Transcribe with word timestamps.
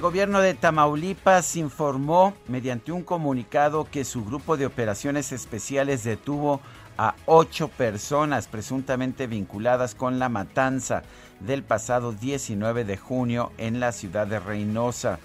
El 0.00 0.04
gobierno 0.04 0.40
de 0.40 0.54
Tamaulipas 0.54 1.56
informó 1.56 2.32
mediante 2.48 2.90
un 2.90 3.02
comunicado 3.02 3.84
que 3.84 4.06
su 4.06 4.24
grupo 4.24 4.56
de 4.56 4.64
operaciones 4.64 5.30
especiales 5.30 6.04
detuvo 6.04 6.62
a 6.96 7.16
ocho 7.26 7.68
personas 7.68 8.48
presuntamente 8.48 9.26
vinculadas 9.26 9.94
con 9.94 10.18
la 10.18 10.30
matanza 10.30 11.02
del 11.40 11.62
pasado 11.62 12.12
19 12.12 12.86
de 12.86 12.96
junio 12.96 13.52
en 13.58 13.78
la 13.78 13.92
ciudad 13.92 14.26
de 14.26 14.40
Reynosa. 14.40 15.18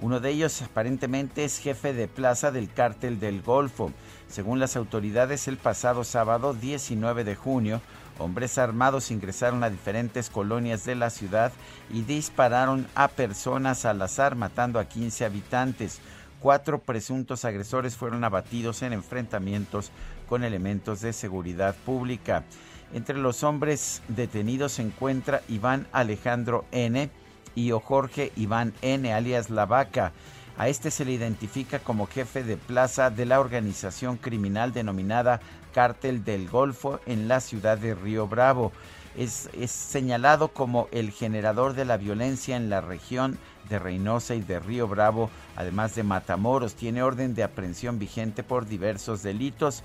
Uno 0.00 0.18
de 0.18 0.30
ellos 0.30 0.60
aparentemente 0.60 1.44
es 1.44 1.60
jefe 1.60 1.92
de 1.92 2.08
plaza 2.08 2.50
del 2.50 2.68
cártel 2.68 3.20
del 3.20 3.42
Golfo. 3.42 3.92
Según 4.26 4.58
las 4.58 4.74
autoridades, 4.74 5.46
el 5.46 5.56
pasado 5.56 6.02
sábado 6.02 6.52
19 6.52 7.22
de 7.22 7.36
junio, 7.36 7.80
Hombres 8.18 8.56
armados 8.56 9.10
ingresaron 9.10 9.62
a 9.62 9.70
diferentes 9.70 10.30
colonias 10.30 10.84
de 10.84 10.94
la 10.94 11.10
ciudad 11.10 11.52
y 11.92 12.02
dispararon 12.02 12.86
a 12.94 13.08
personas 13.08 13.84
al 13.84 14.00
azar, 14.00 14.36
matando 14.36 14.78
a 14.78 14.86
15 14.86 15.24
habitantes. 15.24 16.00
Cuatro 16.40 16.78
presuntos 16.78 17.44
agresores 17.44 17.96
fueron 17.96 18.24
abatidos 18.24 18.82
en 18.82 18.92
enfrentamientos 18.92 19.90
con 20.28 20.44
elementos 20.44 21.00
de 21.00 21.12
seguridad 21.12 21.74
pública. 21.84 22.44
Entre 22.94 23.18
los 23.18 23.42
hombres 23.42 24.02
detenidos 24.08 24.72
se 24.72 24.82
encuentra 24.82 25.42
Iván 25.48 25.86
Alejandro 25.92 26.64
N. 26.72 27.10
y 27.54 27.70
Jorge 27.70 28.32
Iván 28.36 28.74
N. 28.80 29.12
alias 29.12 29.50
La 29.50 29.66
Vaca. 29.66 30.12
A 30.58 30.68
este 30.68 30.90
se 30.90 31.04
le 31.04 31.12
identifica 31.12 31.80
como 31.80 32.06
jefe 32.06 32.42
de 32.42 32.56
plaza 32.56 33.10
de 33.10 33.26
la 33.26 33.40
organización 33.40 34.16
criminal 34.16 34.72
denominada 34.72 35.40
Cártel 35.76 36.24
del 36.24 36.48
Golfo 36.48 37.00
en 37.04 37.28
la 37.28 37.38
ciudad 37.42 37.76
de 37.76 37.94
Río 37.94 38.26
Bravo. 38.26 38.72
Es, 39.14 39.50
señalado 39.66 40.48
como 40.48 40.88
el 40.90 41.10
generador 41.10 41.74
de 41.74 41.84
la 41.84 41.98
violencia 41.98 42.56
en 42.56 42.70
la 42.70 42.80
región 42.80 43.36
de 43.68 43.78
Reynosa 43.78 44.34
y 44.34 44.40
de 44.40 44.58
Río 44.58 44.88
Bravo, 44.88 45.28
además 45.54 45.94
de 45.94 46.02
Matamoros. 46.02 46.76
Tiene 46.76 47.02
orden 47.02 47.34
de 47.34 47.42
aprehensión 47.42 47.98
vigente 47.98 48.42
por 48.42 48.66
diversos 48.66 49.22
delitos. 49.22 49.82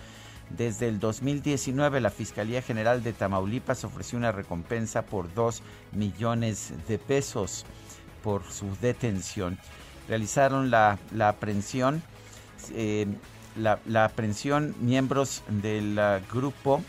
Desde 0.49 0.87
el 0.87 0.97
2019, 0.97 1.99
la 1.99 2.09
Fiscalía 2.09 2.61
General 2.61 3.03
de 3.03 3.11
Tamaulipas 3.11 3.83
ofreció 3.83 4.17
una 4.17 4.31
recompensa 4.31 5.01
por 5.01 5.33
2 5.33 5.61
millones 5.91 6.71
de 6.87 6.99
pesos 6.99 7.65
por 8.23 8.49
su 8.49 8.77
detención. 8.79 9.57
Realizaron 10.07 10.71
la, 10.71 10.97
la 11.13 11.27
aprehensión. 11.27 12.01
Eh, 12.73 13.07
la, 13.55 13.79
la, 13.85 14.05
aprehensión 14.05 14.75
miembros 14.79 15.43
del 15.47 15.99
uh, 15.99 16.33
grupo, 16.33 16.81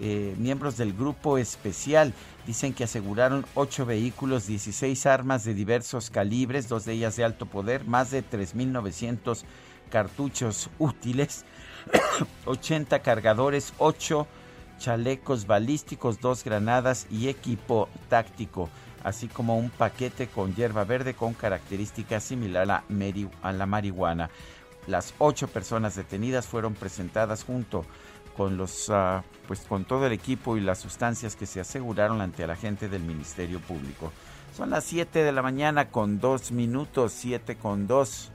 eh, 0.00 0.34
miembros 0.38 0.76
del 0.76 0.92
grupo 0.92 1.38
especial. 1.38 2.12
Dicen 2.46 2.74
que 2.74 2.84
aseguraron 2.84 3.46
ocho 3.54 3.86
vehículos, 3.86 4.46
16 4.46 5.06
armas 5.06 5.44
de 5.44 5.54
diversos 5.54 6.10
calibres, 6.10 6.68
dos 6.68 6.84
de 6.84 6.94
ellas 6.94 7.16
de 7.16 7.24
alto 7.24 7.46
poder, 7.46 7.84
más 7.84 8.10
de 8.10 8.24
3.900 8.24 9.44
cartuchos 9.90 10.70
útiles, 10.78 11.44
80 12.46 13.00
cargadores, 13.00 13.74
8 13.78 14.26
chalecos 14.82 15.46
balísticos, 15.46 16.20
dos 16.20 16.42
granadas 16.42 17.06
y 17.08 17.28
equipo 17.28 17.88
táctico, 18.08 18.68
así 19.04 19.28
como 19.28 19.56
un 19.56 19.70
paquete 19.70 20.26
con 20.26 20.54
hierba 20.56 20.82
verde 20.82 21.14
con 21.14 21.34
características 21.34 22.24
similar 22.24 22.84
a 23.42 23.52
la 23.52 23.66
marihuana. 23.66 24.30
Las 24.86 25.14
ocho 25.18 25.48
personas 25.48 25.94
detenidas 25.94 26.46
fueron 26.46 26.74
presentadas 26.74 27.44
junto 27.44 27.84
con 28.36 28.56
los 28.56 28.88
uh, 28.88 29.22
pues 29.46 29.60
con 29.60 29.84
todo 29.84 30.06
el 30.06 30.12
equipo 30.12 30.56
y 30.56 30.60
las 30.60 30.78
sustancias 30.78 31.36
que 31.36 31.46
se 31.46 31.60
aseguraron 31.60 32.20
ante 32.20 32.46
la 32.46 32.56
gente 32.56 32.88
del 32.88 33.02
Ministerio 33.02 33.60
Público. 33.60 34.12
Son 34.56 34.70
las 34.70 34.84
7 34.84 35.22
de 35.22 35.32
la 35.32 35.42
mañana 35.42 35.88
con 35.88 36.20
dos 36.20 36.52
minutos, 36.52 37.12
7 37.12 37.56
con 37.56 37.86
dos. 37.86 38.30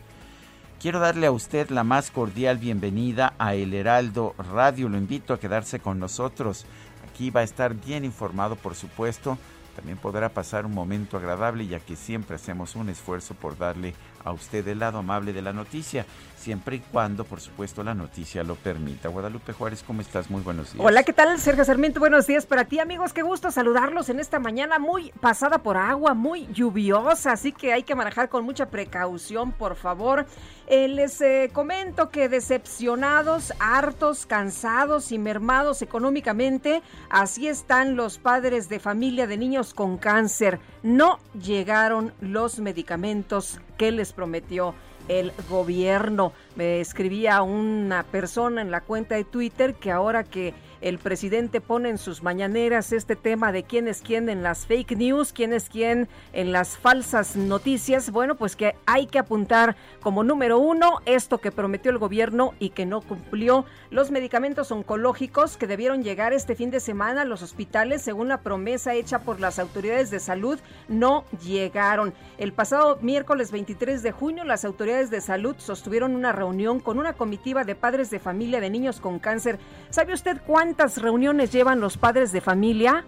Quiero 0.79 0.99
darle 0.99 1.27
a 1.27 1.31
usted 1.31 1.69
la 1.69 1.83
más 1.83 2.11
cordial 2.11 2.57
bienvenida 2.57 3.33
a 3.39 3.55
El 3.55 3.73
Heraldo 3.73 4.35
Radio. 4.37 4.89
Lo 4.89 4.97
invito 4.97 5.33
a 5.33 5.39
quedarse 5.39 5.79
con 5.79 5.99
nosotros. 5.99 6.65
Aquí 7.09 7.29
va 7.29 7.41
a 7.41 7.43
estar 7.43 7.73
bien 7.73 8.05
informado, 8.05 8.55
por 8.55 8.75
supuesto. 8.75 9.37
También 9.75 9.99
podrá 9.99 10.29
pasar 10.29 10.65
un 10.65 10.73
momento 10.73 11.17
agradable 11.17 11.67
ya 11.67 11.79
que 11.79 11.95
siempre 11.95 12.35
hacemos 12.35 12.75
un 12.75 12.89
esfuerzo 12.89 13.35
por 13.35 13.57
darle 13.59 13.93
a 14.23 14.31
usted 14.31 14.67
el 14.67 14.79
lado 14.79 14.97
amable 14.97 15.33
de 15.33 15.43
la 15.43 15.53
noticia, 15.53 16.07
siempre 16.37 16.77
y 16.77 16.79
cuando, 16.79 17.25
por 17.25 17.41
supuesto, 17.41 17.83
la 17.83 17.93
noticia 17.93 18.43
lo 18.43 18.55
permita. 18.55 19.09
Guadalupe 19.09 19.53
Juárez, 19.53 19.83
¿cómo 19.85 20.01
estás? 20.01 20.29
Muy 20.29 20.41
buenos 20.41 20.73
días. 20.73 20.85
Hola, 20.85 21.03
¿qué 21.03 21.13
tal, 21.13 21.37
Sergio 21.39 21.65
Sarmiento? 21.65 21.99
Buenos 21.99 22.27
días 22.27 22.45
para 22.45 22.65
ti, 22.65 22.79
amigos. 22.79 23.13
Qué 23.13 23.21
gusto 23.21 23.51
saludarlos 23.51 24.09
en 24.09 24.19
esta 24.19 24.39
mañana 24.39 24.79
muy 24.79 25.11
pasada 25.19 25.57
por 25.57 25.77
agua, 25.77 26.13
muy 26.13 26.47
lluviosa, 26.53 27.33
así 27.33 27.51
que 27.51 27.73
hay 27.73 27.83
que 27.83 27.95
manejar 27.95 28.29
con 28.29 28.45
mucha 28.45 28.69
precaución, 28.69 29.51
por 29.51 29.75
favor. 29.75 30.25
Eh, 30.67 30.87
les 30.87 31.21
eh, 31.21 31.49
comento 31.53 32.09
que 32.09 32.29
decepcionados, 32.29 33.53
hartos, 33.59 34.25
cansados 34.25 35.11
y 35.11 35.17
mermados 35.17 35.81
económicamente, 35.81 36.81
así 37.09 37.47
están 37.47 37.95
los 37.95 38.17
padres 38.17 38.69
de 38.69 38.79
familia 38.79 39.27
de 39.27 39.37
niños 39.37 39.73
con 39.73 39.97
cáncer. 39.97 40.59
No 40.83 41.19
llegaron 41.33 42.13
los 42.19 42.59
medicamentos 42.59 43.59
que 43.77 43.91
les 43.91 44.11
prometió 44.11 44.75
el 45.07 45.31
gobierno. 45.49 46.33
Me 46.55 46.79
escribía 46.79 47.41
una 47.41 48.03
persona 48.03 48.61
en 48.61 48.71
la 48.71 48.81
cuenta 48.81 49.15
de 49.15 49.23
Twitter 49.23 49.75
que 49.75 49.91
ahora 49.91 50.23
que 50.23 50.53
el 50.81 50.99
presidente 50.99 51.61
pone 51.61 51.89
en 51.89 51.97
sus 51.97 52.23
mañaneras 52.23 52.91
este 52.91 53.15
tema 53.15 53.51
de 53.51 53.63
quién 53.63 53.87
es 53.87 54.01
quién 54.01 54.29
en 54.29 54.43
las 54.43 54.65
fake 54.65 54.97
news, 54.97 55.33
quién 55.33 55.53
es 55.53 55.69
quién 55.69 56.07
en 56.33 56.51
las 56.51 56.77
falsas 56.77 57.35
noticias. 57.35 58.11
Bueno, 58.11 58.35
pues 58.35 58.55
que 58.55 58.75
hay 58.85 59.07
que 59.07 59.19
apuntar 59.19 59.75
como 60.01 60.23
número 60.23 60.59
uno 60.59 60.99
esto 61.05 61.39
que 61.39 61.51
prometió 61.51 61.91
el 61.91 61.97
gobierno 61.97 62.53
y 62.59 62.69
que 62.69 62.85
no 62.85 63.01
cumplió. 63.01 63.65
Los 63.89 64.11
medicamentos 64.11 64.71
oncológicos 64.71 65.57
que 65.57 65.67
debieron 65.67 66.03
llegar 66.03 66.33
este 66.33 66.55
fin 66.55 66.71
de 66.71 66.79
semana 66.79 67.21
a 67.21 67.25
los 67.25 67.41
hospitales, 67.41 68.01
según 68.01 68.27
la 68.27 68.41
promesa 68.41 68.93
hecha 68.93 69.19
por 69.19 69.39
las 69.39 69.59
autoridades 69.59 70.11
de 70.11 70.19
salud, 70.19 70.59
no 70.87 71.25
llegaron. 71.43 72.13
El 72.37 72.53
pasado 72.53 72.99
miércoles 73.01 73.51
23 73.51 74.03
de 74.03 74.11
junio, 74.11 74.43
las 74.43 74.65
autoridades 74.65 75.09
de 75.09 75.21
salud 75.21 75.55
sostuvieron 75.57 76.15
una 76.15 76.31
reunión 76.31 76.79
con 76.79 76.99
una 76.99 77.13
comitiva 77.13 77.63
de 77.63 77.75
padres 77.75 78.09
de 78.09 78.19
familia 78.19 78.59
de 78.59 78.69
niños 78.69 78.99
con 78.99 79.19
cáncer. 79.19 79.57
¿Sabe 79.89 80.13
usted 80.13 80.41
cuántas 80.67 81.01
reuniones 81.01 81.53
llevan 81.53 81.79
los 81.79 81.95
padres 81.95 82.33
de 82.33 82.41
familia 82.41 83.05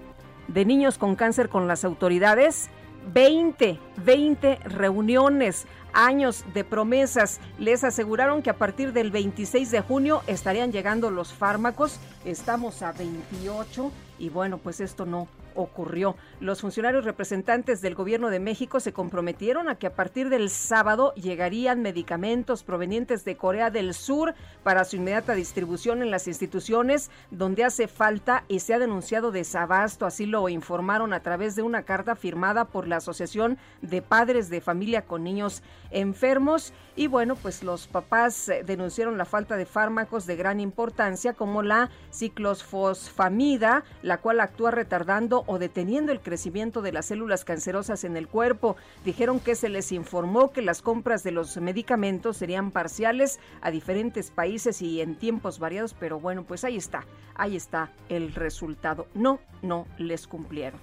de 0.48 0.64
niños 0.64 0.98
con 0.98 1.18
cáncer 1.18 1.50
con 1.50 1.68
las 1.68 1.84
autoridades? 1.84 2.70
20, 3.14 3.78
20 3.98 4.56
reuniones, 4.64 5.68
años 5.92 6.46
de 6.54 6.64
promesas. 6.64 7.42
Les 7.58 7.84
aseguraron 7.84 8.42
que 8.42 8.50
a 8.50 8.58
partir 8.58 8.94
del 8.94 9.12
26 9.12 9.72
de 9.72 9.82
junio 9.82 10.22
estarían 10.26 10.72
llegando 10.72 11.12
los 11.12 11.34
fármacos. 11.34 12.00
Estamos 12.24 12.82
a 12.82 12.94
28 12.94 13.92
y 14.20 14.30
bueno, 14.30 14.58
pues 14.60 14.80
esto 14.80 15.06
no 15.06 15.28
ocurrió. 15.56 16.16
Los 16.40 16.62
funcionarios 16.62 17.06
representantes 17.06 17.82
del 17.82 17.96
gobierno 17.96 18.30
de 18.30 18.40
México 18.40 18.80
se 18.80 18.94
comprometieron 18.94 19.70
a 19.70 19.76
que 19.76 19.88
a 19.88 19.96
partir 19.96 20.30
del 20.30 20.50
sábado 20.50 21.14
llegarían 21.16 21.82
medicamentos 21.82 22.64
provenientes 22.64 23.26
de 23.26 23.38
Corea 23.38 23.70
del 23.70 23.94
Sur 23.94 24.36
para 24.64 24.86
su 24.86 24.96
inmediata 24.96 25.34
distribución 25.34 26.02
en 26.02 26.12
las 26.12 26.28
instituciones 26.28 27.10
donde 27.32 27.64
hace 27.64 27.88
falta 27.88 28.44
y 28.48 28.60
se 28.60 28.74
ha 28.74 28.80
denunciado 28.80 29.32
desabasto. 29.32 30.06
Así 30.06 30.26
lo 30.26 30.50
informaron 30.50 31.14
a 31.14 31.22
través 31.22 31.56
de 31.56 31.62
una 31.62 31.84
carta 31.84 32.16
firmada 32.16 32.66
por 32.66 32.88
la 32.88 32.98
Asociación 32.98 33.58
de 33.82 34.02
Padres 34.02 34.50
de 34.50 34.62
Familia 34.62 35.04
con 35.04 35.24
Niños 35.24 35.64
Enfermos. 35.92 36.74
Y 36.96 37.08
bueno, 37.08 37.36
pues 37.36 37.64
los 37.64 37.88
papás 37.88 38.50
eh, 38.50 38.64
denunciaron 38.66 39.18
la 39.18 39.26
falta 39.26 39.56
de 39.56 39.66
fármacos 39.66 40.26
de 40.26 40.36
gran 40.36 40.60
importancia 40.60 41.34
como 41.34 41.62
la 41.64 41.90
ciclosfosfamida, 42.12 43.84
la 44.02 44.18
cual 44.18 44.40
actúa 44.42 44.72
retardando 44.72 45.44
o 45.50 45.58
deteniendo 45.58 46.12
el 46.12 46.22
crecimiento 46.22 46.84
de 46.84 46.92
las 46.92 47.08
células 47.08 47.44
cancerosas 47.44 48.04
en 48.04 48.16
el 48.16 48.28
cuerpo. 48.28 48.78
Dijeron 49.04 49.40
que 49.40 49.56
se 49.56 49.68
les 49.68 49.92
informó 49.92 50.52
que 50.52 50.62
las 50.62 50.84
compras 50.84 51.24
de 51.24 51.32
los 51.32 51.58
medicamentos 51.58 52.38
serían 52.38 52.70
parciales 52.70 53.40
a 53.62 53.72
diferentes 53.72 54.30
países 54.30 54.80
y 54.84 55.02
en 55.02 55.16
tiempos 55.16 55.58
variados, 55.58 55.96
pero 56.00 56.20
bueno, 56.20 56.44
pues 56.44 56.64
ahí 56.64 56.78
está, 56.78 57.04
ahí 57.34 57.56
está 57.56 57.92
el 58.10 58.36
resultado. 58.36 59.08
No, 59.16 59.40
no 59.64 59.88
les 59.98 60.28
cumplieron. 60.28 60.80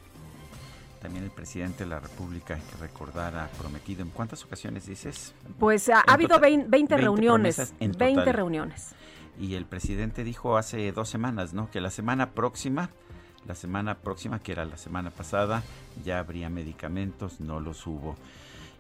También 1.01 1.23
el 1.23 1.31
presidente 1.31 1.85
de 1.85 1.91
la 1.91 2.01
República, 2.01 2.55
hay 2.55 2.61
que 2.63 2.77
recordar, 2.79 3.37
ha 3.37 3.47
prometido, 3.51 4.03
¿en 4.03 4.11
cuántas 4.11 4.45
ocasiones 4.45 4.87
dices? 4.87 5.33
Pues 5.61 5.89
ha, 5.91 6.01
habido 6.01 6.41
20, 6.41 6.97
reuniones, 6.97 7.73
20 7.79 8.33
reuniones. 8.33 8.97
Y 9.39 9.55
el 9.55 9.65
presidente 9.65 10.25
dijo 10.25 10.57
hace 10.57 10.91
dos 10.91 11.09
semanas, 11.09 11.55
¿no? 11.55 11.71
Que 11.71 11.81
la 11.81 11.91
semana 11.91 12.31
próxima, 12.33 12.91
la 13.47 13.55
semana 13.55 13.99
próxima, 13.99 14.41
que 14.41 14.53
era 14.53 14.65
la 14.65 14.77
semana 14.77 15.11
pasada, 15.11 15.63
ya 16.05 16.19
habría 16.19 16.49
medicamentos, 16.49 17.41
no 17.41 17.61
los 17.61 17.87
hubo. 17.87 18.17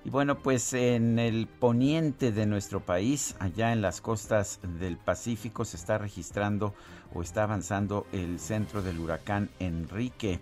Y 0.05 0.11
bueno, 0.11 0.39
pues 0.39 0.73
en 0.73 1.19
el 1.19 1.49
poniente 1.49 2.31
de 2.31 2.47
nuestro 2.47 2.79
país, 2.79 3.35
allá 3.41 3.73
en 3.73 3.83
las 3.83 4.01
costas 4.01 4.61
del 4.79 4.99
Pacífico, 4.99 5.65
se 5.65 5.77
está 5.77 5.99
registrando 5.99 6.75
o 7.13 7.23
está 7.23 7.43
avanzando 7.43 8.07
el 8.13 8.39
centro 8.39 8.83
del 8.83 9.01
huracán 9.01 9.51
Enrique. 9.59 10.41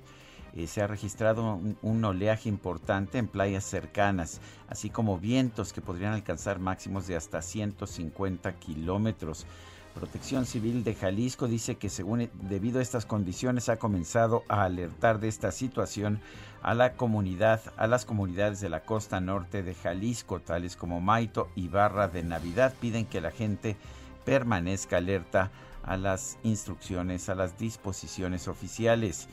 Eh, 0.55 0.67
se 0.67 0.83
ha 0.83 0.87
registrado 0.87 1.59
un, 1.83 2.05
oleaje 2.05 2.49
importante 2.49 3.19
en 3.19 3.27
playas 3.27 3.65
cercanas, 3.65 4.41
así 4.69 4.91
como 4.91 5.19
vientos 5.19 5.73
que 5.73 5.81
podrían 5.81 6.13
alcanzar 6.13 6.59
máximos 6.59 7.07
de 7.07 7.17
hasta 7.17 7.41
150 7.41 8.53
kilómetros. 8.57 9.47
Protección 9.95 10.45
Civil 10.45 10.83
de 10.83 10.95
Jalisco 10.95 11.47
dice 11.47 11.77
que 11.77 11.89
según 11.89 12.29
debido 12.43 12.81
a 12.81 12.83
estas 12.83 13.07
condiciones 13.07 13.69
ha 13.69 13.77
comenzado 13.77 14.43
a 14.49 14.65
alertar 14.65 15.21
de 15.21 15.29
esta 15.29 15.53
situación 15.53 16.21
a 16.63 16.75
la 16.75 16.95
comunidad, 16.95 17.61
a 17.77 17.87
las 17.87 18.05
comunidades 18.05 18.61
de 18.61 18.69
la 18.69 18.81
costa 18.81 19.21
norte 19.21 19.63
de 19.63 19.75
Jalisco, 19.75 20.41
tales 20.41 20.75
como 20.75 21.01
Maito 21.01 21.49
y 21.55 21.69
Barra 21.69 22.09
de 22.09 22.25
Navidad, 22.25 22.75
piden 22.81 23.07
que 23.07 23.21
la 23.21 23.31
gente 23.31 23.77
permanezca 24.25 24.97
alerta 24.97 25.53
a 25.85 25.97
las 25.97 26.39
instrucciones, 26.43 27.29
a 27.29 27.37
las 27.37 27.57
disposiciones 27.57 28.49
oficiales. 28.49 29.29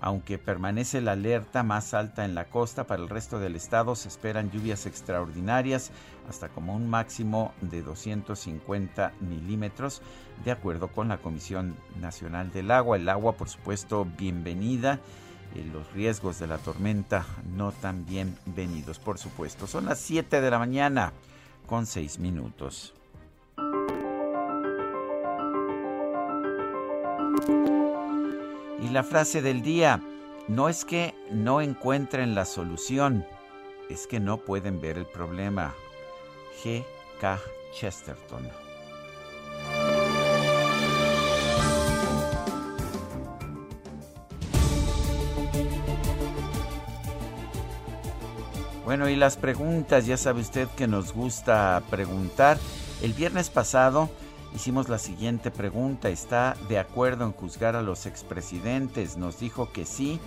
Aunque 0.00 0.38
permanece 0.38 1.00
la 1.00 1.12
alerta 1.12 1.62
más 1.62 1.94
alta 1.94 2.24
en 2.24 2.34
la 2.34 2.44
costa, 2.44 2.84
para 2.84 3.02
el 3.02 3.08
resto 3.08 3.38
del 3.38 3.56
estado 3.56 3.94
se 3.94 4.08
esperan 4.08 4.50
lluvias 4.50 4.86
extraordinarias 4.86 5.90
hasta 6.28 6.48
como 6.48 6.74
un 6.74 6.88
máximo 6.88 7.54
de 7.62 7.82
250 7.82 9.12
milímetros, 9.20 10.02
de 10.44 10.50
acuerdo 10.50 10.88
con 10.88 11.08
la 11.08 11.18
Comisión 11.18 11.76
Nacional 12.00 12.52
del 12.52 12.70
Agua. 12.70 12.96
El 12.96 13.08
agua, 13.08 13.32
por 13.32 13.48
supuesto, 13.48 14.06
bienvenida. 14.18 15.00
Eh, 15.54 15.64
los 15.72 15.90
riesgos 15.92 16.38
de 16.38 16.46
la 16.46 16.58
tormenta 16.58 17.24
no 17.54 17.72
tan 17.72 18.04
bienvenidos, 18.04 18.98
por 18.98 19.18
supuesto. 19.18 19.66
Son 19.66 19.86
las 19.86 19.98
7 20.00 20.40
de 20.40 20.50
la 20.50 20.58
mañana 20.58 21.12
con 21.66 21.86
6 21.86 22.18
minutos. 22.18 22.92
Y 28.82 28.90
la 28.90 29.02
frase 29.02 29.40
del 29.40 29.62
día, 29.62 30.02
no 30.48 30.68
es 30.68 30.84
que 30.84 31.14
no 31.30 31.60
encuentren 31.60 32.34
la 32.34 32.44
solución, 32.44 33.26
es 33.88 34.06
que 34.06 34.20
no 34.20 34.38
pueden 34.38 34.80
ver 34.80 34.98
el 34.98 35.06
problema. 35.06 35.74
G. 36.62 36.84
K. 37.20 37.38
Chesterton. 37.72 38.48
Bueno, 48.84 49.08
y 49.08 49.16
las 49.16 49.36
preguntas, 49.36 50.06
ya 50.06 50.16
sabe 50.16 50.42
usted 50.42 50.68
que 50.76 50.86
nos 50.86 51.12
gusta 51.12 51.82
preguntar. 51.90 52.56
El 53.02 53.14
viernes 53.14 53.50
pasado 53.50 54.08
hicimos 54.56 54.88
la 54.88 54.98
siguiente 54.98 55.50
pregunta. 55.50 56.08
¿Está 56.08 56.56
de 56.68 56.78
acuerdo 56.78 57.26
en 57.26 57.32
juzgar 57.32 57.76
a 57.76 57.82
los 57.82 58.06
expresidentes? 58.06 59.18
Nos 59.18 59.38
dijo 59.38 59.70
que 59.70 59.84
sí, 59.84 60.18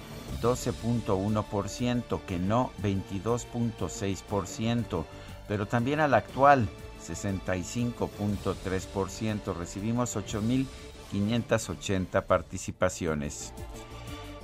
12.1%, 0.42 2.22
que 2.22 2.38
no, 2.38 2.70
22.6%, 2.82 5.06
pero 5.48 5.66
también 5.66 6.00
al 6.00 6.14
actual, 6.14 6.70
65.3%. 7.06 9.58
Recibimos 9.58 10.16
8.580 10.16 12.24
participaciones. 12.24 13.52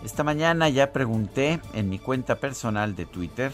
Esta 0.04 0.24
mañana 0.24 0.68
ya 0.70 0.92
pregunté 0.92 1.62
en 1.74 1.90
mi 1.90 2.00
cuenta 2.00 2.38
personal 2.38 2.96
de 2.96 3.06
Twitter, 3.06 3.52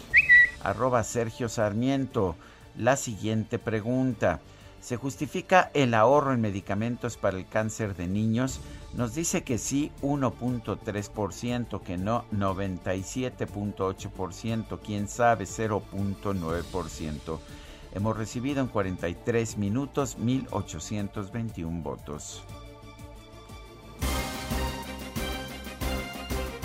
arroba 0.64 1.04
Sergio 1.04 1.50
Sarmiento, 1.50 2.36
la 2.76 2.96
siguiente 2.96 3.58
pregunta. 3.58 4.40
¿Se 4.82 4.96
justifica 4.96 5.70
el 5.74 5.94
ahorro 5.94 6.34
en 6.34 6.40
medicamentos 6.40 7.16
para 7.16 7.38
el 7.38 7.46
cáncer 7.46 7.94
de 7.94 8.08
niños? 8.08 8.58
Nos 8.94 9.14
dice 9.14 9.44
que 9.44 9.58
sí 9.58 9.92
1.3%, 10.02 11.82
que 11.82 11.96
no 11.96 12.24
97.8%, 12.32 14.80
quién 14.84 15.06
sabe 15.06 15.44
0.9%. 15.44 17.38
Hemos 17.94 18.16
recibido 18.16 18.60
en 18.60 18.66
43 18.66 19.56
minutos 19.56 20.18
1.821 20.18 21.80
votos. 21.82 22.42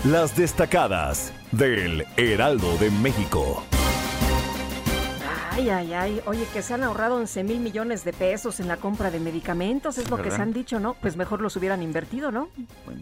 Las 0.06 0.36
destacadas 0.36 1.32
del 1.52 2.04
Heraldo 2.18 2.78
de 2.78 2.90
México. 2.90 3.62
Ay, 5.58 5.72
ay, 5.72 5.94
ay. 5.94 6.22
Oye, 6.28 6.46
que 6.54 6.62
se 6.62 6.76
han 6.76 6.84
ahorrado 6.84 7.16
11 7.16 7.44
mil 7.44 7.60
millones 7.60 8.04
de 8.04 8.14
pesos 8.14 8.60
en 8.60 8.68
la 8.68 8.78
compra 8.78 9.10
de 9.10 9.20
medicamentos, 9.20 9.98
es 9.98 10.08
lo 10.08 10.22
que 10.22 10.30
se 10.30 10.40
han 10.40 10.54
dicho, 10.54 10.80
¿no? 10.80 10.94
Pues 10.94 11.18
mejor 11.18 11.42
los 11.42 11.56
hubieran 11.56 11.82
invertido, 11.82 12.32
¿no? 12.32 12.50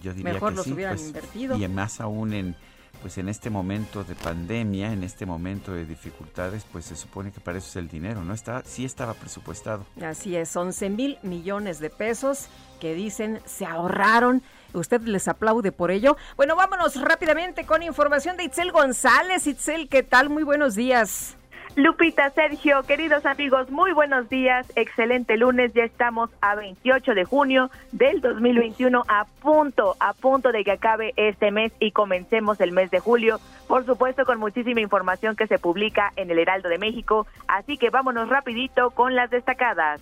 yo 0.02 0.14
diría 0.14 0.32
mejor 0.34 0.52
que 0.52 0.56
los 0.56 0.66
sí, 0.66 0.72
hubieran 0.72 0.96
pues, 0.96 1.08
invertido. 1.08 1.58
Y 1.58 1.68
más 1.68 2.00
aún 2.00 2.32
en 2.34 2.56
pues 3.02 3.18
en 3.18 3.28
este 3.28 3.50
momento 3.50 4.06
de 4.06 4.16
pandemia, 4.16 4.94
en 4.94 5.04
este 5.04 5.26
momento 5.26 5.74
de 5.74 5.86
dificultades, 5.86 6.66
pues 6.72 6.86
se 6.86 6.96
supone 6.96 7.34
que 7.34 7.42
para 7.42 7.58
eso 7.58 7.68
es 7.68 7.76
el 7.76 7.90
dinero, 7.90 8.24
¿no? 8.24 8.34
Está, 8.34 8.64
sí 8.64 8.86
estaba 8.86 9.14
presupuestado. 9.14 9.86
Así 10.02 10.38
es, 10.38 10.56
11 10.56 10.90
mil 10.90 11.20
millones 11.24 11.80
de 11.80 11.90
pesos 11.90 12.48
que 12.80 12.96
dicen 12.96 13.42
se 13.44 13.66
ahorraron. 13.66 14.42
¿Usted 14.74 15.02
les 15.02 15.28
aplaude 15.28 15.74
por 15.74 15.92
ello? 15.92 16.16
Bueno, 16.38 16.56
vámonos 16.56 17.00
rápidamente 17.02 17.66
con 17.66 17.84
información 17.84 18.38
de 18.38 18.46
Itzel 18.46 18.72
González. 18.72 19.46
Itzel, 19.46 19.90
¿qué 19.90 20.02
tal? 20.02 20.30
Muy 20.30 20.44
buenos 20.44 20.74
días. 20.74 21.36
Lupita, 21.76 22.30
Sergio, 22.30 22.84
queridos 22.84 23.26
amigos, 23.26 23.70
muy 23.70 23.92
buenos 23.92 24.30
días. 24.30 24.66
Excelente 24.78 25.36
lunes, 25.36 25.74
ya 25.74 25.84
estamos 25.84 26.30
a 26.40 26.56
28 26.56 27.14
de 27.14 27.26
junio 27.26 27.70
del 27.92 28.22
2021, 28.22 29.04
a 29.10 29.26
punto, 29.42 29.98
a 30.00 30.14
punto 30.14 30.54
de 30.54 30.64
que 30.64 30.72
acabe 30.72 31.14
este 31.18 31.52
mes 31.52 31.74
y 31.82 31.92
comencemos 31.92 32.62
el 32.62 32.72
mes 32.72 32.92
de 32.92 33.02
julio. 33.02 33.42
Por 33.68 33.86
supuesto, 33.86 34.24
con 34.24 34.40
muchísima 34.40 34.80
información 34.80 35.36
que 35.36 35.48
se 35.48 35.60
publica 35.60 36.14
en 36.16 36.32
el 36.32 36.40
Heraldo 36.40 36.70
de 36.70 36.78
México. 36.78 37.28
Así 37.46 37.78
que 37.78 37.90
vámonos 37.90 38.30
rapidito 38.30 38.92
con 38.92 39.14
las 39.14 39.30
destacadas. 39.30 40.00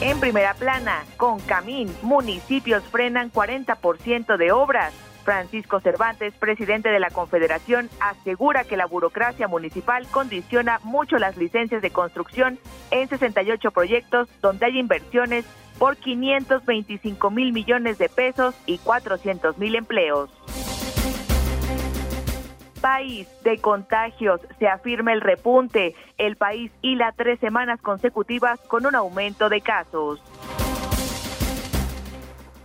En 0.00 0.18
primera 0.18 0.54
plana, 0.54 1.04
con 1.16 1.38
Camín, 1.38 1.88
municipios 2.02 2.82
frenan 2.82 3.30
40% 3.30 4.36
de 4.36 4.50
obras. 4.50 4.92
Francisco 5.24 5.80
Cervantes, 5.80 6.34
presidente 6.34 6.90
de 6.90 7.00
la 7.00 7.10
Confederación, 7.10 7.88
asegura 8.00 8.64
que 8.64 8.76
la 8.76 8.86
burocracia 8.86 9.48
municipal 9.48 10.06
condiciona 10.10 10.78
mucho 10.84 11.16
las 11.16 11.36
licencias 11.36 11.82
de 11.82 11.90
construcción 11.90 12.58
en 12.90 13.08
68 13.08 13.70
proyectos 13.70 14.28
donde 14.40 14.66
hay 14.66 14.78
inversiones 14.78 15.44
por 15.78 15.96
525 15.96 17.30
mil 17.30 17.52
millones 17.52 17.98
de 17.98 18.08
pesos 18.08 18.54
y 18.66 18.78
400 18.78 19.58
mil 19.58 19.74
empleos. 19.74 20.30
País 22.80 23.26
de 23.42 23.58
contagios, 23.58 24.42
se 24.58 24.68
afirma 24.68 25.14
el 25.14 25.22
repunte. 25.22 25.94
El 26.18 26.36
país 26.36 26.70
hila 26.82 27.14
tres 27.16 27.40
semanas 27.40 27.80
consecutivas 27.80 28.60
con 28.68 28.84
un 28.84 28.94
aumento 28.94 29.48
de 29.48 29.62
casos. 29.62 30.20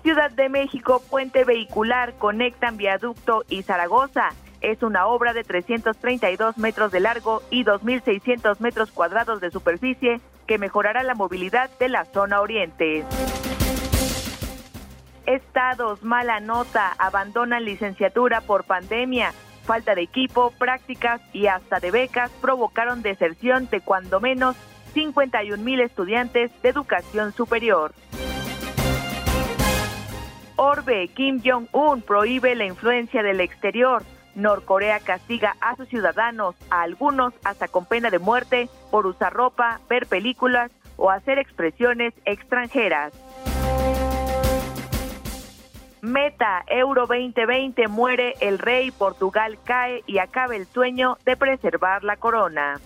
Ciudad 0.09 0.31
de 0.31 0.49
México, 0.49 1.03
puente 1.07 1.45
vehicular 1.45 2.15
conectan 2.15 2.77
viaducto 2.77 3.43
y 3.47 3.61
Zaragoza. 3.61 4.29
Es 4.59 4.81
una 4.81 5.05
obra 5.05 5.33
de 5.33 5.43
332 5.43 6.57
metros 6.57 6.91
de 6.91 6.99
largo 6.99 7.43
y 7.51 7.63
2.600 7.63 8.59
metros 8.59 8.91
cuadrados 8.91 9.39
de 9.39 9.51
superficie 9.51 10.19
que 10.47 10.57
mejorará 10.57 11.03
la 11.03 11.13
movilidad 11.13 11.69
de 11.77 11.89
la 11.89 12.05
zona 12.05 12.41
oriente. 12.41 13.05
Estados, 15.27 16.01
mala 16.01 16.39
nota, 16.39 16.91
abandonan 16.97 17.63
licenciatura 17.63 18.41
por 18.41 18.63
pandemia. 18.63 19.31
Falta 19.61 19.93
de 19.93 20.01
equipo, 20.01 20.49
prácticas 20.57 21.21
y 21.33 21.45
hasta 21.45 21.79
de 21.79 21.91
becas 21.91 22.31
provocaron 22.41 23.03
deserción 23.03 23.69
de 23.69 23.79
cuando 23.81 24.19
menos 24.19 24.55
51 24.95 25.63
mil 25.63 25.79
estudiantes 25.81 26.49
de 26.63 26.69
educación 26.69 27.31
superior. 27.31 27.93
Orbe, 30.61 31.07
Kim 31.07 31.41
Jong-un 31.41 32.01
prohíbe 32.01 32.53
la 32.53 32.65
influencia 32.65 33.23
del 33.23 33.39
exterior. 33.39 34.03
Norcorea 34.35 34.99
castiga 34.99 35.55
a 35.61 35.77
sus 35.77 35.87
ciudadanos, 35.87 36.53
a 36.69 36.81
algunos 36.81 37.33
hasta 37.45 37.69
con 37.69 37.85
pena 37.85 38.09
de 38.09 38.19
muerte, 38.19 38.67
por 38.91 39.07
usar 39.07 39.31
ropa, 39.31 39.79
ver 39.89 40.05
películas 40.05 40.69
o 40.97 41.11
hacer 41.11 41.39
expresiones 41.39 42.13
extranjeras. 42.25 43.13
Meta 46.01 46.65
Euro 46.67 47.07
2020 47.07 47.87
muere 47.87 48.33
el 48.41 48.59
rey, 48.59 48.91
Portugal 48.91 49.59
cae 49.63 50.03
y 50.07 50.17
acaba 50.17 50.57
el 50.57 50.65
sueño 50.65 51.17
de 51.23 51.37
preservar 51.37 52.03
la 52.03 52.17
corona. 52.17 52.81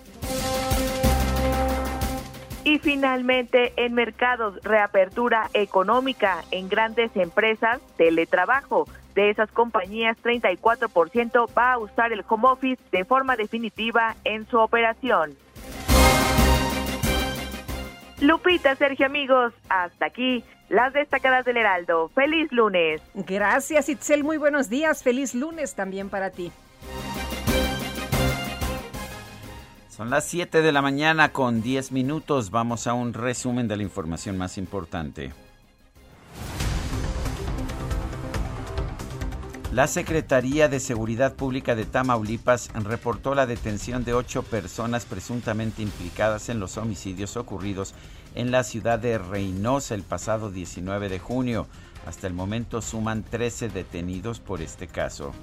Y 2.65 2.79
finalmente, 2.79 3.73
en 3.75 3.93
mercados, 3.93 4.61
reapertura 4.63 5.49
económica 5.53 6.43
en 6.51 6.69
grandes 6.69 7.15
empresas, 7.15 7.81
teletrabajo. 7.97 8.87
De 9.15 9.29
esas 9.29 9.51
compañías, 9.51 10.17
34% 10.23 11.47
va 11.55 11.73
a 11.73 11.77
usar 11.77 12.13
el 12.13 12.23
home 12.27 12.47
office 12.47 12.81
de 12.91 13.05
forma 13.05 13.35
definitiva 13.35 14.15
en 14.23 14.47
su 14.47 14.57
operación. 14.57 15.35
Lupita, 18.21 18.75
Sergio, 18.75 19.05
amigos, 19.05 19.53
hasta 19.67 20.05
aquí 20.05 20.43
las 20.69 20.93
destacadas 20.93 21.45
del 21.45 21.57
Heraldo. 21.57 22.09
Feliz 22.15 22.51
lunes. 22.51 23.01
Gracias, 23.13 23.89
Itzel. 23.89 24.23
Muy 24.23 24.37
buenos 24.37 24.69
días. 24.69 25.03
Feliz 25.03 25.35
lunes 25.35 25.75
también 25.75 26.09
para 26.09 26.31
ti. 26.31 26.51
Son 29.95 30.09
las 30.09 30.25
7 30.25 30.63
de 30.63 30.71
la 30.71 30.81
mañana 30.81 31.31
con 31.31 31.61
10 31.61 31.91
minutos. 31.91 32.49
Vamos 32.49 32.87
a 32.87 32.95
un 32.95 33.13
resumen 33.13 33.67
de 33.67 33.77
la 33.77 33.83
información 33.83 34.39
más 34.39 34.57
importante. 34.57 35.33
La 39.71 39.85
Secretaría 39.85 40.67
de 40.67 40.79
Seguridad 40.79 41.35
Pública 41.35 41.75
de 41.75 41.85
Tamaulipas 41.85 42.71
reportó 42.73 43.35
la 43.35 43.45
detención 43.45 44.03
de 44.03 44.15
ocho 44.15 44.41
personas 44.41 45.05
presuntamente 45.05 45.83
implicadas 45.83 46.49
en 46.49 46.59
los 46.59 46.77
homicidios 46.77 47.37
ocurridos 47.37 47.93
en 48.33 48.49
la 48.49 48.63
ciudad 48.63 48.97
de 48.97 49.19
Reynosa 49.19 49.93
el 49.93 50.01
pasado 50.01 50.49
19 50.49 51.07
de 51.07 51.19
junio. 51.19 51.67
Hasta 52.07 52.25
el 52.25 52.33
momento 52.33 52.81
suman 52.81 53.21
13 53.21 53.69
detenidos 53.69 54.39
por 54.39 54.63
este 54.63 54.87
caso. 54.87 55.33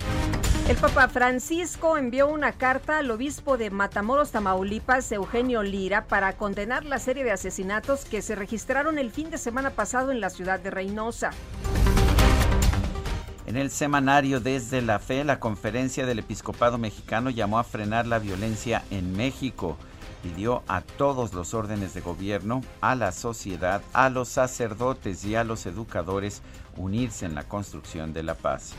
El 0.69 0.77
Papa 0.77 1.09
Francisco 1.09 1.97
envió 1.97 2.29
una 2.29 2.53
carta 2.53 2.99
al 2.99 3.11
obispo 3.11 3.57
de 3.57 3.71
Matamoros, 3.71 4.31
Tamaulipas, 4.31 5.11
Eugenio 5.11 5.63
Lira, 5.63 6.07
para 6.07 6.37
condenar 6.37 6.85
la 6.85 6.99
serie 6.99 7.25
de 7.25 7.33
asesinatos 7.33 8.05
que 8.05 8.23
se 8.23 8.37
registraron 8.37 8.99
el 8.99 9.11
fin 9.11 9.31
de 9.31 9.39
semana 9.39 9.71
pasado 9.71 10.13
en 10.13 10.21
la 10.21 10.31
ciudad 10.31 10.61
de 10.61 10.71
Reynosa. 10.71 11.31
En 13.47 13.57
el 13.57 13.71
semanario 13.71 14.39
Desde 14.39 14.81
la 14.81 15.01
Fe, 15.01 15.25
la 15.25 15.41
conferencia 15.41 16.07
del 16.07 16.21
episcopado 16.21 16.79
mexicano 16.79 17.31
llamó 17.31 17.59
a 17.59 17.65
frenar 17.65 18.07
la 18.07 18.21
violencia 18.21 18.85
en 18.91 19.13
México 19.13 19.77
pidió 20.23 20.63
a 20.69 20.81
todos 20.81 21.33
los 21.33 21.55
órdenes 21.55 21.95
de 21.95 22.01
gobierno, 22.01 22.63
a 22.81 22.95
la 22.95 23.13
sociedad, 23.13 23.83
a 23.93 24.11
los 24.11 24.29
sacerdotes 24.29 25.25
y 25.25 25.35
a 25.35 25.45
los 25.45 25.67
educadores 25.67 26.43
unirse 26.81 27.27
en 27.27 27.35
la 27.35 27.45
construcción 27.45 28.13
de 28.13 28.23
la 28.23 28.35
paz. 28.35 28.75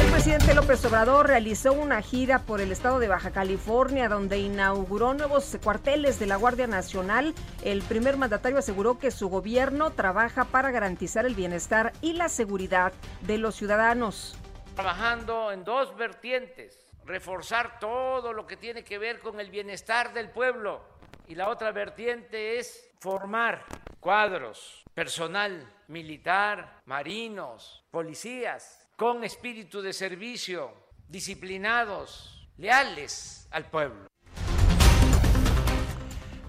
El 0.00 0.10
presidente 0.10 0.54
López 0.54 0.84
Obrador 0.84 1.26
realizó 1.26 1.72
una 1.72 2.00
gira 2.02 2.40
por 2.40 2.60
el 2.60 2.72
estado 2.72 2.98
de 2.98 3.08
Baja 3.08 3.30
California 3.30 4.08
donde 4.08 4.38
inauguró 4.38 5.14
nuevos 5.14 5.56
cuarteles 5.62 6.18
de 6.18 6.26
la 6.26 6.36
Guardia 6.36 6.66
Nacional. 6.66 7.34
El 7.62 7.82
primer 7.82 8.16
mandatario 8.16 8.58
aseguró 8.58 8.98
que 8.98 9.10
su 9.10 9.28
gobierno 9.28 9.90
trabaja 9.90 10.44
para 10.44 10.70
garantizar 10.70 11.26
el 11.26 11.34
bienestar 11.34 11.92
y 12.00 12.14
la 12.14 12.28
seguridad 12.28 12.92
de 13.22 13.38
los 13.38 13.56
ciudadanos. 13.56 14.36
Trabajando 14.74 15.52
en 15.52 15.64
dos 15.64 15.96
vertientes 15.96 16.78
reforzar 17.04 17.78
todo 17.80 18.32
lo 18.32 18.46
que 18.46 18.56
tiene 18.56 18.84
que 18.84 18.98
ver 18.98 19.20
con 19.20 19.40
el 19.40 19.50
bienestar 19.50 20.12
del 20.12 20.30
pueblo. 20.30 20.82
Y 21.26 21.34
la 21.34 21.48
otra 21.48 21.72
vertiente 21.72 22.58
es 22.58 22.88
formar 23.00 23.64
cuadros, 24.00 24.84
personal 24.94 25.66
militar, 25.88 26.82
marinos, 26.84 27.84
policías, 27.90 28.86
con 28.96 29.24
espíritu 29.24 29.80
de 29.80 29.92
servicio, 29.92 30.70
disciplinados, 31.08 32.48
leales 32.58 33.48
al 33.50 33.64
pueblo. 33.70 34.06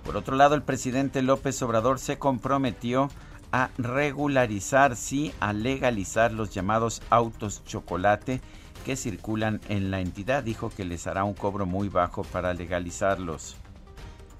Por 0.03 0.17
otro 0.17 0.35
lado, 0.35 0.55
el 0.55 0.63
presidente 0.63 1.21
López 1.21 1.61
Obrador 1.61 1.99
se 1.99 2.17
comprometió 2.19 3.09
a 3.51 3.69
regularizar, 3.77 4.95
sí, 4.95 5.33
a 5.39 5.53
legalizar 5.53 6.31
los 6.31 6.53
llamados 6.53 7.01
autos 7.09 7.63
chocolate 7.63 8.41
que 8.85 8.95
circulan 8.95 9.61
en 9.69 9.89
la 9.91 10.01
entidad. 10.01 10.43
Dijo 10.43 10.69
que 10.69 10.83
les 10.83 11.07
hará 11.07 11.23
un 11.23 11.33
cobro 11.33 11.65
muy 11.65 11.89
bajo 11.89 12.23
para 12.23 12.53
legalizarlos. 12.53 13.55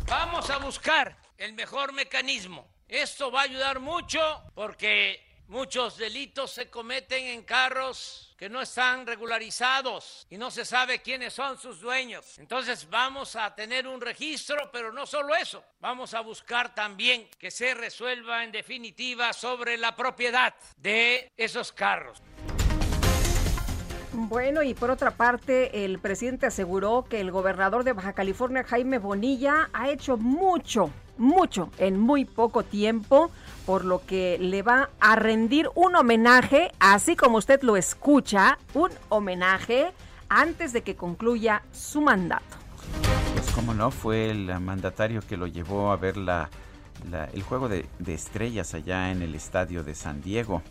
Vamos 0.08 0.50
a 0.50 0.58
buscar 0.58 1.18
el 1.38 1.54
mejor 1.54 1.94
mecanismo. 1.94 2.68
Esto 2.90 3.30
va 3.30 3.42
a 3.42 3.44
ayudar 3.44 3.80
mucho 3.80 4.52
porque 4.56 5.24
muchos 5.48 5.96
delitos 5.98 6.50
se 6.50 6.72
cometen 6.72 7.24
en 7.24 7.44
carros 7.44 8.34
que 8.36 8.50
no 8.50 8.62
están 8.62 9.06
regularizados 9.06 10.26
y 10.28 10.38
no 10.38 10.50
se 10.50 10.66
sabe 10.66 11.00
quiénes 11.04 11.34
son 11.34 11.60
sus 11.60 11.82
dueños. 11.82 12.40
Entonces 12.40 12.90
vamos 12.90 13.36
a 13.36 13.54
tener 13.54 13.88
un 13.88 14.02
registro, 14.02 14.72
pero 14.72 14.92
no 14.92 15.06
solo 15.06 15.36
eso, 15.36 15.64
vamos 15.80 16.16
a 16.16 16.22
buscar 16.22 16.74
también 16.74 17.30
que 17.38 17.52
se 17.52 17.76
resuelva 17.76 18.44
en 18.44 18.52
definitiva 18.52 19.34
sobre 19.34 19.78
la 19.78 19.96
propiedad 19.96 20.56
de 20.78 21.32
esos 21.38 21.72
carros. 21.72 22.24
Bueno, 24.14 24.64
y 24.64 24.74
por 24.74 24.90
otra 24.90 25.12
parte, 25.12 25.86
el 25.86 26.00
presidente 26.00 26.48
aseguró 26.48 27.06
que 27.08 27.20
el 27.20 27.32
gobernador 27.32 27.84
de 27.84 27.94
Baja 27.94 28.14
California, 28.14 28.64
Jaime 28.64 28.98
Bonilla, 28.98 29.70
ha 29.72 29.90
hecho 29.90 30.18
mucho, 30.18 30.90
mucho 31.18 31.70
en 31.78 32.00
muy 32.00 32.26
poco 32.26 32.64
tiempo, 32.64 33.30
por 33.68 33.86
lo 33.86 34.04
que 34.06 34.38
le 34.40 34.64
va 34.64 34.90
a 35.00 35.16
rendir 35.16 35.70
un 35.76 35.96
homenaje, 35.96 36.72
así 36.80 37.16
como 37.16 37.38
usted 37.38 37.62
lo 37.62 37.78
escucha, 37.78 38.58
un 38.74 38.90
homenaje 39.10 39.92
antes 40.28 40.74
de 40.74 40.82
que 40.82 40.96
concluya 40.96 41.62
su 41.72 42.02
mandato. 42.02 42.58
Pues 43.34 43.52
cómo 43.52 43.76
no, 43.76 43.92
fue 43.92 44.32
el 44.32 44.60
mandatario 44.60 45.22
que 45.22 45.38
lo 45.38 45.46
llevó 45.46 45.92
a 45.92 45.98
ver 45.98 46.18
la, 46.18 46.50
el 47.32 47.44
juego 47.44 47.70
de 47.70 47.86
estrellas 48.08 48.74
allá 48.74 49.12
en 49.12 49.22
el 49.22 49.36
estadio 49.36 49.84
de 49.84 49.94
San 49.94 50.22
Diego 50.22 50.64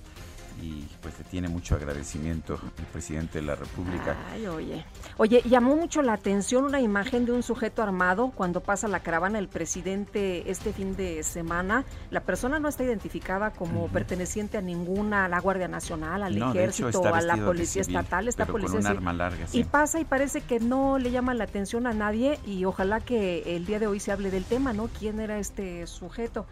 y 0.60 0.86
pues 1.00 1.18
le 1.18 1.24
tiene 1.24 1.48
mucho 1.48 1.74
agradecimiento 1.74 2.58
el 2.78 2.84
presidente 2.86 3.40
de 3.40 3.46
la 3.46 3.54
República. 3.54 4.16
Ay, 4.32 4.46
oye. 4.46 4.84
Oye, 5.16 5.42
llamó 5.48 5.76
mucho 5.76 6.02
la 6.02 6.14
atención 6.14 6.64
una 6.64 6.80
imagen 6.80 7.26
de 7.26 7.32
un 7.32 7.42
sujeto 7.42 7.82
armado 7.82 8.32
cuando 8.34 8.60
pasa 8.60 8.88
la 8.88 9.00
caravana 9.00 9.38
del 9.38 9.48
presidente 9.48 10.50
este 10.50 10.72
fin 10.72 10.96
de 10.96 11.22
semana. 11.22 11.84
La 12.10 12.20
persona 12.20 12.58
no 12.58 12.68
está 12.68 12.84
identificada 12.84 13.50
como 13.50 13.88
perteneciente 13.88 14.58
a 14.58 14.60
ninguna, 14.60 15.26
a 15.26 15.28
la 15.28 15.40
Guardia 15.40 15.68
Nacional, 15.68 16.22
al 16.22 16.36
Ejército 16.36 17.14
a 17.14 17.20
la 17.20 17.36
Policía 17.36 17.82
Estatal, 17.82 18.28
está 18.28 18.46
policía. 18.46 18.78
Con 18.78 18.86
un 18.86 18.86
arma 18.86 19.12
larga, 19.12 19.46
Y 19.52 19.64
pasa 19.64 20.00
y 20.00 20.04
parece 20.04 20.40
que 20.40 20.60
no 20.60 20.98
le 20.98 21.10
llama 21.10 21.34
la 21.34 21.44
atención 21.44 21.86
a 21.86 21.92
nadie 21.92 22.38
y 22.46 22.64
ojalá 22.64 23.00
que 23.00 23.56
el 23.56 23.66
día 23.66 23.78
de 23.78 23.86
hoy 23.86 24.00
se 24.00 24.12
hable 24.12 24.30
del 24.30 24.44
tema, 24.44 24.72
¿no? 24.72 24.88
¿Quién 24.88 25.20
era 25.20 25.38
este 25.38 25.86
sujeto? 25.86 26.46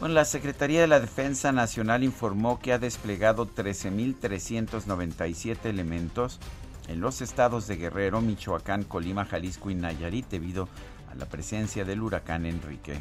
Bueno, 0.00 0.14
la 0.14 0.24
Secretaría 0.24 0.80
de 0.80 0.88
la 0.88 1.00
Defensa 1.00 1.52
Nacional 1.52 2.02
informó 2.02 2.58
que 2.58 2.72
ha 2.72 2.78
desplegado 2.78 3.46
13.397 3.46 5.66
elementos 5.66 6.40
en 6.88 7.00
los 7.00 7.20
estados 7.22 7.68
de 7.68 7.76
Guerrero, 7.76 8.20
Michoacán, 8.20 8.82
Colima, 8.84 9.24
Jalisco 9.24 9.70
y 9.70 9.76
Nayarit 9.76 10.28
debido 10.28 10.68
a 11.10 11.14
la 11.14 11.24
presencia 11.26 11.84
del 11.84 12.02
huracán 12.02 12.44
Enrique. 12.44 13.00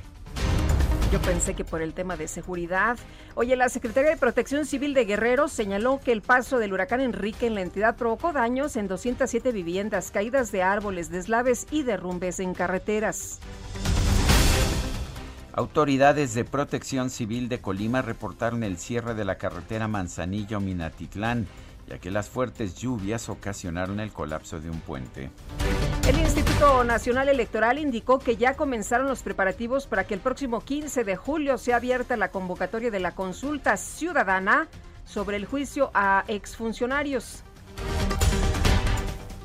Yo 1.12 1.20
pensé 1.22 1.54
que 1.54 1.64
por 1.64 1.84
el 1.84 1.94
tema 1.94 2.18
de 2.18 2.28
seguridad. 2.28 2.98
Oye, 3.36 3.56
la 3.56 3.70
Secretaría 3.70 4.10
de 4.12 4.18
Protección 4.18 4.66
Civil 4.66 4.96
de 4.96 5.06
Guerrero 5.06 5.48
señaló 5.48 6.00
que 6.04 6.12
el 6.12 6.24
paso 6.24 6.58
del 6.58 6.74
huracán 6.74 7.02
Enrique 7.02 7.46
en 7.46 7.54
la 7.56 7.62
entidad 7.62 7.96
provocó 7.96 8.34
daños 8.34 8.76
en 8.78 8.88
207 8.88 9.52
viviendas, 9.52 10.10
caídas 10.10 10.52
de 10.52 10.64
árboles, 10.64 11.12
deslaves 11.12 11.68
y 11.70 11.84
derrumbes 11.84 12.40
en 12.40 12.54
carreteras. 12.54 13.40
Autoridades 15.56 16.34
de 16.34 16.46
Protección 16.46 17.12
Civil 17.12 17.48
de 17.48 17.62
Colima 17.62 18.02
reportaron 18.02 18.64
el 18.64 18.78
cierre 18.78 19.14
de 19.14 19.24
la 19.24 19.38
carretera 19.38 19.88
Manzanillo-Minatitlán, 19.88 21.46
ya 21.88 22.00
que 22.00 22.10
las 22.10 22.28
fuertes 22.28 22.76
lluvias 22.76 23.30
ocasionaron 23.30 24.00
el 24.00 24.12
colapso 24.12 24.60
de 24.60 24.72
un 24.72 24.80
puente. 24.80 25.30
El 26.08 26.20
Instituto 26.20 26.84
Nacional 26.84 27.30
Electoral 27.30 27.78
indicó 27.78 28.18
que 28.18 28.36
ya 28.36 28.56
comenzaron 28.56 29.08
los 29.08 29.22
preparativos 29.22 29.86
para 29.86 30.06
que 30.06 30.16
el 30.16 30.22
próximo 30.22 30.62
15 30.62 31.04
de 31.04 31.16
julio 31.16 31.60
sea 31.60 31.76
abierta 31.76 32.18
la 32.18 32.32
convocatoria 32.32 32.90
de 32.90 33.00
la 33.00 33.14
consulta 33.14 33.78
ciudadana 33.78 34.68
sobre 35.06 35.38
el 35.38 35.46
juicio 35.46 35.92
a 35.94 36.24
exfuncionarios. 36.28 37.44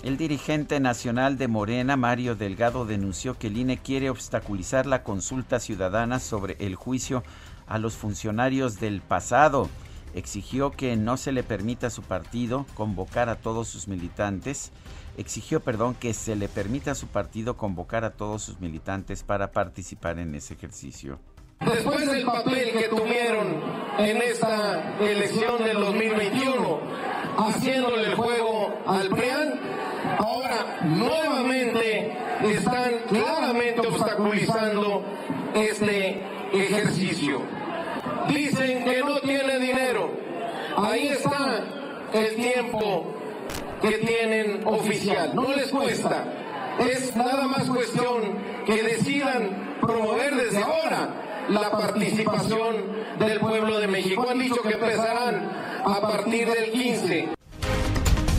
El 0.08 0.16
dirigente 0.16 0.80
nacional 0.80 1.36
de 1.36 1.48
Morena, 1.48 1.98
Mario 1.98 2.34
Delgado, 2.34 2.86
denunció 2.86 3.36
que 3.36 3.48
el 3.48 3.58
INE 3.58 3.76
quiere 3.76 4.08
obstaculizar 4.08 4.86
la 4.86 5.02
consulta 5.02 5.60
ciudadana 5.60 6.18
sobre 6.18 6.56
el 6.60 6.76
juicio 6.76 7.22
a 7.66 7.76
los 7.76 7.94
funcionarios 7.94 8.80
del 8.80 9.02
pasado. 9.02 9.68
Exigió 10.14 10.70
que 10.70 10.96
no 10.96 11.18
se 11.18 11.30
le 11.30 11.42
permita 11.42 11.88
a 11.88 11.90
su 11.90 12.00
partido 12.00 12.64
convocar 12.72 13.28
a 13.28 13.34
todos 13.34 13.68
sus 13.68 13.86
militantes. 13.86 14.72
Exigió, 15.18 15.60
perdón, 15.60 15.94
que 15.94 16.14
se 16.14 16.36
le 16.36 16.48
permita 16.48 16.92
a 16.92 16.94
su 16.94 17.08
partido 17.08 17.58
convocar 17.58 18.06
a 18.06 18.12
todos 18.12 18.40
sus 18.40 18.60
militantes 18.60 19.22
para 19.22 19.52
participar 19.52 20.18
en 20.18 20.34
ese 20.34 20.54
ejercicio. 20.54 21.18
Después 21.60 22.10
del 22.10 22.24
papel 22.24 22.72
que 22.72 22.88
tuvieron 22.88 23.62
en 23.98 24.16
esta 24.22 24.96
elección 25.00 25.62
del 25.62 25.78
2021, 25.78 26.80
haciéndole 27.36 28.04
el 28.06 28.14
juego 28.14 28.74
al 28.86 29.08
PRIAN, 29.10 29.77
nuevamente 30.84 32.12
están 32.44 32.90
claramente 33.08 33.80
obstaculizando 33.80 35.02
este 35.54 36.22
ejercicio. 36.52 37.40
Dicen 38.28 38.84
que 38.84 39.00
no 39.00 39.18
tiene 39.20 39.58
dinero. 39.58 40.10
Ahí 40.76 41.08
está 41.08 41.64
el 42.12 42.36
tiempo 42.36 43.14
que 43.80 43.98
tienen 43.98 44.66
oficial. 44.66 45.34
No 45.34 45.54
les 45.54 45.68
cuesta. 45.68 46.24
Es 46.78 47.16
nada 47.16 47.48
más 47.48 47.68
cuestión 47.68 48.38
que 48.66 48.82
decidan 48.82 49.76
promover 49.80 50.34
desde 50.36 50.62
ahora 50.62 51.08
la 51.48 51.70
participación 51.70 52.76
del 53.18 53.40
pueblo 53.40 53.80
de 53.80 53.88
México. 53.88 54.26
Han 54.28 54.38
dicho 54.38 54.62
que 54.62 54.74
empezarán 54.74 55.50
a 55.84 56.00
partir 56.00 56.48
del 56.48 56.70
15. 56.70 57.37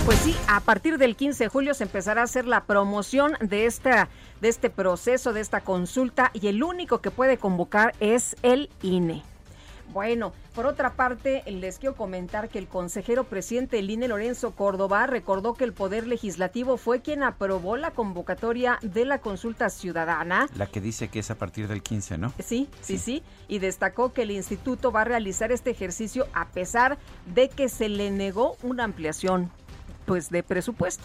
Pues 0.09 0.21
sí, 0.21 0.35
a 0.47 0.59
partir 0.61 0.97
del 0.97 1.15
15 1.15 1.43
de 1.43 1.49
julio 1.49 1.75
se 1.75 1.83
empezará 1.83 2.21
a 2.21 2.23
hacer 2.23 2.47
la 2.47 2.63
promoción 2.63 3.33
de 3.41 3.67
esta 3.67 4.09
de 4.41 4.47
este 4.47 4.71
proceso, 4.71 5.33
de 5.33 5.41
esta 5.41 5.61
consulta 5.61 6.31
y 6.33 6.47
el 6.47 6.63
único 6.63 6.99
que 6.99 7.11
puede 7.11 7.37
convocar 7.37 7.93
es 7.99 8.35
el 8.41 8.71
INE. 8.81 9.21
Bueno, 9.93 10.33
por 10.55 10.65
otra 10.65 10.93
parte, 10.93 11.43
les 11.45 11.77
quiero 11.77 11.95
comentar 11.95 12.49
que 12.49 12.57
el 12.57 12.67
consejero 12.67 13.25
presidente 13.25 13.75
del 13.75 13.91
INE, 13.91 14.07
Lorenzo 14.07 14.55
Córdoba, 14.55 15.05
recordó 15.05 15.53
que 15.53 15.63
el 15.63 15.73
Poder 15.73 16.07
Legislativo 16.07 16.77
fue 16.77 17.01
quien 17.01 17.21
aprobó 17.21 17.77
la 17.77 17.91
convocatoria 17.91 18.79
de 18.81 19.05
la 19.05 19.19
consulta 19.19 19.69
ciudadana. 19.69 20.49
La 20.55 20.65
que 20.65 20.81
dice 20.81 21.09
que 21.09 21.19
es 21.19 21.29
a 21.29 21.35
partir 21.35 21.67
del 21.67 21.83
15, 21.83 22.17
¿no? 22.17 22.33
Sí, 22.43 22.67
sí, 22.81 22.97
sí, 22.97 23.21
Y 23.47 23.59
destacó 23.59 24.11
que 24.11 24.23
el 24.23 24.31
instituto 24.31 24.91
va 24.91 25.01
a 25.01 25.05
realizar 25.05 25.51
este 25.51 25.69
ejercicio 25.69 26.25
a 26.33 26.47
pesar 26.47 26.97
de 27.31 27.49
que 27.49 27.69
se 27.69 27.89
le 27.89 28.09
negó 28.09 28.57
una 28.63 28.85
ampliación 28.85 29.51
pues, 30.09 30.31
de 30.31 30.41
presupuesto 30.41 31.03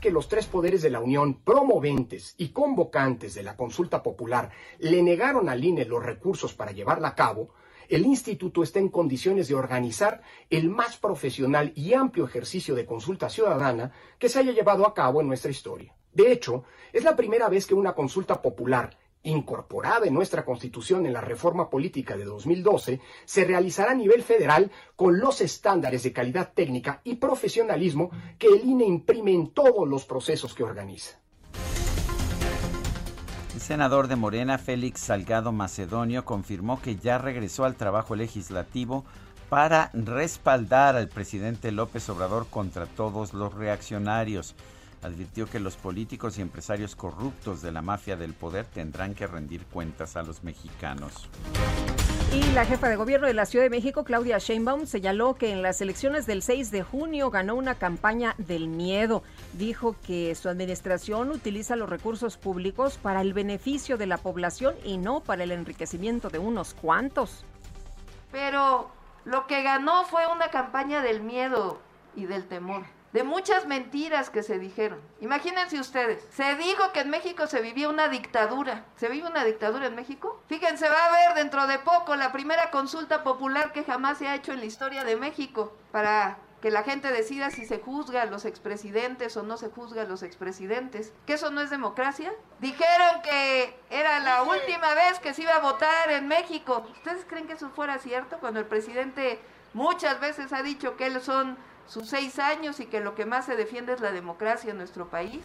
que 0.00 0.12
los 0.12 0.28
tres 0.28 0.46
poderes 0.46 0.82
de 0.82 0.90
la 0.90 1.00
Unión, 1.00 1.34
promoventes 1.34 2.34
y 2.38 2.48
convocantes 2.48 3.34
de 3.34 3.42
la 3.42 3.56
consulta 3.56 4.02
popular, 4.02 4.50
le 4.80 5.00
negaron 5.00 5.48
al 5.48 5.64
INE 5.64 5.84
los 5.84 6.04
recursos 6.04 6.54
para 6.54 6.72
llevarla 6.72 7.08
a 7.08 7.14
cabo, 7.14 7.50
el 7.88 8.04
instituto 8.06 8.62
está 8.62 8.80
en 8.80 8.88
condiciones 8.88 9.46
de 9.46 9.54
organizar 9.54 10.22
el 10.50 10.68
más 10.70 10.96
profesional 10.96 11.72
y 11.76 11.94
amplio 11.94 12.24
ejercicio 12.24 12.74
de 12.74 12.86
consulta 12.86 13.28
ciudadana 13.28 13.92
que 14.18 14.28
se 14.28 14.40
haya 14.40 14.52
llevado 14.52 14.86
a 14.86 14.94
cabo 14.94 15.20
en 15.20 15.28
nuestra 15.28 15.52
historia. 15.52 15.94
De 16.12 16.32
hecho, 16.32 16.64
es 16.92 17.04
la 17.04 17.14
primera 17.14 17.48
vez 17.48 17.66
que 17.66 17.74
una 17.74 17.94
consulta 17.94 18.42
popular 18.42 18.98
incorporada 19.22 20.06
en 20.06 20.14
nuestra 20.14 20.44
Constitución 20.44 21.06
en 21.06 21.12
la 21.12 21.20
reforma 21.20 21.70
política 21.70 22.16
de 22.16 22.24
2012, 22.24 23.00
se 23.24 23.44
realizará 23.44 23.92
a 23.92 23.94
nivel 23.94 24.22
federal 24.22 24.70
con 24.96 25.18
los 25.18 25.40
estándares 25.40 26.02
de 26.02 26.12
calidad 26.12 26.52
técnica 26.54 27.00
y 27.04 27.16
profesionalismo 27.16 28.10
que 28.38 28.48
el 28.48 28.64
INE 28.64 28.84
imprime 28.84 29.32
en 29.32 29.48
todos 29.48 29.88
los 29.88 30.04
procesos 30.04 30.54
que 30.54 30.64
organiza 30.64 31.22
senador 33.62 34.08
de 34.08 34.16
Morena, 34.16 34.58
Félix 34.58 35.00
Salgado 35.00 35.52
Macedonio, 35.52 36.24
confirmó 36.24 36.82
que 36.82 36.96
ya 36.96 37.18
regresó 37.18 37.64
al 37.64 37.76
trabajo 37.76 38.16
legislativo 38.16 39.04
para 39.48 39.90
respaldar 39.94 40.96
al 40.96 41.08
presidente 41.08 41.70
López 41.70 42.08
Obrador 42.08 42.46
contra 42.48 42.86
todos 42.86 43.32
los 43.32 43.54
reaccionarios. 43.54 44.54
Advirtió 45.02 45.46
que 45.46 45.58
los 45.58 45.76
políticos 45.76 46.38
y 46.38 46.42
empresarios 46.42 46.94
corruptos 46.94 47.60
de 47.60 47.72
la 47.72 47.82
mafia 47.82 48.16
del 48.16 48.34
poder 48.34 48.66
tendrán 48.66 49.14
que 49.14 49.26
rendir 49.26 49.66
cuentas 49.66 50.16
a 50.16 50.22
los 50.22 50.44
mexicanos. 50.44 51.28
Y 52.32 52.40
la 52.52 52.64
jefa 52.64 52.88
de 52.88 52.96
gobierno 52.96 53.26
de 53.26 53.34
la 53.34 53.44
Ciudad 53.44 53.64
de 53.64 53.70
México, 53.70 54.04
Claudia 54.04 54.38
Sheinbaum, 54.38 54.86
señaló 54.86 55.34
que 55.34 55.50
en 55.50 55.60
las 55.60 55.80
elecciones 55.80 56.24
del 56.24 56.40
6 56.40 56.70
de 56.70 56.82
junio 56.82 57.30
ganó 57.30 57.56
una 57.56 57.74
campaña 57.74 58.36
del 58.38 58.68
miedo. 58.68 59.24
Dijo 59.54 59.96
que 60.06 60.34
su 60.36 60.48
administración 60.48 61.30
utiliza 61.30 61.74
los 61.74 61.90
recursos 61.90 62.38
públicos 62.38 62.96
para 62.96 63.20
el 63.20 63.34
beneficio 63.34 63.98
de 63.98 64.06
la 64.06 64.18
población 64.18 64.76
y 64.84 64.98
no 64.98 65.20
para 65.20 65.42
el 65.42 65.50
enriquecimiento 65.50 66.30
de 66.30 66.38
unos 66.38 66.74
cuantos. 66.74 67.44
Pero 68.30 68.90
lo 69.24 69.46
que 69.48 69.62
ganó 69.62 70.04
fue 70.04 70.22
una 70.32 70.48
campaña 70.48 71.02
del 71.02 71.22
miedo 71.22 71.80
y 72.14 72.26
del 72.26 72.46
temor 72.46 72.84
de 73.12 73.24
muchas 73.24 73.66
mentiras 73.66 74.30
que 74.30 74.42
se 74.42 74.58
dijeron. 74.58 75.00
Imagínense 75.20 75.78
ustedes, 75.78 76.26
se 76.34 76.56
dijo 76.56 76.92
que 76.92 77.00
en 77.00 77.10
México 77.10 77.46
se 77.46 77.60
vivía 77.60 77.88
una 77.88 78.08
dictadura. 78.08 78.84
¿Se 78.96 79.08
vive 79.08 79.28
una 79.28 79.44
dictadura 79.44 79.86
en 79.86 79.94
México? 79.94 80.42
Fíjense, 80.48 80.88
va 80.88 80.96
a 80.96 81.08
haber 81.08 81.34
dentro 81.36 81.66
de 81.66 81.78
poco 81.78 82.16
la 82.16 82.32
primera 82.32 82.70
consulta 82.70 83.22
popular 83.22 83.72
que 83.72 83.84
jamás 83.84 84.18
se 84.18 84.28
ha 84.28 84.34
hecho 84.34 84.52
en 84.52 84.60
la 84.60 84.66
historia 84.66 85.04
de 85.04 85.16
México 85.16 85.76
para 85.90 86.38
que 86.62 86.70
la 86.70 86.84
gente 86.84 87.10
decida 87.10 87.50
si 87.50 87.66
se 87.66 87.80
juzga 87.80 88.22
a 88.22 88.26
los 88.26 88.44
expresidentes 88.44 89.36
o 89.36 89.42
no 89.42 89.56
se 89.56 89.68
juzga 89.68 90.02
a 90.02 90.06
los 90.06 90.22
expresidentes. 90.22 91.12
¿Que 91.26 91.34
eso 91.34 91.50
no 91.50 91.60
es 91.60 91.70
democracia? 91.70 92.32
Dijeron 92.60 93.20
que 93.22 93.76
era 93.90 94.20
la 94.20 94.44
última 94.44 94.94
vez 94.94 95.18
que 95.18 95.34
se 95.34 95.42
iba 95.42 95.56
a 95.56 95.60
votar 95.60 96.10
en 96.12 96.28
México. 96.28 96.86
¿Ustedes 96.92 97.24
creen 97.26 97.48
que 97.48 97.54
eso 97.54 97.70
fuera 97.70 97.98
cierto 97.98 98.38
cuando 98.38 98.60
el 98.60 98.66
presidente 98.66 99.40
muchas 99.74 100.20
veces 100.20 100.52
ha 100.52 100.62
dicho 100.62 100.96
que 100.96 101.06
él 101.06 101.20
son 101.20 101.58
sus 101.86 102.08
seis 102.08 102.38
años 102.38 102.80
y 102.80 102.86
que 102.86 103.00
lo 103.00 103.14
que 103.14 103.26
más 103.26 103.46
se 103.46 103.56
defiende 103.56 103.92
es 103.92 104.00
la 104.00 104.12
democracia 104.12 104.70
en 104.70 104.78
nuestro 104.78 105.08
país. 105.08 105.40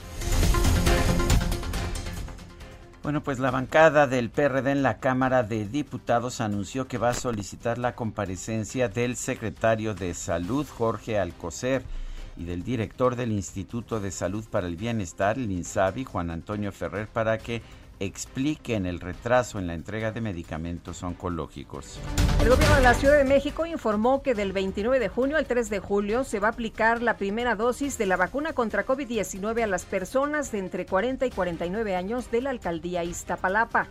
Bueno, 3.03 3.23
pues 3.23 3.39
la 3.39 3.51
bancada 3.51 4.05
del 4.05 4.29
PRD 4.29 4.71
en 4.71 4.83
la 4.83 4.97
Cámara 4.99 5.43
de 5.43 5.65
Diputados 5.65 6.41
anunció 6.41 6.89
que 6.89 6.97
va 6.97 7.11
a 7.11 7.13
solicitar 7.13 7.77
la 7.77 7.95
comparecencia 7.95 8.89
del 8.89 9.15
secretario 9.15 9.93
de 9.93 10.13
Salud, 10.13 10.67
Jorge 10.67 11.17
Alcocer, 11.17 11.83
y 12.35 12.43
del 12.43 12.63
director 12.63 13.15
del 13.15 13.31
Instituto 13.31 13.99
de 13.99 14.11
Salud 14.11 14.43
para 14.51 14.67
el 14.67 14.75
Bienestar, 14.75 15.37
el 15.37 15.49
INSABI, 15.49 16.03
Juan 16.03 16.29
Antonio 16.29 16.71
Ferrer, 16.73 17.07
para 17.07 17.37
que 17.37 17.61
expliquen 17.99 18.85
el 18.85 18.99
retraso 18.99 19.59
en 19.59 19.67
la 19.67 19.73
entrega 19.73 20.11
de 20.11 20.21
medicamentos 20.21 21.03
oncológicos. 21.03 21.99
El 22.41 22.49
gobierno 22.49 22.75
de 22.75 22.81
la 22.81 22.93
Ciudad 22.93 23.17
de 23.17 23.23
México 23.23 23.65
informó 23.65 24.21
que 24.21 24.35
del 24.35 24.53
29 24.53 24.99
de 24.99 25.09
junio 25.09 25.37
al 25.37 25.45
3 25.45 25.69
de 25.69 25.79
julio 25.79 26.23
se 26.23 26.39
va 26.39 26.49
a 26.49 26.51
aplicar 26.51 27.01
la 27.01 27.17
primera 27.17 27.55
dosis 27.55 27.97
de 27.97 28.05
la 28.05 28.17
vacuna 28.17 28.53
contra 28.53 28.85
COVID-19 28.85 29.63
a 29.63 29.67
las 29.67 29.85
personas 29.85 30.51
de 30.51 30.59
entre 30.59 30.85
40 30.85 31.25
y 31.25 31.31
49 31.31 31.95
años 31.95 32.31
de 32.31 32.41
la 32.41 32.51
alcaldía 32.51 33.03
Iztapalapa. 33.03 33.87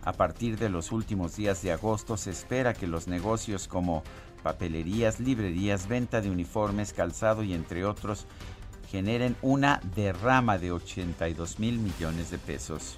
a 0.05 0.13
partir 0.13 0.59
de 0.59 0.69
los 0.69 0.91
últimos 0.91 1.37
días 1.37 1.63
de 1.63 1.73
agosto 1.73 2.17
se 2.17 2.31
espera 2.31 2.75
que 2.75 2.87
los 2.87 3.09
negocios 3.09 3.69
como 3.69 4.03
papelerías, 4.49 5.21
librerías, 5.21 5.89
venta 5.89 6.23
de 6.23 6.31
uniformes, 6.31 6.95
calzado 6.95 7.43
y 7.43 7.53
entre 7.53 7.85
otros 7.85 8.25
generen 8.91 9.37
una 9.43 9.79
derrama 9.95 10.57
de 10.57 10.73
82 10.73 11.59
mil 11.59 11.79
millones 11.79 12.31
de 12.31 12.39
pesos. 12.39 12.97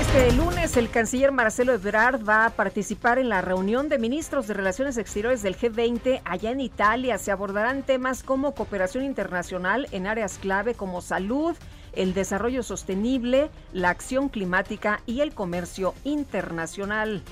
Este 0.00 0.32
lunes 0.32 0.78
el 0.78 0.88
canciller 0.88 1.30
Marcelo 1.30 1.74
Ebrard 1.74 2.26
va 2.26 2.46
a 2.46 2.50
participar 2.50 3.18
en 3.18 3.28
la 3.28 3.42
reunión 3.42 3.90
de 3.90 3.98
ministros 3.98 4.46
de 4.46 4.54
Relaciones 4.54 4.96
Exteriores 4.96 5.42
del 5.42 5.58
G20 5.58 6.22
allá 6.24 6.50
en 6.50 6.60
Italia. 6.60 7.18
Se 7.18 7.30
abordarán 7.30 7.82
temas 7.82 8.22
como 8.22 8.54
cooperación 8.54 9.04
internacional 9.04 9.88
en 9.92 10.06
áreas 10.06 10.38
clave 10.38 10.72
como 10.72 11.02
salud, 11.02 11.54
el 11.92 12.14
desarrollo 12.14 12.62
sostenible, 12.62 13.50
la 13.74 13.90
acción 13.90 14.30
climática 14.30 15.02
y 15.04 15.20
el 15.20 15.34
comercio 15.34 15.92
internacional. 16.04 17.22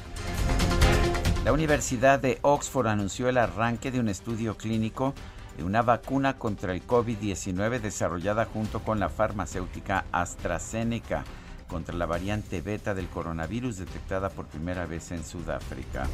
La 1.44 1.53
Universidad 1.53 2.18
de 2.18 2.38
Oxford 2.42 2.87
anunció 2.87 3.31
el 3.31 3.38
arranque 3.38 3.90
de 3.90 3.98
un 3.98 4.11
estudio 4.11 4.59
clínico 4.59 5.14
de 5.57 5.64
una 5.64 5.81
vacuna 5.81 6.37
contra 6.37 6.74
el 6.74 6.87
COVID-19 6.87 7.81
desarrollada 7.81 8.44
junto 8.44 8.81
con 8.81 9.00
la 9.00 9.09
farmacéutica 9.09 10.05
AstraZeneca 10.12 11.24
contra 11.66 11.94
la 11.94 12.05
variante 12.05 12.61
beta 12.61 12.92
del 12.92 13.09
coronavirus 13.09 13.79
detectada 13.79 14.29
por 14.29 14.48
primera 14.48 14.85
vez 14.85 15.12
en 15.12 15.24
Sudáfrica. 15.24 16.07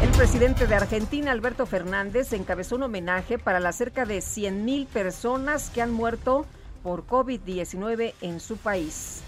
El 0.00 0.10
presidente 0.10 0.68
de 0.68 0.76
Argentina, 0.76 1.32
Alberto 1.32 1.66
Fernández, 1.66 2.32
encabezó 2.32 2.76
un 2.76 2.84
homenaje 2.84 3.38
para 3.38 3.58
las 3.58 3.74
cerca 3.74 4.04
de 4.04 4.18
100.000 4.18 4.86
personas 4.86 5.70
que 5.70 5.82
han 5.82 5.92
muerto 5.92 6.46
por 6.84 7.04
COVID-19 7.06 8.14
en 8.20 8.38
su 8.38 8.56
país. 8.58 9.22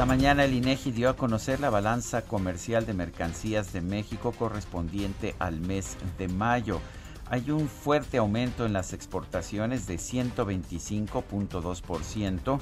Esta 0.00 0.08
mañana 0.08 0.44
el 0.44 0.54
INEGI 0.54 0.92
dio 0.92 1.10
a 1.10 1.16
conocer 1.16 1.60
la 1.60 1.68
balanza 1.68 2.22
comercial 2.22 2.86
de 2.86 2.94
mercancías 2.94 3.74
de 3.74 3.82
México 3.82 4.32
correspondiente 4.32 5.34
al 5.38 5.60
mes 5.60 5.98
de 6.16 6.26
mayo. 6.26 6.80
Hay 7.28 7.50
un 7.50 7.68
fuerte 7.68 8.16
aumento 8.16 8.64
en 8.64 8.72
las 8.72 8.94
exportaciones 8.94 9.86
de 9.86 9.96
125.2% 9.96 12.60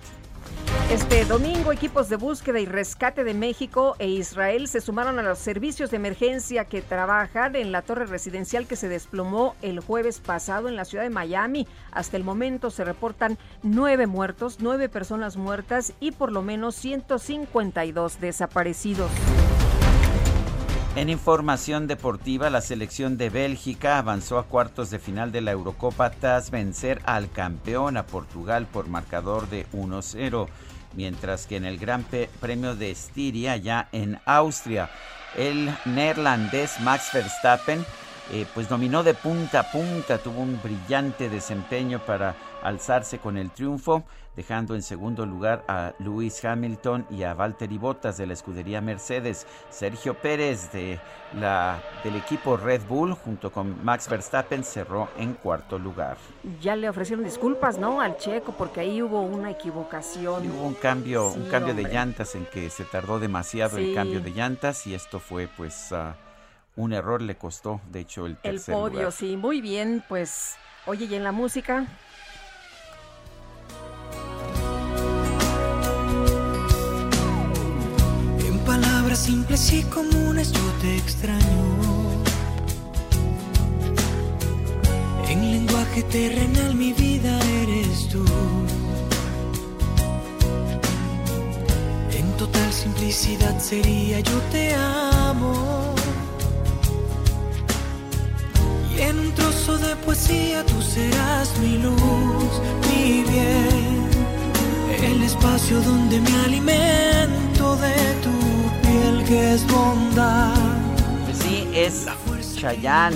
Este 0.90 1.24
domingo, 1.24 1.72
equipos 1.72 2.08
de 2.08 2.16
búsqueda 2.16 2.60
y 2.60 2.66
rescate 2.66 3.24
de 3.24 3.34
México 3.34 3.96
e 3.98 4.08
Israel 4.08 4.68
se 4.68 4.80
sumaron 4.80 5.18
a 5.18 5.22
los 5.22 5.38
servicios 5.38 5.90
de 5.90 5.96
emergencia 5.96 6.66
que 6.66 6.82
trabajan 6.82 7.56
en 7.56 7.72
la 7.72 7.82
torre 7.82 8.06
residencial 8.06 8.66
que 8.66 8.76
se 8.76 8.88
desplomó 8.88 9.56
el 9.62 9.80
jueves 9.80 10.20
pasado 10.20 10.68
en 10.68 10.76
la 10.76 10.84
ciudad 10.84 11.04
de 11.04 11.10
Miami. 11.10 11.66
Hasta 11.90 12.16
el 12.16 12.24
momento 12.24 12.70
se 12.70 12.84
reportan 12.84 13.38
nueve 13.62 14.06
muertos, 14.06 14.58
nueve 14.60 14.88
personas 14.88 15.36
muertas 15.36 15.94
y 16.00 16.12
por 16.12 16.30
lo 16.30 16.42
menos 16.42 16.74
152 16.76 18.20
desaparecidos. 18.20 19.10
En 20.96 21.10
información 21.10 21.88
deportiva, 21.88 22.50
la 22.50 22.60
selección 22.60 23.16
de 23.16 23.28
Bélgica 23.28 23.98
avanzó 23.98 24.38
a 24.38 24.44
cuartos 24.44 24.90
de 24.90 25.00
final 25.00 25.32
de 25.32 25.40
la 25.40 25.50
Eurocopa 25.50 26.10
tras 26.10 26.52
vencer 26.52 27.00
al 27.04 27.32
campeón 27.32 27.96
a 27.96 28.06
Portugal 28.06 28.68
por 28.72 28.86
marcador 28.86 29.48
de 29.48 29.66
1-0, 29.72 30.46
mientras 30.94 31.48
que 31.48 31.56
en 31.56 31.64
el 31.64 31.78
Gran 31.78 32.06
Premio 32.40 32.76
de 32.76 32.92
Estiria, 32.92 33.56
ya 33.56 33.88
en 33.90 34.20
Austria, 34.24 34.88
el 35.36 35.68
neerlandés 35.84 36.78
Max 36.78 37.10
Verstappen 37.12 37.84
eh, 38.32 38.46
pues 38.54 38.68
dominó 38.68 39.02
de 39.02 39.14
punta 39.14 39.60
a 39.60 39.70
punta, 39.72 40.18
tuvo 40.18 40.42
un 40.42 40.58
brillante 40.62 41.28
desempeño 41.28 41.98
para 42.06 42.36
alzarse 42.62 43.18
con 43.18 43.36
el 43.36 43.50
triunfo, 43.50 44.04
dejando 44.36 44.74
en 44.74 44.82
segundo 44.82 45.26
lugar 45.26 45.64
a 45.68 45.92
Lewis 45.98 46.44
Hamilton 46.44 47.06
y 47.10 47.22
a 47.22 47.34
Valtteri 47.34 47.78
Bottas 47.78 48.16
de 48.16 48.26
la 48.26 48.32
escudería 48.32 48.80
Mercedes. 48.80 49.46
Sergio 49.70 50.14
Pérez 50.14 50.72
de 50.72 50.98
la, 51.38 51.82
del 52.02 52.16
equipo 52.16 52.56
Red 52.56 52.82
Bull 52.88 53.14
junto 53.14 53.52
con 53.52 53.84
Max 53.84 54.08
Verstappen 54.08 54.64
cerró 54.64 55.08
en 55.18 55.34
cuarto 55.34 55.78
lugar. 55.78 56.16
Ya 56.60 56.76
le 56.76 56.88
ofrecieron 56.88 57.24
disculpas, 57.24 57.78
¿no? 57.78 58.00
Al 58.00 58.16
checo 58.16 58.52
porque 58.52 58.80
ahí 58.80 59.02
hubo 59.02 59.22
una 59.22 59.50
equivocación. 59.50 60.50
hubo 60.50 60.66
un 60.66 60.74
cambio, 60.74 61.28
un 61.28 61.48
cambio 61.48 61.74
de 61.74 61.84
llantas 61.84 62.34
en 62.34 62.46
que 62.46 62.70
se 62.70 62.84
tardó 62.84 63.18
demasiado 63.18 63.78
el 63.78 63.94
cambio 63.94 64.20
de 64.20 64.30
llantas 64.30 64.86
y 64.86 64.94
esto 64.94 65.20
fue 65.20 65.48
pues 65.56 65.92
un 66.76 66.92
error 66.92 67.22
le 67.22 67.36
costó, 67.36 67.80
de 67.90 68.00
hecho, 68.00 68.26
el 68.26 68.36
tercer 68.36 68.74
El 68.74 68.80
podio, 68.80 69.10
sí, 69.10 69.36
muy 69.36 69.60
bien, 69.60 70.02
pues, 70.08 70.56
oye, 70.86 71.06
¿y 71.06 71.14
en 71.14 71.22
la 71.22 71.32
música? 71.32 71.86
Palabras 79.14 79.18
simples 79.18 79.72
y 79.72 79.82
comunes 79.84 80.52
yo 80.52 80.72
te 80.80 80.96
extraño. 80.96 81.64
En 85.28 85.52
lenguaje 85.52 86.02
terrenal 86.04 86.74
mi 86.74 86.92
vida 86.92 87.38
eres 87.62 88.08
tú. 88.08 88.24
En 92.18 92.26
total 92.36 92.72
simplicidad 92.72 93.58
sería 93.58 94.20
yo 94.20 94.38
te 94.52 94.74
amo 94.74 95.94
en 98.98 99.18
un 99.18 99.32
trozo 99.32 99.76
de 99.78 99.96
poesía 99.96 100.64
tú 100.64 100.80
serás 100.80 101.58
mi 101.58 101.78
luz, 101.78 102.52
mi 102.88 103.22
bien. 103.30 104.04
El 105.02 105.22
espacio 105.22 105.80
donde 105.82 106.20
me 106.20 106.34
alimento 106.46 107.76
de 107.76 107.96
tu 108.22 108.43
piel 109.04 109.24
que 109.24 109.54
es 109.54 109.66
bondad. 109.70 110.54
Pues 111.24 111.38
sí, 111.38 111.68
es 111.74 112.06
Chayán. 112.56 113.12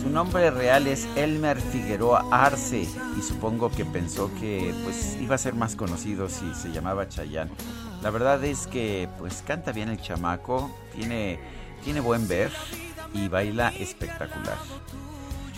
Su 0.00 0.10
nombre 0.10 0.50
real 0.50 0.86
es 0.86 1.08
Elmer 1.16 1.60
Figueroa 1.60 2.26
Arce 2.30 2.86
y 3.18 3.22
supongo 3.22 3.70
que 3.70 3.84
pensó 3.84 4.30
que 4.38 4.74
pues 4.84 5.16
iba 5.20 5.34
a 5.34 5.38
ser 5.38 5.54
más 5.54 5.74
conocido 5.76 6.28
si 6.28 6.54
se 6.54 6.70
llamaba 6.70 7.08
Chayán. 7.08 7.50
La 8.02 8.10
verdad 8.10 8.44
es 8.44 8.66
que 8.66 9.08
pues 9.18 9.42
canta 9.46 9.72
bien 9.72 9.88
el 9.88 10.00
chamaco, 10.00 10.70
tiene, 10.94 11.38
tiene 11.82 12.00
buen 12.00 12.28
ver 12.28 12.52
y 13.14 13.28
baila 13.28 13.70
espectacular. 13.70 14.58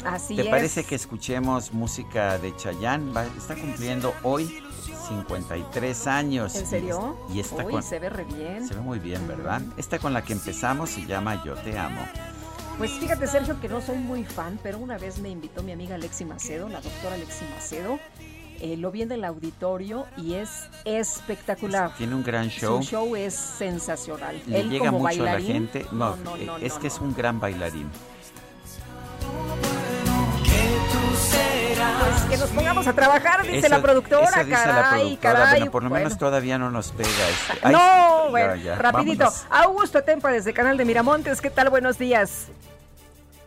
Así 0.04 0.36
¿Te 0.36 0.42
es. 0.42 0.48
parece 0.48 0.84
que 0.84 0.94
escuchemos 0.94 1.72
música 1.72 2.38
de 2.38 2.54
Chayanne? 2.54 3.12
está 3.36 3.56
cumpliendo 3.56 4.14
hoy 4.22 4.62
53 5.08 6.06
años. 6.06 6.54
¿En 6.54 6.66
serio? 6.66 7.16
Y, 7.32 7.40
está 7.40 7.64
Uy, 7.64 7.72
con, 7.72 7.82
se 7.82 7.98
ve 7.98 8.10
re 8.10 8.24
bien. 8.24 8.66
Se 8.66 8.74
ve 8.74 8.80
muy 8.80 8.98
bien, 8.98 9.26
¿verdad? 9.26 9.62
Esta 9.76 9.98
con 9.98 10.12
la 10.12 10.22
que 10.22 10.32
empezamos 10.32 10.90
se 10.90 11.06
llama 11.06 11.42
Yo 11.44 11.54
te 11.54 11.78
amo. 11.78 12.00
Pues 12.78 12.92
fíjate, 12.92 13.26
Sergio, 13.26 13.58
que 13.60 13.68
no 13.68 13.80
soy 13.80 13.98
muy 13.98 14.24
fan, 14.24 14.58
pero 14.62 14.78
una 14.78 14.98
vez 14.98 15.18
me 15.18 15.30
invitó 15.30 15.62
mi 15.62 15.72
amiga 15.72 15.94
Alexi 15.94 16.26
Macedo, 16.26 16.68
la 16.68 16.80
doctora 16.80 17.14
Alexi 17.14 17.44
Macedo. 17.54 17.98
Eh, 18.60 18.76
lo 18.76 18.90
vi 18.90 19.02
en 19.02 19.12
el 19.12 19.24
auditorio 19.24 20.06
y 20.16 20.34
es 20.34 20.68
espectacular. 20.84 21.94
Tiene 21.96 22.14
un 22.14 22.22
gran 22.22 22.48
show. 22.48 22.82
Su 22.82 22.88
show 22.88 23.16
es 23.16 23.34
sensacional. 23.34 24.40
Le 24.46 24.60
Él 24.60 24.70
llega 24.70 24.86
como 24.86 25.00
mucho 25.00 25.22
bailarín, 25.22 25.28
a 25.28 25.48
la 25.48 25.54
gente. 25.54 25.86
No, 25.92 26.16
no, 26.16 26.36
eh, 26.36 26.46
no, 26.46 26.56
es 26.58 26.74
no, 26.74 26.80
que 26.80 26.86
es 26.86 27.00
un 27.00 27.14
gran 27.14 27.38
bailarín. 27.38 27.90
Pues 32.00 32.22
que 32.30 32.36
nos 32.36 32.50
pongamos 32.50 32.86
a 32.86 32.92
trabajar, 32.92 33.42
dice 33.42 33.58
Eso- 33.58 33.68
la 33.68 33.80
productora, 33.82 34.24
eso 34.24 34.38
dice 34.44 34.50
caray, 34.52 34.74
la 34.74 34.90
productora. 34.90 35.32
caray. 35.34 35.58
Bueno, 35.60 35.70
por 35.72 35.82
lo 35.84 35.90
menos 35.90 36.12
Bueno. 36.12 36.18
todavía 36.18 36.58
no 36.58 36.70
nos 36.70 36.92
pega. 36.92 37.08
este. 37.08 37.58
Ay, 37.62 37.72
no, 37.72 37.78
ya, 38.24 38.30
bueno, 38.30 38.54
ya, 38.56 38.74
rapidito. 38.76 39.24
vámonos. 39.24 39.46
Augusto 39.50 40.02
Tempa 40.02 40.30
desde 40.30 40.52
Canal 40.52 40.76
de 40.76 40.84
Miramontes, 40.84 41.40
¿qué 41.40 41.50
tal? 41.50 41.70
Buenos 41.70 41.98
días. 41.98 42.48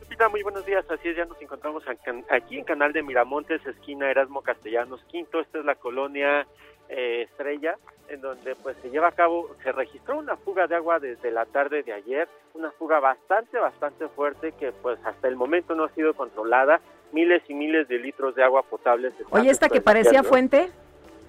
Lupita, 0.01 0.29
muy 0.29 0.43
buenos 0.43 0.65
días. 0.65 0.83
Así 0.89 1.09
es, 1.09 1.17
ya 1.17 1.25
nos 1.25 1.41
encontramos 1.41 1.83
aquí 2.31 2.57
en 2.57 2.63
Canal 2.65 2.93
de 2.93 3.03
Miramontes, 3.03 3.65
esquina 3.65 4.09
Erasmo 4.09 4.41
Castellanos 4.41 5.01
Quinto. 5.11 5.39
Esta 5.39 5.59
es 5.59 5.65
la 5.65 5.75
colonia 5.75 6.47
eh, 6.89 7.27
Estrella, 7.29 7.77
en 8.09 8.21
donde 8.21 8.55
pues 8.55 8.75
se 8.81 8.89
lleva 8.89 9.09
a 9.09 9.11
cabo, 9.11 9.55
se 9.63 9.71
registró 9.71 10.17
una 10.17 10.35
fuga 10.37 10.67
de 10.67 10.75
agua 10.75 10.99
desde 10.99 11.31
la 11.31 11.45
tarde 11.45 11.83
de 11.83 11.93
ayer, 11.93 12.27
una 12.53 12.71
fuga 12.71 12.99
bastante, 12.99 13.59
bastante 13.59 14.07
fuerte 14.09 14.53
que 14.53 14.71
pues 14.71 14.99
hasta 15.05 15.27
el 15.27 15.35
momento 15.35 15.75
no 15.75 15.85
ha 15.85 15.89
sido 15.89 16.13
controlada. 16.13 16.81
Miles 17.11 17.41
y 17.47 17.53
miles 17.53 17.87
de 17.87 17.97
litros 17.97 18.35
de 18.35 18.43
agua 18.43 18.63
potable 18.63 19.11
se 19.11 19.23
Oye, 19.31 19.49
esta 19.49 19.69
que 19.69 19.81
parecía 19.81 20.23
fuente. 20.23 20.69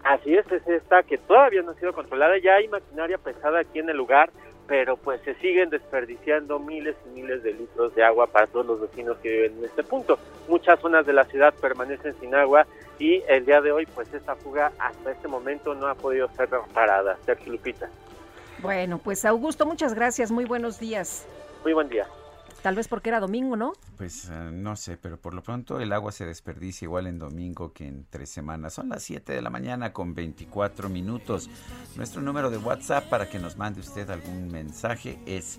Así 0.05 0.35
es, 0.35 0.51
es 0.51 0.67
esta 0.67 1.03
que 1.03 1.19
todavía 1.19 1.63
no 1.63 1.73
ha 1.73 1.75
sido 1.75 1.93
controlada. 1.93 2.39
Ya 2.39 2.55
hay 2.55 2.69
maquinaria 2.69 3.19
pesada 3.19 3.61
aquí 3.61 3.79
en 3.79 3.89
el 3.89 3.97
lugar, 3.97 4.31
pero 4.71 4.97
pues 4.97 5.21
se 5.23 5.35
siguen 5.35 5.69
desperdiciando 5.69 6.61
miles 6.61 6.95
y 7.05 7.21
miles 7.21 7.43
de 7.43 7.55
litros 7.55 7.93
de 7.97 8.05
agua 8.05 8.29
para 8.29 8.47
todos 8.47 8.65
los 8.65 8.81
vecinos 8.81 9.17
que 9.21 9.29
viven 9.29 9.59
en 9.59 9.65
este 9.65 9.83
punto. 9.83 10.17
Muchas 10.47 10.79
zonas 10.79 11.05
de 11.05 11.13
la 11.13 11.25
ciudad 11.25 11.53
permanecen 11.61 12.15
sin 12.21 12.37
agua 12.37 12.69
y 12.97 13.21
el 13.27 13.45
día 13.45 13.61
de 13.61 13.73
hoy 13.73 13.87
pues 13.87 14.15
esta 14.15 14.37
fuga 14.37 14.71
hasta 14.79 15.11
este 15.11 15.27
momento 15.27 15.75
no 15.75 15.89
ha 15.89 15.97
podido 15.97 16.29
ser 16.37 16.51
reparada. 16.51 17.19
Sergio 17.27 17.55
Lupita. 17.55 17.91
Bueno, 18.63 18.99
pues 18.99 19.25
Augusto, 19.25 19.67
muchas 19.67 19.93
gracias, 19.93 20.31
muy 20.31 20.45
buenos 20.45 20.79
días. 20.79 21.27
Muy 21.65 21.73
buen 21.73 21.89
día. 21.89 22.07
Tal 22.63 22.75
vez 22.75 22.89
porque 22.89 23.09
era 23.09 23.21
domingo, 23.21 23.57
¿no? 23.57 23.73
Pues 23.97 24.29
eh, 24.31 24.51
no 24.53 24.77
sé, 24.77 24.99
pero 24.99 25.19
por 25.19 25.33
lo 25.33 25.43
pronto 25.43 25.81
el 25.81 25.93
agua 25.93 26.13
se 26.13 26.27
desperdicia 26.27 26.85
igual 26.85 27.07
en 27.07 27.19
domingo 27.19 27.73
que 27.73 27.87
en 27.87 28.07
tres 28.11 28.29
semanas. 28.29 28.75
Son 28.75 28.91
las 28.91 29.03
7 29.03 29.33
de 29.33 29.41
la 29.41 29.49
mañana 29.49 29.93
con 29.93 30.15
24 30.15 30.91
minutos. 30.91 31.49
Nuestro 31.97 32.21
número 32.21 32.51
de 32.51 32.59
WhatsApp 32.59 33.09
para 33.09 33.31
que 33.31 33.39
nos 33.39 33.57
mande 33.57 33.81
usted 33.81 34.11
algún 34.11 34.49
mensaje 34.49 35.19
es 35.25 35.59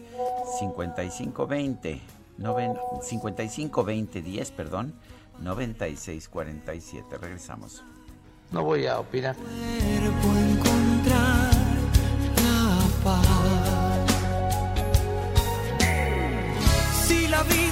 5520 0.59 2.01
5520 3.01 4.21
10, 4.21 4.51
perdón, 4.51 4.93
9647. 5.39 7.17
Regresamos. 7.17 7.83
No 8.51 8.63
voy 8.63 8.85
a 8.85 8.99
opinar. 8.99 9.35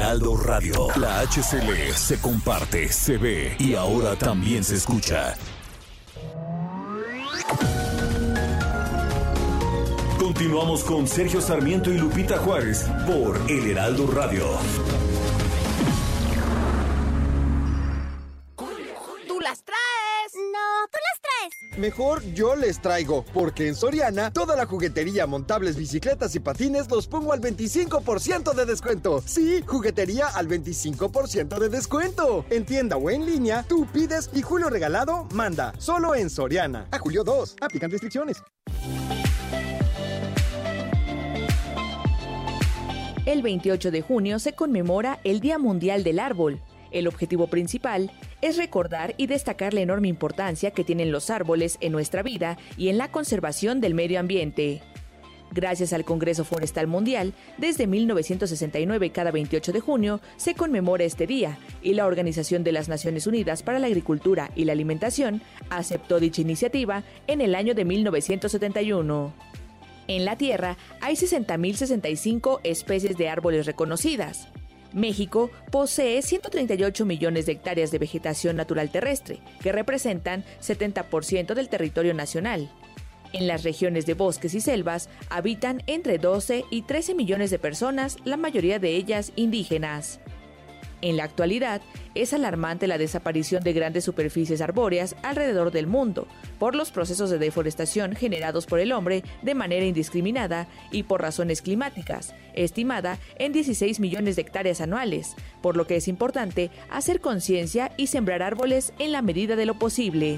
Heraldo 0.00 0.34
Radio, 0.34 0.88
la 0.96 1.20
HCL 1.20 1.92
se 1.94 2.18
comparte, 2.22 2.90
se 2.90 3.18
ve 3.18 3.54
y 3.58 3.74
ahora 3.74 4.16
también 4.16 4.64
se 4.64 4.76
escucha. 4.76 5.36
Continuamos 10.18 10.84
con 10.84 11.06
Sergio 11.06 11.42
Sarmiento 11.42 11.92
y 11.92 11.98
Lupita 11.98 12.38
Juárez 12.38 12.86
por 13.06 13.38
El 13.50 13.72
Heraldo 13.72 14.10
Radio. 14.10 14.46
¡Tú 19.28 19.38
las 19.40 19.62
traes! 19.62 20.32
No, 20.34 20.88
tú 20.90 20.98
las 21.12 21.19
Mejor 21.78 22.22
yo 22.34 22.56
les 22.56 22.80
traigo, 22.80 23.24
porque 23.32 23.68
en 23.68 23.74
Soriana 23.74 24.32
toda 24.32 24.56
la 24.56 24.66
juguetería, 24.66 25.26
montables, 25.26 25.76
bicicletas 25.76 26.34
y 26.34 26.40
patines 26.40 26.90
los 26.90 27.06
pongo 27.06 27.32
al 27.32 27.40
25% 27.40 28.54
de 28.54 28.66
descuento. 28.66 29.22
Sí, 29.24 29.62
juguetería 29.66 30.26
al 30.26 30.48
25% 30.48 31.58
de 31.58 31.68
descuento. 31.68 32.44
En 32.50 32.64
tienda 32.64 32.96
o 32.96 33.08
en 33.10 33.24
línea, 33.24 33.64
tú 33.68 33.86
pides 33.92 34.30
y 34.34 34.42
Julio 34.42 34.68
Regalado 34.68 35.26
manda. 35.32 35.72
Solo 35.78 36.14
en 36.14 36.28
Soriana. 36.28 36.88
A 36.90 36.98
Julio 36.98 37.24
2. 37.24 37.56
Aplican 37.60 37.90
restricciones. 37.90 38.42
El 43.26 43.42
28 43.42 43.90
de 43.90 44.02
junio 44.02 44.38
se 44.38 44.54
conmemora 44.54 45.20
el 45.24 45.40
Día 45.40 45.58
Mundial 45.58 46.02
del 46.02 46.18
Árbol. 46.18 46.60
El 46.90 47.06
objetivo 47.06 47.46
principal 47.46 48.10
es 48.40 48.56
recordar 48.56 49.14
y 49.16 49.26
destacar 49.26 49.74
la 49.74 49.80
enorme 49.80 50.08
importancia 50.08 50.70
que 50.70 50.84
tienen 50.84 51.12
los 51.12 51.30
árboles 51.30 51.78
en 51.80 51.92
nuestra 51.92 52.22
vida 52.22 52.58
y 52.76 52.88
en 52.88 52.98
la 52.98 53.10
conservación 53.10 53.80
del 53.80 53.94
medio 53.94 54.20
ambiente. 54.20 54.82
Gracias 55.52 55.92
al 55.92 56.04
Congreso 56.04 56.44
Forestal 56.44 56.86
Mundial, 56.86 57.34
desde 57.58 57.88
1969 57.88 59.10
cada 59.10 59.32
28 59.32 59.72
de 59.72 59.80
junio 59.80 60.20
se 60.36 60.54
conmemora 60.54 61.04
este 61.04 61.26
día 61.26 61.58
y 61.82 61.94
la 61.94 62.06
Organización 62.06 62.62
de 62.62 62.72
las 62.72 62.88
Naciones 62.88 63.26
Unidas 63.26 63.64
para 63.64 63.80
la 63.80 63.88
Agricultura 63.88 64.50
y 64.54 64.64
la 64.64 64.72
Alimentación 64.72 65.42
aceptó 65.68 66.20
dicha 66.20 66.42
iniciativa 66.42 67.02
en 67.26 67.40
el 67.40 67.56
año 67.56 67.74
de 67.74 67.84
1971. 67.84 69.34
En 70.06 70.24
la 70.24 70.36
Tierra 70.36 70.76
hay 71.00 71.14
60.065 71.14 72.60
especies 72.62 73.16
de 73.16 73.28
árboles 73.28 73.66
reconocidas. 73.66 74.48
México 74.92 75.50
posee 75.70 76.22
138 76.22 77.04
millones 77.06 77.46
de 77.46 77.52
hectáreas 77.52 77.90
de 77.90 77.98
vegetación 77.98 78.56
natural 78.56 78.90
terrestre, 78.90 79.40
que 79.62 79.72
representan 79.72 80.44
70% 80.60 81.54
del 81.54 81.68
territorio 81.68 82.14
nacional. 82.14 82.70
En 83.32 83.46
las 83.46 83.62
regiones 83.62 84.06
de 84.06 84.14
bosques 84.14 84.54
y 84.54 84.60
selvas 84.60 85.08
habitan 85.28 85.82
entre 85.86 86.18
12 86.18 86.64
y 86.70 86.82
13 86.82 87.14
millones 87.14 87.50
de 87.50 87.58
personas, 87.58 88.16
la 88.24 88.36
mayoría 88.36 88.78
de 88.78 88.96
ellas 88.96 89.32
indígenas. 89.36 90.20
En 91.02 91.16
la 91.16 91.24
actualidad, 91.24 91.80
es 92.14 92.32
alarmante 92.34 92.86
la 92.86 92.98
desaparición 92.98 93.62
de 93.62 93.72
grandes 93.72 94.04
superficies 94.04 94.60
arbóreas 94.60 95.16
alrededor 95.22 95.70
del 95.70 95.86
mundo 95.86 96.26
por 96.58 96.74
los 96.74 96.90
procesos 96.90 97.30
de 97.30 97.38
deforestación 97.38 98.14
generados 98.14 98.66
por 98.66 98.80
el 98.80 98.92
hombre 98.92 99.24
de 99.42 99.54
manera 99.54 99.86
indiscriminada 99.86 100.68
y 100.90 101.04
por 101.04 101.22
razones 101.22 101.62
climáticas, 101.62 102.34
estimada 102.54 103.18
en 103.38 103.52
16 103.52 104.00
millones 104.00 104.36
de 104.36 104.42
hectáreas 104.42 104.80
anuales, 104.80 105.34
por 105.62 105.76
lo 105.76 105.86
que 105.86 105.96
es 105.96 106.08
importante 106.08 106.70
hacer 106.90 107.20
conciencia 107.20 107.92
y 107.96 108.08
sembrar 108.08 108.42
árboles 108.42 108.92
en 108.98 109.12
la 109.12 109.22
medida 109.22 109.56
de 109.56 109.66
lo 109.66 109.78
posible. 109.78 110.36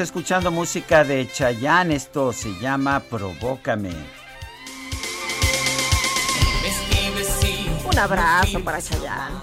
Escuchando 0.00 0.50
música 0.50 1.04
de 1.04 1.30
Chayanne. 1.30 1.94
Esto 1.94 2.32
se 2.32 2.58
llama 2.58 3.00
Provócame. 3.00 3.92
Un 7.84 7.98
abrazo 7.98 8.64
para 8.64 8.80
Chayanne. 8.80 9.38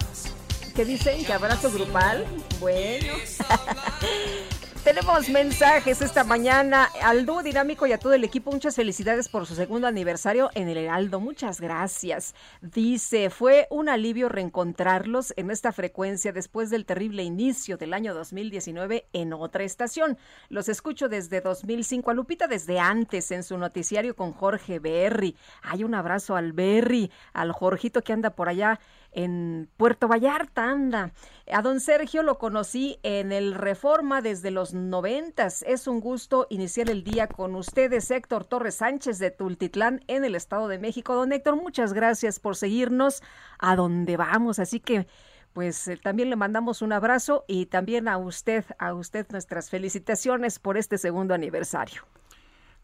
¿Qué 0.74 0.84
dicen? 0.84 1.24
¿Que 1.24 1.32
abrazo 1.32 1.70
grupal? 1.70 2.26
Bueno. 2.58 3.14
Tenemos 4.84 5.28
mensajes 5.28 6.00
esta 6.00 6.24
mañana 6.24 6.88
al 7.02 7.26
dúo 7.26 7.42
dinámico 7.42 7.86
y 7.86 7.92
a 7.92 7.98
todo 7.98 8.14
el 8.14 8.24
equipo. 8.24 8.52
Muchas 8.52 8.76
felicidades 8.76 9.28
por 9.28 9.44
su 9.44 9.54
segundo 9.54 9.86
aniversario 9.86 10.50
en 10.54 10.68
el 10.68 10.78
Heraldo. 10.78 11.20
Muchas 11.20 11.60
gracias. 11.60 12.34
Dice, 12.62 13.28
fue 13.28 13.66
un 13.70 13.88
alivio 13.88 14.28
reencontrarlos 14.28 15.34
en 15.36 15.50
esta 15.50 15.72
frecuencia 15.72 16.32
después 16.32 16.70
del 16.70 16.86
terrible 16.86 17.22
inicio 17.22 17.76
del 17.76 17.92
año 17.92 18.14
2019 18.14 19.06
en 19.12 19.32
otra 19.32 19.64
estación. 19.64 20.16
Los 20.48 20.68
escucho 20.68 21.08
desde 21.08 21.40
2005 21.40 22.10
a 22.10 22.14
Lupita 22.14 22.46
desde 22.46 22.78
antes 22.78 23.30
en 23.30 23.42
su 23.42 23.58
noticiario 23.58 24.16
con 24.16 24.32
Jorge 24.32 24.78
Berry. 24.78 25.36
Hay 25.62 25.84
un 25.84 25.94
abrazo 25.94 26.36
al 26.36 26.52
Berry, 26.52 27.10
al 27.32 27.52
Jorgito 27.52 28.02
que 28.02 28.12
anda 28.12 28.30
por 28.30 28.48
allá 28.48 28.80
en 29.12 29.68
Puerto 29.76 30.08
Vallarta, 30.08 30.70
anda. 30.70 31.12
A 31.50 31.62
don 31.62 31.80
Sergio 31.80 32.22
lo 32.22 32.38
conocí 32.38 32.98
en 33.02 33.32
el 33.32 33.54
Reforma 33.54 34.20
desde 34.20 34.50
los 34.50 34.74
noventas. 34.74 35.62
Es 35.62 35.86
un 35.86 36.00
gusto 36.00 36.46
iniciar 36.50 36.90
el 36.90 37.04
día 37.04 37.26
con 37.26 37.54
ustedes, 37.54 38.10
Héctor 38.10 38.44
Torres 38.44 38.76
Sánchez 38.76 39.18
de 39.18 39.30
Tultitlán, 39.30 40.02
en 40.06 40.24
el 40.24 40.34
Estado 40.34 40.68
de 40.68 40.78
México. 40.78 41.14
Don 41.14 41.32
Héctor, 41.32 41.56
muchas 41.56 41.92
gracias 41.92 42.38
por 42.38 42.56
seguirnos 42.56 43.22
a 43.58 43.76
donde 43.76 44.16
vamos. 44.16 44.58
Así 44.58 44.80
que 44.80 45.06
pues 45.52 45.88
eh, 45.88 45.96
también 45.96 46.30
le 46.30 46.36
mandamos 46.36 46.82
un 46.82 46.92
abrazo 46.92 47.44
y 47.48 47.66
también 47.66 48.06
a 48.06 48.18
usted, 48.18 48.64
a 48.78 48.94
usted 48.94 49.26
nuestras 49.30 49.70
felicitaciones 49.70 50.58
por 50.58 50.76
este 50.76 50.98
segundo 50.98 51.34
aniversario. 51.34 52.02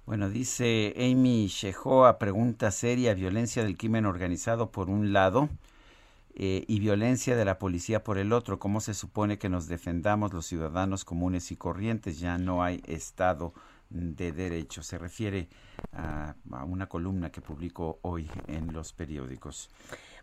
Bueno, 0.07 0.29
dice 0.29 0.93
Amy 0.99 1.47
Shehoa, 1.47 2.19
pregunta 2.19 2.71
seria, 2.71 3.15
violencia 3.15 3.65
del 3.65 3.79
crimen 3.79 4.05
organizado 4.05 4.71
por 4.71 4.91
un 4.91 5.13
lado, 5.13 5.49
eh, 6.35 6.65
y 6.67 6.81
violencia 6.81 7.37
de 7.37 7.45
la 7.45 7.59
policía 7.59 8.03
por 8.03 8.19
el 8.19 8.33
otro. 8.33 8.59
¿Cómo 8.59 8.81
se 8.81 8.95
supone 8.95 9.39
que 9.39 9.49
nos 9.49 9.69
defendamos 9.69 10.33
los 10.33 10.47
ciudadanos 10.47 11.05
comunes 11.05 11.53
y 11.53 11.57
corrientes? 11.57 12.19
Ya 12.19 12.39
no 12.39 12.63
hay 12.63 12.83
Estado 12.87 13.55
de 13.91 14.33
Derecho. 14.33 14.83
Se 14.83 14.99
refiere 14.99 15.49
a, 15.93 16.35
a 16.51 16.65
una 16.65 16.89
columna 16.89 17.31
que 17.31 17.41
publicó 17.41 17.99
hoy 18.03 18.29
en 18.49 18.73
los 18.73 18.93
periódicos. 18.93 19.71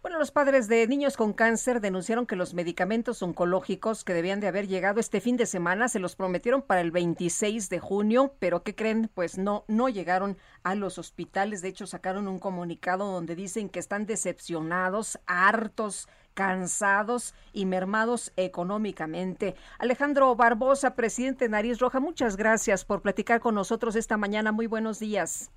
Bueno, 0.02 0.18
los 0.18 0.32
padres 0.32 0.68
de 0.68 0.88
niños 0.88 1.16
con 1.16 1.32
cáncer 1.32 1.80
denunciaron 1.80 2.26
que 2.26 2.36
los 2.36 2.56
medicamentos 2.56 3.22
oncológicos 3.22 4.04
que 4.04 4.16
debían 4.16 4.40
de 4.40 4.48
haber 4.48 4.68
llegado 4.68 5.00
este 5.00 5.22
fin 5.22 5.38
de 5.38 5.46
semana 5.46 5.90
se 5.90 6.00
los 6.00 6.16
prometieron 6.16 6.64
para 6.64 6.82
el 6.82 6.90
26 6.90 7.70
de 7.70 7.80
junio, 7.80 8.34
pero 8.40 8.64
¿qué 8.64 8.74
creen? 8.74 9.12
Pues 9.14 9.38
no, 9.38 9.64
no 9.68 9.90
llegaron 9.90 10.38
a 10.64 10.74
los 10.74 10.98
hospitales. 10.98 11.62
De 11.62 11.68
hecho, 11.68 11.86
sacaron 11.86 12.28
un 12.28 12.40
comunicado 12.40 13.12
donde 13.12 13.36
dicen 13.36 13.70
que 13.70 13.78
están 13.78 14.08
decepcionados, 14.08 15.20
hartos, 15.28 16.10
cansados 16.34 17.36
y 17.54 17.68
mermados 17.68 18.34
económicamente. 18.38 19.54
Alejandro 19.78 20.36
Barbosa, 20.36 20.96
presidente 20.96 21.46
de 21.46 21.50
Nariz 21.52 21.78
Roja, 21.78 22.00
muchas 22.00 22.38
gracias 22.38 22.86
por 22.86 23.04
platicar 23.04 23.40
con 23.40 23.54
nosotros 23.54 23.96
esta 23.96 24.18
mañana. 24.18 24.52
Muy 24.52 24.66
buenos 24.66 24.98
días. 24.98 25.52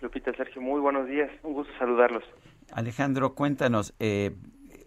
Lupita, 0.00 0.32
Sergio, 0.34 0.60
muy 0.60 0.80
buenos 0.80 1.06
días. 1.06 1.30
Un 1.44 1.52
gusto 1.52 1.72
saludarlos. 1.78 2.24
Alejandro, 2.74 3.36
cuéntanos, 3.36 3.94
eh, 4.00 4.34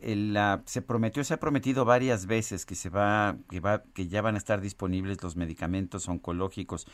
la, 0.01 0.61
se 0.65 0.81
prometió, 0.81 1.23
se 1.23 1.33
ha 1.33 1.39
prometido 1.39 1.85
varias 1.85 2.25
veces 2.25 2.65
que 2.65 2.75
se 2.75 2.89
va, 2.89 3.37
que 3.49 3.61
va, 3.61 3.83
que 3.93 4.07
ya 4.07 4.21
van 4.21 4.35
a 4.35 4.37
estar 4.37 4.59
disponibles 4.59 5.23
los 5.23 5.37
medicamentos 5.37 6.09
oncológicos. 6.09 6.85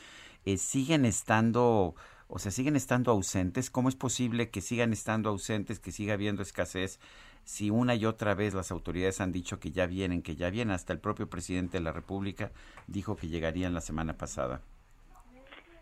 Eh, 0.46 0.58
siguen 0.58 1.06
estando, 1.06 1.96
o 2.28 2.38
sea, 2.40 2.52
siguen 2.52 2.76
estando 2.76 3.12
ausentes. 3.12 3.72
¿Cómo 3.72 3.90
es 3.90 3.96
posible 3.96 4.52
que 4.52 4.62
sigan 4.62 4.94
estando 4.94 5.30
ausentes, 5.30 5.80
que 5.80 5.92
siga 5.92 6.14
habiendo 6.14 6.44
escasez? 6.44 7.00
Si 7.44 7.72
una 7.72 7.96
y 7.96 8.06
otra 8.06 8.36
vez 8.36 8.54
las 8.54 8.72
autoridades 8.72 9.20
han 9.20 9.32
dicho 9.32 9.60
que 9.60 9.72
ya 9.72 9.88
vienen, 9.88 10.22
que 10.22 10.36
ya 10.36 10.52
vienen, 10.52 10.76
hasta 10.76 10.94
el 10.94 11.00
propio 11.00 11.28
presidente 11.28 11.80
de 11.80 11.84
la 11.84 11.92
República 11.92 12.52
dijo 12.86 13.16
que 13.16 13.30
llegarían 13.30 13.74
la 13.74 13.82
semana 13.82 14.16
pasada. 14.16 14.62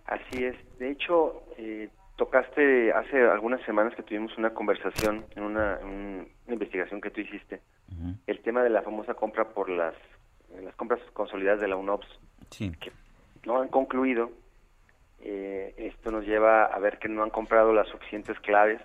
Así 0.06 0.44
es. 0.44 0.56
De 0.80 0.92
hecho, 0.92 1.44
eh, 1.58 1.90
tocaste 2.22 2.94
hace 2.94 3.20
algunas 3.20 3.60
semanas 3.66 3.96
que 3.96 4.04
tuvimos 4.04 4.38
una 4.38 4.52
conversación 4.52 5.26
en 5.36 5.42
una, 5.42 5.80
investigación 6.48 7.02
que 7.02 7.10
tú 7.10 7.20
hiciste, 7.20 7.62
el 8.28 8.40
tema 8.42 8.62
de 8.62 8.70
la 8.70 8.84
famosa 8.84 9.16
compra 9.16 9.50
por 9.50 9.70
las, 9.70 9.96
las 10.62 10.76
compras 10.76 11.00
consolidadas 11.14 11.62
de 11.62 11.68
la 11.68 11.78
UNOPS, 11.78 12.08
que 12.80 12.92
no 13.48 13.60
han 13.60 13.70
concluido. 13.70 14.30
Eh, 15.24 15.74
esto 15.78 16.12
nos 16.12 16.24
lleva 16.24 16.66
a 16.66 16.78
ver 16.78 17.00
que 17.00 17.10
no 17.10 17.24
han 17.24 17.32
comprado 17.32 17.74
las 17.74 17.88
suficientes 17.88 18.40
claves 18.42 18.82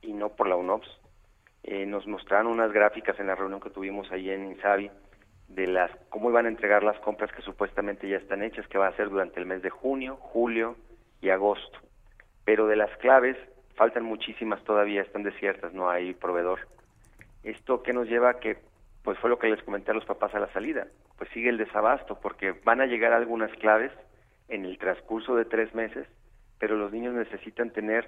y 0.00 0.14
no 0.14 0.30
por 0.30 0.48
la 0.48 0.56
UNOPS. 0.56 0.88
Eh, 1.64 1.84
nos 1.84 2.06
mostraron 2.06 2.46
unas 2.46 2.72
gráficas 2.72 3.20
en 3.20 3.26
la 3.26 3.34
reunión 3.34 3.60
que 3.60 3.68
tuvimos 3.68 4.10
ahí 4.10 4.30
en 4.30 4.46
Insabi 4.46 4.90
de 5.48 5.66
las 5.66 5.90
cómo 6.08 6.30
iban 6.30 6.46
a 6.46 6.48
entregar 6.48 6.82
las 6.82 6.98
compras 7.00 7.30
que 7.32 7.42
supuestamente 7.42 8.08
ya 8.08 8.16
están 8.16 8.42
hechas, 8.42 8.66
que 8.68 8.78
va 8.78 8.88
a 8.88 8.96
ser 8.96 9.10
durante 9.10 9.38
el 9.38 9.44
mes 9.44 9.60
de 9.60 9.68
junio, 9.68 10.16
julio 10.16 10.76
y 11.20 11.28
agosto 11.28 11.78
pero 12.44 12.66
de 12.66 12.76
las 12.76 12.94
claves 12.98 13.36
faltan 13.74 14.04
muchísimas 14.04 14.62
todavía, 14.64 15.02
están 15.02 15.22
desiertas, 15.22 15.72
no 15.72 15.88
hay 15.88 16.14
proveedor. 16.14 16.60
Esto 17.42 17.82
que 17.82 17.92
nos 17.92 18.08
lleva 18.08 18.30
a 18.30 18.40
que, 18.40 18.58
pues 19.02 19.18
fue 19.18 19.30
lo 19.30 19.38
que 19.38 19.48
les 19.48 19.62
comenté 19.62 19.90
a 19.90 19.94
los 19.94 20.04
papás 20.04 20.34
a 20.34 20.40
la 20.40 20.52
salida, 20.52 20.86
pues 21.16 21.30
sigue 21.30 21.48
el 21.48 21.58
desabasto, 21.58 22.20
porque 22.20 22.52
van 22.64 22.80
a 22.80 22.86
llegar 22.86 23.12
algunas 23.12 23.50
claves 23.52 23.92
en 24.48 24.64
el 24.64 24.78
transcurso 24.78 25.36
de 25.36 25.44
tres 25.44 25.74
meses, 25.74 26.06
pero 26.58 26.76
los 26.76 26.92
niños 26.92 27.14
necesitan 27.14 27.70
tener 27.70 28.06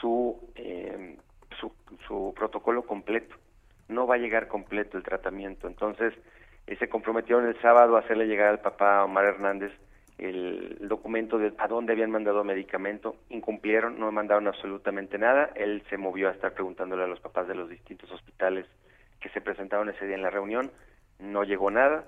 su, 0.00 0.40
eh, 0.54 1.16
su, 1.58 1.72
su 2.06 2.32
protocolo 2.34 2.82
completo. 2.82 3.36
No 3.88 4.06
va 4.06 4.14
a 4.14 4.18
llegar 4.18 4.48
completo 4.48 4.96
el 4.96 5.02
tratamiento. 5.02 5.66
Entonces, 5.66 6.14
eh, 6.66 6.76
se 6.76 6.88
comprometieron 6.88 7.46
el 7.46 7.60
sábado 7.60 7.96
a 7.96 8.00
hacerle 8.00 8.26
llegar 8.26 8.48
al 8.48 8.60
papá 8.60 9.04
Omar 9.04 9.24
Hernández 9.24 9.72
el 10.20 10.88
documento 10.88 11.38
de 11.38 11.52
a 11.56 11.66
dónde 11.66 11.92
habían 11.92 12.10
mandado 12.10 12.44
medicamento, 12.44 13.16
incumplieron, 13.30 13.98
no 13.98 14.12
mandaron 14.12 14.48
absolutamente 14.48 15.18
nada, 15.18 15.50
él 15.54 15.82
se 15.88 15.96
movió 15.96 16.28
a 16.28 16.32
estar 16.32 16.52
preguntándole 16.52 17.04
a 17.04 17.06
los 17.06 17.20
papás 17.20 17.48
de 17.48 17.54
los 17.54 17.68
distintos 17.68 18.10
hospitales 18.12 18.66
que 19.20 19.30
se 19.30 19.40
presentaron 19.40 19.88
ese 19.88 20.06
día 20.06 20.16
en 20.16 20.22
la 20.22 20.30
reunión, 20.30 20.70
no 21.18 21.44
llegó 21.44 21.70
nada, 21.70 22.04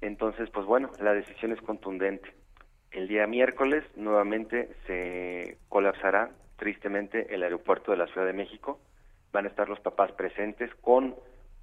entonces 0.00 0.50
pues 0.50 0.66
bueno, 0.66 0.90
la 1.00 1.14
decisión 1.14 1.52
es 1.52 1.60
contundente. 1.60 2.28
El 2.90 3.08
día 3.08 3.26
miércoles 3.26 3.84
nuevamente 3.96 4.68
se 4.86 5.58
colapsará 5.68 6.30
tristemente 6.56 7.34
el 7.34 7.42
aeropuerto 7.42 7.92
de 7.92 7.98
la 7.98 8.06
Ciudad 8.08 8.26
de 8.26 8.32
México, 8.32 8.80
van 9.32 9.46
a 9.46 9.48
estar 9.48 9.68
los 9.68 9.80
papás 9.80 10.12
presentes 10.12 10.72
con 10.76 11.14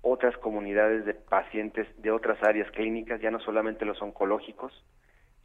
otras 0.02 0.36
comunidades 0.38 1.06
de 1.06 1.14
pacientes 1.14 1.88
de 2.02 2.12
otras 2.12 2.42
áreas 2.44 2.70
clínicas, 2.72 3.22
ya 3.22 3.32
no 3.32 3.40
solamente 3.40 3.86
los 3.86 4.02
oncológicos, 4.02 4.74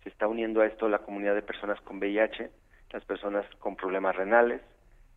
está 0.08 0.28
uniendo 0.28 0.60
a 0.60 0.66
esto 0.66 0.88
la 0.88 1.00
comunidad 1.00 1.34
de 1.34 1.42
personas 1.42 1.80
con 1.82 1.98
VIH, 1.98 2.50
las 2.92 3.04
personas 3.04 3.44
con 3.58 3.76
problemas 3.76 4.16
renales, 4.16 4.60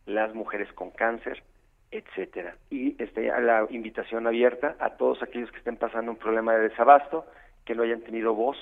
las 0.06 0.34
mujeres 0.34 0.72
con 0.72 0.90
cáncer, 0.90 1.42
etcétera. 1.90 2.56
Y 2.70 3.00
está 3.02 3.20
la 3.40 3.66
invitación 3.70 4.26
abierta 4.26 4.76
a 4.78 4.96
todos 4.96 5.22
aquellos 5.22 5.50
que 5.50 5.58
estén 5.58 5.76
pasando 5.76 6.10
un 6.12 6.18
problema 6.18 6.54
de 6.54 6.68
desabasto, 6.68 7.26
que 7.64 7.74
no 7.74 7.82
hayan 7.82 8.02
tenido 8.02 8.34
voz, 8.34 8.56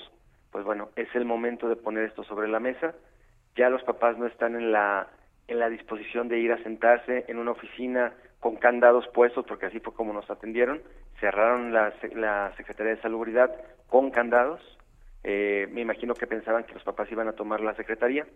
pues 0.51 0.64
bueno, 0.64 0.91
es 0.97 1.09
el 1.14 1.25
momento 1.25 1.69
de 1.69 1.77
poner 1.77 2.05
esto 2.05 2.25
sobre 2.25 2.49
la 2.49 2.61
mesa. 2.61 2.95
Ya 3.57 3.71
los 3.71 3.83
papás 3.83 4.17
no 4.19 4.27
están 4.27 4.55
en 4.55 4.73
la 4.73 5.09
en 5.47 5.59
la 5.59 5.71
disposición 5.71 6.29
de 6.29 6.38
ir 6.38 6.53
a 6.53 6.62
sentarse 6.62 7.25
en 7.27 7.38
una 7.38 7.53
oficina 7.53 8.12
con 8.38 8.57
candados 8.57 9.09
puestos, 9.09 9.47
porque 9.47 9.67
así 9.67 9.81
fue 9.81 9.95
como 9.95 10.12
nos 10.12 10.31
atendieron. 10.31 10.83
Cerraron 11.21 11.73
la, 11.73 11.93
la 12.14 12.53
Secretaría 12.57 12.95
de 12.95 13.01
Salubridad 13.01 13.51
con 13.88 14.11
candados 14.11 14.61
eh, 15.25 15.69
me 15.71 15.81
imagino 15.81 16.15
que 16.15 16.27
pensaban 16.27 16.65
que 16.65 16.75
los 16.75 16.83
papás 16.83 17.11
iban 17.11 17.29
a 17.29 17.33
tomar 17.33 17.61
la 17.61 17.75
secretaría. 17.75 18.27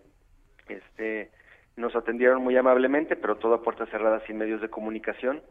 Este, 0.68 1.31
nos 1.77 1.95
atendieron 1.97 2.42
muy 2.42 2.57
amablemente, 2.57 3.16
pero 3.16 3.37
todo 3.37 3.55
a 3.55 3.62
puertas 3.62 3.88
cerradas 3.90 4.23
sin 4.27 4.38
medios 4.38 4.61
de 4.61 4.68
comunicación. 4.68 5.42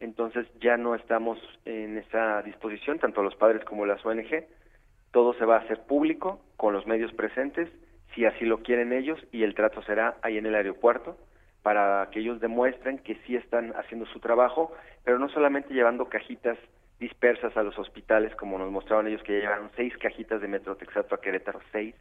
Entonces 0.00 0.46
ya 0.60 0.76
no 0.76 0.94
estamos 0.94 1.38
en 1.64 1.98
esa 1.98 2.42
disposición, 2.42 2.98
tanto 2.98 3.22
los 3.22 3.36
padres 3.36 3.64
como 3.64 3.86
las 3.86 4.04
ONG. 4.04 4.44
Todo 5.12 5.34
se 5.34 5.44
va 5.44 5.56
a 5.56 5.60
hacer 5.60 5.82
público 5.86 6.40
con 6.56 6.72
los 6.72 6.86
medios 6.86 7.12
presentes, 7.12 7.68
si 8.14 8.24
así 8.24 8.44
lo 8.44 8.62
quieren 8.62 8.92
ellos, 8.92 9.18
y 9.32 9.42
el 9.42 9.54
trato 9.54 9.82
será 9.82 10.16
ahí 10.22 10.38
en 10.38 10.46
el 10.46 10.54
aeropuerto 10.54 11.16
para 11.62 12.10
que 12.12 12.20
ellos 12.20 12.40
demuestren 12.40 12.98
que 12.98 13.14
sí 13.26 13.36
están 13.36 13.72
haciendo 13.76 14.04
su 14.06 14.20
trabajo, 14.20 14.72
pero 15.02 15.18
no 15.18 15.30
solamente 15.30 15.72
llevando 15.72 16.10
cajitas 16.10 16.58
dispersas 16.98 17.56
a 17.56 17.62
los 17.62 17.78
hospitales, 17.78 18.34
como 18.36 18.58
nos 18.58 18.70
mostraban 18.70 19.06
ellos 19.06 19.22
que 19.22 19.40
llevaron 19.40 19.70
seis 19.76 19.92
cajitas 19.98 20.40
de 20.40 20.48
Metrotexato 20.48 21.14
a 21.14 21.20
Querétaro, 21.20 21.60
seis. 21.72 21.94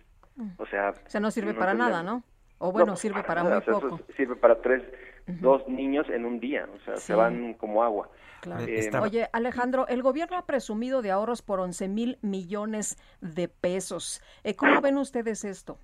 O 0.57 0.65
sea, 0.65 0.91
o 0.91 1.09
sea 1.09 1.21
no 1.21 1.31
sirve 1.31 1.53
para 1.53 1.73
nada, 1.73 2.03
¿no? 2.03 2.23
O 2.59 2.71
bueno, 2.71 2.95
sirve 2.95 3.23
para, 3.23 3.43
muy 3.43 3.61
poco. 3.61 3.99
Sirve 4.15 4.35
para 4.35 4.61
tres, 4.61 4.83
dos 5.27 5.67
niños 5.67 6.07
en 6.09 6.25
un 6.25 6.39
día, 6.39 6.67
o 6.73 6.79
sea, 6.85 6.97
se 6.97 7.13
van 7.13 7.55
como 7.55 7.83
agua. 7.83 8.09
Eh, 8.67 8.89
Oye, 9.01 9.27
Alejandro, 9.31 9.87
el 9.87 10.01
gobierno 10.01 10.37
ha 10.37 10.45
presumido 10.45 11.01
de 11.01 11.11
ahorros 11.11 11.41
por 11.41 11.59
11 11.59 11.87
mil 11.87 12.17
millones 12.21 12.97
de 13.21 13.47
pesos. 13.47 14.21
Eh, 14.43 14.55
¿Cómo 14.55 14.81
ven 14.81 14.97
ustedes 14.97 15.43
esto? 15.43 15.77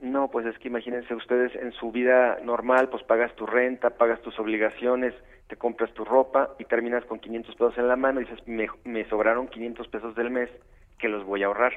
No, 0.00 0.30
pues 0.30 0.46
es 0.46 0.58
que 0.58 0.68
imagínense 0.68 1.14
ustedes 1.14 1.54
en 1.56 1.72
su 1.72 1.92
vida 1.92 2.38
normal, 2.42 2.88
pues 2.88 3.02
pagas 3.04 3.34
tu 3.36 3.46
renta, 3.46 3.90
pagas 3.90 4.20
tus 4.22 4.38
obligaciones, 4.38 5.14
te 5.50 5.56
compras 5.56 5.92
tu 5.92 6.04
ropa 6.04 6.54
y 6.60 6.64
terminas 6.64 7.04
con 7.06 7.18
500 7.18 7.56
pesos 7.56 7.76
en 7.76 7.88
la 7.88 7.96
mano 7.96 8.20
y 8.20 8.24
dices, 8.24 8.38
me, 8.46 8.68
me 8.84 9.04
sobraron 9.08 9.48
500 9.48 9.88
pesos 9.88 10.14
del 10.14 10.30
mes 10.30 10.48
que 10.96 11.08
los 11.08 11.24
voy 11.24 11.42
a 11.42 11.46
ahorrar. 11.46 11.72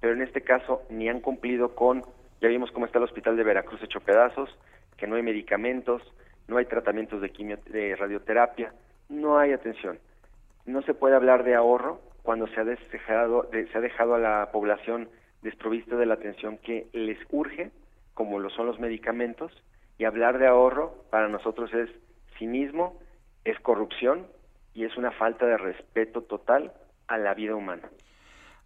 pero 0.00 0.12
en 0.12 0.22
este 0.22 0.42
caso 0.42 0.82
ni 0.90 1.08
han 1.08 1.20
cumplido 1.20 1.76
con, 1.76 2.02
ya 2.40 2.48
vimos 2.48 2.72
cómo 2.72 2.84
está 2.84 2.98
el 2.98 3.04
hospital 3.04 3.36
de 3.36 3.44
Veracruz 3.44 3.80
hecho 3.80 4.00
pedazos, 4.00 4.50
que 4.96 5.06
no 5.06 5.14
hay 5.14 5.22
medicamentos, 5.22 6.02
no 6.48 6.56
hay 6.56 6.64
tratamientos 6.64 7.20
de, 7.20 7.30
quimio, 7.30 7.58
de 7.66 7.94
radioterapia, 7.94 8.72
no 9.08 9.38
hay 9.38 9.52
atención. 9.52 10.00
No 10.66 10.82
se 10.82 10.92
puede 10.92 11.14
hablar 11.14 11.44
de 11.44 11.54
ahorro 11.54 12.00
cuando 12.22 12.48
se 12.48 12.60
ha 12.60 12.64
dejado, 12.64 13.48
se 13.52 13.78
ha 13.78 13.80
dejado 13.80 14.16
a 14.16 14.18
la 14.18 14.50
población 14.50 15.08
desprovista 15.42 15.94
de 15.94 16.06
la 16.06 16.14
atención 16.14 16.58
que 16.58 16.88
les 16.92 17.18
urge, 17.30 17.70
como 18.14 18.40
lo 18.40 18.50
son 18.50 18.66
los 18.66 18.80
medicamentos, 18.80 19.52
y 19.96 20.04
hablar 20.04 20.38
de 20.38 20.48
ahorro 20.48 21.04
para 21.10 21.28
nosotros 21.28 21.72
es 21.72 21.88
cinismo, 22.36 22.98
es 23.44 23.58
corrupción 23.60 24.26
y 24.74 24.84
es 24.84 24.96
una 24.96 25.12
falta 25.12 25.46
de 25.46 25.58
respeto 25.58 26.22
total 26.22 26.72
a 27.08 27.18
la 27.18 27.34
vida 27.34 27.54
humana. 27.54 27.90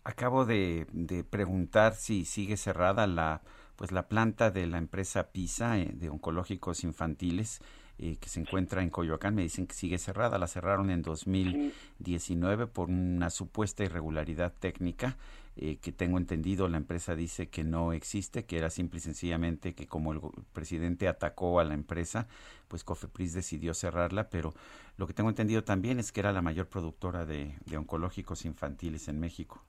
Acabo 0.04 0.44
de, 0.44 0.86
de 0.92 1.24
preguntar 1.24 1.94
si 1.94 2.24
sigue 2.24 2.56
cerrada 2.56 3.06
la 3.06 3.42
pues 3.76 3.92
la 3.92 4.08
planta 4.08 4.50
de 4.50 4.66
la 4.66 4.78
empresa 4.78 5.30
PISA 5.32 5.78
eh, 5.78 5.90
de 5.92 6.08
oncológicos 6.08 6.82
infantiles 6.82 7.60
eh, 7.98 8.16
que 8.20 8.28
se 8.28 8.40
encuentra 8.40 8.82
en 8.82 8.90
Coyoacán, 8.90 9.34
me 9.34 9.42
dicen 9.42 9.66
que 9.66 9.74
sigue 9.74 9.98
cerrada, 9.98 10.38
la 10.38 10.48
cerraron 10.48 10.90
en 10.90 11.02
2019 11.02 12.66
por 12.66 12.90
una 12.90 13.30
supuesta 13.30 13.84
irregularidad 13.84 14.52
técnica 14.58 15.16
eh, 15.58 15.78
que 15.82 15.90
tengo 15.90 16.18
entendido 16.18 16.68
la 16.68 16.76
empresa 16.76 17.16
dice 17.16 17.48
que 17.48 17.64
no 17.64 17.94
existe, 17.94 18.44
que 18.44 18.58
era 18.58 18.68
simple 18.68 18.98
y 18.98 19.00
sencillamente 19.00 19.74
que 19.74 19.86
como 19.86 20.12
el 20.12 20.20
presidente 20.52 21.08
atacó 21.08 21.60
a 21.60 21.64
la 21.64 21.72
empresa, 21.72 22.26
pues 22.68 22.84
Cofepris 22.84 23.32
decidió 23.32 23.72
cerrarla, 23.72 24.28
pero 24.28 24.52
lo 24.98 25.06
que 25.06 25.14
tengo 25.14 25.30
entendido 25.30 25.64
también 25.64 25.98
es 25.98 26.12
que 26.12 26.20
era 26.20 26.32
la 26.32 26.42
mayor 26.42 26.68
productora 26.68 27.24
de, 27.24 27.54
oncológicos 27.74 28.44
infantiles 28.44 29.08
en 29.08 29.18
México. 29.18 29.62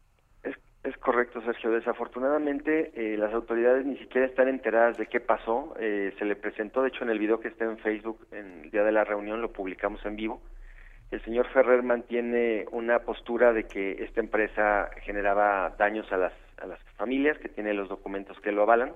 Es, 0.84 0.98
correcto, 0.98 1.42
Sergio. 1.42 1.72
Desafortunadamente, 1.72 2.92
eh, 2.96 3.18
las 3.18 3.34
autoridades 3.34 3.86
ni 3.86 3.98
siquiera 3.98 4.28
están 4.28 4.50
enteradas 4.50 4.98
de 4.98 5.08
qué 5.08 5.22
pasó. 5.22 5.74
Eh, 5.80 6.14
se 6.20 6.26
le 6.26 6.36
presentó, 6.36 6.82
de 6.82 6.90
hecho, 6.90 7.04
en 7.04 7.10
el 7.10 7.20
video 7.20 7.40
que 7.40 7.48
está 7.48 7.64
en 7.64 7.78
Facebook, 7.78 8.28
en 8.32 8.64
el 8.64 8.72
día 8.72 8.84
de 8.84 8.92
la 8.92 9.06
reunión, 9.06 9.42
lo 9.42 9.54
publicamos 9.54 10.06
en 10.06 10.18
vivo 10.18 10.42
el 11.12 11.24
señor 11.24 11.48
Ferrer 11.48 11.84
mantiene 11.84 12.66
una 12.72 13.00
postura 13.00 13.54
de 13.54 13.64
que 13.64 14.04
esta 14.04 14.20
empresa 14.20 14.90
generaba 15.04 15.74
daños 15.78 16.12
a 16.12 16.18
las, 16.18 16.34
a 16.58 16.68
las 16.68 16.80
familias, 16.98 17.38
que 17.38 17.50
tiene 17.50 17.74
los 17.74 17.88
documentos 17.88 18.40
que 18.42 18.52
lo 18.52 18.64
avalan, 18.64 18.94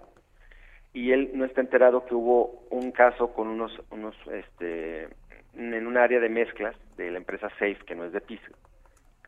y 0.93 1.12
él 1.12 1.32
no 1.34 1.45
está 1.45 1.62
enterado 1.62 2.05
que 2.05 2.16
hubo 2.16 2.66
un 2.70 2.91
caso 2.91 3.34
con 3.34 3.47
unos, 3.47 3.72
unos 3.91 4.16
este, 4.32 5.07
en 5.53 5.88
un 5.88 5.97
área 5.97 6.20
de 6.20 6.28
mezclas 6.28 6.76
de 6.97 7.12
la 7.12 7.18
empresa 7.18 7.49
Safe, 7.51 7.80
que 7.86 7.95
no 7.95 8.03
es 8.03 8.12
de 8.12 8.20
PISA, 8.20 8.51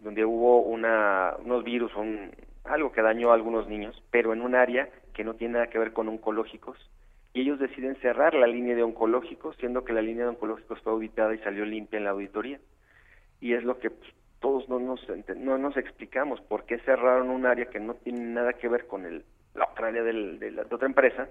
donde 0.01 0.25
hubo 0.25 0.61
una, 0.61 1.35
unos 1.39 1.63
virus, 1.63 1.95
un, 1.95 2.31
algo 2.65 2.91
que 2.91 3.01
dañó 3.01 3.31
a 3.31 3.35
algunos 3.35 3.67
niños, 3.69 4.03
pero 4.11 4.33
en 4.33 4.41
un 4.41 4.55
área 4.55 4.89
que 5.13 5.23
no 5.23 5.35
tiene 5.35 5.53
nada 5.53 5.67
que 5.67 5.79
ver 5.79 5.93
con 5.93 6.09
oncológicos, 6.09 6.77
y 7.33 7.41
ellos 7.41 7.59
deciden 7.59 7.95
cerrar 7.95 8.35
la 8.35 8.47
línea 8.47 8.75
de 8.75 8.83
oncológicos, 8.83 9.55
siendo 9.57 9.83
que 9.83 9.93
la 9.93 10.01
línea 10.01 10.23
de 10.23 10.29
oncológicos 10.29 10.79
fue 10.81 10.93
auditada 10.93 11.33
y 11.33 11.39
salió 11.39 11.65
limpia 11.65 11.97
en 11.97 12.03
la 12.03 12.11
auditoría. 12.11 12.59
Y 13.41 13.53
es 13.53 13.63
lo 13.63 13.79
que 13.79 13.89
pues, 13.89 14.13
todos 14.39 14.69
no 14.69 14.79
nos, 14.79 15.01
no 15.37 15.57
nos 15.57 15.75
explicamos, 15.77 16.41
por 16.41 16.65
qué 16.65 16.77
cerraron 16.79 17.29
un 17.29 17.45
área 17.45 17.65
que 17.65 17.79
no 17.79 17.95
tiene 17.95 18.19
nada 18.19 18.53
que 18.53 18.67
ver 18.67 18.85
con 18.87 19.05
el, 19.05 19.25
la 19.55 19.65
otra 19.71 19.87
área 19.87 20.03
de, 20.03 20.51
la, 20.51 20.63
otra 20.63 20.85
empresa 20.85 21.27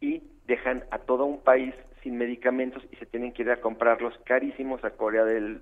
y 0.00 0.22
dejan 0.46 0.84
a 0.90 0.98
todo 1.00 1.24
un 1.24 1.42
país 1.42 1.74
sin 2.02 2.16
medicamentos 2.16 2.82
y 2.90 2.96
se 2.96 3.06
tienen 3.06 3.32
que 3.32 3.42
ir 3.42 3.50
a 3.50 3.60
comprarlos 3.60 4.16
carísimos 4.24 4.84
a 4.84 4.90
Corea 4.90 5.24
del 5.24 5.60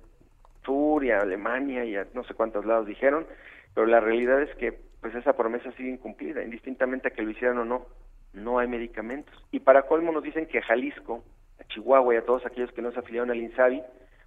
Sur 0.63 1.03
y 1.03 1.11
a 1.11 1.21
Alemania 1.21 1.85
y 1.85 1.95
a 1.95 2.07
no 2.13 2.23
sé 2.23 2.33
cuántos 2.33 2.65
lados 2.65 2.87
dijeron, 2.87 3.25
pero 3.73 3.87
la 3.87 3.99
realidad 3.99 4.41
es 4.41 4.55
que 4.55 4.77
pues 5.01 5.13
esa 5.15 5.33
promesa 5.33 5.71
sigue 5.73 5.89
incumplida, 5.89 6.43
indistintamente 6.43 7.07
a 7.09 7.11
que 7.11 7.21
lo 7.21 7.31
hicieran 7.31 7.57
o 7.57 7.65
no, 7.65 7.87
no 8.35 8.59
hay 8.59 8.67
medicamentos. 8.67 9.33
Y 9.51 9.59
para 9.59 9.83
colmo 9.83 10.11
nos 10.11 10.23
dicen 10.23 10.45
que 10.45 10.61
Jalisco, 10.61 11.23
a 11.59 11.63
Chihuahua 11.65 12.13
y 12.13 12.17
a 12.17 12.25
todos 12.25 12.45
aquellos 12.45 12.71
que 12.71 12.81
no 12.81 12.91
se 12.91 12.99
afiliaron 12.99 13.31
al 13.31 13.37
INSABI, 13.37 13.81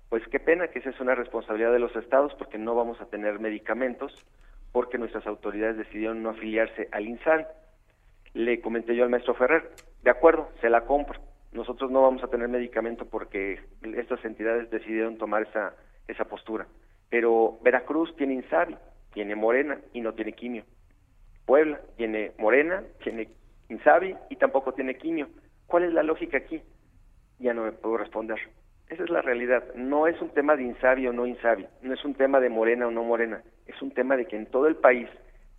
pues 0.08 0.26
qué 0.28 0.40
pena 0.40 0.68
que 0.68 0.78
esa 0.78 0.90
es 0.90 1.00
una 1.00 1.14
responsabilidad 1.14 1.72
de 1.72 1.78
los 1.78 1.94
estados 1.94 2.34
porque 2.38 2.58
no 2.58 2.74
vamos 2.74 3.00
a 3.00 3.06
tener 3.06 3.38
medicamentos 3.38 4.12
porque 4.72 4.98
nuestras 4.98 5.26
autoridades 5.26 5.76
decidieron 5.76 6.22
no 6.22 6.30
afiliarse 6.30 6.88
al 6.92 7.06
INSAN. 7.06 7.46
Le 8.34 8.60
comenté 8.60 8.96
yo 8.96 9.04
al 9.04 9.10
maestro 9.10 9.34
Ferrer, 9.34 9.70
de 10.02 10.10
acuerdo, 10.10 10.50
se 10.60 10.70
la 10.70 10.82
compro. 10.82 11.20
Nosotros 11.52 11.90
no 11.90 12.02
vamos 12.02 12.22
a 12.22 12.28
tener 12.28 12.48
medicamento 12.48 13.06
porque 13.06 13.60
estas 13.82 14.24
entidades 14.24 14.70
decidieron 14.70 15.18
tomar 15.18 15.42
esa, 15.42 15.74
esa 16.06 16.24
postura. 16.24 16.66
Pero 17.10 17.58
Veracruz 17.62 18.14
tiene 18.16 18.34
INSABI, 18.34 18.76
tiene 19.12 19.34
Morena 19.34 19.78
y 19.92 20.00
no 20.00 20.12
tiene 20.12 20.32
quimio. 20.32 20.64
Puebla 21.46 21.80
tiene 21.96 22.32
Morena, 22.38 22.82
tiene 23.02 23.30
INSABI 23.68 24.16
y 24.30 24.36
tampoco 24.36 24.72
tiene 24.72 24.96
quimio. 24.96 25.28
¿Cuál 25.66 25.84
es 25.84 25.92
la 25.92 26.02
lógica 26.02 26.38
aquí? 26.38 26.62
Ya 27.38 27.54
no 27.54 27.64
me 27.64 27.72
puedo 27.72 27.98
responder. 27.98 28.38
Esa 28.88 29.04
es 29.04 29.10
la 29.10 29.20
realidad. 29.20 29.74
No 29.74 30.06
es 30.06 30.20
un 30.22 30.30
tema 30.30 30.56
de 30.56 30.62
insabio 30.62 31.10
o 31.10 31.12
no 31.12 31.26
insabio, 31.26 31.68
no 31.82 31.92
es 31.92 32.04
un 32.04 32.14
tema 32.14 32.40
de 32.40 32.48
morena 32.48 32.86
o 32.86 32.90
no 32.90 33.04
morena, 33.04 33.42
es 33.66 33.80
un 33.82 33.90
tema 33.90 34.16
de 34.16 34.26
que 34.26 34.36
en 34.36 34.46
todo 34.46 34.66
el 34.66 34.76
país 34.76 35.08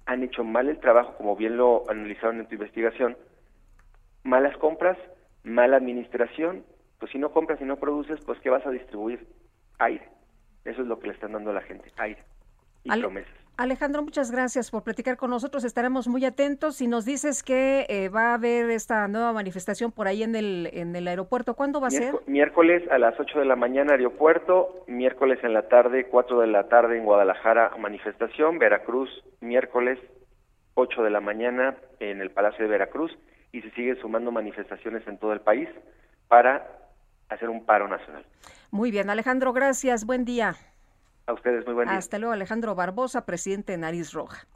han 0.06 0.24
hecho 0.24 0.44
mal 0.44 0.68
el 0.68 0.80
trabajo, 0.80 1.16
como 1.18 1.36
bien 1.36 1.56
lo 1.56 1.84
analizaron 1.90 2.40
en 2.40 2.48
tu 2.48 2.56
investigación, 2.56 3.16
malas 4.24 4.58
compras, 4.58 4.98
mala 5.44 5.78
administración, 5.78 6.64
pues 6.98 7.12
si 7.12 7.20
no 7.20 7.32
compras 7.32 7.62
y 7.62 7.66
no 7.66 7.78
produces, 7.78 8.20
pues 8.26 8.40
¿qué 8.40 8.50
vas 8.50 8.66
a 8.66 8.72
distribuir? 8.72 9.28
Aire. 9.78 10.10
Eso 10.66 10.82
es 10.82 10.88
lo 10.88 11.00
que 11.00 11.08
le 11.08 11.14
están 11.14 11.34
dando 11.34 11.52
a 11.52 11.54
la 11.54 11.62
gente, 11.62 11.92
aire 11.98 12.24
y 12.84 13.00
promesas. 13.00 13.34
Alejandro, 13.60 14.02
muchas 14.04 14.32
gracias 14.32 14.72
por 14.72 14.84
platicar 14.84 15.18
con 15.18 15.32
nosotros. 15.32 15.66
Estaremos 15.66 16.08
muy 16.08 16.24
atentos. 16.24 16.80
Y 16.80 16.88
nos 16.88 17.04
dices 17.04 17.44
que 17.44 17.86
eh, 17.90 18.08
va 18.08 18.32
a 18.32 18.36
haber 18.36 18.70
esta 18.70 19.06
nueva 19.10 19.34
manifestación 19.34 19.92
por 19.92 20.08
ahí 20.08 20.24
en 20.24 20.38
el, 20.38 20.70
en 20.72 20.96
el 20.96 21.06
aeropuerto, 21.10 21.56
¿cuándo 21.56 21.82
va 21.82 21.88
a 21.88 21.92
ser? 21.92 22.16
Miércoles 22.26 22.90
a 22.90 22.98
las 22.98 23.20
8 23.20 23.38
de 23.40 23.44
la 23.44 23.58
mañana 23.58 23.92
aeropuerto, 23.92 24.86
miércoles 24.88 25.40
en 25.44 25.54
la 25.54 25.68
tarde, 25.68 26.08
4 26.08 26.40
de 26.40 26.48
la 26.48 26.70
tarde 26.70 27.00
en 27.00 27.04
Guadalajara 27.04 27.72
manifestación, 27.78 28.60
Veracruz, 28.60 29.10
miércoles 29.42 30.00
8 30.76 31.04
de 31.04 31.10
la 31.10 31.20
mañana 31.20 31.76
en 32.00 32.22
el 32.22 32.32
Palacio 32.32 32.64
de 32.64 32.72
Veracruz 32.72 33.12
y 33.52 33.62
se 33.62 33.72
siguen 33.72 34.00
sumando 34.00 34.32
manifestaciones 34.32 35.06
en 35.06 35.18
todo 35.18 35.34
el 35.34 35.42
país 35.42 35.68
para 36.30 36.66
hacer 37.28 37.50
un 37.50 37.66
paro 37.66 37.90
nacional. 37.90 38.26
Muy 38.72 38.90
bien, 38.90 39.10
Alejandro, 39.10 39.52
gracias. 39.52 40.06
Buen 40.06 40.24
día. 40.24 40.56
A 41.30 41.34
ustedes, 41.34 41.64
muy 41.64 41.76
buen 41.76 41.88
día. 41.88 41.96
Hasta 41.96 42.18
luego, 42.18 42.34
Alejandro 42.34 42.74
Barbosa, 42.74 43.28
presidente 43.28 43.74
de 43.74 43.78
Nariz 43.78 44.14
Roja. 44.14 44.48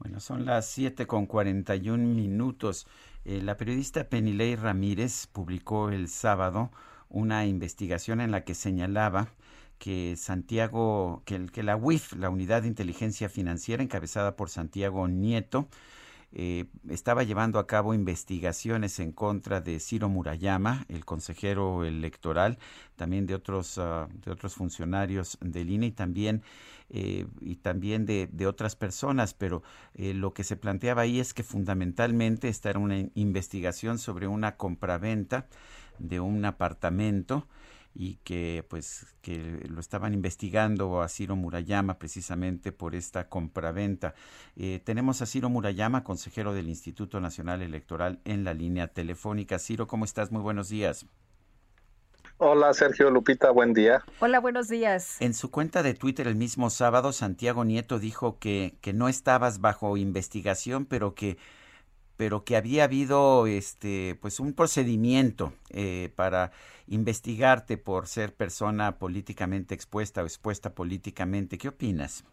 Bueno, 0.00 0.18
son 0.18 0.44
las 0.44 0.66
7 0.66 1.06
con 1.06 1.26
41 1.26 1.96
minutos. 2.02 2.88
Eh, 3.24 3.40
la 3.40 3.56
periodista 3.56 4.08
Penilei 4.08 4.56
Ramírez 4.56 5.28
publicó 5.28 5.90
el 5.90 6.08
sábado 6.08 6.72
una 7.08 7.46
investigación 7.46 8.20
en 8.20 8.32
la 8.32 8.42
que 8.42 8.54
señalaba 8.54 9.28
que 9.78 10.16
Santiago, 10.16 11.22
que, 11.24 11.46
que 11.46 11.62
la 11.62 11.76
UIF, 11.76 12.14
la 12.14 12.30
Unidad 12.30 12.62
de 12.62 12.68
Inteligencia 12.68 13.28
Financiera, 13.28 13.80
encabezada 13.80 14.34
por 14.34 14.50
Santiago 14.50 15.06
Nieto, 15.06 15.68
eh, 16.36 16.64
estaba 16.88 17.22
llevando 17.22 17.60
a 17.60 17.66
cabo 17.68 17.94
investigaciones 17.94 18.98
en 18.98 19.12
contra 19.12 19.60
de 19.60 19.78
Ciro 19.78 20.08
Murayama, 20.08 20.84
el 20.88 21.04
consejero 21.04 21.84
electoral, 21.84 22.58
también 22.96 23.26
de 23.26 23.36
otros, 23.36 23.78
ah, 23.78 24.08
de 24.24 24.32
otros 24.32 24.54
funcionarios 24.54 25.38
del 25.40 25.70
INE 25.70 25.86
y 25.86 25.92
también, 25.92 26.42
eh, 26.90 27.26
y 27.40 27.54
también 27.56 28.04
de, 28.04 28.28
de, 28.32 28.48
otras 28.48 28.74
personas, 28.74 29.32
pero 29.32 29.62
eh, 29.94 30.12
lo 30.12 30.34
que 30.34 30.42
se 30.42 30.56
planteaba 30.56 31.02
ahí 31.02 31.20
es 31.20 31.34
que 31.34 31.44
fundamentalmente 31.44 32.48
esta 32.48 32.70
era 32.70 32.80
una 32.80 32.98
investigación 33.14 34.00
sobre 34.00 34.26
una 34.26 34.56
compraventa 34.56 35.46
de 36.00 36.18
un 36.18 36.44
apartamento 36.44 37.46
y 37.94 38.16
que 38.24 38.64
pues 38.68 39.06
que 39.22 39.66
lo 39.68 39.80
estaban 39.80 40.12
investigando 40.14 41.00
a 41.00 41.08
Ciro 41.08 41.36
Murayama 41.36 41.98
precisamente 41.98 42.72
por 42.72 42.94
esta 42.94 43.28
compraventa. 43.28 44.14
Eh, 44.56 44.80
tenemos 44.84 45.22
a 45.22 45.26
Ciro 45.26 45.48
Murayama, 45.48 46.02
consejero 46.02 46.52
del 46.52 46.68
Instituto 46.68 47.20
Nacional 47.20 47.62
Electoral, 47.62 48.20
en 48.24 48.44
la 48.44 48.52
línea 48.52 48.88
telefónica. 48.88 49.58
Ciro, 49.58 49.86
¿cómo 49.86 50.04
estás? 50.04 50.32
Muy 50.32 50.42
buenos 50.42 50.68
días. 50.68 51.06
Hola 52.38 52.74
Sergio 52.74 53.10
Lupita, 53.10 53.52
buen 53.52 53.72
día. 53.74 54.02
Hola, 54.18 54.40
buenos 54.40 54.68
días. 54.68 55.20
En 55.20 55.34
su 55.34 55.52
cuenta 55.52 55.84
de 55.84 55.94
Twitter 55.94 56.26
el 56.26 56.34
mismo 56.34 56.68
sábado, 56.68 57.12
Santiago 57.12 57.64
Nieto 57.64 58.00
dijo 58.00 58.40
que, 58.40 58.76
que 58.80 58.92
no 58.92 59.08
estabas 59.08 59.60
bajo 59.60 59.96
investigación, 59.96 60.84
pero 60.84 61.14
que 61.14 61.38
pero 62.16 62.44
que 62.44 62.56
había 62.56 62.84
habido 62.84 63.46
este 63.46 64.18
pues 64.20 64.40
un 64.40 64.52
procedimiento 64.52 65.52
eh, 65.70 66.12
para 66.16 66.52
investigarte 66.86 67.78
por 67.78 68.06
ser 68.06 68.34
persona 68.34 68.98
políticamente 68.98 69.74
expuesta 69.74 70.22
o 70.22 70.26
expuesta 70.26 70.74
políticamente. 70.74 71.58
¿Qué 71.58 71.68
opinas? 71.68 72.24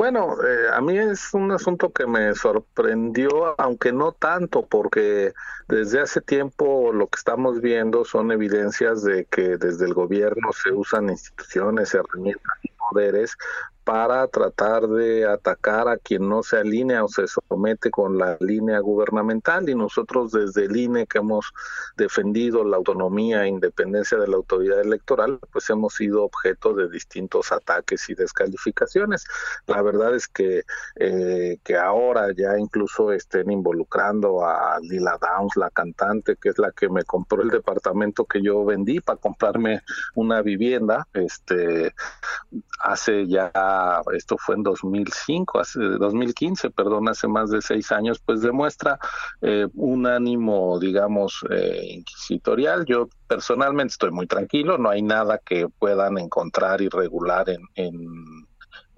Bueno, 0.00 0.34
eh, 0.42 0.68
a 0.72 0.80
mí 0.80 0.96
es 0.96 1.34
un 1.34 1.52
asunto 1.52 1.92
que 1.92 2.06
me 2.06 2.34
sorprendió, 2.34 3.54
aunque 3.60 3.92
no 3.92 4.12
tanto, 4.12 4.64
porque 4.64 5.34
desde 5.68 6.00
hace 6.00 6.22
tiempo 6.22 6.90
lo 6.90 7.06
que 7.08 7.18
estamos 7.18 7.60
viendo 7.60 8.06
son 8.06 8.32
evidencias 8.32 9.04
de 9.04 9.26
que 9.26 9.58
desde 9.58 9.84
el 9.84 9.92
gobierno 9.92 10.54
se 10.54 10.72
usan 10.72 11.10
instituciones, 11.10 11.92
herramientas 11.92 12.58
y 12.62 12.70
poderes 12.70 13.36
para 13.84 14.26
tratar 14.28 14.86
de 14.86 15.26
atacar 15.26 15.88
a 15.88 15.96
quien 15.96 16.28
no 16.28 16.42
se 16.42 16.58
alinea 16.58 17.04
o 17.04 17.08
se 17.08 17.26
somete 17.26 17.90
con 17.90 18.18
la 18.18 18.36
línea 18.40 18.78
gubernamental 18.80 19.68
y 19.68 19.74
nosotros 19.74 20.32
desde 20.32 20.66
el 20.66 20.76
INE 20.76 21.06
que 21.06 21.18
hemos 21.18 21.52
defendido 21.96 22.64
la 22.64 22.76
autonomía 22.76 23.44
e 23.44 23.48
independencia 23.48 24.18
de 24.18 24.28
la 24.28 24.36
autoridad 24.36 24.80
electoral, 24.80 25.38
pues 25.52 25.68
hemos 25.70 25.94
sido 25.94 26.24
objeto 26.24 26.74
de 26.74 26.88
distintos 26.88 27.52
ataques 27.52 28.08
y 28.10 28.14
descalificaciones. 28.14 29.24
La 29.66 29.82
verdad 29.82 30.14
es 30.14 30.28
que, 30.28 30.62
eh, 30.96 31.58
que 31.64 31.76
ahora 31.76 32.28
ya 32.36 32.58
incluso 32.58 33.12
estén 33.12 33.50
involucrando 33.50 34.44
a 34.44 34.78
Lila 34.80 35.18
Downs, 35.20 35.56
la 35.56 35.70
cantante, 35.70 36.36
que 36.36 36.50
es 36.50 36.58
la 36.58 36.72
que 36.72 36.88
me 36.88 37.04
compró 37.04 37.42
el 37.42 37.48
departamento 37.48 38.24
que 38.24 38.42
yo 38.42 38.64
vendí 38.64 39.00
para 39.00 39.18
comprarme 39.18 39.80
una 40.14 40.42
vivienda, 40.42 41.06
este, 41.12 41.94
hace 42.80 43.26
ya 43.26 43.50
esto 44.12 44.36
fue 44.38 44.56
en 44.56 44.62
2005, 44.62 45.60
hace 45.60 45.80
2015, 45.80 46.70
perdón, 46.70 47.08
hace 47.08 47.28
más 47.28 47.50
de 47.50 47.62
seis 47.62 47.92
años, 47.92 48.20
pues 48.24 48.40
demuestra 48.42 48.98
eh, 49.42 49.66
un 49.74 50.06
ánimo, 50.06 50.78
digamos, 50.78 51.44
eh, 51.50 51.80
inquisitorial. 51.94 52.84
Yo 52.86 53.08
personalmente 53.26 53.92
estoy 53.92 54.10
muy 54.10 54.26
tranquilo, 54.26 54.78
no 54.78 54.90
hay 54.90 55.02
nada 55.02 55.38
que 55.38 55.68
puedan 55.68 56.18
encontrar 56.18 56.80
irregular 56.80 57.48
en, 57.48 57.60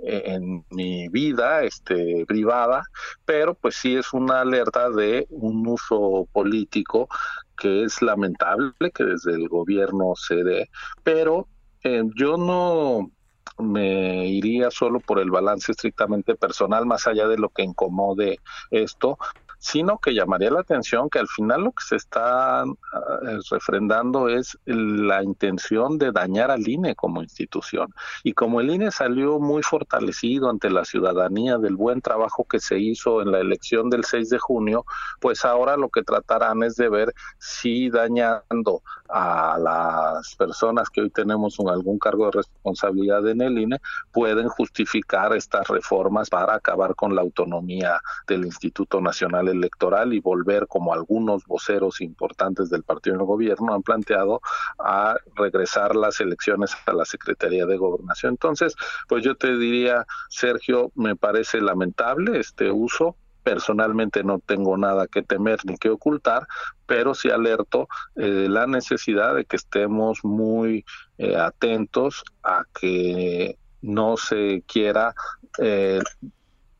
en 0.03 0.64
mi 0.70 1.09
vida 1.09 1.62
este 1.62 2.24
privada 2.26 2.83
pero 3.24 3.55
pues 3.55 3.76
sí 3.76 3.95
es 3.97 4.12
una 4.12 4.41
alerta 4.41 4.91
de 4.91 5.26
un 5.30 5.66
uso 5.66 6.28
político 6.33 7.09
que 7.57 7.85
es 7.85 8.03
lamentable 8.03 8.91
que 8.93 9.05
desde 9.05 9.33
el 9.35 9.49
gobierno 9.49 10.14
se 10.16 10.43
dé 10.43 10.70
pero 11.05 11.47
eh, 11.85 12.03
yo 12.16 12.37
no 12.37 13.11
me 13.59 14.26
iría 14.26 14.70
solo 14.70 15.00
por 15.00 15.18
el 15.18 15.30
balance 15.30 15.72
estrictamente 15.72 16.34
personal, 16.34 16.86
más 16.86 17.07
allá 17.07 17.28
de 17.28 17.38
lo 17.38 17.48
que 17.48 17.62
incomode 17.62 18.40
esto, 18.70 19.18
sino 19.62 19.98
que 19.98 20.12
llamaría 20.12 20.50
la 20.50 20.61
atención 20.61 21.09
que 21.09 21.20
al 21.20 21.28
final 21.28 21.62
lo 21.62 21.70
que 21.70 21.84
se 21.84 21.94
está 21.94 22.64
eh, 22.64 23.38
refrendando 23.48 24.28
es 24.28 24.59
la 24.66 25.22
intención 25.22 25.98
de 25.98 26.11
dañar 26.11 26.50
al 26.50 26.66
INE 26.66 26.96
como 26.96 27.22
institución. 27.22 27.94
Y 28.24 28.32
como 28.32 28.61
el 28.61 28.70
INE 28.70 28.90
salió 28.90 29.38
muy 29.38 29.62
fortalecido 29.62 30.50
ante 30.50 30.68
la 30.68 30.84
ciudadanía 30.84 31.59
del 31.59 31.76
buen 31.76 32.00
trabajo 32.00 32.44
que 32.44 32.59
se 32.59 32.80
hizo 32.80 33.22
en 33.22 33.30
la 33.30 33.38
elección 33.38 33.88
del 33.88 34.05
6 34.05 34.30
de 34.30 34.38
junio, 34.40 34.84
pues 35.20 35.44
ahora 35.44 35.76
lo 35.76 35.90
que 35.90 36.03
tratarán 36.03 36.64
es 36.64 36.74
de 36.74 36.88
ver 36.88 37.14
si 37.38 37.88
dañando 37.88 38.82
a 39.12 39.58
las 39.58 40.34
personas 40.36 40.88
que 40.88 41.02
hoy 41.02 41.10
tenemos 41.10 41.58
un, 41.58 41.68
algún 41.68 41.98
cargo 41.98 42.26
de 42.26 42.32
responsabilidad 42.32 43.28
en 43.28 43.42
el 43.42 43.58
INE 43.58 43.80
pueden 44.10 44.48
justificar 44.48 45.36
estas 45.36 45.68
reformas 45.68 46.30
para 46.30 46.54
acabar 46.54 46.94
con 46.94 47.14
la 47.14 47.20
autonomía 47.20 48.00
del 48.26 48.44
Instituto 48.44 49.00
Nacional 49.00 49.48
electoral 49.48 50.14
y 50.14 50.20
volver, 50.20 50.66
como 50.66 50.94
algunos 50.94 51.44
voceros 51.44 52.00
importantes 52.00 52.70
del 52.70 52.82
partido 52.82 53.16
en 53.16 53.26
gobierno 53.26 53.74
han 53.74 53.82
planteado, 53.82 54.40
a 54.78 55.16
regresar 55.36 55.94
las 55.94 56.20
elecciones 56.20 56.74
a 56.86 56.92
la 56.92 57.04
Secretaría 57.04 57.66
de 57.66 57.76
Gobernación. 57.76 58.32
Entonces, 58.32 58.74
pues 59.08 59.22
yo 59.24 59.36
te 59.36 59.56
diría, 59.56 60.06
Sergio, 60.30 60.90
me 60.94 61.16
parece 61.16 61.60
lamentable 61.60 62.40
este 62.40 62.70
uso, 62.70 63.16
personalmente 63.43 64.24
no 64.24 64.38
tengo 64.38 64.76
nada 64.76 65.07
que 65.07 65.22
temer 65.22 65.61
ni 65.64 65.76
que 65.76 65.90
ocultar, 65.90 66.47
pero 66.86 67.14
sí 67.14 67.30
alerto 67.30 67.88
eh, 68.16 68.47
la 68.49 68.66
necesidad 68.66 69.34
de 69.34 69.45
que 69.45 69.57
estemos 69.57 70.24
muy 70.24 70.84
eh, 71.18 71.36
atentos 71.36 72.22
a 72.43 72.64
que 72.78 73.59
no 73.80 74.16
se 74.16 74.62
quiera 74.66 75.14
eh, 75.59 76.01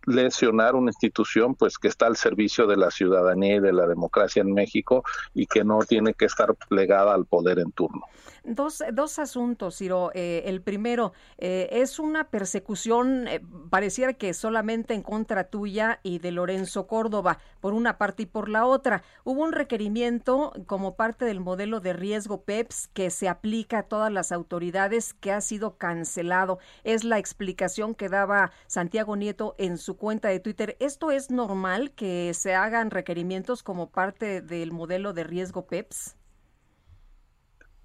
lesionar 0.07 0.75
una 0.75 0.91
institución 0.91 1.55
pues 1.55 1.79
que 1.79 1.89
está 1.89 2.07
al 2.07 2.17
servicio 2.17 2.67
de 2.67 2.77
la 2.77 2.91
ciudadanía 2.91 3.57
y 3.57 3.61
de 3.61 3.73
la 3.73 3.87
democracia 3.87 4.43
en 4.43 4.53
México 4.53 5.05
y 5.35 5.47
que 5.47 5.65
no 5.65 5.81
tiene 5.81 6.15
que 6.15 6.25
estar 6.25 6.55
plegada 6.69 7.15
al 7.15 7.27
poder 7.27 7.59
en 7.59 7.73
turno. 7.73 8.03
Dos, 8.45 8.83
dos 8.93 9.21
asuntos, 9.21 9.77
Ciro. 9.77 10.11
Eh, 10.15 10.43
el 10.47 10.63
primero, 10.63 11.13
eh, 11.39 11.69
es 11.71 12.01
una 12.01 12.29
persecución, 12.29 13.29
eh, 13.29 13.41
pareciera 13.71 14.15
que 14.15 14.35
solamente 14.35 14.95
en 14.95 15.03
contra 15.03 15.45
tuya 15.45 16.01
y 16.03 16.19
de 16.19 16.33
Lorenzo 16.33 16.89
Córdoba, 16.89 17.39
por 17.61 17.73
una 17.73 17.99
parte 17.99 18.25
y 18.25 18.27
por 18.27 18.49
la 18.49 18.67
otra. 18.67 19.05
Hubo 19.23 19.43
un 19.43 19.53
requerimiento 19.53 20.53
como 20.67 20.97
parte 20.97 21.25
del 21.25 21.39
modelo 21.39 21.79
de 21.79 21.93
riesgo 21.93 22.43
PEPS 22.43 22.89
que 22.89 23.11
se 23.11 23.29
aplica 23.29 23.79
a 23.79 23.83
todas 23.85 24.11
las 24.11 24.33
autoridades 24.33 25.15
que 25.15 25.31
ha 25.31 25.41
sido 25.41 25.77
cancelado. 25.77 26.59
Es 26.83 27.05
la 27.05 27.19
explicación 27.19 27.95
que 27.95 28.09
daba 28.09 28.51
Santiago 28.67 29.15
Nieto 29.15 29.55
en 29.59 29.79
su 29.79 29.97
cuenta 29.97 30.29
de 30.29 30.41
Twitter. 30.41 30.77
¿Esto 30.81 31.13
es 31.13 31.31
normal 31.31 31.93
que 31.93 32.35
se 32.35 32.55
hagan 32.55 32.91
requerimientos 32.91 33.63
como 33.63 33.91
parte 33.91 34.43
del 34.43 34.73
modelo 34.73 35.13
de 35.13 35.23
riesgo 35.23 35.67
PEPS? 35.67 36.17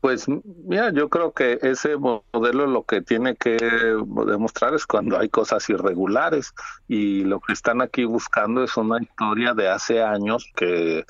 Pues 0.07 0.25
mira, 0.29 0.93
yo 0.93 1.09
creo 1.09 1.33
que 1.33 1.59
ese 1.61 1.97
modelo 1.97 2.65
lo 2.65 2.83
que 2.83 3.01
tiene 3.01 3.35
que 3.35 3.57
demostrar 4.25 4.73
es 4.73 4.87
cuando 4.87 5.19
hay 5.19 5.27
cosas 5.27 5.69
irregulares 5.69 6.53
y 6.87 7.25
lo 7.25 7.41
que 7.41 7.51
están 7.51 7.81
aquí 7.81 8.05
buscando 8.05 8.63
es 8.63 8.77
una 8.77 9.01
historia 9.01 9.53
de 9.53 9.67
hace 9.67 10.01
años 10.01 10.49
que 10.55 11.03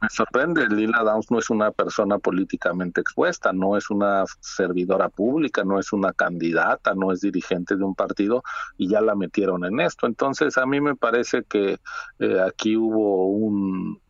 me 0.00 0.08
sorprende. 0.08 0.66
Lila 0.70 1.02
Downs 1.02 1.30
no 1.30 1.38
es 1.38 1.50
una 1.50 1.70
persona 1.70 2.16
políticamente 2.16 3.02
expuesta, 3.02 3.52
no 3.52 3.76
es 3.76 3.90
una 3.90 4.24
servidora 4.40 5.10
pública, 5.10 5.62
no 5.62 5.78
es 5.78 5.92
una 5.92 6.14
candidata, 6.14 6.94
no 6.94 7.12
es 7.12 7.20
dirigente 7.20 7.76
de 7.76 7.84
un 7.84 7.94
partido 7.94 8.42
y 8.78 8.88
ya 8.88 9.02
la 9.02 9.14
metieron 9.14 9.66
en 9.66 9.80
esto. 9.80 10.06
Entonces 10.06 10.56
a 10.56 10.64
mí 10.64 10.80
me 10.80 10.96
parece 10.96 11.44
que 11.44 11.76
eh, 12.20 12.40
aquí 12.40 12.74
hubo 12.74 13.26
un 13.32 14.00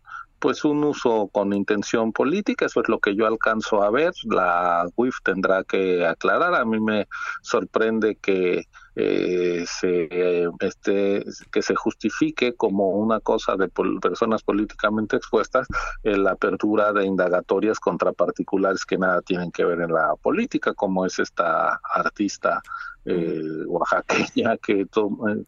pues 0.41 0.65
un 0.65 0.83
uso 0.83 1.29
con 1.33 1.53
intención 1.53 2.13
política, 2.13 2.67
eso 2.67 2.81
es 2.81 2.89
lo 2.89 2.99
que 2.99 3.15
yo 3.15 3.27
alcanzo 3.27 3.83
a 3.83 3.91
ver, 3.91 4.13
la 4.25 4.87
UIF 4.97 5.17
tendrá 5.23 5.63
que 5.65 6.07
aclarar, 6.07 6.55
a 6.55 6.65
mí 6.65 6.81
me 6.81 7.07
sorprende 7.43 8.17
que 8.17 8.65
eh, 8.97 9.65
se 9.67 10.49
este 10.61 11.25
que 11.53 11.63
se 11.63 11.75
justifique 11.75 12.55
como 12.55 12.91
una 12.91 13.21
cosa 13.21 13.57
de 13.57 13.69
personas 13.69 14.43
políticamente 14.43 15.17
expuestas 15.17 15.69
la 16.03 16.33
apertura 16.33 16.93
de 16.93 17.05
indagatorias 17.05 17.79
contra 17.79 18.13
particulares 18.13 18.85
que 18.85 18.99
nada 18.99 19.21
tienen 19.23 19.51
que 19.53 19.65
ver 19.65 19.81
en 19.81 19.93
la 19.93 20.15
política 20.21 20.75
como 20.75 21.07
es 21.07 21.19
esta 21.19 21.81
artista 21.95 22.63
eh, 23.05 23.65
oaxaqueña 23.67 24.57
que, 24.63 24.87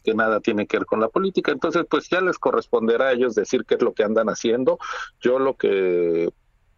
que 0.03 0.15
nada 0.15 0.41
tiene 0.41 0.67
que 0.67 0.79
ver 0.79 0.87
con 0.87 1.01
la 1.01 1.09
política. 1.09 1.53
Entonces 1.53 1.85
pues 1.89 2.09
ya 2.09 2.21
les 2.21 2.39
corresponderá 2.39 3.09
a 3.09 3.13
ellos 3.13 3.35
decir 3.35 3.65
qué 3.67 3.75
es 3.75 3.83
lo 3.83 3.93
que 3.93 4.05
andan 4.05 4.29
haciendo. 4.29 4.79
Yo 5.21 5.39
lo 5.39 5.55
que 5.55 6.31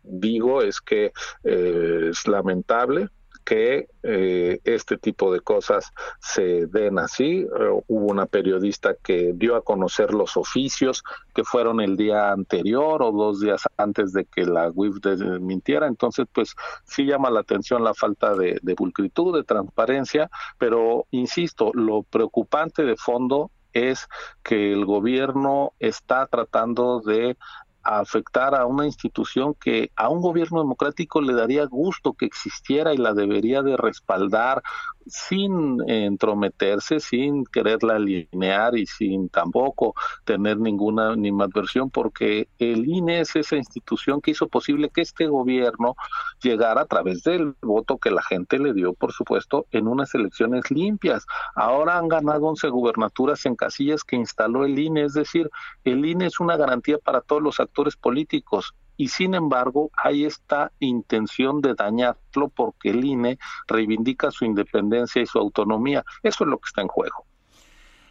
digo 0.02 0.62
es 0.62 0.80
que 0.80 1.12
eh, 1.44 2.08
es 2.10 2.26
lamentable 2.26 3.08
que 3.44 3.88
eh, 4.02 4.60
este 4.64 4.96
tipo 4.96 5.32
de 5.32 5.40
cosas 5.40 5.92
se 6.20 6.66
den 6.66 6.98
así. 6.98 7.40
Eh, 7.42 7.82
hubo 7.88 8.06
una 8.06 8.26
periodista 8.26 8.94
que 8.94 9.32
dio 9.34 9.56
a 9.56 9.62
conocer 9.62 10.12
los 10.14 10.36
oficios 10.36 11.02
que 11.34 11.44
fueron 11.44 11.80
el 11.80 11.96
día 11.96 12.32
anterior 12.32 13.02
o 13.02 13.12
dos 13.12 13.40
días 13.40 13.62
antes 13.76 14.12
de 14.12 14.24
que 14.24 14.46
la 14.46 14.70
WIF 14.70 14.96
mintiera. 15.40 15.86
Entonces, 15.86 16.26
pues 16.32 16.54
sí 16.84 17.04
llama 17.04 17.30
la 17.30 17.40
atención 17.40 17.84
la 17.84 17.94
falta 17.94 18.34
de, 18.34 18.58
de 18.62 18.74
pulcritud, 18.74 19.36
de 19.36 19.44
transparencia, 19.44 20.30
pero 20.58 21.06
insisto, 21.10 21.70
lo 21.74 22.02
preocupante 22.02 22.84
de 22.84 22.96
fondo 22.96 23.50
es 23.74 24.08
que 24.42 24.72
el 24.72 24.86
gobierno 24.86 25.72
está 25.80 26.26
tratando 26.26 27.00
de 27.00 27.36
afectar 27.84 28.54
a 28.54 28.66
una 28.66 28.86
institución 28.86 29.54
que 29.54 29.90
a 29.94 30.08
un 30.08 30.20
gobierno 30.20 30.60
democrático 30.60 31.20
le 31.20 31.34
daría 31.34 31.66
gusto 31.66 32.14
que 32.14 32.26
existiera 32.26 32.94
y 32.94 32.96
la 32.96 33.12
debería 33.12 33.62
de 33.62 33.76
respaldar 33.76 34.62
sin 35.06 35.78
entrometerse, 35.88 37.00
sin 37.00 37.44
quererla 37.44 37.96
alinear 37.96 38.76
y 38.76 38.86
sin 38.86 39.28
tampoco 39.28 39.94
tener 40.24 40.58
ninguna 40.58 41.12
animadversión, 41.12 41.90
porque 41.90 42.48
el 42.58 42.88
INE 42.88 43.20
es 43.20 43.36
esa 43.36 43.56
institución 43.56 44.20
que 44.20 44.32
hizo 44.32 44.48
posible 44.48 44.90
que 44.90 45.02
este 45.02 45.26
gobierno 45.26 45.96
llegara 46.42 46.82
a 46.82 46.86
través 46.86 47.22
del 47.22 47.54
voto 47.62 47.98
que 47.98 48.10
la 48.10 48.22
gente 48.22 48.58
le 48.58 48.72
dio, 48.72 48.94
por 48.94 49.12
supuesto, 49.12 49.66
en 49.70 49.88
unas 49.88 50.14
elecciones 50.14 50.70
limpias. 50.70 51.26
Ahora 51.54 51.98
han 51.98 52.08
ganado 52.08 52.46
11 52.46 52.68
gubernaturas 52.68 53.44
en 53.46 53.56
casillas 53.56 54.04
que 54.04 54.16
instaló 54.16 54.64
el 54.64 54.78
INE, 54.78 55.04
es 55.04 55.14
decir, 55.14 55.50
el 55.84 56.04
INE 56.04 56.26
es 56.26 56.40
una 56.40 56.56
garantía 56.56 56.98
para 56.98 57.20
todos 57.20 57.42
los 57.42 57.60
actores 57.60 57.96
políticos 57.96 58.74
y 58.96 59.08
sin 59.08 59.34
embargo 59.34 59.90
hay 59.96 60.24
esta 60.24 60.72
intención 60.78 61.60
de 61.60 61.74
dañarlo 61.74 62.48
porque 62.54 62.90
el 62.90 63.04
INE 63.04 63.38
reivindica 63.66 64.30
su 64.30 64.44
independencia 64.44 65.22
y 65.22 65.26
su 65.26 65.38
autonomía. 65.38 66.04
Eso 66.22 66.44
es 66.44 66.50
lo 66.50 66.58
que 66.58 66.68
está 66.68 66.82
en 66.82 66.88
juego. 66.88 67.26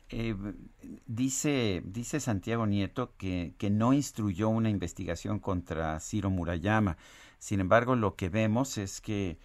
Eh, 0.09 0.35
dice, 1.07 1.81
dice 1.85 2.19
Santiago 2.19 2.67
Nieto 2.67 3.13
que, 3.17 3.55
que 3.57 3.69
no 3.69 3.93
instruyó 3.93 4.49
una 4.49 4.69
investigación 4.69 5.39
contra 5.39 5.99
Ciro 5.99 6.29
Murayama. 6.29 6.97
Sin 7.39 7.59
embargo, 7.59 7.95
lo 7.95 8.15
que 8.15 8.29
vemos 8.29 8.77
es 8.77 9.01
que 9.01 9.37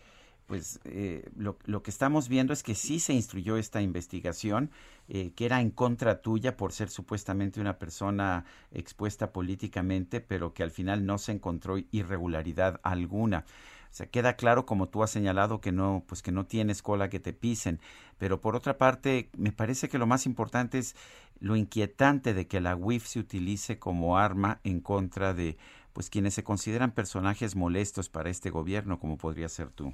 pues 0.48 0.80
eh, 0.84 1.30
lo, 1.36 1.82
que 1.82 1.90
estamos 1.90 2.28
viendo 2.28 2.54
es 2.54 2.62
que 2.62 2.74
sí 2.74 3.00
se 3.00 3.12
instruyó 3.12 3.58
esta 3.58 3.82
investigación, 3.82 4.70
eh, 5.08 5.30
que 5.36 5.44
era 5.44 5.60
en 5.60 5.70
contra 5.70 6.22
tuya 6.22 6.56
por 6.56 6.72
ser 6.72 6.88
supuestamente 6.88 7.60
una 7.60 7.78
persona 7.78 8.46
expuesta 8.72 9.30
políticamente, 9.30 10.22
pero 10.22 10.54
que 10.54 10.62
al 10.62 10.70
final 10.70 11.04
no 11.04 11.18
se 11.18 11.32
encontró 11.32 11.76
irregularidad 11.90 12.80
alguna. 12.82 13.44
O 13.90 13.94
sea, 13.94 14.06
queda 14.06 14.36
claro, 14.36 14.64
como 14.64 14.88
tú 14.88 15.02
has 15.02 15.10
señalado, 15.10 15.60
que 15.60 15.70
no, 15.70 16.02
pues 16.06 16.22
que 16.22 16.32
no 16.32 16.46
tienes 16.46 16.82
cola 16.82 17.10
que 17.10 17.20
te 17.20 17.34
pisen. 17.34 17.78
Pero 18.16 18.40
por 18.40 18.56
otra 18.56 18.78
parte, 18.78 19.28
me 19.36 19.52
parece 19.52 19.90
que 19.90 19.98
lo 19.98 20.06
más 20.06 20.24
importante 20.24 20.78
es 20.78 20.96
lo 21.40 21.56
inquietante 21.56 22.32
de 22.32 22.46
que 22.46 22.60
la 22.60 22.74
UIF 22.74 23.06
se 23.06 23.20
utilice 23.20 23.78
como 23.78 24.16
arma 24.16 24.60
en 24.64 24.80
contra 24.80 25.34
de 25.34 25.58
pues 25.92 26.08
quienes 26.08 26.32
se 26.34 26.44
consideran 26.44 26.92
personajes 26.92 27.54
molestos 27.54 28.08
para 28.08 28.30
este 28.30 28.50
gobierno, 28.50 28.98
como 28.98 29.18
podría 29.18 29.48
ser 29.48 29.70
tú. 29.70 29.92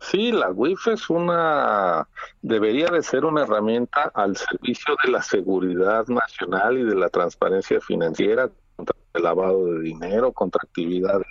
Sí, 0.00 0.32
la 0.32 0.50
WIF 0.50 0.88
es 0.88 1.10
una, 1.10 2.06
debería 2.42 2.88
de 2.88 3.02
ser 3.02 3.24
una 3.24 3.42
herramienta 3.42 4.10
al 4.14 4.36
servicio 4.36 4.96
de 5.04 5.10
la 5.10 5.22
seguridad 5.22 6.06
nacional 6.08 6.78
y 6.78 6.84
de 6.84 6.94
la 6.94 7.08
transparencia 7.08 7.80
financiera 7.80 8.50
contra 8.76 8.96
el 9.14 9.22
lavado 9.22 9.66
de 9.66 9.80
dinero, 9.80 10.32
contra 10.32 10.60
actividades 10.62 11.26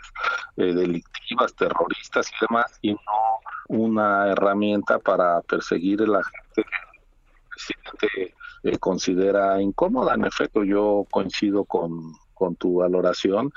eh, 0.57 0.73
delictivas, 0.73 1.53
terroristas 1.55 2.29
y 2.29 2.45
demás, 2.45 2.79
y 2.81 2.93
no 2.93 2.99
una 3.69 4.29
herramienta 4.29 4.99
para 4.99 5.41
perseguir 5.41 6.01
a 6.01 6.07
la 6.07 6.23
gente 6.23 6.53
que 6.55 6.61
el 6.61 7.49
presidente 7.49 8.35
eh, 8.63 8.77
considera 8.77 9.61
incómoda. 9.61 10.15
En 10.15 10.25
efecto, 10.25 10.63
yo 10.63 11.05
coincido 11.11 11.65
con 11.65 12.13
con 12.43 12.57
tu 12.57 12.79
valoración, 12.79 13.53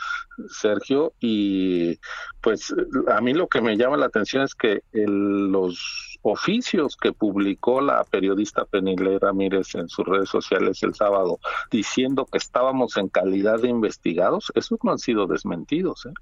Sergio. 0.48 1.12
Y 1.18 1.98
pues 2.40 2.72
a 3.08 3.20
mí 3.20 3.34
lo 3.34 3.48
que 3.48 3.60
me 3.60 3.76
llama 3.76 3.96
la 3.96 4.06
atención 4.06 4.44
es 4.44 4.54
que 4.54 4.82
los 4.92 6.18
oficios 6.22 6.96
que 6.96 7.12
publicó 7.12 7.80
la 7.80 8.04
periodista 8.04 8.64
Penile 8.64 9.18
Ramírez 9.18 9.74
en 9.74 9.88
sus 9.88 10.06
redes 10.06 10.28
sociales 10.28 10.84
el 10.84 10.94
sábado 10.94 11.40
diciendo 11.68 12.26
que 12.26 12.38
estábamos 12.38 12.96
en 12.96 13.08
calidad 13.08 13.60
de 13.60 13.70
investigados, 13.70 14.52
esos 14.54 14.78
no 14.84 14.92
han 14.92 15.00
sido 15.00 15.26
desmentidos. 15.26 16.06
¿eh? 16.06 16.14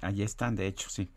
Ahí 0.00 0.22
están, 0.22 0.56
de 0.56 0.66
hecho, 0.66 0.90
sí. 0.90 1.08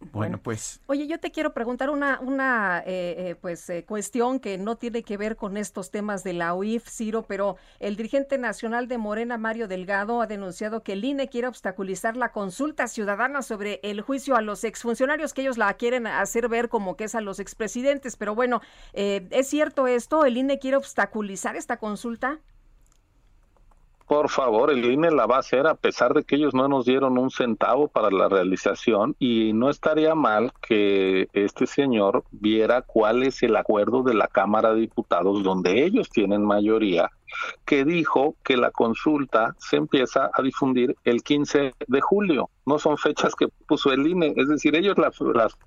Bueno, 0.00 0.38
pues. 0.38 0.80
Oye, 0.86 1.06
yo 1.06 1.18
te 1.18 1.30
quiero 1.30 1.54
preguntar 1.54 1.90
una, 1.90 2.20
una 2.20 2.80
eh, 2.80 3.30
eh, 3.30 3.36
pues, 3.40 3.68
eh, 3.70 3.84
cuestión 3.84 4.40
que 4.40 4.58
no 4.58 4.76
tiene 4.76 5.02
que 5.02 5.16
ver 5.16 5.36
con 5.36 5.56
estos 5.56 5.90
temas 5.90 6.22
de 6.22 6.34
la 6.34 6.54
UIF, 6.54 6.88
Ciro, 6.88 7.22
pero 7.22 7.56
el 7.80 7.96
dirigente 7.96 8.36
nacional 8.36 8.88
de 8.88 8.98
Morena, 8.98 9.38
Mario 9.38 9.68
Delgado, 9.68 10.20
ha 10.20 10.26
denunciado 10.26 10.82
que 10.82 10.92
el 10.92 11.04
INE 11.04 11.28
quiere 11.28 11.48
obstaculizar 11.48 12.16
la 12.16 12.30
consulta 12.30 12.88
ciudadana 12.88 13.42
sobre 13.42 13.80
el 13.82 14.02
juicio 14.02 14.36
a 14.36 14.42
los 14.42 14.64
exfuncionarios, 14.64 15.32
que 15.32 15.42
ellos 15.42 15.58
la 15.58 15.72
quieren 15.74 16.06
hacer 16.06 16.48
ver 16.48 16.68
como 16.68 16.96
que 16.96 17.04
es 17.04 17.14
a 17.14 17.20
los 17.20 17.40
expresidentes. 17.40 18.16
Pero 18.16 18.34
bueno, 18.34 18.60
¿es 18.92 19.48
cierto 19.48 19.86
esto? 19.86 20.24
¿El 20.24 20.36
INE 20.36 20.58
quiere 20.58 20.76
obstaculizar 20.76 21.56
esta 21.56 21.78
consulta? 21.78 22.40
Por 24.06 24.28
favor, 24.28 24.70
el 24.70 24.84
INE 24.84 25.10
la 25.10 25.26
va 25.26 25.36
a 25.36 25.40
hacer 25.40 25.66
a 25.66 25.74
pesar 25.74 26.14
de 26.14 26.22
que 26.22 26.36
ellos 26.36 26.54
no 26.54 26.68
nos 26.68 26.84
dieron 26.84 27.18
un 27.18 27.30
centavo 27.30 27.88
para 27.88 28.08
la 28.10 28.28
realización 28.28 29.16
y 29.18 29.52
no 29.52 29.68
estaría 29.68 30.14
mal 30.14 30.52
que 30.66 31.28
este 31.32 31.66
señor 31.66 32.22
viera 32.30 32.82
cuál 32.82 33.24
es 33.24 33.42
el 33.42 33.56
acuerdo 33.56 34.04
de 34.04 34.14
la 34.14 34.28
Cámara 34.28 34.74
de 34.74 34.82
Diputados 34.82 35.42
donde 35.42 35.84
ellos 35.84 36.08
tienen 36.08 36.44
mayoría 36.44 37.10
que 37.64 37.84
dijo 37.84 38.36
que 38.42 38.56
la 38.56 38.70
consulta 38.70 39.54
se 39.58 39.76
empieza 39.76 40.30
a 40.32 40.42
difundir 40.42 40.96
el 41.04 41.22
15 41.22 41.74
de 41.86 42.00
julio. 42.00 42.50
No 42.64 42.78
son 42.78 42.98
fechas 42.98 43.34
que 43.36 43.46
puso 43.68 43.92
el 43.92 44.06
INE, 44.06 44.34
es 44.36 44.48
decir, 44.48 44.74
ellos 44.74 44.96
las, 44.98 45.16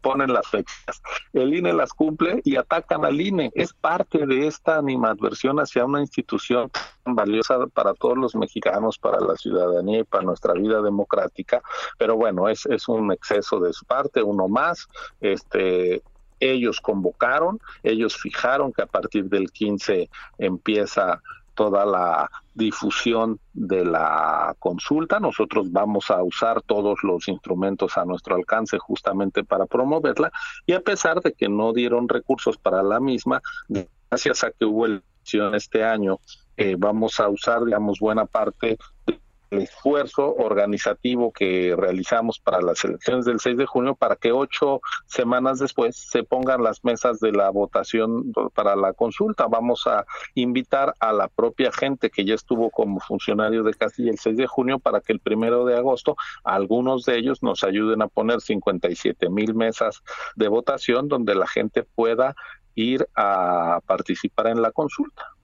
ponen 0.01 0.33
las 0.33 0.47
fechas. 0.47 1.01
El 1.31 1.53
INE 1.53 1.71
las 1.73 1.93
cumple 1.93 2.41
y 2.43 2.57
atacan 2.57 3.05
al 3.05 3.21
INE. 3.21 3.51
Es 3.55 3.73
parte 3.73 4.25
de 4.25 4.47
esta 4.47 4.77
animadversión 4.77 5.59
hacia 5.59 5.85
una 5.85 6.01
institución 6.01 6.69
tan 7.03 7.15
valiosa 7.15 7.67
para 7.67 7.93
todos 7.93 8.17
los 8.17 8.35
mexicanos, 8.35 8.97
para 8.97 9.19
la 9.21 9.35
ciudadanía 9.35 9.99
y 9.99 10.03
para 10.03 10.23
nuestra 10.23 10.53
vida 10.53 10.81
democrática. 10.81 11.61
Pero 11.97 12.17
bueno, 12.17 12.49
es, 12.49 12.65
es 12.65 12.87
un 12.89 13.13
exceso 13.13 13.59
de 13.59 13.71
su 13.71 13.85
parte, 13.85 14.21
uno 14.21 14.49
más. 14.49 14.87
Este, 15.21 16.03
ellos 16.39 16.79
convocaron, 16.81 17.59
ellos 17.83 18.17
fijaron 18.17 18.71
que 18.71 18.81
a 18.81 18.87
partir 18.87 19.25
del 19.25 19.51
15 19.51 20.09
empieza 20.37 21.21
toda 21.59 21.85
la 21.85 22.31
difusión 22.53 23.37
de 23.51 23.83
la 23.83 24.55
consulta. 24.59 25.19
Nosotros 25.19 25.69
vamos 25.73 26.09
a 26.09 26.23
usar 26.23 26.61
todos 26.61 26.99
los 27.03 27.27
instrumentos 27.27 27.97
a 27.97 28.05
nuestro 28.05 28.35
alcance 28.35 28.77
justamente 28.79 29.43
para 29.43 29.65
promoverla 29.65 30.31
y 30.65 30.71
a 30.71 30.79
pesar 30.79 31.19
de 31.19 31.33
que 31.33 31.49
no 31.49 31.73
dieron 31.73 32.07
recursos 32.07 32.57
para 32.57 32.81
la 32.81 33.01
misma, 33.01 33.41
gracias 34.09 34.45
a 34.45 34.51
que 34.51 34.63
hubo 34.63 34.85
elección 34.85 35.53
este 35.53 35.83
año, 35.83 36.19
eh, 36.55 36.75
vamos 36.79 37.19
a 37.19 37.27
usar, 37.27 37.65
digamos, 37.65 37.99
buena 37.99 38.25
parte 38.25 38.77
el 39.51 39.63
esfuerzo 39.63 40.35
organizativo 40.35 41.31
que 41.31 41.75
realizamos 41.77 42.39
para 42.39 42.61
las 42.61 42.83
elecciones 42.83 43.25
del 43.25 43.39
6 43.39 43.57
de 43.57 43.65
junio 43.65 43.95
para 43.95 44.15
que 44.15 44.31
ocho 44.31 44.81
semanas 45.07 45.59
después 45.59 45.95
se 45.95 46.23
pongan 46.23 46.63
las 46.63 46.83
mesas 46.83 47.19
de 47.19 47.31
la 47.31 47.49
votación 47.49 48.31
para 48.53 48.75
la 48.75 48.93
consulta. 48.93 49.47
Vamos 49.47 49.87
a 49.87 50.05
invitar 50.35 50.93
a 50.99 51.13
la 51.13 51.27
propia 51.27 51.71
gente 51.71 52.09
que 52.09 52.25
ya 52.25 52.35
estuvo 52.35 52.69
como 52.69 52.99
funcionario 52.99 53.63
de 53.63 53.73
Castilla 53.73 54.11
el 54.11 54.19
6 54.19 54.37
de 54.37 54.47
junio 54.47 54.79
para 54.79 55.01
que 55.01 55.13
el 55.13 55.19
primero 55.19 55.65
de 55.65 55.75
agosto 55.75 56.15
algunos 56.43 57.05
de 57.05 57.17
ellos 57.17 57.41
nos 57.41 57.63
ayuden 57.63 58.01
a 58.01 58.07
poner 58.07 58.41
57 58.41 59.29
mil 59.29 59.55
mesas 59.55 60.01
de 60.35 60.47
votación 60.47 61.07
donde 61.07 61.35
la 61.35 61.47
gente 61.47 61.83
pueda 61.83 62.35
ir 62.75 63.07
a 63.15 63.79
participar 63.85 64.47
en 64.47 64.61
la 64.61 64.71
consulta. 64.71 65.38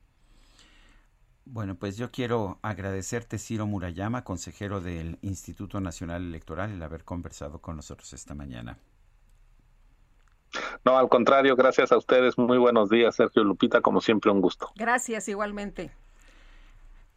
Bueno, 1.45 1.75
pues 1.75 1.95
yo 1.95 2.11
quiero 2.11 2.57
agradecerte, 2.63 3.37
Ciro 3.37 3.67
Murayama, 3.67 4.23
consejero 4.23 4.81
del 4.81 5.19
Instituto 5.21 5.79
Nacional 5.79 6.23
Electoral, 6.23 6.71
el 6.71 6.81
haber 6.81 7.03
conversado 7.03 7.59
con 7.59 7.75
nosotros 7.75 8.11
esta 8.13 8.33
mañana. 8.33 8.79
No, 10.83 10.97
al 10.97 11.07
contrario, 11.07 11.55
gracias 11.55 11.91
a 11.91 11.97
ustedes. 11.97 12.37
Muy 12.37 12.57
buenos 12.57 12.89
días, 12.89 13.15
Sergio 13.15 13.43
Lupita, 13.43 13.81
como 13.81 14.01
siempre, 14.01 14.31
un 14.31 14.41
gusto. 14.41 14.71
Gracias, 14.75 15.27
igualmente. 15.27 15.91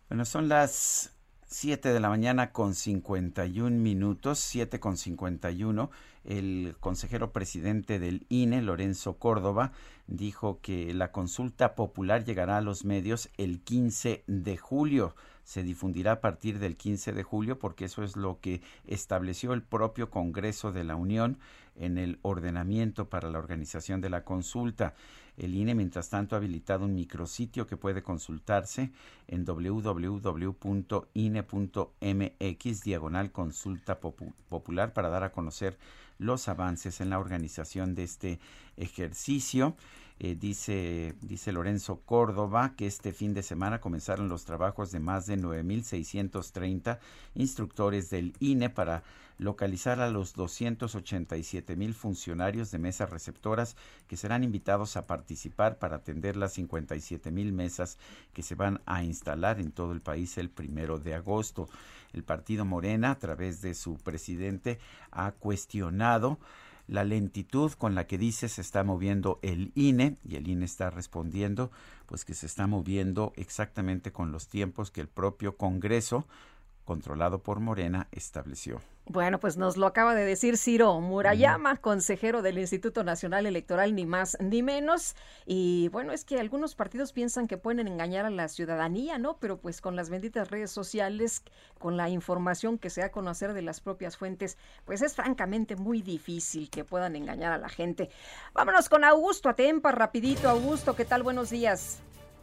Bueno, 0.09 0.25
son 0.25 0.49
las 0.49 1.17
7 1.47 1.93
de 1.93 2.01
la 2.01 2.11
mañana 2.11 2.53
con 2.53 2.75
51 2.75 3.71
minutos, 3.71 4.39
7 4.41 4.79
con 4.81 4.97
51. 4.97 5.91
El 6.29 6.77
consejero 6.79 7.33
presidente 7.33 7.99
del 7.99 8.27
INE, 8.29 8.61
Lorenzo 8.61 9.15
Córdoba, 9.15 9.73
dijo 10.09 10.61
que 10.61 10.93
la 10.93 11.11
consulta 11.11 11.75
popular 11.75 12.27
llegará 12.27 12.59
a 12.59 12.61
los 12.61 12.85
medios 12.85 13.31
el 13.39 13.61
15 13.61 14.25
de 14.27 14.57
julio. 14.59 15.17
Se 15.45 15.63
difundirá 15.63 16.13
a 16.13 16.21
partir 16.21 16.59
del 16.59 16.77
15 16.77 17.13
de 17.15 17.23
julio 17.23 17.59
porque 17.59 17.87
eso 17.87 18.05
es 18.05 18.15
lo 18.15 18.41
que 18.41 18.61
estableció 18.87 19.55
el 19.55 19.63
propio 19.63 20.11
Congreso 20.11 20.71
de 20.71 20.85
la 20.85 20.97
Unión 20.97 21.39
en 21.79 21.99
el 21.99 22.19
ordenamiento 22.23 23.09
para 23.09 23.31
la 23.31 23.39
organización 23.39 24.01
de 24.01 24.11
la 24.11 24.25
consulta. 24.25 24.95
El 25.37 25.55
INE, 25.55 25.75
mientras 25.75 26.11
tanto, 26.11 26.35
ha 26.35 26.39
habilitado 26.39 26.85
un 26.85 26.95
micrositio 26.95 27.67
que 27.67 27.77
puede 27.77 28.03
consultarse 28.03 28.91
en 29.29 29.45
www.ine.mx 29.45 29.91
diagonal 32.83 33.33
consulta 33.33 34.01
popular 34.01 34.93
para 34.93 35.09
dar 35.09 35.23
a 35.23 35.33
conocer 35.33 35.79
los 36.19 36.49
avances 36.49 37.01
en 37.01 37.11
la 37.11 37.19
organización 37.19 37.95
de 37.95 38.03
este 38.03 38.41
ejercicio. 38.77 39.77
Eh, 40.21 40.37
dice, 40.39 41.15
dice 41.21 41.53
Lorenzo 41.53 42.01
Córdoba 42.05 42.75
que 42.77 42.87
este 42.87 43.13
fin 43.13 43.35
de 43.35 43.43
semana 43.43 43.81
comenzaron 43.81 44.29
los 44.29 44.45
trabajos 44.45 44.91
de 44.91 44.99
más 44.99 45.27
de 45.27 45.39
9.630 45.39 46.99
instructores 47.35 48.11
del 48.11 48.35
INE 48.41 48.69
para 48.69 49.05
localizar 49.39 50.01
a 50.01 50.11
los 50.11 50.35
287 50.35 51.77
mil 51.77 51.95
funcionarios 51.95 52.73
de 52.73 52.79
mesas 52.79 53.11
receptoras 53.11 53.77
que 54.09 54.17
serán 54.17 54.43
invitados 54.43 54.97
a 54.97 55.07
participar 55.07 55.79
para 55.79 55.97
atender 55.97 56.37
las 56.37 56.55
57 56.55 57.31
mil 57.31 57.53
mesas 57.53 57.99
que 58.33 58.43
se 58.43 58.57
van 58.57 58.81
a 58.87 59.05
instalar 59.05 59.61
en 59.61 59.71
todo 59.71 59.93
el 59.93 60.01
país 60.01 60.37
el 60.39 60.51
primero 60.51 60.99
de 60.99 61.15
agosto. 61.15 61.69
El 62.13 62.25
partido 62.25 62.65
Morena, 62.65 63.13
a 63.13 63.19
través 63.19 63.63
de 63.63 63.75
su 63.75 63.97
presidente, 63.99 64.81
ha 65.13 65.31
cuestionado 65.31 66.39
la 66.89 67.05
lentitud 67.05 67.73
con 67.73 67.95
la 67.95 68.07
que 68.07 68.19
dice 68.19 68.49
se 68.49 68.63
está 68.63 68.83
moviendo 68.83 69.39
el 69.43 69.71
INE 69.75 70.17
y 70.27 70.37
el 70.37 70.49
INE 70.49 70.65
está 70.65 70.91
respondiendo 70.91 71.71
pues 72.07 72.25
que 72.25 72.35
se 72.35 72.47
está 72.47 72.67
moviendo 72.67 73.33
exactamente 73.37 74.11
con 74.11 74.33
los 74.33 74.49
tiempos 74.49 74.91
que 74.91 75.03
el 75.03 75.09
propio 75.09 75.57
Congreso 75.57 76.27
controlado 76.89 77.43
por 77.43 77.61
Morena, 77.61 78.09
estableció. 78.13 78.81
Bueno, 79.05 79.39
pues 79.41 79.59
nos 79.59 79.77
lo 79.77 79.87
acaba 79.87 80.15
de 80.15 80.25
decir 80.25 80.57
Ciro 80.57 80.99
Murayama, 81.01 81.77
consejero 81.77 82.41
del 82.41 82.59
Instituto 82.59 83.05
Nacional 83.05 83.45
Electoral, 83.45 83.95
ni 83.95 84.07
más 84.07 84.39
ni 84.41 84.63
menos. 84.63 85.15
Y 85.45 85.89
bueno, 85.89 86.13
es 86.13 86.25
que 86.25 86.41
algunos 86.41 86.75
partidos 86.75 87.13
piensan 87.13 87.47
que 87.47 87.59
pueden 87.59 87.89
engañar 87.89 88.25
a 88.25 88.31
la 88.31 88.49
ciudadanía, 88.49 89.19
¿no? 89.19 89.37
Pero 89.37 89.59
pues 89.59 89.83
con 89.83 89.97
las 89.97 90.09
benditas 90.09 90.51
redes 90.51 90.71
sociales, 90.71 91.43
con 91.79 91.99
la 91.99 92.09
información 92.09 92.79
que 92.79 92.89
se 92.89 93.03
da 93.03 93.09
a 93.09 93.13
conocer 93.13 93.53
de 93.53 93.61
las 93.61 93.83
propias 93.83 94.17
fuentes, 94.17 94.57
pues 94.87 95.03
es 95.03 95.15
francamente 95.15 95.77
muy 95.77 96.01
difícil 96.01 96.71
que 96.71 96.85
puedan 96.85 97.17
engañar 97.17 97.53
a 97.53 97.59
la 97.59 97.69
gente. 97.69 98.09
Vámonos 98.55 98.89
con 98.89 99.05
Augusto 99.05 99.51
Atempa, 99.51 99.93
rapidito. 99.93 100.49
Augusto, 100.49 100.97
¿qué 100.97 101.05
tal? 101.05 101.23
Buenos 101.23 101.51
días. 101.51 102.01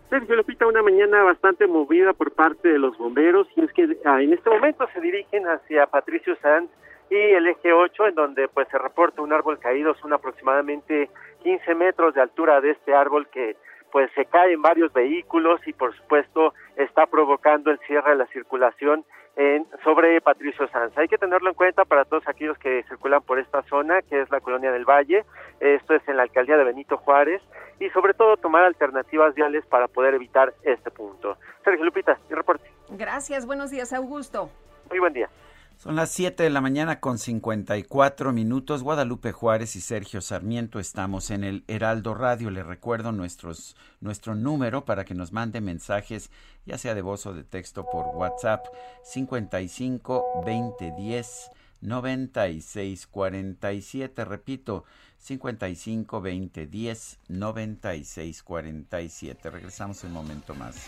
Sergio 0.09 0.35
una 0.67 0.83
mañana 0.83 1.23
bastante 1.23 1.67
movida 1.67 2.13
por 2.13 2.31
parte 2.31 2.69
de 2.69 2.79
los 2.79 2.97
bomberos 2.97 3.47
y 3.55 3.61
es 3.63 3.73
que 3.73 3.97
ah, 4.05 4.21
en 4.21 4.33
este 4.33 4.49
momento 4.49 4.87
se 4.93 5.01
dirigen 5.01 5.45
hacia 5.45 5.87
Patricio 5.87 6.35
Sanz 6.41 6.69
y 7.09 7.15
el 7.15 7.47
eje 7.47 7.73
8 7.73 8.07
en 8.07 8.15
donde 8.15 8.47
pues 8.47 8.67
se 8.69 8.77
reporta 8.77 9.21
un 9.21 9.33
árbol 9.33 9.59
caído, 9.59 9.95
son 9.95 10.13
aproximadamente 10.13 11.09
15 11.43 11.75
metros 11.75 12.13
de 12.13 12.21
altura 12.21 12.61
de 12.61 12.71
este 12.71 12.93
árbol 12.93 13.27
que 13.27 13.55
pues 13.95 14.11
se 14.13 14.25
cae 14.25 14.51
en 14.51 14.61
varios 14.61 14.91
vehículos 14.91 15.65
y 15.65 15.71
por 15.71 15.95
supuesto 15.95 16.53
está 16.75 17.05
provocando 17.05 17.71
el 17.71 17.79
cierre 17.87 18.09
de 18.09 18.17
la 18.17 18.25
circulación 18.25 19.05
en, 19.37 19.65
sobre 19.85 20.19
Patricio 20.19 20.67
Sanz. 20.67 20.97
Hay 20.97 21.07
que 21.07 21.17
tenerlo 21.17 21.47
en 21.47 21.55
cuenta 21.55 21.85
para 21.85 22.03
todos 22.03 22.27
aquellos 22.27 22.57
que 22.57 22.83
circulan 22.89 23.21
por 23.21 23.39
esta 23.39 23.63
zona, 23.69 24.01
que 24.01 24.19
es 24.19 24.29
la 24.31 24.41
colonia 24.41 24.73
del 24.73 24.83
Valle. 24.83 25.23
Esto 25.61 25.95
es 25.95 26.05
en 26.09 26.17
la 26.17 26.23
alcaldía 26.23 26.57
de 26.57 26.65
Benito 26.65 26.97
Juárez 26.97 27.41
y 27.79 27.89
sobre 27.91 28.13
todo 28.13 28.35
tomar 28.35 28.65
alternativas 28.65 29.33
viales 29.33 29.65
para 29.65 29.87
poder 29.87 30.13
evitar 30.13 30.53
este 30.63 30.91
punto. 30.91 31.37
Sergio 31.63 31.85
Lupita, 31.85 32.19
mi 32.29 32.35
reporte. 32.35 32.69
Gracias, 32.89 33.45
buenos 33.45 33.71
días, 33.71 33.93
Augusto. 33.93 34.49
Muy 34.89 34.99
buen 34.99 35.13
día. 35.13 35.29
Son 35.78 35.95
las 35.95 36.09
7 36.11 36.41
de 36.41 36.49
la 36.49 36.61
mañana 36.61 36.99
con 36.99 37.17
54 37.17 38.32
minutos. 38.32 38.82
Guadalupe 38.82 39.32
Juárez 39.32 39.76
y 39.76 39.82
Sergio 39.82 40.21
Sarmiento 40.21 40.80
estamos 40.80 41.30
en 41.32 41.43
el 41.43 41.63
Heraldo 41.67 42.15
Radio. 42.15 42.49
Le 42.49 42.63
recuerdo 42.63 43.11
nuestros, 43.11 43.76
nuestro 43.99 44.36
número 44.36 44.86
para 44.86 45.05
que 45.05 45.13
nos 45.13 45.32
mande 45.32 45.61
mensajes, 45.61 46.32
ya 46.65 46.78
sea 46.78 46.95
de 46.95 47.01
voz 47.01 47.26
o 47.26 47.34
de 47.34 47.43
texto 47.43 47.86
por 47.91 48.07
WhatsApp, 48.15 48.65
55 49.03 50.43
20 50.45 50.93
10 50.97 51.51
96 51.82 53.07
47. 53.07 54.26
Repito, 54.26 54.86
55 55.17 56.21
20 56.21 56.67
10 56.67 57.19
96 57.28 58.43
47. 58.43 59.49
Regresamos 59.49 60.03
un 60.03 60.13
momento 60.13 60.55
más. 60.55 60.88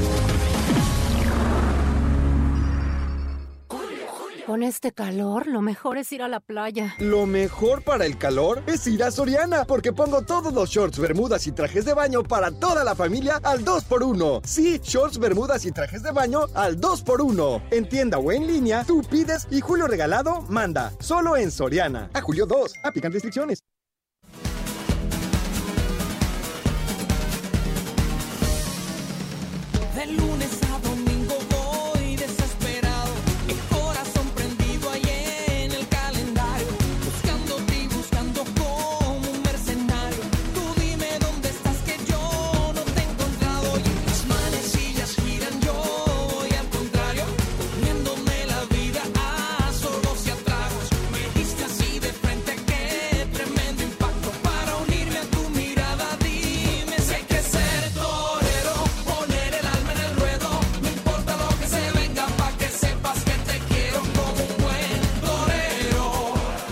Con 4.45 4.63
este 4.63 4.91
calor, 4.91 5.45
lo 5.45 5.61
mejor 5.61 5.97
es 5.97 6.11
ir 6.11 6.23
a 6.23 6.27
la 6.27 6.39
playa. 6.39 6.95
Lo 6.99 7.27
mejor 7.27 7.83
para 7.83 8.05
el 8.05 8.17
calor 8.17 8.63
es 8.65 8.87
ir 8.87 9.03
a 9.03 9.11
Soriana, 9.11 9.65
porque 9.65 9.93
pongo 9.93 10.23
todos 10.23 10.51
los 10.51 10.69
shorts, 10.69 10.97
bermudas 10.97 11.45
y 11.45 11.51
trajes 11.51 11.85
de 11.85 11.93
baño 11.93 12.23
para 12.23 12.51
toda 12.51 12.83
la 12.83 12.95
familia 12.95 13.39
al 13.43 13.63
2x1. 13.63 14.41
Sí, 14.43 14.79
shorts, 14.83 15.19
bermudas 15.19 15.63
y 15.65 15.71
trajes 15.71 16.01
de 16.01 16.11
baño 16.11 16.47
al 16.55 16.81
2x1. 16.81 17.61
En 17.69 17.87
tienda 17.87 18.17
o 18.17 18.31
en 18.31 18.47
línea, 18.47 18.83
tú 18.83 19.03
pides 19.03 19.47
y 19.51 19.61
Julio 19.61 19.85
Regalado 19.85 20.41
manda. 20.49 20.91
Solo 20.99 21.37
en 21.37 21.51
Soriana. 21.51 22.09
A 22.13 22.21
Julio 22.21 22.47
2. 22.47 22.73
Aplican 22.83 23.11
restricciones. 23.11 23.59
De 29.95 30.07
lunes 30.07 30.40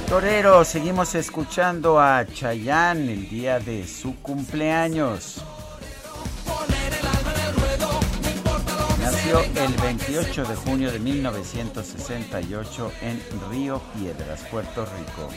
torero. 0.09 0.65
Seguimos 0.65 1.13
escuchando 1.13 1.99
a 1.99 2.25
Chayanne 2.25 3.13
el 3.13 3.29
día 3.29 3.59
de 3.59 3.85
su 3.87 4.15
cumpleaños. 4.15 5.43
Nació 8.99 9.39
el 9.41 9.73
28 9.81 10.45
de 10.45 10.55
junio 10.55 10.91
de 10.91 10.99
1968 10.99 12.91
en 13.01 13.21
Río 13.51 13.79
Piedras, 13.95 14.41
Puerto 14.49 14.85
Rico. 14.85 15.29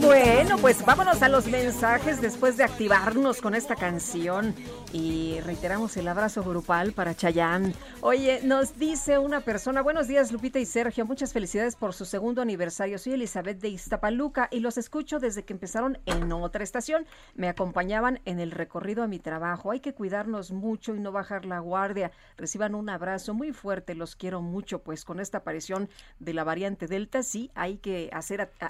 Bueno, 0.00 0.58
pues 0.58 0.84
vámonos 0.84 1.22
a 1.22 1.28
los 1.28 1.46
mensajes 1.46 2.20
después 2.20 2.56
de 2.56 2.64
activarnos 2.64 3.40
con 3.40 3.54
esta 3.54 3.76
canción 3.76 4.54
y 4.92 5.40
reiteramos 5.40 5.96
el 5.96 6.08
abrazo 6.08 6.42
grupal 6.42 6.92
para 6.92 7.14
Chayán. 7.14 7.74
Oye, 8.00 8.40
nos 8.42 8.78
dice 8.78 9.18
una 9.18 9.40
persona, 9.40 9.82
buenos 9.82 10.08
días 10.08 10.32
Lupita 10.32 10.58
y 10.58 10.66
Sergio, 10.66 11.06
muchas 11.06 11.32
felicidades 11.32 11.76
por 11.76 11.94
su 11.94 12.04
segundo 12.04 12.42
aniversario. 12.42 12.98
Soy 12.98 13.12
Elizabeth 13.12 13.60
de 13.60 13.68
Iztapaluca 13.68 14.48
y 14.50 14.60
los 14.60 14.78
escucho 14.78 15.20
desde 15.20 15.44
que 15.44 15.52
empezaron 15.52 15.98
en 16.06 16.32
otra 16.32 16.64
estación. 16.64 17.06
Me 17.34 17.48
acompañaban 17.48 18.20
en 18.24 18.40
el 18.40 18.50
recorrido 18.50 19.02
a 19.02 19.08
mi 19.08 19.18
trabajo. 19.18 19.70
Hay 19.70 19.80
que 19.80 19.94
cuidarnos 19.94 20.50
mucho 20.50 20.94
y 20.94 21.00
no 21.00 21.12
bajar 21.12 21.44
la 21.44 21.60
guardia. 21.60 22.10
Reciban 22.36 22.74
un 22.74 22.88
abrazo 22.88 23.32
muy 23.34 23.52
fuerte, 23.52 23.94
los 23.94 24.16
quiero 24.16 24.42
mucho, 24.42 24.80
pues 24.80 25.04
con 25.04 25.20
esta 25.20 25.38
aparición 25.38 25.88
de 26.18 26.34
la 26.34 26.44
variante 26.44 26.86
Delta 26.86 27.22
sí 27.22 27.50
hay 27.54 27.76
que 27.76 28.10
hacer, 28.12 28.23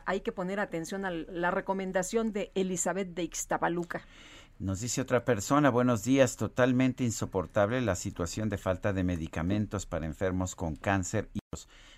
hay 0.06 0.20
que 0.20 0.32
poner 0.32 0.60
atención 0.60 1.04
a 1.04 1.10
la 1.10 1.50
recomendación 1.50 2.32
de 2.32 2.50
Elizabeth 2.54 3.14
de 3.14 3.24
Ixtapaluca. 3.24 4.02
Nos 4.58 4.80
dice 4.80 5.00
otra 5.00 5.24
persona, 5.24 5.70
buenos 5.70 6.04
días, 6.04 6.36
totalmente 6.36 7.02
insoportable 7.02 7.80
la 7.80 7.96
situación 7.96 8.48
de 8.48 8.58
falta 8.58 8.92
de 8.92 9.02
medicamentos 9.02 9.84
para 9.84 10.06
enfermos 10.06 10.54
con 10.54 10.76
cáncer 10.76 11.28
y 11.34 11.40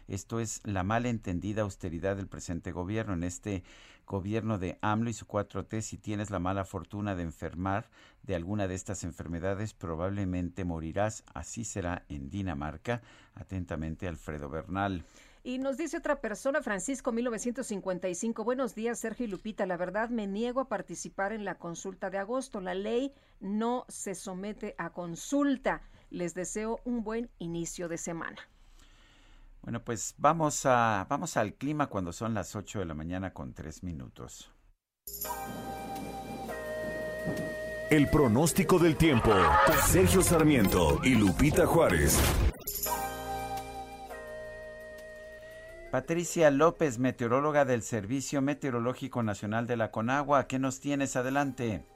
esto 0.09 0.39
es 0.39 0.61
la 0.65 0.85
malentendida 0.85 1.63
austeridad 1.63 2.17
del 2.17 2.29
presente 2.29 2.71
gobierno. 2.71 3.15
En 3.15 3.25
este 3.25 3.65
gobierno 4.07 4.59
de 4.59 4.79
AMLO 4.81 5.11
y 5.11 5.13
su 5.13 5.27
4T, 5.27 5.81
si 5.81 5.99
tienes 5.99 6.31
la 6.31 6.39
mala 6.39 6.65
fortuna 6.65 7.17
de 7.17 7.25
enfermar 7.25 7.91
de 8.23 8.37
alguna 8.37 8.69
de 8.69 8.77
estas 8.77 9.03
enfermedades, 9.03 9.75
probablemente 9.75 10.65
morirás. 10.65 11.25
Así 11.35 11.65
será 11.65 12.05
en 12.09 12.31
Dinamarca. 12.31 13.03
Atentamente, 13.35 14.07
Alfredo 14.07 14.49
Bernal. 14.49 15.05
Y 15.47 15.59
nos 15.59 15.77
dice 15.77 15.99
otra 15.99 16.21
persona, 16.21 16.61
Francisco 16.61 17.13
1955, 17.13 18.43
buenos 18.43 18.75
días 18.75 18.99
Sergio 18.99 19.27
y 19.27 19.29
Lupita, 19.29 19.65
la 19.65 19.77
verdad 19.77 20.09
me 20.09 20.27
niego 20.27 20.61
a 20.61 20.69
participar 20.69 21.33
en 21.33 21.45
la 21.45 21.55
consulta 21.55 22.11
de 22.11 22.19
agosto, 22.19 22.61
la 22.61 22.75
ley 22.75 23.15
no 23.39 23.85
se 23.87 24.17
somete 24.17 24.75
a 24.77 24.91
consulta. 24.91 25.83
Les 26.11 26.35
deseo 26.35 26.81
un 26.83 27.05
buen 27.05 27.31
inicio 27.39 27.87
de 27.87 27.97
semana. 27.97 28.39
Bueno, 29.63 29.85
pues 29.85 30.17
vamos, 30.19 30.67
a, 30.67 31.07
vamos 31.09 31.37
al 31.37 31.55
clima 31.55 31.87
cuando 31.87 32.13
son 32.13 32.35
las 32.35 32.57
8 32.57 32.81
de 32.81 32.85
la 32.85 32.95
mañana 32.95 33.33
con 33.33 33.55
3 33.55 33.85
minutos. 33.85 34.51
El 37.89 38.11
pronóstico 38.11 38.81
del 38.81 38.97
tiempo. 38.97 39.31
Sergio 39.87 40.23
Sarmiento 40.23 40.99
y 41.05 41.15
Lupita 41.15 41.67
Juárez. 41.67 42.19
Patricia 45.97 46.51
López, 46.51 46.99
meteoróloga 46.99 47.65
del 47.65 47.81
Servicio 47.81 48.43
Meteorológico 48.43 49.23
Nacional 49.23 49.67
de 49.67 49.79
la 49.79 49.91
Conagua. 49.91 50.47
¿Qué 50.47 50.59
nos 50.59 50.79
tienes? 50.79 51.17
Adelante. 51.17 51.87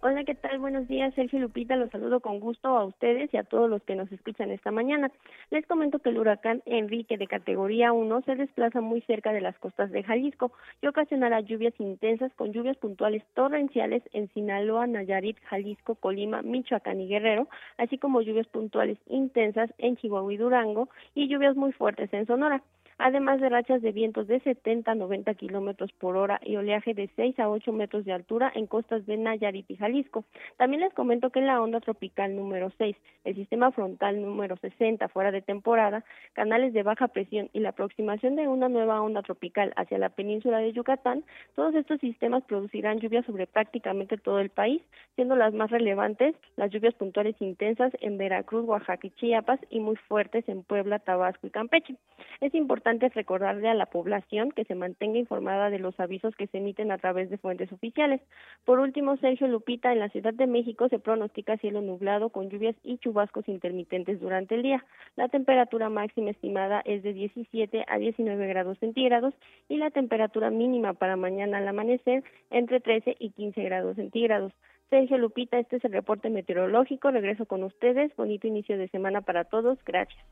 Hola, 0.00 0.24
¿qué 0.24 0.34
tal? 0.34 0.58
Buenos 0.58 0.88
días, 0.88 1.14
Sergio 1.14 1.38
Lupita. 1.38 1.76
Los 1.76 1.90
saludo 1.90 2.18
con 2.18 2.40
gusto 2.40 2.66
a 2.66 2.84
ustedes 2.84 3.32
y 3.32 3.36
a 3.36 3.44
todos 3.44 3.70
los 3.70 3.80
que 3.84 3.94
nos 3.94 4.10
escuchan 4.10 4.50
esta 4.50 4.72
mañana. 4.72 5.12
Les 5.50 5.64
comento 5.66 6.00
que 6.00 6.10
el 6.10 6.18
huracán 6.18 6.62
Enrique 6.66 7.16
de 7.16 7.28
categoría 7.28 7.92
1 7.92 8.22
se 8.22 8.34
desplaza 8.34 8.80
muy 8.80 9.02
cerca 9.02 9.32
de 9.32 9.40
las 9.40 9.56
costas 9.60 9.92
de 9.92 10.02
Jalisco 10.02 10.50
y 10.82 10.88
ocasionará 10.88 11.40
lluvias 11.40 11.74
intensas 11.78 12.34
con 12.34 12.52
lluvias 12.52 12.76
puntuales 12.76 13.22
torrenciales 13.34 14.02
en 14.14 14.28
Sinaloa, 14.34 14.88
Nayarit, 14.88 15.38
Jalisco, 15.44 15.94
Colima, 15.94 16.42
Michoacán 16.42 17.00
y 17.00 17.06
Guerrero, 17.06 17.46
así 17.76 17.98
como 17.98 18.20
lluvias 18.20 18.48
puntuales 18.48 18.98
intensas 19.06 19.72
en 19.78 19.96
Chihuahua 19.96 20.32
y 20.32 20.38
Durango 20.38 20.88
y 21.14 21.28
lluvias 21.28 21.54
muy 21.54 21.70
fuertes 21.70 22.12
en 22.12 22.26
Sonora 22.26 22.64
además 22.98 23.40
de 23.40 23.48
rachas 23.48 23.80
de 23.82 23.92
vientos 23.92 24.26
de 24.26 24.40
70 24.40 24.90
a 24.90 24.94
90 24.94 25.34
kilómetros 25.34 25.92
por 25.92 26.16
hora 26.16 26.40
y 26.44 26.56
oleaje 26.56 26.94
de 26.94 27.08
6 27.14 27.38
a 27.38 27.48
8 27.48 27.72
metros 27.72 28.04
de 28.04 28.12
altura 28.12 28.50
en 28.54 28.66
costas 28.66 29.06
de 29.06 29.16
Nayarit 29.16 29.70
y 29.70 29.76
Jalisco. 29.76 30.24
También 30.56 30.82
les 30.82 30.92
comento 30.94 31.30
que 31.30 31.40
la 31.40 31.62
onda 31.62 31.80
tropical 31.80 32.34
número 32.34 32.70
6, 32.78 32.96
el 33.24 33.34
sistema 33.36 33.70
frontal 33.70 34.20
número 34.20 34.56
60 34.56 35.08
fuera 35.08 35.30
de 35.30 35.42
temporada, 35.42 36.04
canales 36.32 36.72
de 36.72 36.82
baja 36.82 37.08
presión 37.08 37.48
y 37.52 37.60
la 37.60 37.70
aproximación 37.70 38.36
de 38.36 38.48
una 38.48 38.68
nueva 38.68 39.00
onda 39.00 39.22
tropical 39.22 39.72
hacia 39.76 39.98
la 39.98 40.08
península 40.08 40.58
de 40.58 40.72
Yucatán, 40.72 41.24
todos 41.54 41.74
estos 41.74 42.00
sistemas 42.00 42.42
producirán 42.44 42.98
lluvias 42.98 43.24
sobre 43.26 43.46
prácticamente 43.46 44.16
todo 44.16 44.40
el 44.40 44.50
país, 44.50 44.82
siendo 45.14 45.36
las 45.36 45.54
más 45.54 45.70
relevantes 45.70 46.34
las 46.56 46.70
lluvias 46.70 46.94
puntuales 46.94 47.36
intensas 47.40 47.92
en 48.00 48.18
Veracruz, 48.18 48.64
Oaxaca 48.66 49.06
y 49.06 49.10
Chiapas 49.10 49.60
y 49.70 49.80
muy 49.80 49.96
fuertes 49.96 50.48
en 50.48 50.62
Puebla, 50.62 50.98
Tabasco 50.98 51.46
y 51.46 51.50
Campeche. 51.50 51.94
Es 52.40 52.54
importante 52.54 52.87
importante 52.88 53.14
recordarle 53.14 53.68
a 53.68 53.74
la 53.74 53.84
población 53.84 54.50
que 54.50 54.64
se 54.64 54.74
mantenga 54.74 55.18
informada 55.18 55.68
de 55.68 55.78
los 55.78 55.98
avisos 56.00 56.34
que 56.36 56.46
se 56.46 56.56
emiten 56.56 56.90
a 56.90 56.96
través 56.96 57.28
de 57.28 57.36
fuentes 57.36 57.70
oficiales. 57.70 58.22
Por 58.64 58.78
último, 58.78 59.18
Sergio 59.18 59.46
Lupita, 59.46 59.92
en 59.92 59.98
la 59.98 60.08
Ciudad 60.08 60.32
de 60.32 60.46
México 60.46 60.88
se 60.88 60.98
pronostica 60.98 61.58
cielo 61.58 61.82
nublado 61.82 62.30
con 62.30 62.48
lluvias 62.48 62.76
y 62.82 62.96
chubascos 62.96 63.46
intermitentes 63.46 64.20
durante 64.20 64.54
el 64.54 64.62
día. 64.62 64.84
La 65.16 65.28
temperatura 65.28 65.90
máxima 65.90 66.30
estimada 66.30 66.80
es 66.86 67.02
de 67.02 67.12
17 67.12 67.84
a 67.86 67.98
19 67.98 68.46
grados 68.46 68.78
centígrados 68.78 69.34
y 69.68 69.76
la 69.76 69.90
temperatura 69.90 70.48
mínima 70.48 70.94
para 70.94 71.16
mañana 71.16 71.58
al 71.58 71.68
amanecer 71.68 72.24
entre 72.50 72.80
13 72.80 73.16
y 73.18 73.30
15 73.32 73.62
grados 73.64 73.96
centígrados. 73.96 74.54
Sergio 74.88 75.18
Lupita, 75.18 75.58
este 75.58 75.76
es 75.76 75.84
el 75.84 75.92
reporte 75.92 76.30
meteorológico. 76.30 77.10
Regreso 77.10 77.44
con 77.44 77.64
ustedes. 77.64 78.16
Bonito 78.16 78.46
inicio 78.46 78.78
de 78.78 78.88
semana 78.88 79.20
para 79.20 79.44
todos. 79.44 79.78
Gracias. 79.84 80.24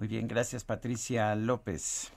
Muy 0.00 0.08
bien, 0.08 0.26
gracias 0.26 0.64
Patricia 0.64 1.36
López. 1.36 2.10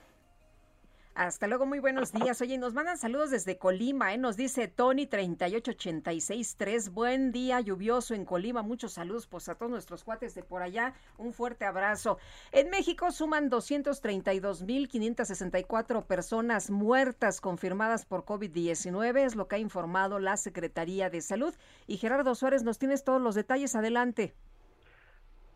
Hasta 1.16 1.48
luego, 1.48 1.66
muy 1.66 1.80
buenos 1.80 2.14
días. 2.14 2.42
Oye, 2.42 2.58
nos 2.58 2.74
mandan 2.74 2.98
saludos 2.98 3.30
desde 3.30 3.58
Colima, 3.58 4.14
¿eh? 4.14 4.18
nos 4.18 4.38
dice 4.38 4.70
Tony 4.70 5.06
38863. 5.06 6.94
Buen 6.94 7.34
día 7.34 7.60
lluvioso 7.60 8.14
en 8.14 8.24
Colima. 8.24 8.64
Muchos 8.64 8.94
saludos 8.94 9.28
pues, 9.28 9.50
a 9.50 9.56
todos 9.56 9.70
nuestros 9.70 10.06
cuates 10.06 10.34
de 10.34 10.44
por 10.44 10.62
allá. 10.62 10.94
Un 11.18 11.34
fuerte 11.34 11.66
abrazo. 11.66 12.20
En 12.54 12.70
México 12.70 13.12
suman 13.12 13.52
232.564 13.52 16.06
personas 16.06 16.72
muertas 16.72 17.42
confirmadas 17.42 18.06
por 18.06 18.24
COVID-19, 18.24 19.26
es 19.26 19.36
lo 19.36 19.50
que 19.50 19.58
ha 19.58 19.60
informado 19.60 20.20
la 20.20 20.38
Secretaría 20.38 21.10
de 21.10 21.20
Salud. 21.20 21.54
Y 21.86 21.98
Gerardo 21.98 22.34
Suárez, 22.34 22.64
nos 22.64 22.80
tienes 22.80 23.04
todos 23.04 23.22
los 23.22 23.36
detalles. 23.36 23.76
Adelante. 23.76 24.34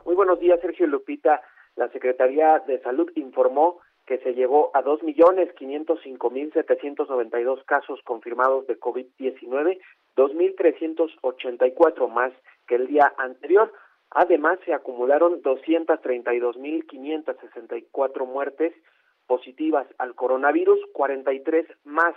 Muy 0.06 0.16
buenos 0.16 0.42
días, 0.42 0.60
Sergio 0.62 0.88
Lupita 0.88 1.42
la 1.78 1.88
Secretaría 1.90 2.60
de 2.68 2.80
Salud 2.82 3.10
informó 3.16 3.80
que 4.06 4.20
se 4.20 4.34
llegó 4.34 4.70
a 4.74 4.84
2.505.792 4.84 7.64
casos 7.66 8.02
confirmados 8.04 8.68
de 8.68 8.78
COVID-19, 8.80 9.80
2.384 10.16 12.10
más 12.10 12.32
que 12.68 12.76
el 12.76 12.88
día 12.88 13.14
anterior. 13.18 13.74
Además, 14.10 14.60
se 14.66 14.74
acumularon 14.74 15.42
232.564 15.44 18.26
muertes 18.26 18.74
positivas 19.28 19.88
al 19.98 20.16
coronavirus, 20.16 20.80
43 20.94 21.68
más 21.84 22.16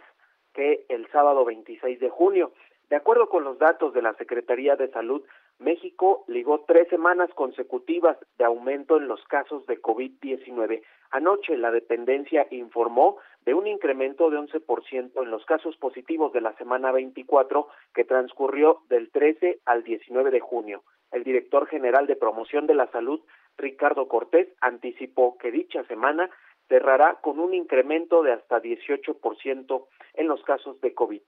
que 0.55 0.87
el 0.89 1.11
sábado 1.11 1.45
26 1.45 1.99
de 2.01 2.09
junio. 2.09 2.53
De 2.89 2.97
acuerdo 2.97 3.29
con 3.29 3.45
los 3.45 3.59
datos 3.59 3.93
de 3.95 4.03
la 4.03 4.15
Secretaría 4.15 4.75
de 4.77 4.91
Salud, 4.91 5.23
México 5.61 6.25
ligó 6.27 6.65
tres 6.67 6.89
semanas 6.89 7.29
consecutivas 7.35 8.17
de 8.39 8.45
aumento 8.45 8.97
en 8.97 9.09
los 9.09 9.23
casos 9.25 9.67
de 9.67 9.81
COVID-19. 9.81 10.83
Anoche 11.11 11.57
la 11.59 11.71
dependencia 11.71 12.47
informó 12.51 13.19
de 13.45 13.53
un 13.53 13.67
incremento 13.67 14.31
de 14.31 14.39
11% 14.39 15.23
en 15.23 15.31
los 15.31 15.45
casos 15.45 15.77
positivos 15.77 16.33
de 16.33 16.41
la 16.41 16.57
semana 16.57 16.93
24 16.93 17.69
que 17.95 18.05
transcurrió 18.05 18.81
del 18.89 19.11
13 19.11 19.61
al 19.67 19.85
19 19.85 20.31
de 20.31 20.41
junio. 20.41 20.83
El 21.13 21.25
director 21.25 21.67
general 21.67 22.07
de 22.07 22.17
promoción 22.17 22.67
de 22.67 22.75
la 22.75 22.91
salud, 22.91 23.21
Ricardo 23.59 24.09
Cortés, 24.09 24.49
anticipó 24.63 25.37
que 25.37 25.51
dicha 25.51 25.85
semana 25.85 26.31
cerrará 26.69 27.19
con 27.21 27.39
un 27.39 27.53
incremento 27.53 28.23
de 28.23 28.33
hasta 28.33 28.63
18% 28.63 29.87
en 30.15 30.29
los 30.29 30.43
casos 30.45 30.81
de 30.81 30.95
COVID. 30.95 31.21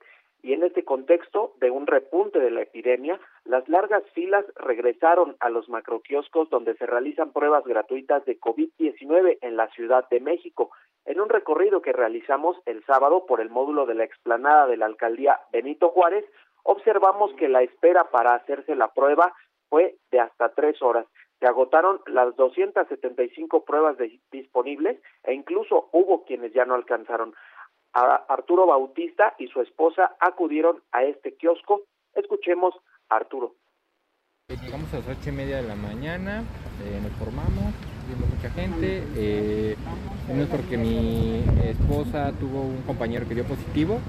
Y 0.43 0.51
en 0.51 0.61
este 0.63 0.83
contexto 0.83 1.53
de 1.61 1.71
un 1.71 1.87
repunte 1.87 2.37
de 2.37 2.51
la 2.51 2.63
epidemia, 2.63 3.17
las 3.45 3.67
largas 3.69 4.03
filas 4.13 4.45
regresaron 4.57 5.37
a 5.39 5.49
los 5.49 5.69
macroquioscos 5.69 6.49
donde 6.49 6.75
se 6.75 6.85
realizan 6.85 7.31
pruebas 7.31 7.63
gratuitas 7.63 8.25
de 8.25 8.37
COVID-19 8.37 9.37
en 9.39 9.55
la 9.55 9.69
Ciudad 9.69 10.05
de 10.09 10.19
México. 10.19 10.71
En 11.05 11.21
un 11.21 11.29
recorrido 11.29 11.81
que 11.81 11.93
realizamos 11.93 12.57
el 12.65 12.83
sábado 12.83 13.25
por 13.25 13.39
el 13.39 13.49
módulo 13.49 13.85
de 13.85 13.95
la 13.95 14.03
explanada 14.03 14.67
de 14.67 14.75
la 14.75 14.85
alcaldía 14.85 15.39
Benito 15.53 15.89
Juárez, 15.91 16.25
observamos 16.63 17.33
que 17.35 17.47
la 17.47 17.61
espera 17.61 18.11
para 18.11 18.35
hacerse 18.35 18.75
la 18.75 18.89
prueba 18.89 19.33
fue 19.69 19.95
de 20.11 20.19
hasta 20.19 20.49
tres 20.49 20.81
horas. 20.81 21.05
Se 21.39 21.47
agotaron 21.47 22.01
las 22.07 22.35
275 22.35 23.63
pruebas 23.63 23.97
disponibles 24.31 25.01
e 25.23 25.33
incluso 25.33 25.89
hubo 25.93 26.25
quienes 26.25 26.53
ya 26.53 26.65
no 26.65 26.73
alcanzaron. 26.73 27.33
Arturo 27.93 28.65
Bautista 28.65 29.35
y 29.37 29.47
su 29.47 29.61
esposa 29.61 30.15
acudieron 30.19 30.81
a 30.91 31.03
este 31.03 31.35
kiosco. 31.35 31.81
Escuchemos 32.13 32.73
a 33.09 33.15
Arturo. 33.17 33.55
Llegamos 34.49 34.93
a 34.93 34.97
las 34.97 35.07
ocho 35.07 35.29
y 35.29 35.31
media 35.31 35.57
de 35.57 35.67
la 35.67 35.75
mañana, 35.75 36.43
eh, 36.83 36.99
nos 37.01 37.13
formamos, 37.13 37.73
vimos 38.09 38.29
mucha 38.29 38.49
gente. 38.49 39.01
Eh, 39.15 39.75
es 40.29 40.47
porque 40.47 40.77
mi 40.77 41.43
esposa 41.63 42.31
tuvo 42.39 42.61
un 42.61 42.81
compañero 42.83 43.27
que 43.27 43.35
dio 43.35 43.45
positivo, 43.45 43.99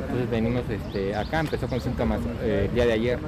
entonces 0.00 0.30
venimos 0.30 0.68
este, 0.68 1.14
acá, 1.14 1.40
empezó 1.40 1.68
con 1.68 1.80
síntomas 1.80 2.20
eh, 2.42 2.66
el 2.68 2.74
día 2.74 2.86
de 2.86 2.92
ayer, 2.92 3.18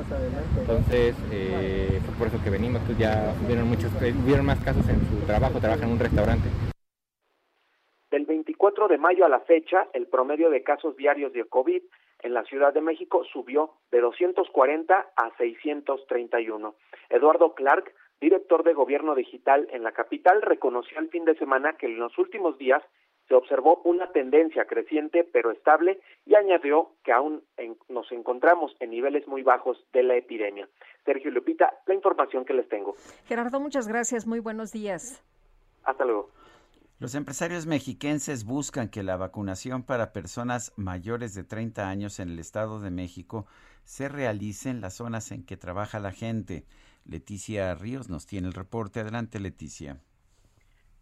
entonces 0.59 1.15
eh, 1.31 2.01
fue 2.05 2.15
por 2.17 2.29
eso 2.29 2.43
que 2.43 2.51
venimos, 2.51 2.83
pues 2.87 2.99
ya 2.99 3.35
vieron 3.47 3.69
muchos, 3.69 3.91
vieron 4.25 4.47
más 4.47 4.61
casos 4.61 4.87
en 4.89 5.01
su 5.09 5.27
trabajo, 5.27 5.61
trabaja 5.61 5.85
en 5.85 5.93
un 5.93 5.99
restaurante. 5.99 6.49
Del 8.61 8.73
24 8.73 8.89
de 8.89 8.99
mayo 8.99 9.25
a 9.25 9.31
la 9.31 9.41
fecha, 9.41 9.89
el 9.95 10.07
promedio 10.07 10.51
de 10.51 10.63
casos 10.63 10.95
diarios 10.95 11.33
de 11.33 11.45
COVID 11.45 11.83
en 12.23 12.35
la 12.35 12.45
Ciudad 12.45 12.75
de 12.75 12.83
México 12.83 13.25
subió 13.33 13.71
de 13.91 14.03
240 14.03 15.13
a 15.17 15.37
631. 15.39 16.75
Eduardo 17.09 17.55
Clark, 17.55 17.91
director 18.21 18.63
de 18.63 18.75
Gobierno 18.75 19.15
Digital 19.15 19.67
en 19.73 19.83
la 19.83 19.93
capital, 19.93 20.43
reconoció 20.43 20.99
el 20.99 21.09
fin 21.09 21.25
de 21.25 21.37
semana 21.37 21.73
que 21.79 21.87
en 21.87 21.99
los 21.99 22.19
últimos 22.19 22.59
días 22.59 22.83
se 23.29 23.35
observó 23.35 23.81
una 23.85 24.13
tendencia 24.13 24.67
creciente 24.67 25.25
pero 25.25 25.53
estable 25.53 25.99
y 26.27 26.35
añadió 26.35 26.91
que 27.03 27.13
aún 27.13 27.43
nos 27.89 28.13
encontramos 28.13 28.77
en 28.81 28.91
niveles 28.91 29.27
muy 29.27 29.43
bajos 29.43 29.83
de 29.95 30.03
la 30.03 30.17
epidemia. 30.17 30.69
Sergio 31.07 31.31
Lupita, 31.31 31.73
la 31.87 31.95
información 31.95 32.45
que 32.45 32.53
les 32.53 32.69
tengo. 32.69 32.95
Gerardo, 33.25 33.59
muchas 33.59 33.89
gracias. 33.89 34.27
Muy 34.27 34.41
buenos 34.41 34.71
días. 34.71 35.25
Hasta 35.83 36.05
luego. 36.05 36.29
Los 37.01 37.14
empresarios 37.14 37.64
mexiquenses 37.64 38.44
buscan 38.44 38.90
que 38.90 39.03
la 39.03 39.16
vacunación 39.16 39.82
para 39.82 40.12
personas 40.12 40.74
mayores 40.76 41.34
de 41.34 41.44
30 41.44 41.88
años 41.88 42.20
en 42.20 42.28
el 42.28 42.38
Estado 42.38 42.78
de 42.78 42.90
México 42.90 43.46
se 43.84 44.11
realice 44.11 44.68
en 44.68 44.82
las 44.82 44.96
zonas 44.96 45.32
en 45.32 45.46
que 45.46 45.57
trabaja 45.57 45.98
la 45.98 46.12
gente. 46.12 46.66
Leticia 47.07 47.74
Ríos 47.74 48.11
nos 48.11 48.26
tiene 48.26 48.48
el 48.48 48.53
reporte. 48.53 49.01
Adelante, 49.01 49.40
Leticia. 49.40 49.96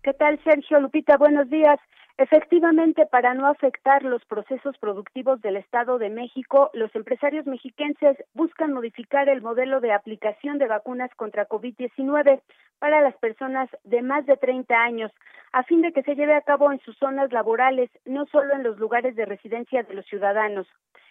¿Qué 0.04 0.12
tal, 0.12 0.40
Sergio 0.44 0.78
Lupita? 0.78 1.16
Buenos 1.16 1.50
días. 1.50 1.80
Efectivamente, 2.20 3.06
para 3.06 3.32
no 3.34 3.46
afectar 3.46 4.02
los 4.02 4.24
procesos 4.24 4.76
productivos 4.78 5.40
del 5.40 5.56
Estado 5.56 5.98
de 5.98 6.10
México, 6.10 6.68
los 6.74 6.92
empresarios 6.96 7.46
mexiquenses 7.46 8.16
buscan 8.34 8.72
modificar 8.72 9.28
el 9.28 9.40
modelo 9.40 9.80
de 9.80 9.92
aplicación 9.92 10.58
de 10.58 10.66
vacunas 10.66 11.14
contra 11.14 11.46
COVID-19 11.46 12.40
para 12.80 13.00
las 13.02 13.14
personas 13.18 13.70
de 13.84 14.02
más 14.02 14.26
de 14.26 14.36
30 14.36 14.74
años, 14.74 15.12
a 15.52 15.62
fin 15.62 15.80
de 15.80 15.92
que 15.92 16.02
se 16.02 16.16
lleve 16.16 16.34
a 16.34 16.42
cabo 16.42 16.72
en 16.72 16.80
sus 16.80 16.98
zonas 16.98 17.32
laborales, 17.32 17.88
no 18.04 18.26
solo 18.26 18.52
en 18.52 18.64
los 18.64 18.78
lugares 18.78 19.14
de 19.14 19.24
residencia 19.24 19.84
de 19.84 19.94
los 19.94 20.04
ciudadanos. 20.06 20.66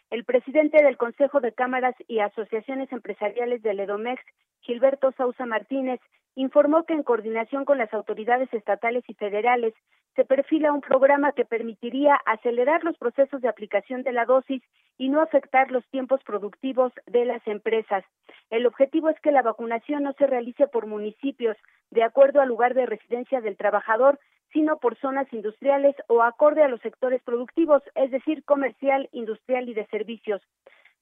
El 0.10 0.24
presidente 0.24 0.82
del 0.82 0.96
Consejo 0.96 1.42
de 1.42 1.52
Cámaras 1.52 1.96
y 2.08 2.20
Asociaciones 2.20 2.90
Empresariales 2.94 3.62
del 3.62 3.82
EDOMEX, 3.82 4.22
Gilberto 4.62 5.12
Sausa 5.12 5.46
Martínez, 5.46 6.00
informó 6.36 6.86
que 6.86 6.94
en 6.94 7.04
coordinación 7.04 7.66
con 7.66 7.78
las 7.78 7.94
autoridades 7.94 8.54
estatales 8.54 9.04
y 9.08 9.16
federales 9.16 9.74
se 10.16 10.24
perfila 10.24 10.72
un 10.72 10.82
programa 10.82 11.34
que 11.34 11.44
permitiría 11.44 12.16
acelerar 12.26 12.84
los 12.86 12.98
procesos 12.98 13.42
de 13.42 13.50
aplicación 13.50 14.04
de 14.04 14.14
la 14.14 14.26
dosis 14.26 14.64
y 14.98 15.10
no 15.10 15.22
afectar 15.22 15.72
los 15.72 15.86
tiempos 15.90 16.24
productivos 16.24 16.94
de 17.06 17.26
las 17.26 17.46
empresas. 17.46 18.06
El 18.50 18.66
objetivo 18.66 19.10
es 19.10 19.20
que 19.20 19.32
la 19.32 19.42
vacunación 19.42 20.04
no 20.04 20.14
se 20.14 20.26
realice 20.26 20.68
por 20.68 20.88
municipios 20.88 21.58
de 21.92 22.04
acuerdo 22.04 22.40
al 22.40 22.48
lugar 22.48 22.74
de 22.74 22.86
residencia 22.86 23.42
del 23.42 23.58
trabajador, 23.58 24.20
sino 24.58 24.80
por 24.80 24.98
zonas 24.98 25.32
industriales 25.32 25.96
o 26.08 26.24
acorde 26.24 26.64
a 26.64 26.68
los 26.68 26.82
sectores 26.82 27.22
productivos, 27.22 27.84
es 27.94 28.10
decir, 28.10 28.44
comercial, 28.44 29.08
industrial 29.12 29.70
y 29.70 29.76
de 29.76 29.86
servicios. 29.86 30.42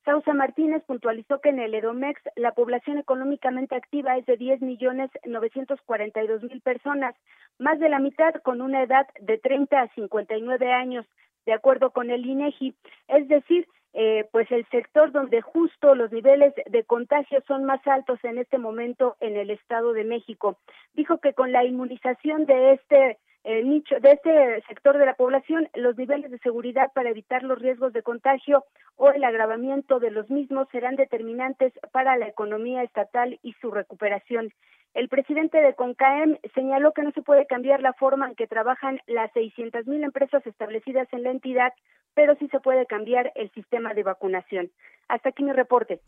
Sausa 0.03 0.33
Martínez 0.33 0.83
puntualizó 0.85 1.39
que 1.39 1.51
en 1.51 1.59
el 1.59 1.73
Edomex 1.73 2.21
la 2.35 2.51
población 2.51 2.97
económicamente 2.97 3.73
activa 3.73 4.17
es 4.17 4.25
de 4.25 4.35
10 4.35 4.61
millones 4.61 5.09
942 5.23 6.43
mil 6.43 6.59
personas, 6.59 7.15
más 7.57 7.79
de 7.79 7.87
la 7.87 7.99
mitad 7.99 8.33
con 8.43 8.59
una 8.59 8.83
edad 8.83 9.07
de 9.21 9.37
30 9.37 9.79
a 9.79 9.87
59 9.95 10.73
años, 10.73 11.05
de 11.45 11.53
acuerdo 11.53 11.91
con 11.91 12.09
el 12.09 12.25
INEGI. 12.25 12.75
Es 13.07 13.29
decir, 13.29 13.69
eh, 13.93 14.27
pues 14.33 14.51
el 14.51 14.67
sector 14.67 15.13
donde 15.13 15.41
justo 15.41 15.95
los 15.95 16.11
niveles 16.11 16.53
de 16.65 16.83
contagio 16.83 17.41
son 17.47 17.63
más 17.63 17.79
altos 17.87 18.19
en 18.23 18.37
este 18.37 18.57
momento 18.57 19.15
en 19.21 19.37
el 19.37 19.49
Estado 19.49 19.93
de 19.93 20.03
México. 20.03 20.57
Dijo 20.93 21.19
que 21.19 21.33
con 21.33 21.53
la 21.53 21.63
inmunización 21.63 22.45
de 22.45 22.73
este 22.73 23.17
el 23.45 23.69
nicho 23.69 23.99
de 23.99 24.13
este 24.13 24.63
sector 24.67 24.97
de 24.97 25.05
la 25.05 25.13
población, 25.13 25.69
los 25.75 25.95
niveles 25.95 26.31
de 26.31 26.39
seguridad 26.39 26.91
para 26.93 27.11
evitar 27.11 27.43
los 27.43 27.59
riesgos 27.59 27.93
de 27.93 28.01
contagio 28.01 28.65
o 28.95 29.11
el 29.11 29.23
agravamiento 29.23 29.99
de 29.99 30.09
los 30.09 30.31
mismos 30.31 30.67
serán 30.71 30.95
determinantes 30.95 31.71
para 31.91 32.17
la 32.17 32.27
economía 32.27 32.81
estatal 32.81 33.39
y 33.43 33.53
su 33.61 33.69
recuperación. 33.69 34.51
El 34.95 35.09
presidente 35.09 35.59
de 35.61 35.75
CONCAEM 35.75 36.37
señaló 36.55 36.91
que 36.93 37.03
no 37.03 37.11
se 37.11 37.21
puede 37.21 37.45
cambiar 37.45 37.81
la 37.81 37.93
forma 37.93 38.27
en 38.27 38.35
que 38.35 38.47
trabajan 38.47 38.99
las 39.05 39.31
600 39.33 39.85
mil 39.85 40.03
empresas 40.03 40.45
establecidas 40.47 41.07
en 41.11 41.21
la 41.21 41.29
entidad, 41.29 41.71
pero 42.15 42.35
sí 42.37 42.47
se 42.47 42.59
puede 42.59 42.87
cambiar 42.87 43.31
el 43.35 43.51
sistema 43.51 43.93
de 43.93 44.01
vacunación. 44.01 44.71
Hasta 45.07 45.29
aquí 45.29 45.43
mi 45.43 45.51
reporte. 45.51 46.01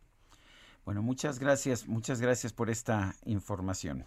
Bueno, 0.85 1.03
muchas 1.03 1.37
gracias, 1.37 1.87
muchas 1.87 2.19
gracias 2.19 2.51
por 2.51 2.71
esta 2.71 3.13
información. 3.25 4.05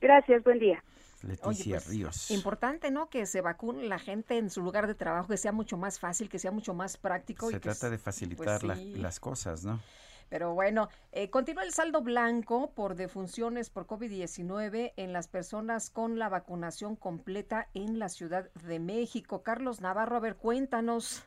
Gracias, 0.00 0.42
buen 0.44 0.60
día. 0.60 0.82
Leticia 1.24 1.76
pues, 1.76 1.88
Ríos. 1.88 2.30
Importante, 2.30 2.90
¿no? 2.90 3.08
Que 3.08 3.26
se 3.26 3.40
vacune 3.40 3.88
la 3.88 3.98
gente 3.98 4.38
en 4.38 4.50
su 4.50 4.62
lugar 4.62 4.86
de 4.86 4.94
trabajo, 4.94 5.28
que 5.28 5.36
sea 5.36 5.52
mucho 5.52 5.76
más 5.76 5.98
fácil, 5.98 6.28
que 6.28 6.38
sea 6.38 6.50
mucho 6.50 6.74
más 6.74 6.96
práctico. 6.96 7.50
Se 7.50 7.60
trata 7.60 7.90
de 7.90 7.98
facilitar 7.98 8.60
pues 8.60 8.78
las 8.96 9.20
cosas, 9.20 9.64
¿no? 9.64 9.80
Pero 10.28 10.54
bueno, 10.54 10.88
eh, 11.12 11.30
continúa 11.30 11.64
el 11.64 11.72
saldo 11.72 12.02
blanco 12.02 12.72
por 12.74 12.96
defunciones 12.96 13.70
por 13.70 13.86
COVID-19 13.86 14.92
en 14.96 15.12
las 15.12 15.28
personas 15.28 15.90
con 15.90 16.18
la 16.18 16.28
vacunación 16.28 16.96
completa 16.96 17.68
en 17.74 17.98
la 17.98 18.08
Ciudad 18.08 18.50
de 18.54 18.80
México. 18.80 19.42
Carlos 19.42 19.80
Navarro, 19.80 20.16
a 20.16 20.20
ver, 20.20 20.36
cuéntanos. 20.36 21.24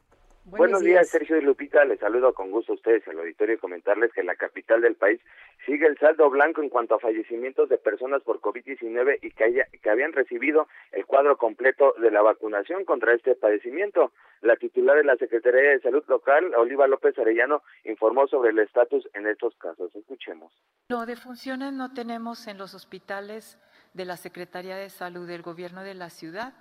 Buenos, 0.49 0.81
días. 0.81 1.09
Sergio 1.09 1.37
y 1.37 1.41
Lupita. 1.41 1.83
Les 1.83 1.99
saludo 1.99 2.33
con 2.33 2.51
gusto 2.51 2.71
a 2.71 2.75
ustedes 2.75 3.05
al 3.09 3.19
auditorio 3.19 3.55
y 3.55 3.57
comentarles 3.57 4.13
que 4.13 4.21
en 4.21 4.27
la 4.27 4.35
capital 4.35 4.79
del 4.79 4.95
país 4.95 5.19
sigue 5.65 5.85
el 5.85 5.97
saldo 5.97 6.29
blanco 6.29 6.61
en 6.61 6.69
cuanto 6.69 6.95
a 6.95 6.99
fallecimientos 6.99 7.67
de 7.67 7.77
personas 7.77 8.23
por 8.23 8.39
COVID-19 8.39 9.19
y 9.21 9.31
que, 9.31 9.43
haya, 9.43 9.65
que 9.65 9.89
habían 9.89 10.13
recibido 10.13 10.69
el 10.93 11.05
cuadro 11.05 11.37
completo 11.37 11.93
de 11.99 12.11
la 12.11 12.21
vacunación 12.21 12.85
contra 12.85 13.13
este 13.13 13.35
padecimiento. 13.35 14.13
La 14.39 14.55
titular 14.55 14.95
de 14.95 15.03
la 15.03 15.17
Secretaría 15.17 15.71
de 15.71 15.81
Salud 15.81 16.05
Local, 16.07 16.55
Oliva 16.55 16.87
López 16.87 17.19
Arellano, 17.19 17.61
informó 17.83 18.25
sobre 18.27 18.51
el 18.51 18.59
estatus 18.59 19.05
en 19.15 19.27
estos 19.27 19.53
casos. 19.57 19.93
Escuchemos. 19.93 20.53
No, 20.87 21.05
de 21.05 21.17
funciones 21.17 21.73
no 21.73 21.93
tenemos 21.93 22.47
en 22.47 22.57
los 22.57 22.73
hospitales 22.73 23.59
de 23.93 24.05
la 24.05 24.15
Secretaría 24.15 24.77
de 24.77 24.89
Salud 24.89 25.27
del 25.27 25.41
Gobierno 25.41 25.83
de 25.83 25.95
la 25.95 26.09
ciudad 26.09 26.53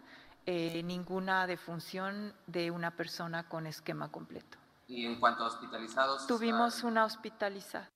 eh, 0.46 0.82
ninguna 0.84 1.46
defunción 1.46 2.32
de 2.46 2.70
una 2.70 2.92
persona 2.92 3.48
con 3.48 3.66
esquema 3.66 4.10
completo. 4.12 4.58
¿Y 4.86 5.04
en 5.04 5.18
cuanto 5.18 5.42
a 5.42 5.48
hospitalizados? 5.48 6.26
Tuvimos 6.26 6.84
una 6.84 7.04
hospitalizada. 7.04 7.90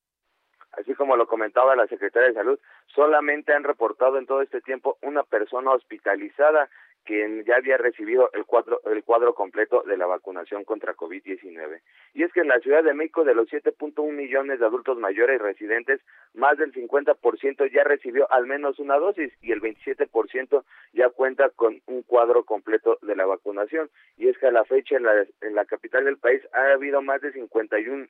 Así 0.72 0.94
como 0.94 1.16
lo 1.16 1.26
comentaba 1.26 1.74
la 1.76 1.86
Secretaría 1.86 2.28
de 2.28 2.34
Salud, 2.34 2.58
solamente 2.94 3.52
han 3.52 3.64
reportado 3.64 4.18
en 4.18 4.26
todo 4.26 4.42
este 4.42 4.60
tiempo 4.60 4.98
una 5.02 5.22
persona 5.24 5.72
hospitalizada 5.72 6.68
quien 7.10 7.44
ya 7.44 7.56
había 7.56 7.76
recibido 7.76 8.30
el 8.34 8.44
cuadro, 8.44 8.80
el 8.84 9.02
cuadro 9.02 9.34
completo 9.34 9.82
de 9.82 9.96
la 9.96 10.06
vacunación 10.06 10.62
contra 10.62 10.94
COVID-19. 10.94 11.80
Y 12.14 12.22
es 12.22 12.32
que 12.32 12.38
en 12.38 12.46
la 12.46 12.60
Ciudad 12.60 12.84
de 12.84 12.94
México, 12.94 13.24
de 13.24 13.34
los 13.34 13.48
7.1 13.48 14.12
millones 14.12 14.60
de 14.60 14.66
adultos 14.66 14.96
mayores 14.96 15.42
residentes, 15.42 16.00
más 16.34 16.56
del 16.56 16.72
50% 16.72 17.68
ya 17.72 17.82
recibió 17.82 18.30
al 18.30 18.46
menos 18.46 18.78
una 18.78 18.96
dosis 18.96 19.32
y 19.42 19.50
el 19.50 19.60
27% 19.60 20.62
ya 20.92 21.08
cuenta 21.08 21.50
con 21.50 21.82
un 21.86 22.02
cuadro 22.02 22.44
completo 22.44 22.96
de 23.02 23.16
la 23.16 23.26
vacunación. 23.26 23.90
Y 24.16 24.28
es 24.28 24.38
que 24.38 24.46
a 24.46 24.52
la 24.52 24.64
fecha 24.64 24.96
en 24.96 25.02
la, 25.02 25.26
en 25.40 25.56
la 25.56 25.64
capital 25.64 26.04
del 26.04 26.18
país 26.18 26.40
ha 26.52 26.74
habido 26.74 27.02
más 27.02 27.20
de 27.22 27.32
51 27.32 28.06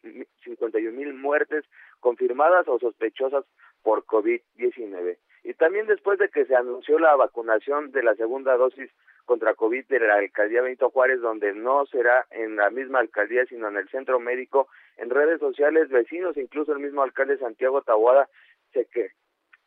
mil 0.92 1.14
muertes 1.14 1.64
confirmadas 2.00 2.68
o 2.68 2.78
sospechosas 2.78 3.46
por 3.82 4.04
COVID-19. 4.04 5.16
Y 5.42 5.54
también 5.54 5.86
después 5.86 6.18
de 6.18 6.28
que 6.28 6.44
se 6.44 6.54
anunció 6.54 6.98
la 6.98 7.16
vacunación 7.16 7.92
de 7.92 8.02
la 8.02 8.14
segunda 8.14 8.56
dosis 8.56 8.90
contra 9.24 9.54
COVID 9.54 9.86
de 9.86 10.00
la 10.00 10.16
alcaldía 10.16 10.62
Benito 10.62 10.90
Juárez, 10.90 11.20
donde 11.20 11.54
no 11.54 11.86
será 11.86 12.26
en 12.30 12.56
la 12.56 12.68
misma 12.70 12.98
alcaldía, 12.98 13.46
sino 13.46 13.68
en 13.68 13.76
el 13.76 13.88
centro 13.88 14.18
médico, 14.18 14.68
en 14.96 15.08
redes 15.08 15.40
sociales, 15.40 15.88
vecinos, 15.88 16.36
incluso 16.36 16.72
el 16.72 16.80
mismo 16.80 17.02
alcalde 17.02 17.38
Santiago 17.38 17.80
Taboada, 17.82 18.28
se, 18.72 18.86
que, 18.86 19.10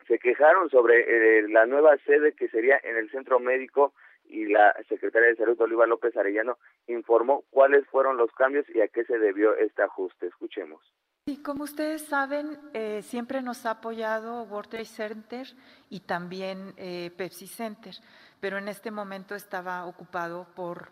se 0.08 0.20
quejaron 0.20 0.70
sobre 0.70 1.40
eh, 1.40 1.48
la 1.48 1.66
nueva 1.66 1.98
sede 2.06 2.34
que 2.34 2.50
sería 2.50 2.80
en 2.84 2.98
el 2.98 3.10
centro 3.10 3.40
médico 3.40 3.94
y 4.26 4.46
la 4.48 4.76
secretaria 4.90 5.30
de 5.30 5.36
Salud, 5.36 5.60
Oliva 5.62 5.86
López 5.86 6.16
Arellano, 6.18 6.58
informó 6.88 7.44
cuáles 7.50 7.86
fueron 7.88 8.18
los 8.18 8.32
cambios 8.34 8.66
y 8.70 8.82
a 8.82 8.88
qué 8.88 9.04
se 9.06 9.18
debió 9.18 9.56
este 9.56 9.84
ajuste. 9.84 10.28
Escuchemos. 10.28 10.82
Sí, 11.26 11.38
como 11.38 11.64
ustedes 11.64 12.06
saben, 12.06 12.60
eh, 12.74 13.02
siempre 13.02 13.42
nos 13.42 13.66
ha 13.66 13.72
apoyado 13.72 14.44
World 14.44 14.70
Trade 14.70 14.86
Center 14.86 15.48
y 15.90 16.02
también 16.02 16.74
eh, 16.76 17.12
Pepsi 17.16 17.48
Center, 17.48 17.96
pero 18.42 18.58
en 18.58 18.68
este 18.68 18.92
momento 18.92 19.34
estaba 19.34 19.86
ocupado 19.86 20.46
por 20.54 20.92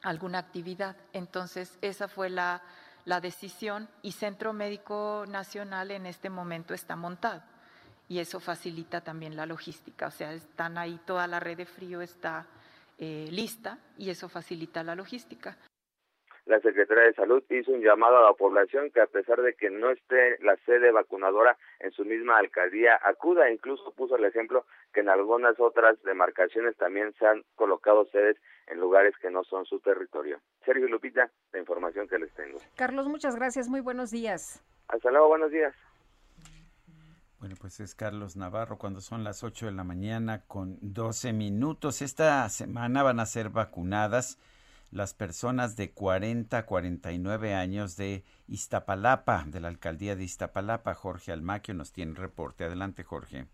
alguna 0.00 0.38
actividad. 0.38 0.96
Entonces, 1.12 1.76
esa 1.82 2.08
fue 2.08 2.30
la, 2.30 2.62
la 3.04 3.20
decisión 3.20 3.86
y 4.00 4.12
Centro 4.12 4.54
Médico 4.54 5.26
Nacional 5.28 5.90
en 5.90 6.06
este 6.06 6.30
momento 6.30 6.72
está 6.72 6.96
montado 6.96 7.42
y 8.08 8.18
eso 8.18 8.40
facilita 8.40 9.02
también 9.02 9.36
la 9.36 9.44
logística. 9.44 10.06
O 10.06 10.10
sea, 10.10 10.32
están 10.32 10.78
ahí, 10.78 10.98
toda 11.04 11.26
la 11.26 11.38
red 11.38 11.58
de 11.58 11.66
frío 11.66 12.00
está 12.00 12.46
eh, 12.96 13.28
lista 13.30 13.76
y 13.98 14.08
eso 14.08 14.30
facilita 14.30 14.82
la 14.82 14.94
logística 14.94 15.58
la 16.46 16.60
Secretaría 16.60 17.04
de 17.04 17.14
Salud 17.14 17.42
hizo 17.50 17.72
un 17.72 17.82
llamado 17.82 18.18
a 18.18 18.30
la 18.30 18.32
población 18.32 18.90
que 18.90 19.00
a 19.00 19.06
pesar 19.06 19.40
de 19.42 19.54
que 19.54 19.70
no 19.70 19.90
esté 19.90 20.38
la 20.42 20.56
sede 20.66 20.90
vacunadora 20.92 21.56
en 21.80 21.92
su 21.92 22.04
misma 22.04 22.38
alcaldía, 22.38 22.98
acuda. 23.02 23.50
Incluso 23.50 23.92
puso 23.92 24.16
el 24.16 24.24
ejemplo 24.24 24.64
que 24.92 25.00
en 25.00 25.08
algunas 25.08 25.58
otras 25.60 26.02
demarcaciones 26.02 26.76
también 26.76 27.12
se 27.18 27.26
han 27.26 27.44
colocado 27.54 28.06
sedes 28.06 28.36
en 28.66 28.80
lugares 28.80 29.14
que 29.20 29.30
no 29.30 29.44
son 29.44 29.64
su 29.66 29.80
territorio. 29.80 30.40
Sergio 30.64 30.88
Lupita, 30.88 31.30
la 31.52 31.58
información 31.58 32.08
que 32.08 32.18
les 32.18 32.32
tengo. 32.34 32.58
Carlos, 32.76 33.06
muchas 33.08 33.36
gracias. 33.36 33.68
Muy 33.68 33.80
buenos 33.80 34.10
días. 34.10 34.62
Hasta 34.88 35.10
luego, 35.10 35.28
buenos 35.28 35.50
días. 35.50 35.74
Bueno, 37.40 37.54
pues 37.58 37.80
es 37.80 37.94
Carlos 37.94 38.36
Navarro 38.36 38.76
cuando 38.76 39.00
son 39.00 39.24
las 39.24 39.42
8 39.42 39.66
de 39.66 39.72
la 39.72 39.82
mañana 39.82 40.42
con 40.46 40.76
12 40.82 41.32
minutos. 41.32 42.02
Esta 42.02 42.46
semana 42.50 43.02
van 43.02 43.18
a 43.18 43.24
ser 43.24 43.48
vacunadas 43.48 44.38
las 44.90 45.14
personas 45.14 45.76
de 45.76 45.92
40 45.92 46.58
a 46.58 46.66
49 46.66 47.54
años 47.54 47.96
de 47.96 48.24
Iztapalapa, 48.48 49.44
de 49.46 49.60
la 49.60 49.68
alcaldía 49.68 50.16
de 50.16 50.24
Iztapalapa. 50.24 50.94
Jorge 50.94 51.32
Almaquio 51.32 51.74
nos 51.74 51.92
tiene 51.92 52.14
reporte. 52.14 52.64
Adelante, 52.64 53.04
Jorge. 53.04 53.46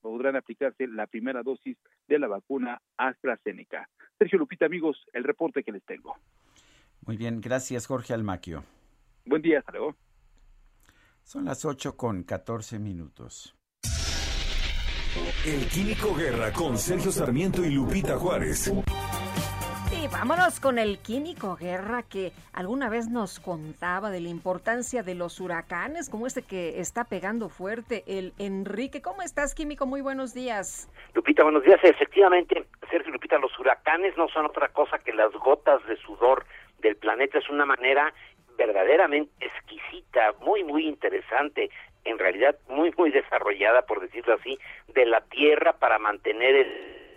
podrán 0.00 0.36
aplicarse 0.36 0.86
la 0.86 1.06
primera 1.06 1.42
dosis 1.42 1.76
de 2.06 2.18
la 2.18 2.28
vacuna 2.28 2.80
AstraZeneca. 2.96 3.88
Sergio 4.18 4.38
Lupita, 4.38 4.66
amigos, 4.66 4.96
el 5.12 5.24
reporte 5.24 5.62
que 5.62 5.72
les 5.72 5.84
tengo. 5.84 6.16
Muy 7.06 7.16
bien, 7.16 7.40
gracias 7.40 7.86
Jorge 7.86 8.12
Almaquio. 8.12 8.64
Buen 9.24 9.42
día, 9.42 9.60
hasta 9.60 9.72
Son 11.22 11.44
las 11.44 11.64
8 11.64 11.96
con 11.96 12.24
14 12.24 12.78
minutos. 12.78 13.54
El 15.46 15.66
Químico 15.68 16.14
Guerra 16.14 16.52
con 16.52 16.76
Sergio 16.76 17.10
Sarmiento 17.10 17.64
y 17.64 17.70
Lupita 17.70 18.18
Juárez. 18.18 18.70
Vámonos 20.12 20.58
con 20.58 20.78
el 20.78 20.98
químico 20.98 21.56
Guerra 21.56 22.02
que 22.02 22.32
alguna 22.52 22.88
vez 22.88 23.08
nos 23.08 23.40
contaba 23.40 24.10
de 24.10 24.20
la 24.20 24.28
importancia 24.28 25.02
de 25.02 25.14
los 25.14 25.38
huracanes, 25.38 26.08
como 26.08 26.26
este 26.26 26.42
que 26.42 26.80
está 26.80 27.04
pegando 27.04 27.48
fuerte, 27.48 28.04
el 28.06 28.32
Enrique. 28.38 29.02
¿Cómo 29.02 29.22
estás, 29.22 29.54
químico? 29.54 29.86
Muy 29.86 30.00
buenos 30.00 30.34
días. 30.34 30.90
Lupita, 31.14 31.42
buenos 31.42 31.62
días. 31.62 31.78
Efectivamente, 31.82 32.64
Sergio 32.90 33.12
Lupita, 33.12 33.38
los 33.38 33.56
huracanes 33.58 34.16
no 34.16 34.28
son 34.28 34.46
otra 34.46 34.68
cosa 34.68 34.98
que 34.98 35.12
las 35.12 35.32
gotas 35.32 35.86
de 35.86 35.96
sudor 35.96 36.46
del 36.80 36.96
planeta. 36.96 37.38
Es 37.38 37.48
una 37.50 37.66
manera 37.66 38.12
verdaderamente 38.56 39.32
exquisita, 39.40 40.32
muy, 40.40 40.64
muy 40.64 40.88
interesante, 40.88 41.70
en 42.04 42.18
realidad 42.18 42.56
muy, 42.68 42.92
muy 42.96 43.10
desarrollada, 43.10 43.82
por 43.82 44.00
decirlo 44.00 44.34
así, 44.34 44.58
de 44.88 45.06
la 45.06 45.20
Tierra 45.20 45.74
para 45.74 45.98
mantener 45.98 46.56
el 46.56 47.07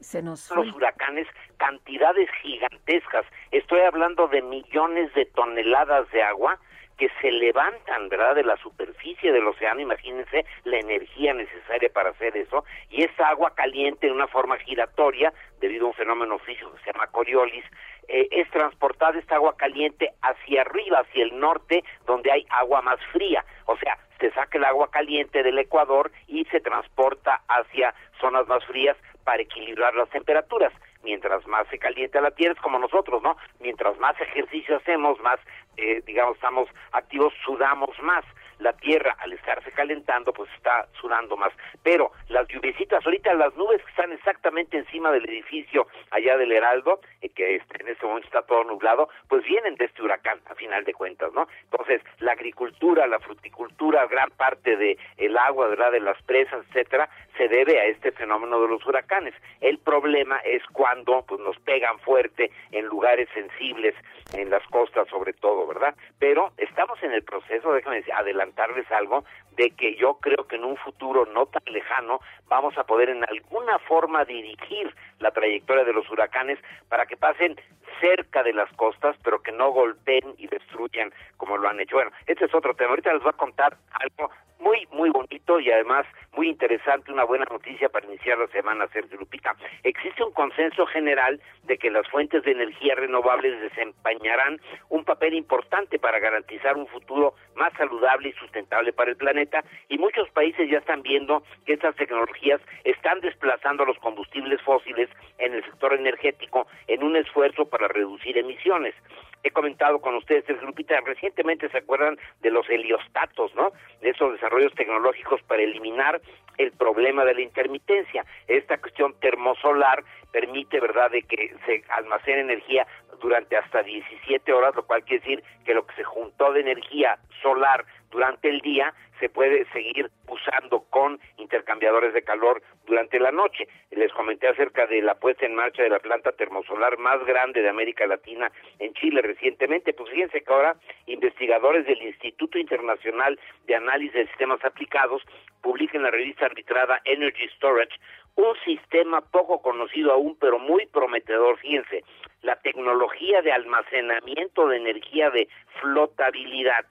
se 0.00 0.22
nos 0.22 0.50
los 0.50 0.74
huracanes 0.74 1.26
cantidades 1.58 2.28
gigantescas. 2.42 3.24
Estoy 3.50 3.80
hablando 3.80 4.28
de 4.28 4.42
millones 4.42 5.12
de 5.14 5.26
toneladas 5.26 6.10
de 6.10 6.22
agua 6.22 6.58
que 7.00 7.10
se 7.22 7.32
levantan, 7.32 8.10
¿verdad?, 8.10 8.34
de 8.34 8.44
la 8.44 8.58
superficie 8.58 9.32
del 9.32 9.46
océano, 9.46 9.80
imagínense 9.80 10.44
la 10.64 10.78
energía 10.78 11.32
necesaria 11.32 11.88
para 11.90 12.10
hacer 12.10 12.36
eso, 12.36 12.62
y 12.90 13.02
esa 13.02 13.28
agua 13.28 13.54
caliente 13.54 14.06
en 14.06 14.12
una 14.12 14.26
forma 14.26 14.58
giratoria, 14.58 15.32
debido 15.60 15.86
a 15.86 15.88
un 15.88 15.94
fenómeno 15.94 16.38
físico 16.40 16.70
que 16.72 16.84
se 16.84 16.92
llama 16.92 17.06
Coriolis, 17.06 17.64
eh, 18.06 18.28
es 18.30 18.50
transportada 18.50 19.18
esta 19.18 19.36
agua 19.36 19.56
caliente 19.56 20.10
hacia 20.20 20.60
arriba, 20.60 20.98
hacia 20.98 21.24
el 21.24 21.40
norte, 21.40 21.82
donde 22.04 22.32
hay 22.32 22.46
agua 22.50 22.82
más 22.82 23.00
fría. 23.12 23.46
O 23.64 23.78
sea, 23.78 23.96
se 24.20 24.30
saca 24.32 24.58
el 24.58 24.64
agua 24.64 24.90
caliente 24.90 25.42
del 25.42 25.58
Ecuador 25.58 26.12
y 26.26 26.44
se 26.46 26.60
transporta 26.60 27.40
hacia 27.48 27.94
zonas 28.20 28.46
más 28.46 28.62
frías 28.66 28.96
para 29.24 29.42
equilibrar 29.42 29.94
las 29.94 30.08
temperaturas. 30.10 30.72
Mientras 31.02 31.46
más 31.46 31.66
se 31.68 31.78
calienta 31.78 32.20
la 32.20 32.30
Tierra, 32.30 32.54
es 32.54 32.60
como 32.60 32.78
nosotros, 32.78 33.22
¿no? 33.22 33.36
Mientras 33.58 33.98
más 33.98 34.20
ejercicio 34.20 34.76
hacemos, 34.76 35.18
más, 35.20 35.40
eh, 35.76 36.02
digamos, 36.06 36.36
estamos 36.36 36.68
activos, 36.92 37.32
sudamos 37.44 37.90
más 38.02 38.24
la 38.60 38.72
tierra 38.74 39.16
al 39.18 39.32
estarse 39.32 39.70
calentando 39.72 40.32
pues 40.32 40.50
está 40.56 40.86
sudando 41.00 41.36
más. 41.36 41.52
Pero 41.82 42.12
las 42.28 42.46
lluviecitas, 42.48 43.04
ahorita 43.04 43.34
las 43.34 43.54
nubes 43.56 43.82
que 43.82 43.90
están 43.90 44.12
exactamente 44.12 44.78
encima 44.78 45.10
del 45.10 45.28
edificio 45.28 45.86
allá 46.10 46.36
del 46.36 46.52
Heraldo, 46.52 47.00
eh, 47.20 47.28
que 47.30 47.56
este, 47.56 47.82
en 47.82 47.88
este 47.88 48.06
momento 48.06 48.26
está 48.26 48.42
todo 48.42 48.64
nublado, 48.64 49.08
pues 49.28 49.44
vienen 49.44 49.74
de 49.76 49.86
este 49.86 50.02
huracán 50.02 50.40
a 50.46 50.54
final 50.54 50.84
de 50.84 50.94
cuentas, 50.94 51.32
¿no? 51.32 51.48
Entonces 51.64 52.02
la 52.18 52.32
agricultura, 52.32 53.06
la 53.06 53.18
fruticultura, 53.18 54.06
gran 54.06 54.30
parte 54.30 54.76
de 54.76 54.98
el 55.16 55.36
agua, 55.36 55.68
¿verdad? 55.68 55.92
De 55.92 56.00
las 56.00 56.20
presas, 56.22 56.64
etcétera, 56.68 57.08
se 57.36 57.48
debe 57.48 57.80
a 57.80 57.86
este 57.86 58.12
fenómeno 58.12 58.60
de 58.60 58.68
los 58.68 58.84
huracanes. 58.86 59.34
El 59.60 59.78
problema 59.78 60.38
es 60.38 60.62
cuando 60.72 61.24
pues 61.26 61.40
nos 61.40 61.58
pegan 61.60 61.98
fuerte 62.00 62.50
en 62.72 62.86
lugares 62.86 63.28
sensibles, 63.34 63.94
en 64.34 64.50
las 64.50 64.62
costas 64.68 65.08
sobre 65.08 65.32
todo, 65.32 65.66
¿verdad? 65.66 65.94
Pero 66.18 66.52
estamos 66.56 67.02
en 67.02 67.12
el 67.12 67.22
proceso, 67.22 67.72
déjame 67.72 67.96
decir, 67.96 68.12
adelantarles 68.50 68.90
algo, 68.92 69.24
de 69.56 69.70
que 69.70 69.94
yo 69.96 70.14
creo 70.14 70.46
que 70.46 70.56
en 70.56 70.64
un 70.64 70.76
futuro 70.76 71.26
no 71.26 71.46
tan 71.46 71.62
lejano 71.66 72.20
vamos 72.48 72.76
a 72.78 72.84
poder 72.84 73.10
en 73.10 73.24
alguna 73.24 73.78
forma 73.80 74.24
dirigir 74.24 74.94
la 75.18 75.30
trayectoria 75.30 75.84
de 75.84 75.92
los 75.92 76.08
huracanes 76.10 76.58
para 76.88 77.06
que 77.06 77.16
pasen 77.16 77.60
cerca 78.00 78.42
de 78.42 78.52
las 78.52 78.70
costas, 78.74 79.16
pero 79.22 79.42
que 79.42 79.52
no 79.52 79.70
golpeen 79.70 80.34
y 80.38 80.46
destruyan 80.46 81.12
como 81.36 81.56
lo 81.56 81.68
han 81.68 81.80
hecho. 81.80 81.96
Bueno, 81.96 82.12
este 82.26 82.46
es 82.46 82.54
otro 82.54 82.74
tema. 82.74 82.90
Ahorita 82.90 83.12
les 83.12 83.22
voy 83.22 83.30
a 83.30 83.36
contar 83.36 83.76
algo 83.92 84.30
muy, 84.60 84.86
muy 84.92 85.10
bonito 85.10 85.58
y 85.58 85.70
además 85.70 86.06
muy 86.32 86.48
interesante, 86.48 87.12
una 87.12 87.24
buena 87.24 87.44
noticia 87.50 87.88
para 87.88 88.06
iniciar 88.06 88.38
la 88.38 88.46
semana, 88.48 88.86
Sergio 88.92 89.18
Lupita. 89.18 89.56
Existe 89.82 90.22
un 90.22 90.32
consenso 90.32 90.86
general 90.86 91.40
de 91.64 91.76
que 91.76 91.90
las 91.90 92.06
fuentes 92.08 92.42
de 92.44 92.52
energía 92.52 92.94
renovables 92.94 93.60
desempeñarán 93.60 94.60
un 94.88 95.04
papel 95.04 95.34
importante 95.34 95.98
para 95.98 96.18
garantizar 96.18 96.76
un 96.76 96.86
futuro 96.86 97.34
más 97.56 97.72
saludable 97.74 98.28
y 98.28 98.32
sustentable 98.32 98.92
para 98.92 99.10
el 99.10 99.16
planeta 99.16 99.64
y 99.88 99.98
muchos 99.98 100.28
países 100.30 100.70
ya 100.70 100.78
están 100.78 101.02
viendo 101.02 101.42
que 101.66 101.72
estas 101.72 101.96
tecnologías 101.96 102.60
están 102.84 103.20
desplazando 103.20 103.84
los 103.84 103.98
combustibles 103.98 104.60
fósiles 104.62 105.08
en 105.38 105.54
el 105.54 105.64
sector 105.64 105.94
energético 105.94 106.66
en 106.86 107.02
un 107.02 107.16
esfuerzo 107.16 107.66
para 107.66 107.88
reducir 107.88 108.38
emisiones 108.38 108.94
he 109.42 109.50
comentado 109.50 110.00
con 110.00 110.14
ustedes, 110.16 110.48
el 110.48 110.58
grupita, 110.58 111.00
recientemente 111.00 111.68
se 111.68 111.78
acuerdan 111.78 112.18
de 112.40 112.50
los 112.50 112.68
heliostatos, 112.68 113.54
¿no? 113.54 113.72
De 114.00 114.10
esos 114.10 114.32
desarrollos 114.32 114.74
tecnológicos 114.74 115.42
para 115.42 115.62
eliminar 115.62 116.20
el 116.58 116.72
problema 116.72 117.24
de 117.24 117.34
la 117.34 117.40
intermitencia. 117.40 118.24
Esta 118.46 118.78
cuestión 118.78 119.14
termosolar 119.20 120.04
permite, 120.30 120.80
¿verdad?, 120.80 121.10
de 121.10 121.22
que 121.22 121.54
se 121.66 121.82
almacene 121.88 122.40
energía 122.40 122.86
durante 123.20 123.56
hasta 123.56 123.82
17 123.82 124.52
horas, 124.52 124.74
lo 124.74 124.84
cual 124.84 125.04
quiere 125.04 125.20
decir 125.20 125.44
que 125.64 125.74
lo 125.74 125.86
que 125.86 125.94
se 125.94 126.04
juntó 126.04 126.52
de 126.52 126.60
energía 126.60 127.18
solar 127.42 127.84
durante 128.10 128.48
el 128.48 128.60
día 128.60 128.92
se 129.18 129.28
puede 129.28 129.66
seguir 129.72 130.10
usando 130.28 130.80
con 130.90 131.20
intercambiadores 131.36 132.14
de 132.14 132.22
calor 132.22 132.62
durante 132.86 133.20
la 133.20 133.30
noche. 133.30 133.68
Les 133.90 134.12
comenté 134.12 134.48
acerca 134.48 134.86
de 134.86 135.02
la 135.02 135.14
puesta 135.14 135.44
en 135.46 135.54
marcha 135.54 135.82
de 135.82 135.90
la 135.90 135.98
planta 135.98 136.32
termosolar 136.32 136.98
más 136.98 137.24
grande 137.24 137.60
de 137.60 137.68
América 137.68 138.06
Latina 138.06 138.50
en 138.78 138.94
Chile 138.94 139.20
recientemente. 139.22 139.92
Pues 139.92 140.10
fíjense 140.10 140.42
que 140.42 140.52
ahora 140.52 140.76
investigadores 141.06 141.86
del 141.86 142.02
Instituto 142.02 142.58
Internacional 142.58 143.38
de 143.66 143.76
Análisis 143.76 144.14
de 144.14 144.26
Sistemas 144.28 144.64
Aplicados 144.64 145.22
publican 145.60 145.96
en 145.96 146.04
la 146.04 146.10
revista 146.10 146.46
arbitrada 146.46 147.00
Energy 147.04 147.46
Storage 147.56 147.94
un 148.36 148.54
sistema 148.64 149.20
poco 149.20 149.60
conocido 149.60 150.12
aún, 150.12 150.36
pero 150.40 150.58
muy 150.58 150.86
prometedor, 150.86 151.58
fíjense, 151.58 152.04
la 152.42 152.56
tecnología 152.56 153.42
de 153.42 153.52
almacenamiento 153.52 154.68
de 154.68 154.76
energía 154.76 155.30
de 155.30 155.48
flotabilidad, 155.80 156.86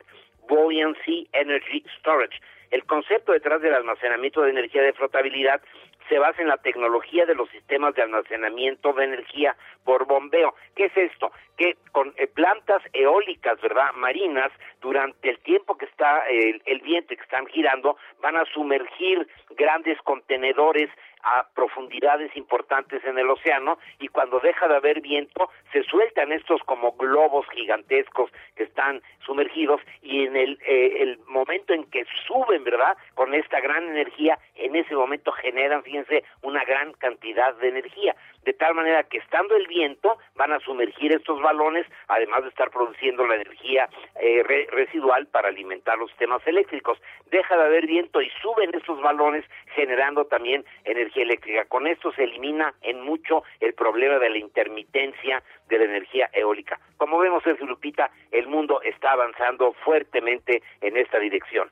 Buoyancy 0.49 1.29
Energy 1.31 1.85
Storage. 1.99 2.37
El 2.71 2.83
concepto 2.85 3.31
detrás 3.31 3.61
del 3.61 3.73
almacenamiento 3.73 4.41
de 4.41 4.51
energía 4.51 4.81
de 4.81 4.93
flotabilidad 4.93 5.61
se 6.09 6.19
basa 6.19 6.41
en 6.41 6.47
la 6.47 6.57
tecnología 6.57 7.25
de 7.25 7.35
los 7.35 7.49
sistemas 7.49 7.93
de 7.95 8.01
almacenamiento 8.01 8.93
de 8.93 9.05
energía 9.05 9.55
por 9.85 10.05
bombeo. 10.05 10.55
¿Qué 10.75 10.85
es 10.85 10.97
esto? 10.97 11.31
Que 11.55 11.77
con 11.91 12.13
eh, 12.17 12.27
plantas 12.27 12.81
eólicas, 12.93 13.61
¿verdad? 13.61 13.93
Marinas, 13.93 14.51
durante 14.81 15.29
el 15.29 15.39
tiempo 15.39 15.77
que 15.77 15.85
está 15.85 16.27
el, 16.27 16.61
el 16.65 16.81
viento 16.81 17.15
que 17.15 17.21
están 17.21 17.45
girando, 17.47 17.97
van 18.21 18.37
a 18.37 18.45
sumergir 18.45 19.27
grandes 19.51 19.99
contenedores 20.01 20.89
a 21.23 21.47
profundidades 21.53 22.35
importantes 22.35 23.03
en 23.03 23.17
el 23.17 23.29
océano 23.29 23.77
y 23.99 24.07
cuando 24.07 24.39
deja 24.39 24.67
de 24.67 24.75
haber 24.75 25.01
viento 25.01 25.49
se 25.73 25.83
sueltan 25.83 26.31
estos 26.31 26.61
como 26.63 26.93
globos 26.93 27.45
gigantescos 27.49 28.31
que 28.55 28.63
están 28.63 29.01
sumergidos 29.25 29.81
y 30.01 30.25
en 30.25 30.35
el, 30.35 30.59
eh, 30.65 31.17
momento 31.27 31.73
en 31.73 31.83
que 31.85 32.05
suben, 32.27 32.63
¿verdad? 32.63 32.97
Con 33.15 33.33
esta 33.33 33.59
gran 33.59 33.83
energía, 33.89 34.39
en 34.55 34.75
ese 34.75 34.95
momento 34.95 35.31
generan, 35.31 35.83
fíjense, 35.83 36.23
una 36.41 36.63
gran 36.63 36.93
cantidad 36.93 37.53
de 37.55 37.69
energía 37.69 38.15
de 38.49 38.53
tal 38.53 38.73
manera 38.73 39.03
que 39.03 39.19
estando 39.19 39.55
el 39.55 39.67
viento 39.67 40.17
van 40.33 40.51
a 40.51 40.59
sumergir 40.61 41.11
estos 41.11 41.39
balones, 41.39 41.85
además 42.07 42.41
de 42.41 42.49
estar 42.49 42.71
produciendo 42.71 43.27
la 43.27 43.35
energía 43.35 43.87
eh, 44.19 44.67
residual 44.71 45.27
para 45.27 45.49
alimentar 45.49 45.99
los 45.99 46.09
sistemas 46.09 46.41
eléctricos. 46.47 46.97
Deja 47.29 47.55
de 47.55 47.63
haber 47.65 47.85
viento 47.85 48.23
y 48.23 48.29
suben 48.41 48.73
estos 48.73 48.99
balones 49.03 49.45
generando 49.75 50.25
también 50.25 50.65
energía 50.83 51.21
eléctrica. 51.21 51.65
Con 51.65 51.85
esto 51.85 52.11
se 52.13 52.23
elimina 52.23 52.73
en 52.81 53.01
mucho 53.01 53.43
el 53.59 53.75
problema 53.75 54.17
de 54.17 54.31
la 54.31 54.39
intermitencia 54.39 55.43
de 55.67 55.77
la 55.77 55.85
energía 55.85 56.27
eólica. 56.33 56.79
Como 56.97 57.19
vemos, 57.19 57.45
en 57.45 57.55
Lupita, 57.67 58.09
el 58.31 58.47
mundo 58.47 58.81
está 58.81 59.11
avanzando 59.11 59.73
fuertemente 59.85 60.63
en 60.81 60.97
esta 60.97 61.19
dirección. 61.19 61.69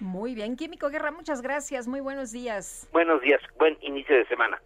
Muy 0.00 0.34
bien, 0.34 0.56
Químico 0.56 0.88
Guerra, 0.90 1.12
muchas 1.12 1.42
gracias. 1.42 1.86
Muy 1.86 2.00
buenos 2.00 2.32
días. 2.32 2.88
Buenos 2.92 3.20
días, 3.20 3.40
buen 3.56 3.78
inicio 3.82 4.16
de 4.16 4.26
semana. 4.26 4.60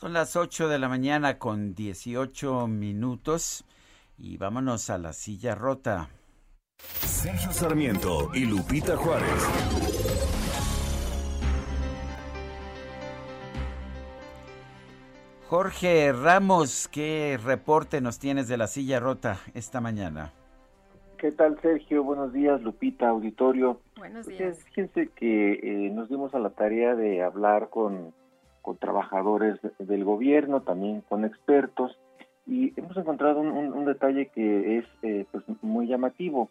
Son 0.00 0.12
las 0.12 0.36
8 0.36 0.68
de 0.68 0.78
la 0.78 0.88
mañana 0.88 1.40
con 1.40 1.74
18 1.74 2.68
minutos 2.68 3.64
y 4.16 4.36
vámonos 4.36 4.90
a 4.90 4.98
la 4.98 5.12
silla 5.12 5.56
rota. 5.56 6.08
Sergio 6.78 7.50
Sarmiento 7.50 8.30
y 8.32 8.44
Lupita 8.44 8.96
Juárez. 8.96 9.28
Jorge 15.48 16.12
Ramos, 16.12 16.86
¿qué 16.86 17.36
reporte 17.44 18.00
nos 18.00 18.20
tienes 18.20 18.46
de 18.46 18.56
la 18.56 18.68
silla 18.68 19.00
rota 19.00 19.40
esta 19.54 19.80
mañana? 19.80 20.32
¿Qué 21.16 21.32
tal, 21.32 21.60
Sergio? 21.60 22.04
Buenos 22.04 22.32
días, 22.32 22.62
Lupita, 22.62 23.08
auditorio. 23.08 23.80
Buenos 23.96 24.26
pues, 24.26 24.38
días. 24.38 24.62
Fíjense 24.62 25.08
que 25.08 25.54
eh, 25.54 25.90
nos 25.90 26.08
dimos 26.08 26.36
a 26.36 26.38
la 26.38 26.50
tarea 26.50 26.94
de 26.94 27.20
hablar 27.24 27.68
con 27.68 28.14
con 28.68 28.76
trabajadores 28.76 29.58
del 29.78 30.04
gobierno, 30.04 30.60
también 30.60 31.00
con 31.08 31.24
expertos, 31.24 31.96
y 32.46 32.78
hemos 32.78 32.94
encontrado 32.98 33.40
un, 33.40 33.84
detalle 33.86 34.26
que 34.26 34.76
es 34.76 34.84
eh, 35.00 35.24
pues 35.32 35.42
muy 35.62 35.86
llamativo. 35.86 36.50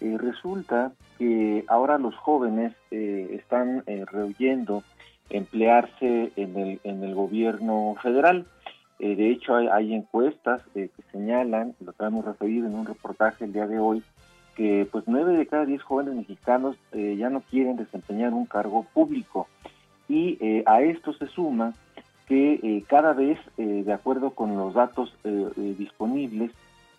Eh, 0.00 0.16
resulta 0.16 0.92
que 1.18 1.66
ahora 1.68 1.98
los 1.98 2.16
jóvenes 2.16 2.72
eh, 2.90 3.28
están 3.38 3.84
rehuyendo 3.86 4.82
emplearse 5.28 6.32
en 6.36 6.56
el, 6.56 6.80
en 6.84 7.04
el 7.04 7.14
gobierno 7.14 7.96
federal. 8.02 8.46
de 8.98 9.30
hecho, 9.30 9.56
hay, 9.56 9.92
encuestas 9.92 10.62
que 10.72 10.90
señalan, 11.12 11.74
lo 11.80 11.92
que 11.92 12.02
hemos 12.02 12.24
referido 12.24 12.66
en 12.66 12.76
un 12.76 12.86
reportaje 12.86 13.44
el 13.44 13.52
día 13.52 13.66
de 13.66 13.78
hoy, 13.78 14.02
que 14.56 14.88
pues 14.90 15.04
nueve 15.06 15.36
de 15.36 15.46
cada 15.46 15.66
diez 15.66 15.82
jóvenes 15.82 16.14
mexicanos 16.14 16.76
ya 16.92 17.28
no 17.28 17.42
quieren 17.42 17.76
desempeñar 17.76 18.32
un 18.32 18.46
cargo 18.46 18.86
público 18.94 19.48
y 20.08 20.38
eh, 20.40 20.62
a 20.66 20.80
esto 20.80 21.12
se 21.12 21.26
suma 21.28 21.74
que 22.26 22.54
eh, 22.54 22.84
cada 22.88 23.12
vez, 23.12 23.38
eh, 23.56 23.82
de 23.84 23.92
acuerdo 23.92 24.30
con 24.32 24.56
los 24.56 24.74
datos 24.74 25.14
disponibles, 25.56 26.50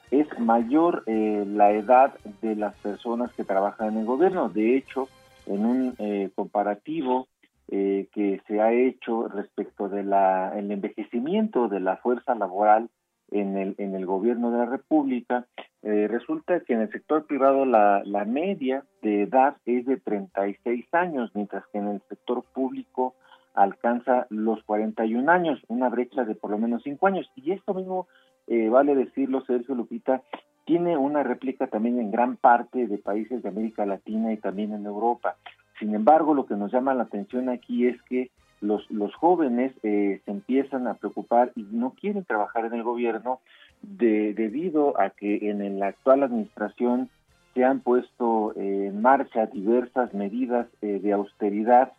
es 0.09 0.27
mayor 0.39 1.03
la 1.05 1.71
edad 1.71 2.15
de 2.41 2.55
las 2.55 2.75
personas 2.77 3.31
que 3.33 3.43
trabajan 3.43 3.89
en 3.89 3.97
el 3.99 4.05
gobierno. 4.05 4.49
De 4.49 4.75
hecho, 4.75 5.07
en 5.45 5.65
un 5.67 6.31
comparativo 6.33 7.27
que 7.67 8.41
se 8.47 8.59
ha 8.59 8.73
hecho 8.73 9.27
respecto 9.27 9.87
de 9.87 10.03
la 10.03 10.57
envejecimiento 10.57 11.67
de 11.67 11.79
la 11.79 11.97
fuerza 11.97 12.33
laboral 12.33 12.89
en 13.31 13.57
el 13.57 13.75
en 13.77 13.95
el 13.95 14.05
gobierno 14.05 14.51
de 14.51 14.57
la 14.59 14.65
República 14.65 15.45
resulta 15.81 16.59
que 16.59 16.73
en 16.73 16.81
el 16.81 16.91
sector 16.91 17.25
privado 17.25 17.65
la, 17.65 18.03
la 18.03 18.25
media 18.25 18.83
de 19.01 19.23
edad 19.23 19.55
es 19.65 19.85
de 19.85 19.95
36 19.97 20.85
años 20.91 21.31
mientras 21.33 21.65
que 21.67 21.77
en 21.77 21.87
el 21.87 22.01
sector 22.09 22.43
público 22.53 23.15
alcanza 23.53 24.27
los 24.29 24.63
41 24.63 25.29
años, 25.31 25.59
una 25.67 25.89
brecha 25.89 26.23
de 26.23 26.35
por 26.35 26.51
lo 26.51 26.57
menos 26.57 26.83
5 26.83 27.07
años. 27.07 27.29
Y 27.35 27.51
esto 27.51 27.73
mismo, 27.73 28.07
eh, 28.47 28.69
vale 28.69 28.95
decirlo, 28.95 29.41
Sergio 29.41 29.75
Lupita, 29.75 30.21
tiene 30.65 30.97
una 30.97 31.23
réplica 31.23 31.67
también 31.67 31.99
en 31.99 32.11
gran 32.11 32.37
parte 32.37 32.87
de 32.87 32.97
países 32.97 33.41
de 33.41 33.49
América 33.49 33.85
Latina 33.85 34.31
y 34.31 34.37
también 34.37 34.73
en 34.73 34.85
Europa. 34.85 35.35
Sin 35.79 35.95
embargo, 35.95 36.33
lo 36.33 36.45
que 36.45 36.55
nos 36.55 36.71
llama 36.71 36.93
la 36.93 37.03
atención 37.03 37.49
aquí 37.49 37.87
es 37.87 38.01
que 38.03 38.31
los, 38.61 38.89
los 38.91 39.13
jóvenes 39.15 39.73
eh, 39.83 40.21
se 40.25 40.31
empiezan 40.31 40.87
a 40.87 40.95
preocupar 40.95 41.51
y 41.55 41.63
no 41.71 41.91
quieren 41.91 42.25
trabajar 42.25 42.65
en 42.65 42.73
el 42.73 42.83
gobierno 42.83 43.39
de, 43.81 44.33
debido 44.33 44.99
a 44.99 45.11
que 45.11 45.49
en 45.49 45.79
la 45.79 45.87
actual 45.87 46.23
administración 46.23 47.09
se 47.53 47.63
han 47.63 47.79
puesto 47.79 48.53
en 48.55 49.01
marcha 49.01 49.47
diversas 49.47 50.13
medidas 50.13 50.67
eh, 50.81 50.99
de 51.01 51.13
austeridad 51.13 51.93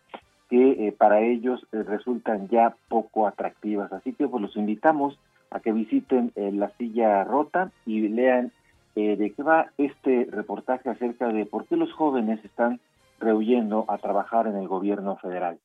que 0.51 0.87
eh, 0.87 0.91
para 0.91 1.21
ellos 1.21 1.65
eh, 1.71 1.81
resultan 1.83 2.49
ya 2.49 2.75
poco 2.89 3.25
atractivas. 3.25 3.91
Así 3.93 4.11
que 4.11 4.27
pues 4.27 4.41
los 4.41 4.57
invitamos 4.57 5.17
a 5.49 5.61
que 5.61 5.71
visiten 5.71 6.33
eh, 6.35 6.51
la 6.51 6.69
silla 6.77 7.23
rota 7.23 7.71
y 7.85 8.09
lean 8.09 8.51
de 8.93 9.33
qué 9.33 9.41
va 9.41 9.67
este 9.77 10.27
reportaje 10.29 10.89
acerca 10.89 11.29
de 11.29 11.45
por 11.45 11.65
qué 11.65 11.77
los 11.77 11.93
jóvenes 11.93 12.43
están 12.43 12.81
rehuyendo 13.21 13.85
a 13.87 13.97
trabajar 13.99 14.47
en 14.47 14.57
el 14.57 14.67
gobierno 14.67 15.15
federal. 15.15 15.57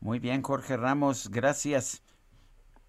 Muy 0.00 0.18
bien, 0.18 0.42
Jorge 0.42 0.76
Ramos, 0.76 1.30
gracias. 1.30 2.02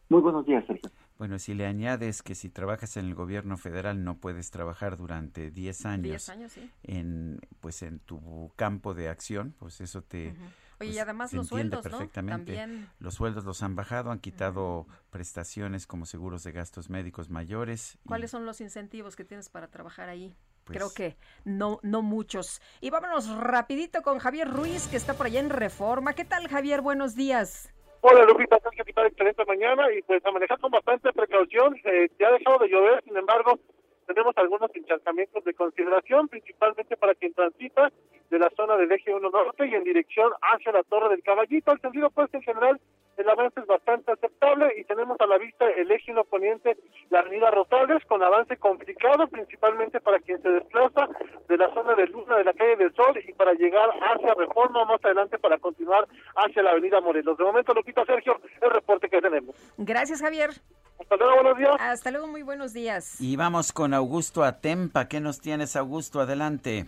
Muy 0.10 0.22
buenos 0.22 0.46
días, 0.46 0.66
Sergio. 0.66 0.90
Bueno, 1.18 1.38
si 1.38 1.54
le 1.54 1.68
añades 1.68 2.24
que 2.24 2.36
si 2.36 2.50
trabajas 2.50 2.98
en 2.98 3.06
el 3.06 3.16
gobierno 3.16 3.56
federal 3.58 4.04
no 4.04 4.18
puedes 4.18 4.50
trabajar 4.50 4.98
durante 4.98 5.52
10 5.52 5.86
años, 5.86 6.30
años 6.30 6.52
sí. 6.52 6.70
en 6.84 7.40
pues 7.60 7.84
en 7.84 8.00
tu 8.00 8.52
campo 8.56 8.94
de 8.96 9.08
acción, 9.08 9.54
pues 9.60 9.82
eso 9.82 10.02
te 10.02 10.34
Oye, 10.82 10.90
y 10.90 10.94
pues, 10.94 11.04
además 11.04 11.32
los 11.34 11.48
sueldos, 11.48 11.84
perfectamente. 11.84 12.56
También... 12.56 12.90
Los 13.00 13.14
sueldos 13.14 13.46
los 13.46 13.62
han 13.62 13.76
bajado, 13.76 14.10
han 14.10 14.20
quitado 14.20 14.88
prestaciones 15.12 15.86
como 15.86 16.08
seguros 16.08 16.44
de 16.44 16.54
gastos 16.54 16.90
médicos 16.90 17.30
mayores. 17.30 18.00
¿Cuáles 18.08 18.32
son 18.32 18.48
los 18.48 18.62
incentivos 18.62 19.16
que 19.16 19.24
tienes 19.24 19.50
para 19.50 19.68
trabajar 19.68 20.10
ahí? 20.10 20.34
Creo 20.66 20.88
pues 20.88 20.94
que 20.94 21.16
no, 21.46 21.80
no 21.84 22.02
muchos. 22.02 22.62
Y 22.82 22.90
vámonos 22.90 23.30
rapidito 23.38 24.02
con 24.02 24.20
Javier 24.20 24.48
Ruiz, 24.48 24.88
que 24.88 24.98
está 24.98 25.14
por 25.14 25.26
allá 25.26 25.40
en 25.40 25.50
Reforma. 25.50 26.14
¿Qué 26.14 26.26
tal, 26.26 26.48
Javier? 26.48 26.82
Buenos 26.82 27.16
días. 27.16 27.74
Hola 28.04 28.26
Lupita, 28.26 28.58
¿qué 28.76 28.94
tal? 28.94 29.06
Excelente 29.06 29.46
mañana 29.46 29.92
y 29.94 30.02
pues 30.02 30.26
a 30.26 30.32
manejar 30.32 30.60
con 30.60 30.72
bastante 30.72 31.14
precaución. 31.14 31.76
Eh, 31.86 32.10
ya 32.20 32.30
ha 32.30 32.32
dejado 32.32 32.58
de 32.58 32.68
llover, 32.68 33.04
sin 33.04 33.16
embargo, 33.16 33.60
tenemos 34.08 34.36
algunos 34.38 34.76
encharcamientos 34.76 35.44
de 35.44 35.54
consideración, 35.54 36.28
principalmente 36.28 36.98
para 36.98 37.14
quien 37.14 37.34
transita 37.34 37.92
de 38.32 38.40
la 38.40 38.50
zona 38.58 38.76
del 38.78 38.92
eje 38.92 39.14
1 39.14 39.30
norte 39.30 39.68
y 39.68 39.76
en 39.76 39.84
dirección 39.84 40.32
hacia 40.42 40.72
la 40.72 40.82
Torre 40.84 41.10
del 41.10 41.22
Caballito. 41.22 41.72
El 41.72 41.82
sentido 41.82 42.10
pues 42.10 42.34
en 42.34 42.42
general 42.42 42.82
el 43.18 43.30
avance 43.30 43.60
es 43.60 43.68
bastante 43.68 44.12
aceptable 44.12 44.74
y 44.78 44.84
tenemos 44.86 45.20
a 45.20 45.26
la 45.26 45.38
vista 45.38 45.70
el 45.70 45.92
eje 45.92 46.12
1 46.12 46.24
poniente, 46.26 46.78
la 47.10 47.20
avenida 47.20 47.52
Rosales, 47.52 48.04
con 48.06 48.24
avance 48.24 48.58
complicado, 48.58 49.28
principalmente 49.28 50.00
para 50.00 50.20
quien 50.20 50.42
se 50.42 50.50
desplaza 50.50 51.08
de 51.48 51.58
la 51.58 51.74
zona 51.74 51.96
de 51.96 52.08
Luna 52.08 52.38
de 52.38 52.44
la 52.44 52.54
calle 52.54 52.78
del 52.78 52.94
Sol 52.96 53.18
y 53.28 53.34
para 53.34 53.54
llegar 53.54 53.90
hacia 53.90 54.34
Reforma 54.34 54.86
más 54.86 55.04
adelante 55.04 55.38
para 55.38 55.58
continuar 55.58 56.08
hacia 56.36 56.64
la 56.64 56.72
avenida 56.72 57.02
Morelos. 57.02 57.38
De 57.38 57.44
momento, 57.44 57.74
Lupita 57.74 58.06
Sergio, 58.06 58.40
el 58.62 58.72
reporte 58.72 59.10
que 59.10 59.22
tenemos. 59.22 59.56
Gracias, 59.78 60.22
Javier. 60.22 60.52
Hasta 61.00 61.16
luego, 61.16 61.36
buenos 61.36 61.58
días. 61.58 61.76
Hasta 61.80 62.12
luego, 62.12 62.28
muy 62.28 62.44
buenos 62.44 62.74
días. 62.74 63.20
Y 63.20 63.36
vamos 63.36 63.72
con 63.72 63.94
Augusto 63.94 64.44
Atempa. 64.44 65.08
¿Qué 65.08 65.20
nos 65.20 65.42
tienes, 65.42 65.76
Augusto? 65.76 66.20
Adelante. 66.20 66.86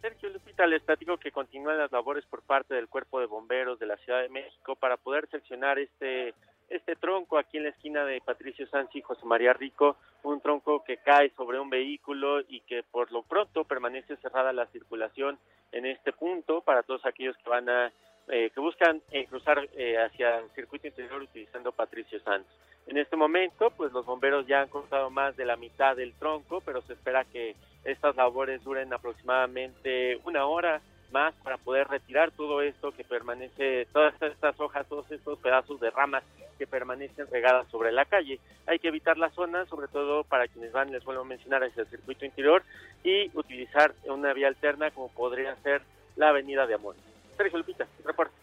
Sergio 0.00 0.30
Lupita, 0.30 0.66
les 0.66 0.82
platico 0.82 1.18
que 1.18 1.30
continúan 1.30 1.76
las 1.76 1.92
labores 1.92 2.24
por 2.24 2.42
parte 2.42 2.74
del 2.74 2.88
Cuerpo 2.88 3.20
de 3.20 3.26
Bomberos 3.26 3.78
de 3.78 3.86
la 3.86 3.98
Ciudad 3.98 4.22
de 4.22 4.30
México 4.30 4.74
para 4.74 4.96
poder 4.96 5.28
seccionar 5.28 5.78
este 5.78 6.34
este 6.70 6.94
tronco 6.94 7.36
aquí 7.36 7.56
en 7.56 7.64
la 7.64 7.70
esquina 7.70 8.04
de 8.04 8.20
Patricio 8.20 8.64
Sanz 8.68 8.94
y 8.94 9.02
José 9.02 9.26
María 9.26 9.52
Rico, 9.52 9.96
un 10.22 10.40
tronco 10.40 10.84
que 10.84 10.98
cae 10.98 11.30
sobre 11.30 11.58
un 11.58 11.68
vehículo 11.68 12.42
y 12.48 12.60
que 12.60 12.84
por 12.84 13.10
lo 13.10 13.22
pronto 13.24 13.64
permanece 13.64 14.16
cerrada 14.18 14.52
la 14.52 14.66
circulación 14.66 15.36
en 15.72 15.84
este 15.84 16.12
punto 16.12 16.60
para 16.60 16.84
todos 16.84 17.04
aquellos 17.04 17.36
que 17.38 17.50
van 17.50 17.68
a 17.68 17.92
eh, 18.28 18.50
que 18.54 18.60
buscan 18.60 19.02
eh, 19.10 19.26
cruzar 19.26 19.58
hacia 19.58 20.38
el 20.38 20.50
circuito 20.50 20.86
interior 20.86 21.20
utilizando 21.20 21.72
Patricio 21.72 22.20
Santos. 22.20 22.54
En 22.86 22.96
este 22.96 23.16
momento, 23.16 23.70
pues 23.70 23.92
los 23.92 24.06
bomberos 24.06 24.46
ya 24.46 24.62
han 24.62 24.68
cortado 24.68 25.10
más 25.10 25.36
de 25.36 25.44
la 25.44 25.56
mitad 25.56 25.96
del 25.96 26.14
tronco, 26.14 26.60
pero 26.60 26.82
se 26.82 26.92
espera 26.92 27.24
que 27.24 27.56
estas 27.84 28.16
labores 28.16 28.62
duren 28.62 28.92
aproximadamente 28.92 30.20
una 30.24 30.46
hora 30.46 30.80
más 31.12 31.34
para 31.42 31.58
poder 31.58 31.88
retirar 31.88 32.30
todo 32.30 32.62
esto 32.62 32.92
que 32.92 33.04
permanece, 33.04 33.86
todas 33.92 34.14
estas 34.22 34.58
hojas, 34.60 34.86
todos 34.88 35.10
estos 35.10 35.38
pedazos 35.38 35.80
de 35.80 35.90
ramas 35.90 36.22
que 36.58 36.66
permanecen 36.66 37.26
regadas 37.30 37.66
sobre 37.68 37.90
la 37.90 38.04
calle. 38.04 38.38
Hay 38.66 38.78
que 38.78 38.88
evitar 38.88 39.16
la 39.16 39.30
zona, 39.30 39.66
sobre 39.66 39.88
todo 39.88 40.24
para 40.24 40.46
quienes 40.46 40.72
van, 40.72 40.92
les 40.92 41.04
vuelvo 41.04 41.22
a 41.22 41.24
mencionar, 41.24 41.64
hacia 41.64 41.82
el 41.82 41.88
circuito 41.88 42.24
interior 42.24 42.62
y 43.02 43.30
utilizar 43.36 43.94
una 44.04 44.32
vía 44.32 44.48
alterna 44.48 44.90
como 44.90 45.08
podría 45.08 45.56
ser 45.62 45.82
la 46.16 46.28
avenida 46.28 46.66
de 46.66 46.74
Amor. 46.74 46.94
Sergio 47.36 47.58
Lupita, 47.58 47.86
reporte. 48.04 48.34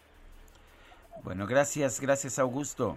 Bueno, 1.22 1.46
gracias, 1.46 2.00
gracias 2.00 2.38
Augusto. 2.38 2.96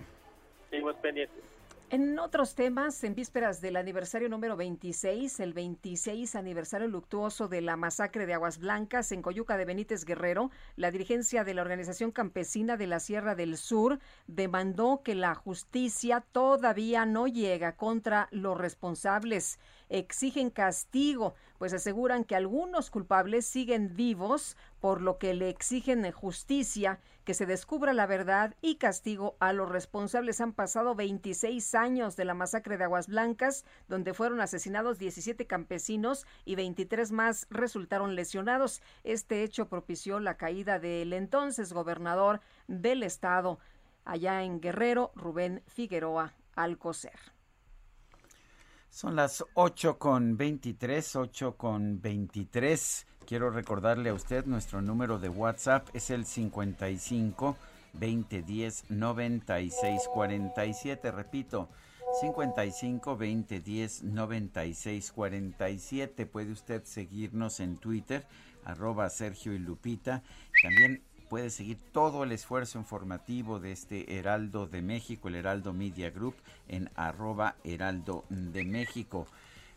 Seguimos 0.69 0.95
pendientes. 0.95 1.50
En 1.93 2.17
otros 2.19 2.55
temas, 2.55 3.03
en 3.03 3.15
vísperas 3.15 3.59
del 3.59 3.75
aniversario 3.75 4.29
número 4.29 4.55
26, 4.55 5.41
el 5.41 5.51
26 5.51 6.37
aniversario 6.37 6.87
luctuoso 6.87 7.49
de 7.49 7.59
la 7.59 7.75
masacre 7.75 8.25
de 8.25 8.33
Aguas 8.33 8.59
Blancas 8.59 9.11
en 9.11 9.21
Coyuca 9.21 9.57
de 9.57 9.65
Benítez 9.65 10.05
Guerrero, 10.05 10.51
la 10.77 10.89
dirigencia 10.89 11.43
de 11.43 11.53
la 11.53 11.63
Organización 11.63 12.11
Campesina 12.11 12.77
de 12.77 12.87
la 12.87 13.01
Sierra 13.01 13.35
del 13.35 13.57
Sur 13.57 13.99
demandó 14.25 15.01
que 15.03 15.15
la 15.15 15.35
justicia 15.35 16.23
todavía 16.31 17.05
no 17.05 17.27
llega 17.27 17.75
contra 17.75 18.29
los 18.31 18.57
responsables. 18.57 19.59
Exigen 19.93 20.51
castigo, 20.51 21.35
pues 21.57 21.73
aseguran 21.73 22.23
que 22.23 22.37
algunos 22.37 22.89
culpables 22.89 23.45
siguen 23.45 23.93
vivos, 23.93 24.55
por 24.79 25.01
lo 25.01 25.17
que 25.17 25.33
le 25.33 25.49
exigen 25.49 26.09
justicia 26.13 27.01
que 27.25 27.33
se 27.33 27.45
descubra 27.45 27.91
la 27.91 28.05
verdad 28.05 28.55
y 28.61 28.75
castigo 28.75 29.35
a 29.41 29.51
los 29.51 29.67
responsables. 29.67 30.39
Han 30.39 30.53
pasado 30.53 30.95
26 30.95 31.75
años 31.75 32.15
de 32.15 32.23
la 32.23 32.33
masacre 32.33 32.77
de 32.77 32.85
Aguas 32.85 33.07
Blancas, 33.07 33.65
donde 33.89 34.13
fueron 34.13 34.39
asesinados 34.39 34.97
17 34.97 35.45
campesinos 35.45 36.25
y 36.45 36.55
23 36.55 37.11
más 37.11 37.47
resultaron 37.49 38.15
lesionados. 38.15 38.81
Este 39.03 39.43
hecho 39.43 39.67
propició 39.67 40.21
la 40.21 40.37
caída 40.37 40.79
del 40.79 41.11
entonces 41.11 41.73
gobernador 41.73 42.39
del 42.69 43.03
estado, 43.03 43.59
allá 44.05 44.41
en 44.43 44.61
Guerrero, 44.61 45.11
Rubén 45.15 45.63
Figueroa 45.67 46.33
Alcocer. 46.55 47.40
Son 48.91 49.15
las 49.15 49.45
8 49.53 49.97
con 49.97 50.35
23, 50.35 51.15
8 51.15 51.55
con 51.55 52.01
23. 52.01 53.07
Quiero 53.25 53.49
recordarle 53.49 54.09
a 54.09 54.13
usted 54.13 54.45
nuestro 54.45 54.81
número 54.81 55.17
de 55.17 55.29
WhatsApp 55.29 55.87
es 55.93 56.09
el 56.09 56.25
55 56.25 57.55
2010 57.93 58.91
96 58.91 60.09
47. 60.13 61.09
Repito, 61.09 61.69
55 62.19 63.11
2010 63.11 64.03
96 64.03 65.11
47. 65.13 66.25
Puede 66.25 66.51
usted 66.51 66.83
seguirnos 66.83 67.61
en 67.61 67.77
Twitter, 67.77 68.27
arroba 68.65 69.09
Sergio 69.09 69.53
y 69.53 69.59
Lupita. 69.59 70.21
También 70.61 71.01
puede 71.31 71.49
seguir 71.49 71.79
todo 71.93 72.25
el 72.25 72.33
esfuerzo 72.33 72.77
informativo 72.77 73.61
de 73.61 73.71
este 73.71 74.17
Heraldo 74.17 74.67
de 74.67 74.81
México, 74.81 75.29
el 75.29 75.35
Heraldo 75.35 75.71
Media 75.71 76.09
Group, 76.09 76.35
en 76.67 76.89
arroba 76.93 77.55
Heraldo 77.63 78.25
de 78.29 78.65
México. 78.65 79.27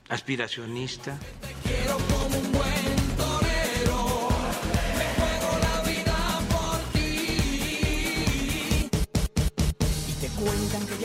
Aspiracionista. 0.08 1.16
quiero 1.62 1.96
como 2.08 2.36
un 2.36 2.52
buen 2.52 2.89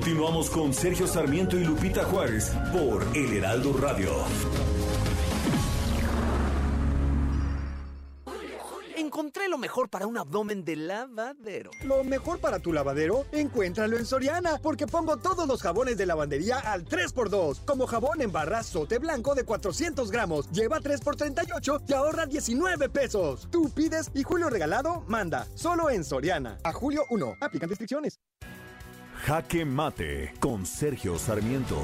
Continuamos 0.00 0.48
con 0.48 0.72
Sergio 0.72 1.06
Sarmiento 1.06 1.58
y 1.58 1.64
Lupita 1.64 2.04
Juárez 2.04 2.54
por 2.72 3.06
El 3.14 3.36
Heraldo 3.36 3.74
Radio. 3.74 4.10
Encontré 8.96 9.50
lo 9.50 9.58
mejor 9.58 9.90
para 9.90 10.06
un 10.06 10.16
abdomen 10.16 10.64
de 10.64 10.76
lavadero. 10.76 11.70
Lo 11.84 12.02
mejor 12.02 12.40
para 12.40 12.60
tu 12.60 12.72
lavadero, 12.72 13.26
encuéntralo 13.30 13.98
en 13.98 14.06
Soriana, 14.06 14.58
porque 14.62 14.86
pongo 14.86 15.18
todos 15.18 15.46
los 15.46 15.60
jabones 15.60 15.98
de 15.98 16.06
lavandería 16.06 16.60
al 16.60 16.86
3x2. 16.86 17.66
Como 17.66 17.86
jabón 17.86 18.22
en 18.22 18.32
barra 18.32 18.62
sote 18.62 18.98
blanco 18.98 19.34
de 19.34 19.44
400 19.44 20.10
gramos, 20.10 20.50
lleva 20.50 20.80
3x38 20.80 21.82
y 21.86 21.92
ahorra 21.92 22.24
19 22.24 22.88
pesos. 22.88 23.48
Tú 23.50 23.68
pides 23.68 24.10
y 24.14 24.22
Julio 24.22 24.48
Regalado 24.48 25.04
manda, 25.08 25.46
solo 25.54 25.90
en 25.90 26.04
Soriana. 26.04 26.56
A 26.64 26.72
julio 26.72 27.04
1, 27.10 27.34
aplican 27.42 27.68
restricciones. 27.68 28.18
Jaque 29.24 29.66
Mate 29.66 30.32
con 30.40 30.64
Sergio 30.64 31.18
Sarmiento. 31.18 31.76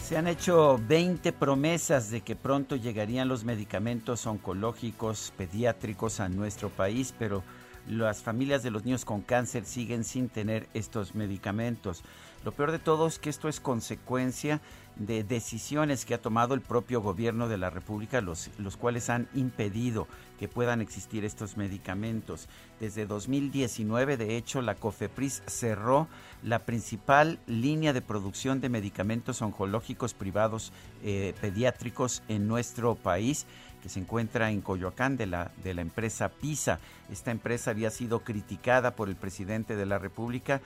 Se 0.00 0.16
han 0.16 0.28
hecho 0.28 0.80
20 0.86 1.32
promesas 1.32 2.10
de 2.10 2.20
que 2.20 2.36
pronto 2.36 2.76
llegarían 2.76 3.28
los 3.28 3.44
medicamentos 3.44 4.24
oncológicos 4.26 5.32
pediátricos 5.36 6.20
a 6.20 6.28
nuestro 6.28 6.70
país, 6.70 7.12
pero 7.18 7.42
las 7.88 8.22
familias 8.22 8.62
de 8.62 8.70
los 8.70 8.84
niños 8.84 9.04
con 9.04 9.20
cáncer 9.20 9.64
siguen 9.64 10.04
sin 10.04 10.28
tener 10.28 10.68
estos 10.74 11.16
medicamentos. 11.16 12.02
Lo 12.44 12.52
peor 12.52 12.70
de 12.70 12.78
todo 12.78 13.06
es 13.06 13.18
que 13.18 13.30
esto 13.30 13.48
es 13.48 13.60
consecuencia 13.60 14.60
de 14.96 15.24
decisiones 15.24 16.04
que 16.04 16.14
ha 16.14 16.22
tomado 16.22 16.54
el 16.54 16.60
propio 16.60 17.00
gobierno 17.00 17.48
de 17.48 17.58
la 17.58 17.70
República, 17.70 18.20
los, 18.20 18.50
los 18.58 18.76
cuales 18.76 19.10
han 19.10 19.28
impedido 19.34 20.06
que 20.40 20.48
puedan 20.48 20.80
existir 20.80 21.26
estos 21.26 21.58
medicamentos. 21.58 22.48
Desde 22.80 23.04
2019, 23.04 24.16
de 24.16 24.38
hecho, 24.38 24.62
la 24.62 24.74
COFEPRIS 24.74 25.42
cerró 25.46 26.08
la 26.42 26.60
principal 26.60 27.38
línea 27.46 27.92
de 27.92 28.00
producción 28.00 28.62
de 28.62 28.70
medicamentos 28.70 29.42
oncológicos 29.42 30.14
privados 30.14 30.72
eh, 31.04 31.34
pediátricos 31.42 32.22
en 32.28 32.48
nuestro 32.48 32.94
país 32.94 33.44
que 33.82 33.90
se 33.90 34.00
encuentra 34.00 34.50
en 34.50 34.62
Coyoacán 34.62 35.18
de 35.18 35.26
la, 35.26 35.50
de 35.62 35.74
la 35.74 35.82
empresa 35.82 36.30
PISA. 36.30 36.80
Esta 37.10 37.32
empresa 37.32 37.70
había 37.72 37.90
sido 37.90 38.20
criticada 38.20 38.96
por 38.96 39.10
el 39.10 39.16
presidente 39.16 39.76
de 39.76 39.86
la 39.86 39.98
República, 39.98 40.60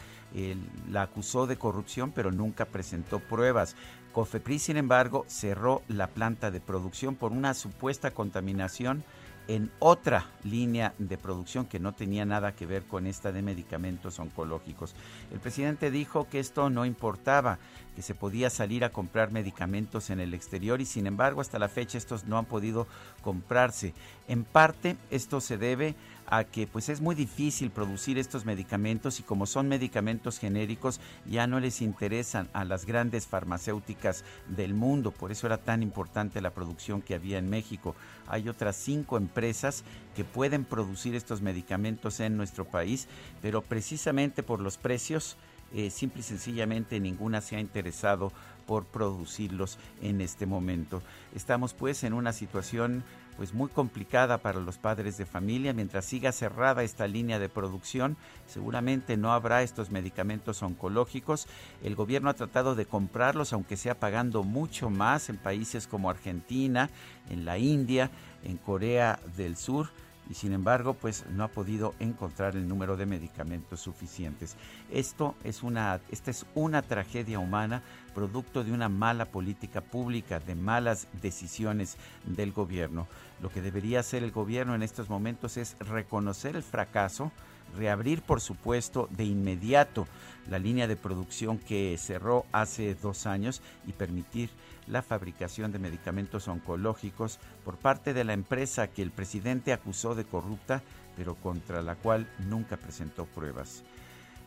la 0.91 1.03
acusó 1.03 1.47
de 1.47 1.57
corrupción, 1.57 2.11
pero 2.13 2.33
nunca 2.33 2.65
presentó 2.65 3.21
pruebas. 3.21 3.77
Cofepris, 4.13 4.65
sin 4.65 4.77
embargo, 4.77 5.25
cerró 5.29 5.83
la 5.87 6.09
planta 6.09 6.51
de 6.51 6.61
producción 6.61 7.15
por 7.15 7.31
una 7.31 7.55
supuesta 7.55 8.11
contaminación 8.13 9.05
en 9.49 9.71
otra 9.79 10.27
línea 10.43 10.95
de 10.99 11.19
producción 11.19 11.67
que 11.67 11.79
no 11.79 11.93
tenía 11.93 12.25
nada 12.25 12.55
que 12.55 12.67
ver 12.67 12.85
con 12.85 13.07
esta 13.07 13.33
de 13.33 13.43
medicamentos 13.43 14.19
oncológicos. 14.19 14.95
El 15.33 15.41
presidente 15.41 15.91
dijo 15.91 16.29
que 16.29 16.41
esto 16.41 16.71
no 16.71 16.85
importaba, 16.85 17.59
que 17.95 18.03
se 18.03 18.15
podía 18.15 18.51
salir 18.51 18.85
a 18.85 18.91
comprar 18.91 19.31
medicamentos 19.31 20.11
en 20.11 20.21
el 20.21 20.35
exterior 20.35 20.81
y 20.81 20.87
sin 20.87 21.07
embargo 21.07 21.41
hasta 21.41 21.59
la 21.59 21.69
fecha 21.69 21.99
estos 21.99 22.25
no 22.25 22.39
han 22.39 22.47
podido 22.47 22.87
comprarse. 23.23 23.95
En 24.29 24.45
parte 24.45 24.97
esto 25.11 25.41
se 25.41 25.59
debe 25.59 25.95
a 26.39 26.45
que 26.45 26.67
pues 26.67 26.89
es 26.89 27.01
muy 27.01 27.15
difícil 27.15 27.71
producir 27.71 28.19
estos 28.19 28.45
medicamentos 28.45 29.21
y 29.21 29.23
como 29.23 29.47
son 29.47 29.69
medicamentos 29.69 30.39
genéricos 30.39 31.01
ya 31.27 31.47
no 31.47 31.61
les 31.61 31.81
interesan 31.81 32.49
a 32.53 32.65
las 32.65 32.87
grandes 32.87 33.27
farmacéuticas 33.27 34.25
del 34.49 34.75
mundo, 34.75 35.13
por 35.13 35.31
eso 35.31 35.47
era 35.47 35.59
tan 35.59 35.83
importante 35.83 36.41
la 36.41 36.55
producción 36.55 37.03
que 37.03 37.15
había 37.15 37.39
en 37.39 37.51
México. 37.51 37.95
Hay 38.27 38.49
otras 38.49 38.77
cinco 38.77 39.17
empresas 39.17 39.85
que 40.17 40.25
pueden 40.25 40.65
producir 40.65 41.15
estos 41.15 41.41
medicamentos 41.41 42.19
en 42.21 42.37
nuestro 42.37 42.65
país, 42.65 43.07
pero 43.41 43.63
precisamente 43.63 44.43
por 44.43 44.61
los 44.61 44.77
precios, 44.77 45.37
eh, 45.73 45.91
simple 45.91 46.21
y 46.21 46.25
sencillamente 46.25 47.01
ninguna 47.01 47.41
se 47.41 47.57
ha 47.57 47.61
interesado 47.61 48.33
por 48.67 48.85
producirlos 48.87 49.79
en 50.03 50.21
este 50.21 50.47
momento. 50.47 51.03
Estamos 51.35 51.75
pues 51.75 52.05
en 52.05 52.13
una 52.13 52.33
situación 52.33 53.05
pues 53.37 53.55
muy 53.55 53.69
complicada 53.69 54.39
para 54.39 54.61
los 54.61 54.79
padres 54.79 55.17
de 55.17 55.27
familia. 55.27 55.73
Mientras 55.73 56.05
siga 56.05 56.33
cerrada 56.33 56.83
esta 56.83 57.07
línea 57.07 57.39
de 57.39 57.49
producción 57.49 58.17
seguramente 58.47 59.17
no 59.17 59.33
habrá 59.33 59.63
estos 59.63 59.91
medicamentos 59.91 60.63
oncológicos. 60.63 61.47
El 61.83 61.95
gobierno 61.95 62.31
ha 62.31 62.35
tratado 62.35 62.75
de 62.75 62.87
comprarlos 62.87 63.53
aunque 63.53 63.77
sea 63.77 63.99
pagando 63.99 64.43
mucho 64.43 64.91
más 64.91 65.29
en 65.29 65.37
países 65.37 65.87
como 65.87 66.11
Argentina 66.11 66.91
en 67.31 67.45
la 67.45 67.59
India 67.59 68.11
en 68.45 68.57
Corea 68.57 69.19
del 69.37 69.57
Sur 69.57 69.89
y 70.31 70.35
sin 70.35 70.53
embargo 70.53 70.95
pues 70.95 71.25
no 71.31 71.45
ha 71.45 71.49
podido 71.49 71.95
encontrar 71.99 72.57
el 72.57 72.67
número 72.67 72.97
de 72.97 73.07
medicamentos 73.07 73.81
suficientes. 73.81 74.57
Esto 74.91 75.35
es 75.45 75.63
una 75.63 76.01
esta 76.11 76.31
es 76.31 76.47
una 76.55 76.83
tragedia 76.83 77.39
humana 77.39 77.83
producto 78.15 78.65
de 78.65 78.73
una 78.73 78.89
mala 78.89 79.27
política 79.27 79.81
pública, 79.81 80.41
de 80.41 80.55
malas 80.55 81.09
decisiones 81.21 81.97
del 82.25 82.53
gobierno. 82.53 83.07
Lo 83.43 83.51
que 83.51 83.61
debería 83.61 84.01
hacer 84.01 84.23
el 84.23 84.31
gobierno 84.31 84.75
en 84.75 84.83
estos 84.83 85.11
momentos 85.11 85.57
es 85.57 85.77
reconocer 85.81 86.57
el 86.57 86.63
fracaso, 86.63 87.33
reabrir 87.77 88.23
por 88.23 88.41
supuesto 88.41 89.09
de 89.11 89.25
inmediato 89.25 90.07
la 90.49 90.59
línea 90.59 90.87
de 90.87 90.97
producción 90.97 91.59
que 91.59 91.97
cerró 91.99 92.47
hace 92.53 92.95
dos 92.95 93.27
años 93.27 93.61
y 93.87 93.93
permitir 93.93 94.51
la 94.87 95.03
fabricación 95.03 95.73
de 95.73 95.79
medicamentos 95.79 96.49
oncológicos 96.49 97.39
por 97.65 97.77
parte 97.77 98.15
de 98.15 98.25
la 98.25 98.33
empresa 98.33 98.89
que 98.89 99.03
el 99.03 99.11
presidente 99.11 99.73
acusó 99.73 100.15
de 100.15 100.25
corrupta, 100.25 100.83
pero 101.17 101.35
contra 101.35 101.83
la 101.83 101.95
cual 101.95 102.29
nunca 102.49 102.77
presentó 102.77 103.25
pruebas. 103.27 103.83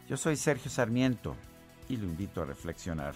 Yo 0.09 0.17
soy 0.17 0.35
Sergio 0.35 0.71
Sarmiento 0.71 1.35
y 1.89 1.97
lo 1.97 2.05
invito 2.05 2.41
a 2.41 2.45
reflexionar. 2.45 3.15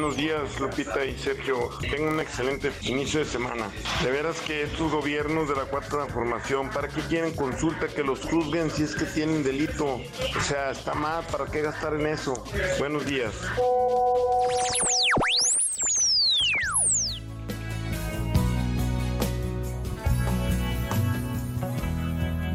Buenos 0.00 0.16
días, 0.16 0.58
Lupita 0.58 1.04
y 1.04 1.14
Sergio. 1.18 1.68
Tengo 1.82 2.08
un 2.08 2.20
excelente 2.20 2.72
inicio 2.84 3.20
de 3.20 3.26
semana. 3.26 3.68
De 4.02 4.10
veras 4.10 4.40
que 4.40 4.62
estos 4.62 4.90
gobiernos 4.90 5.46
de 5.46 5.54
la 5.54 5.66
cuarta 5.66 5.90
transformación, 5.90 6.70
¿para 6.70 6.88
qué 6.88 7.02
quieren 7.02 7.34
consulta 7.34 7.86
que 7.86 8.02
los 8.02 8.20
juzguen 8.20 8.70
si 8.70 8.84
es 8.84 8.94
que 8.94 9.04
tienen 9.04 9.42
delito? 9.42 9.84
O 9.86 10.40
sea, 10.40 10.70
está 10.70 10.94
mal, 10.94 11.22
¿para 11.30 11.44
qué 11.44 11.60
gastar 11.60 11.92
en 11.96 12.06
eso? 12.06 12.32
Buenos 12.78 13.04
días. 13.04 13.34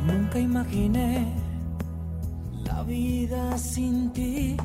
Nunca 0.08 0.40
imaginé 0.40 1.32
la 2.64 2.82
vida 2.82 3.56
sin 3.60 4.12
ti 4.14 4.58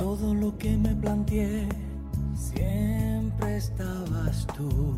todo 0.00 0.34
lo 0.34 0.56
que 0.56 0.78
me 0.78 0.94
planteé, 0.96 1.68
siempre 2.34 3.56
estabas 3.58 4.46
tú. 4.56 4.96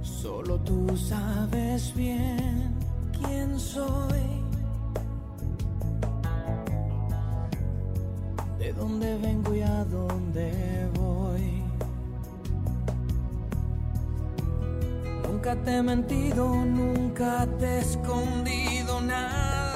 Solo 0.00 0.58
tú 0.60 0.96
sabes 0.96 1.94
bien 1.94 2.74
quién 3.18 3.60
soy. 3.60 4.24
De 8.58 8.72
dónde 8.72 9.18
vengo 9.18 9.54
y 9.54 9.60
a 9.60 9.84
dónde 9.84 10.88
voy. 10.98 11.62
Nunca 15.22 15.54
te 15.64 15.76
he 15.76 15.82
mentido, 15.82 16.64
nunca 16.64 17.46
te 17.58 17.66
he 17.66 17.78
escondido 17.80 19.02
nada 19.02 19.75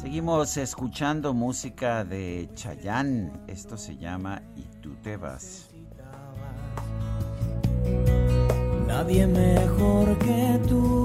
Seguimos 0.00 0.56
escuchando 0.56 1.34
música 1.34 2.04
de 2.04 2.48
Chayanne. 2.54 3.30
Esto 3.46 3.76
se 3.76 3.98
llama 3.98 4.40
Y 4.56 4.62
tú 4.80 4.94
te 5.02 5.18
vas. 5.18 5.68
Nadie 8.86 9.26
mejor 9.26 10.18
que 10.18 10.58
tú 10.66 10.99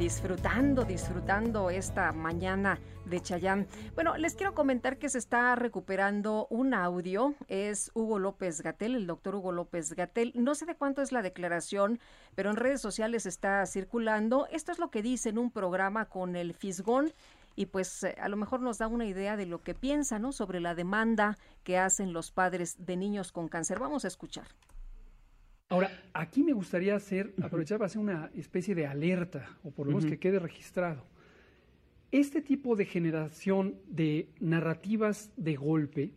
disfrutando, 0.00 0.86
disfrutando 0.86 1.68
esta 1.68 2.10
mañana 2.12 2.80
de 3.04 3.20
Chayán. 3.20 3.66
Bueno, 3.94 4.16
les 4.16 4.34
quiero 4.34 4.54
comentar 4.54 4.96
que 4.96 5.10
se 5.10 5.18
está 5.18 5.54
recuperando 5.56 6.46
un 6.48 6.72
audio. 6.72 7.34
Es 7.48 7.90
Hugo 7.92 8.18
López 8.18 8.62
Gatel, 8.62 8.94
el 8.94 9.06
doctor 9.06 9.34
Hugo 9.34 9.52
López 9.52 9.92
Gatel. 9.92 10.32
No 10.34 10.54
sé 10.54 10.64
de 10.64 10.74
cuánto 10.74 11.02
es 11.02 11.12
la 11.12 11.20
declaración, 11.20 12.00
pero 12.34 12.48
en 12.48 12.56
redes 12.56 12.80
sociales 12.80 13.26
está 13.26 13.66
circulando. 13.66 14.48
Esto 14.50 14.72
es 14.72 14.78
lo 14.78 14.90
que 14.90 15.02
dice 15.02 15.28
en 15.28 15.36
un 15.36 15.50
programa 15.50 16.06
con 16.06 16.34
el 16.34 16.54
Fisgón 16.54 17.12
y 17.54 17.66
pues 17.66 18.02
eh, 18.02 18.16
a 18.22 18.30
lo 18.30 18.38
mejor 18.38 18.62
nos 18.62 18.78
da 18.78 18.86
una 18.86 19.04
idea 19.04 19.36
de 19.36 19.44
lo 19.44 19.62
que 19.62 19.74
piensa, 19.74 20.18
¿no? 20.18 20.32
Sobre 20.32 20.60
la 20.60 20.74
demanda 20.74 21.36
que 21.62 21.76
hacen 21.76 22.14
los 22.14 22.30
padres 22.30 22.86
de 22.86 22.96
niños 22.96 23.32
con 23.32 23.48
cáncer. 23.48 23.78
Vamos 23.78 24.06
a 24.06 24.08
escuchar. 24.08 24.46
Ahora, 25.70 25.88
aquí 26.12 26.42
me 26.42 26.52
gustaría 26.52 26.96
hacer, 26.96 27.32
aprovechar 27.40 27.78
para 27.78 27.86
hacer 27.86 28.02
una 28.02 28.28
especie 28.34 28.74
de 28.74 28.86
alerta, 28.86 29.56
o 29.62 29.70
por 29.70 29.86
lo 29.86 29.92
menos 29.92 30.04
que 30.04 30.18
quede 30.18 30.40
registrado. 30.40 31.04
Este 32.10 32.42
tipo 32.42 32.74
de 32.74 32.84
generación 32.84 33.76
de 33.88 34.28
narrativas 34.40 35.30
de 35.36 35.54
golpe 35.54 36.10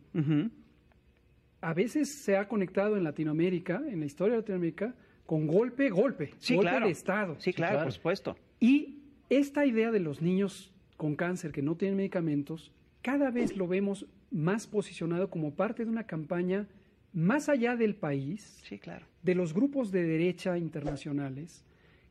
a 1.60 1.72
veces 1.72 2.22
se 2.24 2.36
ha 2.36 2.48
conectado 2.48 2.96
en 2.96 3.04
Latinoamérica, 3.04 3.80
en 3.88 4.00
la 4.00 4.06
historia 4.06 4.34
de 4.34 4.40
Latinoamérica, 4.40 4.92
con 5.24 5.46
golpe, 5.46 5.88
golpe, 5.88 6.34
sí, 6.38 6.56
golpe 6.56 6.70
claro. 6.70 6.86
De 6.86 6.92
Estado. 6.92 7.36
Sí, 7.38 7.52
claro, 7.52 7.84
por 7.84 7.92
supuesto. 7.92 8.36
Y 8.58 8.98
esta 9.30 9.64
idea 9.64 9.92
de 9.92 10.00
los 10.00 10.20
niños 10.20 10.72
con 10.96 11.14
cáncer 11.14 11.52
que 11.52 11.62
no 11.62 11.76
tienen 11.76 11.96
medicamentos, 11.96 12.72
cada 13.02 13.30
vez 13.30 13.56
lo 13.56 13.68
vemos 13.68 14.06
más 14.32 14.66
posicionado 14.66 15.30
como 15.30 15.54
parte 15.54 15.84
de 15.84 15.90
una 15.92 16.08
campaña 16.08 16.66
más 17.14 17.48
allá 17.48 17.76
del 17.76 17.94
país, 17.94 18.60
sí, 18.64 18.78
claro. 18.78 19.06
de 19.22 19.34
los 19.34 19.54
grupos 19.54 19.90
de 19.90 20.02
derecha 20.02 20.58
internacionales 20.58 21.64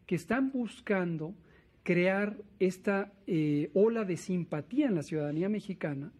que 0.07 0.15
están 0.15 0.51
buscando 0.51 1.35
crear 1.83 2.37
esta 2.59 3.11
eh, 3.27 3.69
ola 3.73 4.05
de 4.05 4.17
simpatía 4.17 4.87
en 4.87 4.95
la 4.95 5.03
ciudadanía 5.03 5.49
mexicana, 5.49 6.11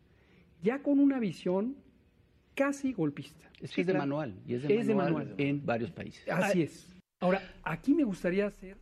ya 0.62 0.82
con 0.84 1.00
una 1.00 1.20
visión 1.20 1.76
casi 2.54 2.94
golpista. 2.94 3.50
Es 3.62 3.72
que 3.72 3.82
es 3.82 3.88
de 3.88 3.94
manual, 3.94 4.36
y 4.46 4.56
es 4.56 4.64
de, 4.64 4.78
Es 4.78 4.88
de 4.88 4.96
manual. 4.96 5.34
en 5.38 5.66
varios 5.66 5.92
países. 5.92 6.28
Así 6.30 6.64
es. 6.64 6.94
Ahora, 7.22 7.42
aquí 7.64 7.94
me 7.94 8.04
gustaría 8.04 8.48
hacer 8.48 8.78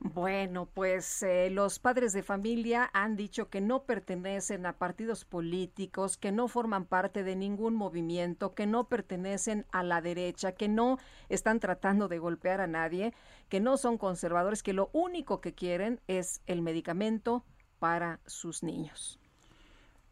Bueno, 0.00 0.66
pues 0.66 1.22
eh, 1.22 1.48
los 1.50 1.78
padres 1.78 2.12
de 2.12 2.22
familia 2.22 2.90
han 2.92 3.16
dicho 3.16 3.48
que 3.48 3.62
no 3.62 3.84
pertenecen 3.84 4.66
a 4.66 4.76
partidos 4.76 5.24
políticos, 5.24 6.18
que 6.18 6.32
no 6.32 6.48
forman 6.48 6.84
parte 6.84 7.22
de 7.22 7.34
ningún 7.34 7.74
movimiento, 7.74 8.54
que 8.54 8.66
no 8.66 8.88
pertenecen 8.88 9.64
a 9.72 9.82
la 9.82 10.02
derecha, 10.02 10.52
que 10.52 10.68
no 10.68 10.98
están 11.30 11.60
tratando 11.60 12.08
de 12.08 12.18
golpear 12.18 12.60
a 12.60 12.66
nadie, 12.66 13.14
que 13.48 13.60
no 13.60 13.78
son 13.78 13.96
conservadores, 13.96 14.62
que 14.62 14.74
lo 14.74 14.90
único 14.92 15.40
que 15.40 15.54
quieren 15.54 16.00
es 16.08 16.42
el 16.46 16.60
medicamento 16.60 17.44
para 17.78 18.20
sus 18.26 18.62
niños. 18.62 19.18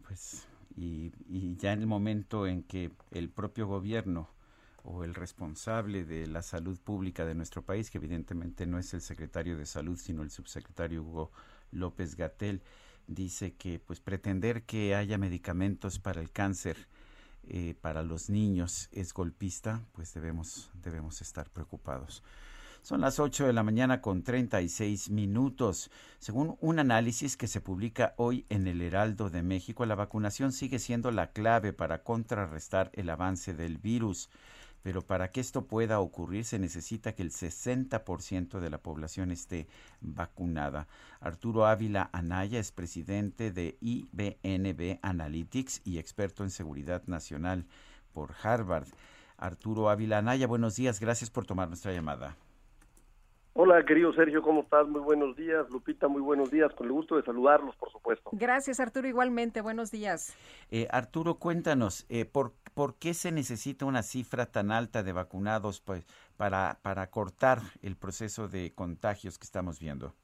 Pues, 0.06 0.48
y, 0.76 1.12
y 1.28 1.56
ya 1.56 1.72
en 1.72 1.80
el 1.80 1.86
momento 1.86 2.46
en 2.46 2.62
que 2.62 2.90
el 3.10 3.28
propio 3.28 3.66
gobierno 3.66 4.33
o 4.84 5.02
el 5.02 5.14
responsable 5.14 6.04
de 6.04 6.26
la 6.26 6.42
salud 6.42 6.78
pública 6.78 7.24
de 7.24 7.34
nuestro 7.34 7.62
país, 7.62 7.90
que 7.90 7.98
evidentemente 7.98 8.66
no 8.66 8.78
es 8.78 8.94
el 8.94 9.00
secretario 9.00 9.56
de 9.56 9.66
salud, 9.66 9.98
sino 9.98 10.22
el 10.22 10.30
subsecretario 10.30 11.02
Hugo 11.02 11.32
López 11.72 12.16
Gatel, 12.16 12.62
dice 13.06 13.54
que 13.54 13.78
pues 13.78 14.00
pretender 14.00 14.62
que 14.62 14.94
haya 14.94 15.18
medicamentos 15.18 15.98
para 15.98 16.20
el 16.20 16.30
cáncer 16.30 16.76
eh, 17.48 17.74
para 17.80 18.02
los 18.02 18.30
niños 18.30 18.88
es 18.92 19.12
golpista, 19.12 19.82
pues 19.92 20.14
debemos, 20.14 20.70
debemos 20.82 21.20
estar 21.20 21.50
preocupados. 21.50 22.22
Son 22.82 23.00
las 23.00 23.18
8 23.18 23.46
de 23.46 23.54
la 23.54 23.62
mañana 23.62 24.02
con 24.02 24.22
36 24.22 25.08
minutos. 25.08 25.90
Según 26.18 26.58
un 26.60 26.78
análisis 26.78 27.36
que 27.38 27.48
se 27.48 27.62
publica 27.62 28.12
hoy 28.18 28.44
en 28.50 28.66
el 28.66 28.82
Heraldo 28.82 29.30
de 29.30 29.42
México, 29.42 29.86
la 29.86 29.94
vacunación 29.94 30.52
sigue 30.52 30.78
siendo 30.78 31.10
la 31.10 31.32
clave 31.32 31.72
para 31.72 32.02
contrarrestar 32.02 32.90
el 32.92 33.08
avance 33.08 33.54
del 33.54 33.78
virus. 33.78 34.28
Pero 34.84 35.00
para 35.00 35.32
que 35.32 35.40
esto 35.40 35.66
pueda 35.66 35.98
ocurrir 35.98 36.44
se 36.44 36.58
necesita 36.58 37.14
que 37.14 37.22
el 37.22 37.30
60% 37.30 38.60
de 38.60 38.68
la 38.68 38.76
población 38.76 39.30
esté 39.30 39.66
vacunada. 40.02 40.88
Arturo 41.20 41.64
Ávila 41.64 42.10
Anaya 42.12 42.60
es 42.60 42.70
presidente 42.70 43.50
de 43.50 43.78
IBNB 43.80 44.98
Analytics 45.00 45.80
y 45.84 45.96
experto 45.96 46.44
en 46.44 46.50
seguridad 46.50 47.02
nacional 47.06 47.64
por 48.12 48.34
Harvard. 48.42 48.88
Arturo 49.38 49.88
Ávila 49.88 50.18
Anaya, 50.18 50.46
buenos 50.46 50.76
días, 50.76 51.00
gracias 51.00 51.30
por 51.30 51.46
tomar 51.46 51.68
nuestra 51.68 51.94
llamada. 51.94 52.36
Hola, 53.56 53.84
querido 53.84 54.12
Sergio, 54.14 54.42
¿cómo 54.42 54.62
estás? 54.62 54.88
Muy 54.88 55.00
buenos 55.00 55.36
días. 55.36 55.70
Lupita, 55.70 56.08
muy 56.08 56.20
buenos 56.20 56.50
días. 56.50 56.74
Con 56.74 56.88
el 56.88 56.92
gusto 56.92 57.16
de 57.16 57.22
saludarlos, 57.22 57.76
por 57.76 57.88
supuesto. 57.92 58.30
Gracias, 58.32 58.80
Arturo, 58.80 59.06
igualmente. 59.06 59.60
Buenos 59.60 59.92
días. 59.92 60.36
Eh, 60.72 60.88
Arturo, 60.90 61.36
cuéntanos, 61.36 62.04
eh, 62.08 62.24
¿por, 62.24 62.50
¿por 62.74 62.98
qué 62.98 63.14
se 63.14 63.30
necesita 63.30 63.84
una 63.86 64.02
cifra 64.02 64.46
tan 64.46 64.72
alta 64.72 65.04
de 65.04 65.12
vacunados 65.12 65.80
pues, 65.80 66.04
para, 66.36 66.80
para 66.82 67.12
cortar 67.12 67.58
el 67.80 67.96
proceso 67.96 68.48
de 68.48 68.74
contagios 68.74 69.38
que 69.38 69.44
estamos 69.44 69.78
viendo? 69.78 70.14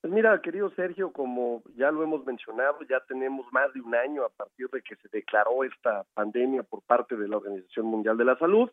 Pues 0.00 0.12
mira, 0.12 0.40
querido 0.42 0.68
Sergio, 0.70 1.12
como 1.12 1.62
ya 1.76 1.92
lo 1.92 2.02
hemos 2.02 2.26
mencionado, 2.26 2.78
ya 2.88 2.98
tenemos 3.06 3.46
más 3.52 3.72
de 3.72 3.82
un 3.82 3.94
año 3.94 4.24
a 4.24 4.30
partir 4.30 4.68
de 4.70 4.82
que 4.82 4.96
se 4.96 5.08
declaró 5.12 5.62
esta 5.62 6.02
pandemia 6.14 6.64
por 6.64 6.82
parte 6.82 7.14
de 7.16 7.28
la 7.28 7.36
Organización 7.36 7.86
Mundial 7.86 8.16
de 8.16 8.24
la 8.24 8.36
Salud 8.36 8.68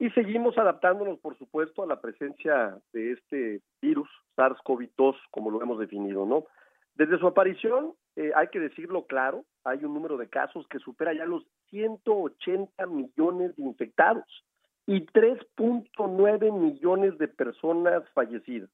y 0.00 0.08
seguimos 0.12 0.56
adaptándonos, 0.56 1.18
por 1.18 1.36
supuesto, 1.36 1.82
a 1.82 1.86
la 1.86 2.00
presencia 2.00 2.74
de 2.94 3.12
este 3.12 3.60
virus, 3.82 4.08
SARS-CoV-2, 4.34 5.14
como 5.30 5.50
lo 5.50 5.62
hemos 5.62 5.78
definido, 5.78 6.24
¿no? 6.24 6.46
Desde 6.94 7.18
su 7.18 7.26
aparición, 7.26 7.92
eh, 8.16 8.32
hay 8.34 8.48
que 8.48 8.60
decirlo 8.60 9.04
claro, 9.06 9.44
hay 9.62 9.84
un 9.84 9.92
número 9.92 10.16
de 10.16 10.30
casos 10.30 10.66
que 10.68 10.78
supera 10.78 11.12
ya 11.12 11.26
los 11.26 11.44
180 11.68 12.86
millones 12.86 13.54
de 13.56 13.62
infectados 13.62 14.24
y 14.86 15.04
3.9 15.04 16.50
millones 16.50 17.18
de 17.18 17.28
personas 17.28 18.02
fallecidas. 18.14 18.70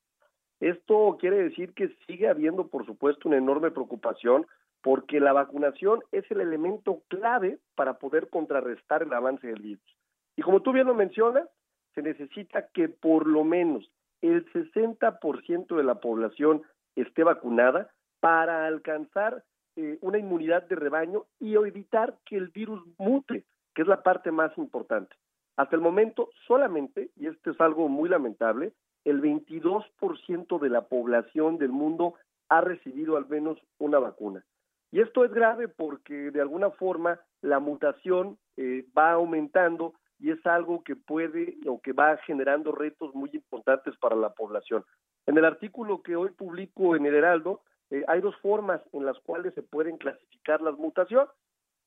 Esto 0.61 1.17
quiere 1.19 1.43
decir 1.43 1.75
que 1.75 1.89
sigue 2.07 2.29
habiendo, 2.29 2.69
por 2.69 2.87
supuesto, 2.87 3.29
una 3.29 3.39
enorme 3.39 3.73
preocupación 3.73 4.47
porque 4.81 5.19
la 5.19 5.33
vacunación 5.33 6.05
es 6.13 6.25
el 6.31 6.41
elemento 6.41 7.03
clave 7.09 7.59
para 7.75 7.99
poder 7.99 8.31
contrarrestar 8.31 9.03
el 9.03 9.13
avance 9.13 9.49
del 9.49 9.61
virus. 9.61 9.96
Y 10.37 10.43
como 10.43 10.61
tú 10.61 10.73
bien 10.73 10.87
lo 10.87 10.95
mencionas, 10.95 11.49
se 11.95 12.03
necesita 12.03 12.69
que 12.69 12.89
por 12.89 13.27
lo 13.27 13.43
menos 13.43 13.91
el 14.21 14.45
60% 14.53 15.77
de 15.77 15.85
la 15.85 15.97
población 15.97 16.63
esté 16.95 17.25
vacunada 17.25 17.91
para 18.21 18.67
alcanzar 18.67 19.45
eh, 19.77 19.99
una 20.01 20.19
inmunidad 20.19 20.63
de 20.65 20.77
rebaño 20.77 21.25
y 21.39 21.55
evitar 21.55 22.17
que 22.25 22.37
el 22.37 22.49
virus 22.49 22.83
mute, 22.99 23.45
que 23.75 23.83
es 23.83 23.89
la 23.89 24.03
parte 24.03 24.31
más 24.31 24.57
importante. 24.59 25.15
Hasta 25.57 25.77
el 25.77 25.83
momento, 25.83 26.31
solamente, 26.47 27.11
y 27.17 27.27
esto 27.27 27.51
es 27.51 27.61
algo 27.61 27.89
muy 27.89 28.09
lamentable, 28.09 28.73
el 29.05 29.23
22% 29.23 30.59
de 30.59 30.69
la 30.69 30.83
población 30.83 31.59
del 31.59 31.71
mundo 31.71 32.15
ha 32.49 32.61
recibido 32.61 33.17
al 33.17 33.27
menos 33.29 33.59
una 33.79 33.99
vacuna. 33.99 34.45
Y 34.91 35.01
esto 35.01 35.25
es 35.25 35.33
grave 35.33 35.69
porque 35.69 36.31
de 36.31 36.41
alguna 36.41 36.71
forma 36.71 37.21
la 37.41 37.59
mutación 37.59 38.39
eh, 38.57 38.87
va 38.97 39.13
aumentando 39.13 39.95
y 40.19 40.31
es 40.31 40.45
algo 40.47 40.83
que 40.83 40.97
puede 40.97 41.57
o 41.67 41.81
que 41.81 41.93
va 41.93 42.17
generando 42.19 42.73
retos 42.73 43.15
muy 43.15 43.31
importantes 43.33 43.97
para 43.99 44.17
la 44.17 44.31
población. 44.31 44.85
En 45.27 45.37
el 45.39 45.45
artículo 45.45 46.03
que 46.03 46.17
hoy 46.17 46.31
publico 46.31 46.97
en 46.97 47.07
el 47.07 47.15
Heraldo, 47.15 47.63
eh, 47.91 48.05
hay 48.09 48.21
dos 48.21 48.37
formas 48.37 48.81
en 48.93 49.05
las 49.05 49.19
cuales 49.21 49.55
se 49.55 49.63
pueden 49.63 49.97
clasificar 49.97 50.61
las 50.61 50.77
mutaciones, 50.79 51.29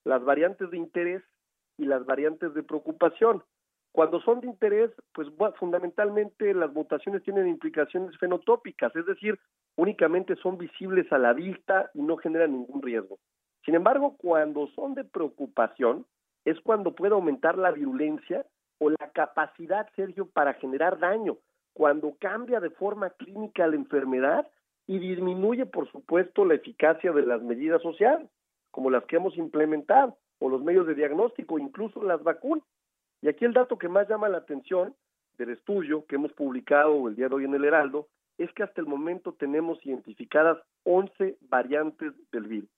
las 0.03 0.23
variantes 0.23 0.69
de 0.71 0.77
interés 0.77 1.23
y 1.77 1.85
las 1.85 2.05
variantes 2.05 2.53
de 2.53 2.63
preocupación. 2.63 3.43
Cuando 3.91 4.21
son 4.21 4.39
de 4.39 4.47
interés, 4.47 4.91
pues 5.13 5.27
fundamentalmente 5.57 6.53
las 6.53 6.71
mutaciones 6.71 7.23
tienen 7.23 7.47
implicaciones 7.47 8.15
fenotópicas, 8.17 8.95
es 8.95 9.05
decir, 9.05 9.39
únicamente 9.75 10.35
son 10.35 10.57
visibles 10.57 11.11
a 11.11 11.17
la 11.17 11.33
vista 11.33 11.89
y 11.93 12.01
no 12.01 12.17
generan 12.17 12.51
ningún 12.51 12.81
riesgo. 12.81 13.17
Sin 13.65 13.75
embargo, 13.75 14.15
cuando 14.17 14.67
son 14.75 14.93
de 14.93 15.03
preocupación, 15.03 16.05
es 16.45 16.59
cuando 16.61 16.95
puede 16.95 17.13
aumentar 17.13 17.57
la 17.57 17.71
virulencia 17.71 18.45
o 18.79 18.89
la 18.89 19.11
capacidad, 19.13 19.89
Sergio, 19.95 20.27
para 20.27 20.53
generar 20.53 20.99
daño, 20.99 21.37
cuando 21.73 22.15
cambia 22.19 22.59
de 22.59 22.69
forma 22.69 23.09
clínica 23.11 23.67
la 23.67 23.75
enfermedad 23.75 24.47
y 24.87 24.99
disminuye, 24.99 25.65
por 25.65 25.89
supuesto, 25.91 26.45
la 26.45 26.55
eficacia 26.55 27.11
de 27.11 27.25
las 27.25 27.41
medidas 27.41 27.81
sociales, 27.81 28.29
como 28.71 28.89
las 28.89 29.05
que 29.05 29.17
hemos 29.17 29.37
implementado, 29.37 30.17
o 30.39 30.49
los 30.49 30.63
medios 30.63 30.87
de 30.87 30.95
diagnóstico, 30.95 31.59
incluso 31.59 32.01
las 32.01 32.23
vacunas. 32.23 32.63
Y 33.21 33.27
aquí 33.27 33.45
el 33.45 33.53
dato 33.53 33.77
que 33.77 33.89
más 33.89 34.07
llama 34.07 34.29
la 34.29 34.37
atención 34.37 34.95
del 35.37 35.51
estudio 35.51 36.05
que 36.05 36.15
hemos 36.15 36.33
publicado 36.33 37.07
el 37.07 37.15
día 37.15 37.29
de 37.29 37.35
hoy 37.35 37.45
en 37.45 37.53
el 37.53 37.65
Heraldo 37.65 38.07
es 38.37 38.51
que 38.53 38.63
hasta 38.63 38.79
el 38.79 38.87
momento 38.87 39.33
tenemos 39.33 39.85
identificadas 39.85 40.57
11 40.83 41.37
variantes 41.41 42.13
del 42.31 42.47
virus. 42.47 42.69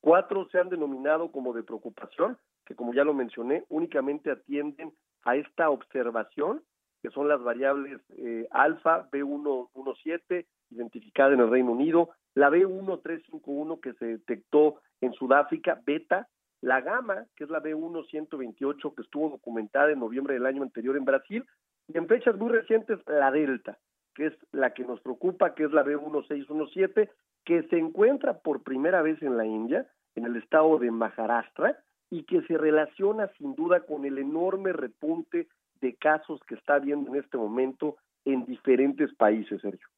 Cuatro 0.00 0.48
se 0.50 0.58
han 0.58 0.68
denominado 0.68 1.30
como 1.32 1.52
de 1.52 1.62
preocupación, 1.62 2.38
que 2.66 2.74
como 2.74 2.94
ya 2.94 3.04
lo 3.04 3.14
mencioné, 3.14 3.64
únicamente 3.68 4.30
atienden 4.30 4.92
a 5.24 5.36
esta 5.36 5.70
observación, 5.70 6.62
que 7.02 7.10
son 7.10 7.28
las 7.28 7.42
variables 7.42 8.00
eh, 8.16 8.46
alfa, 8.50 9.08
B117, 9.10 10.46
identificada 10.70 11.34
en 11.34 11.40
el 11.40 11.50
Reino 11.50 11.72
Unido, 11.72 12.10
la 12.34 12.50
B1351 12.50 13.80
que 13.80 13.92
se 13.94 14.06
detectó 14.06 14.80
en 15.00 15.12
Sudáfrica, 15.12 15.80
beta, 15.84 16.28
la 16.60 16.80
gamma, 16.80 17.26
que 17.36 17.44
es 17.44 17.50
la 17.50 17.60
B1128 17.60 18.94
que 18.94 19.02
estuvo 19.02 19.30
documentada 19.30 19.90
en 19.90 19.98
noviembre 19.98 20.34
del 20.34 20.46
año 20.46 20.62
anterior 20.62 20.96
en 20.96 21.04
Brasil, 21.04 21.44
y 21.88 21.98
en 21.98 22.06
fechas 22.06 22.36
muy 22.36 22.50
recientes 22.50 23.00
la 23.06 23.30
delta, 23.32 23.78
que 24.14 24.26
es 24.26 24.34
la 24.52 24.72
que 24.72 24.84
nos 24.84 25.00
preocupa, 25.00 25.54
que 25.54 25.64
es 25.64 25.72
la 25.72 25.84
B1617, 25.84 27.10
que 27.44 27.62
se 27.64 27.78
encuentra 27.78 28.38
por 28.38 28.62
primera 28.62 29.02
vez 29.02 29.20
en 29.22 29.36
la 29.36 29.44
India, 29.44 29.88
en 30.14 30.24
el 30.24 30.36
estado 30.36 30.78
de 30.78 30.90
Maharashtra, 30.90 31.82
y 32.12 32.24
que 32.24 32.42
se 32.42 32.58
relaciona 32.58 33.28
sin 33.38 33.54
duda 33.54 33.80
con 33.80 34.04
el 34.04 34.18
enorme 34.18 34.74
repunte 34.74 35.48
de 35.80 35.94
casos 35.94 36.40
que 36.46 36.56
está 36.56 36.74
habiendo 36.74 37.14
en 37.14 37.24
este 37.24 37.38
momento 37.38 37.96
en 38.26 38.44
diferentes 38.44 39.14
países, 39.14 39.62
Sergio. 39.62 39.88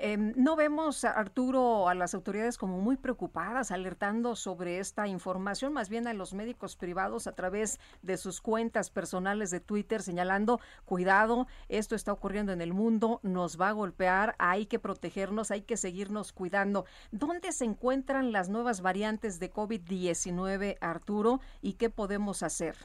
Em, 0.00 0.32
no 0.36 0.54
vemos, 0.54 1.04
Arturo, 1.04 1.88
a 1.88 1.94
las 1.94 2.14
autoridades 2.14 2.56
como 2.56 2.78
muy 2.78 2.96
preocupadas, 2.96 3.72
alertando 3.72 4.36
sobre 4.36 4.78
esta 4.78 5.08
información, 5.08 5.72
más 5.72 5.88
bien 5.88 6.06
a 6.06 6.14
los 6.14 6.34
médicos 6.34 6.76
privados 6.76 7.26
a 7.26 7.32
través 7.32 7.80
de 8.02 8.16
sus 8.16 8.40
cuentas 8.40 8.90
personales 8.90 9.50
de 9.50 9.58
Twitter, 9.58 10.00
señalando, 10.00 10.60
cuidado, 10.84 11.48
esto 11.68 11.96
está 11.96 12.12
ocurriendo 12.12 12.52
en 12.52 12.60
el 12.60 12.72
mundo, 12.72 13.18
nos 13.24 13.60
va 13.60 13.70
a 13.70 13.72
golpear, 13.72 14.36
hay 14.38 14.66
que 14.66 14.78
protegernos, 14.78 15.50
hay 15.50 15.62
que 15.62 15.76
seguirnos 15.76 16.32
cuidando. 16.32 16.84
¿Dónde 17.10 17.50
se 17.50 17.64
encuentran 17.64 18.30
las 18.30 18.48
nuevas 18.48 18.82
variantes 18.82 19.40
de 19.40 19.52
COVID-19, 19.52 20.76
Arturo, 20.80 21.40
y 21.60 21.72
qué 21.72 21.90
podemos 21.90 22.44
hacer? 22.44 22.76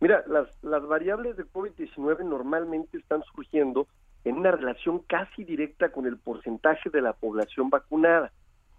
Mira, 0.00 0.24
las, 0.26 0.48
las 0.62 0.86
variables 0.86 1.36
de 1.36 1.44
COVID-19 1.44 2.24
normalmente 2.24 2.96
están 2.96 3.22
surgiendo 3.34 3.86
en 4.26 4.38
una 4.38 4.50
relación 4.50 4.98
casi 5.06 5.44
directa 5.44 5.92
con 5.92 6.04
el 6.04 6.18
porcentaje 6.18 6.90
de 6.90 7.00
la 7.00 7.12
población 7.12 7.70
vacunada. 7.70 8.32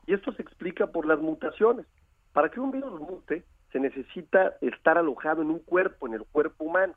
Y 0.06 0.14
esto 0.14 0.34
se 0.34 0.42
explica 0.42 0.88
por 0.88 1.06
las 1.06 1.22
mutaciones. 1.22 1.86
Para 2.34 2.50
que 2.50 2.60
un 2.60 2.70
virus 2.70 3.00
mute, 3.00 3.46
se 3.72 3.80
necesita 3.80 4.58
estar 4.60 4.98
alojado 4.98 5.42
en 5.42 5.50
un 5.50 5.60
cuerpo, 5.60 6.06
en 6.06 6.16
el 6.16 6.26
cuerpo 6.26 6.66
humano. 6.66 6.96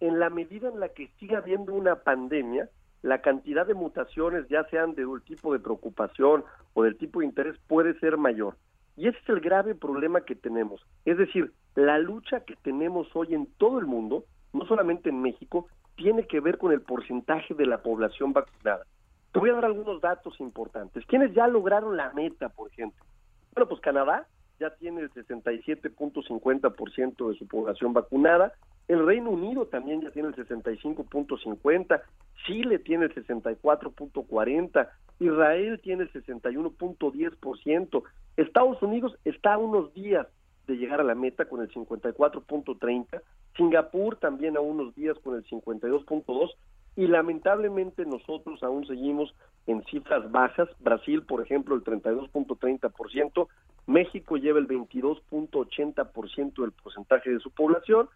En 0.00 0.18
la 0.18 0.30
medida 0.30 0.70
en 0.70 0.80
la 0.80 0.88
que 0.88 1.08
siga 1.18 1.38
habiendo 1.38 1.74
una 1.74 1.96
pandemia, 1.96 2.70
la 3.02 3.20
cantidad 3.20 3.66
de 3.66 3.74
mutaciones, 3.74 4.48
ya 4.48 4.64
sean 4.70 4.94
del 4.94 5.08
tipo 5.22 5.52
de 5.52 5.58
preocupación 5.58 6.42
o 6.72 6.84
del 6.84 6.96
tipo 6.96 7.20
de 7.20 7.26
interés, 7.26 7.58
puede 7.66 7.98
ser 8.00 8.16
mayor. 8.16 8.56
Y 8.96 9.08
ese 9.08 9.18
es 9.18 9.28
el 9.28 9.40
grave 9.40 9.74
problema 9.74 10.22
que 10.22 10.34
tenemos. 10.34 10.86
Es 11.04 11.18
decir, 11.18 11.52
la 11.74 11.98
lucha 11.98 12.46
que 12.46 12.56
tenemos 12.56 13.14
hoy 13.14 13.34
en 13.34 13.44
todo 13.58 13.78
el 13.78 13.84
mundo, 13.84 14.24
no 14.54 14.64
solamente 14.64 15.10
en 15.10 15.20
México, 15.20 15.68
tiene 16.00 16.26
que 16.26 16.40
ver 16.40 16.56
con 16.56 16.72
el 16.72 16.80
porcentaje 16.80 17.52
de 17.52 17.66
la 17.66 17.82
población 17.82 18.32
vacunada. 18.32 18.86
Te 19.32 19.38
voy 19.38 19.50
a 19.50 19.54
dar 19.54 19.66
algunos 19.66 20.00
datos 20.00 20.40
importantes. 20.40 21.04
¿Quiénes 21.04 21.34
ya 21.34 21.46
lograron 21.46 21.98
la 21.98 22.10
meta, 22.14 22.48
por 22.48 22.70
ejemplo? 22.70 23.04
Bueno, 23.52 23.68
pues 23.68 23.82
Canadá 23.82 24.26
ya 24.58 24.70
tiene 24.76 25.02
el 25.02 25.10
67.50% 25.10 27.28
de 27.28 27.34
su 27.38 27.46
población 27.46 27.92
vacunada, 27.92 28.54
el 28.88 29.06
Reino 29.06 29.28
Unido 29.30 29.66
también 29.66 30.00
ya 30.00 30.10
tiene 30.10 30.28
el 30.28 30.36
65.50, 30.36 32.00
Chile 32.46 32.78
tiene 32.78 33.04
el 33.04 33.14
64.40, 33.14 34.88
Israel 35.18 35.78
tiene 35.82 36.04
el 36.04 36.12
61.10%, 36.12 38.02
Estados 38.36 38.82
Unidos 38.82 39.18
está 39.24 39.52
a 39.54 39.58
unos 39.58 39.94
días 39.94 40.26
de 40.66 40.76
llegar 40.76 41.00
a 41.00 41.04
la 41.04 41.14
meta 41.14 41.46
con 41.46 41.60
el 41.60 41.70
54.30, 41.70 43.22
Singapur 43.56 44.16
también 44.16 44.56
a 44.56 44.60
unos 44.60 44.94
días 44.94 45.18
con 45.18 45.34
el 45.36 45.44
52.2 45.46 46.50
y 46.96 47.06
lamentablemente 47.06 48.04
nosotros 48.04 48.62
aún 48.62 48.86
seguimos 48.86 49.34
en 49.66 49.82
cifras 49.84 50.30
bajas, 50.30 50.68
Brasil 50.80 51.22
por 51.22 51.42
ejemplo 51.42 51.74
el 51.74 51.84
32.30%, 51.84 53.48
México 53.86 54.36
lleva 54.36 54.58
el 54.58 54.68
22.80% 54.68 56.62
del 56.62 56.72
porcentaje 56.72 57.30
de 57.30 57.40
su 57.40 57.50
población 57.50 58.08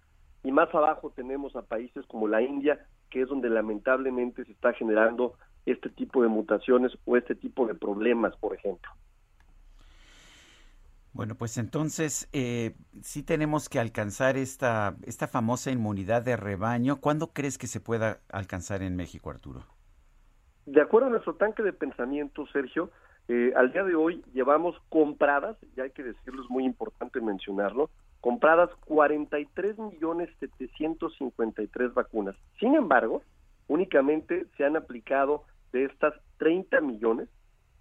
y 0.43 0.53
más 0.53 0.73
abajo 0.75 1.11
tenemos 1.11 1.57
a 1.57 1.63
países 1.63 2.05
como 2.07 2.29
la 2.29 2.43
India, 2.43 2.87
que 3.11 3.23
es 3.23 3.29
donde 3.29 3.49
lamentablemente 3.49 4.45
se 4.45 4.53
está 4.53 4.73
generando 4.75 5.35
este 5.67 5.89
tipo 5.89 6.23
de 6.23 6.29
mutaciones 6.29 6.93
o 7.07 7.17
este 7.17 7.35
tipo 7.35 7.67
de 7.67 7.75
problemas, 7.75 8.37
por 8.37 8.55
ejemplo. 8.55 8.91
Bueno, 11.15 11.37
pues 11.37 11.59
entonces 11.59 12.29
eh, 12.33 12.75
sí 13.01 13.23
tenemos 13.23 13.69
que 13.69 13.79
alcanzar 13.79 14.37
esta, 14.37 14.97
esta 15.07 15.29
famosa 15.29 15.71
inmunidad 15.71 16.23
de 16.23 16.37
rebaño. 16.37 17.01
¿Cuándo 17.01 17.33
crees 17.33 17.57
que 17.57 17.69
se 17.69 17.81
pueda 17.81 18.19
alcanzar 18.29 18.83
en 18.83 18.97
México, 18.97 19.31
Arturo? 19.31 19.63
De 20.67 20.81
acuerdo 20.81 21.07
a 21.07 21.11
nuestro 21.11 21.37
tanque 21.37 21.63
de 21.63 21.73
pensamiento, 21.73 22.47
Sergio, 22.49 22.91
eh, 23.29 23.53
al 23.55 23.73
día 23.73 23.85
de 23.85 23.95
hoy 23.95 24.25
llevamos 24.35 24.77
compradas, 24.89 25.57
ya 25.77 25.85
hay 25.85 25.91
que 25.91 26.03
decirlo, 26.03 26.43
es 26.43 26.51
muy 26.51 26.65
importante 26.65 27.21
mencionarlo, 27.21 27.91
compradas 28.21 28.71
43 28.87 29.79
millones 29.79 30.31
753 30.41 31.95
vacunas. 31.95 32.35
Sin 32.59 32.75
embargo, 32.75 33.23
únicamente 33.69 34.47
se 34.57 34.65
han 34.65 34.77
aplicado 34.77 35.45
de 35.73 35.85
estas 35.85 36.15
30 36.39 36.81
millones, 36.81 37.29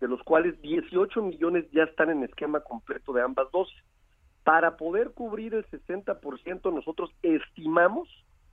de 0.03 0.09
los 0.09 0.21
cuales 0.23 0.61
18 0.61 1.21
millones 1.21 1.63
ya 1.71 1.83
están 1.83 2.09
en 2.09 2.23
esquema 2.23 2.59
completo 2.59 3.13
de 3.13 3.21
ambas 3.21 3.49
dosis. 3.53 3.81
Para 4.43 4.75
poder 4.75 5.11
cubrir 5.11 5.53
el 5.53 5.65
60%, 5.67 6.73
nosotros 6.73 7.09
estimamos 7.21 8.09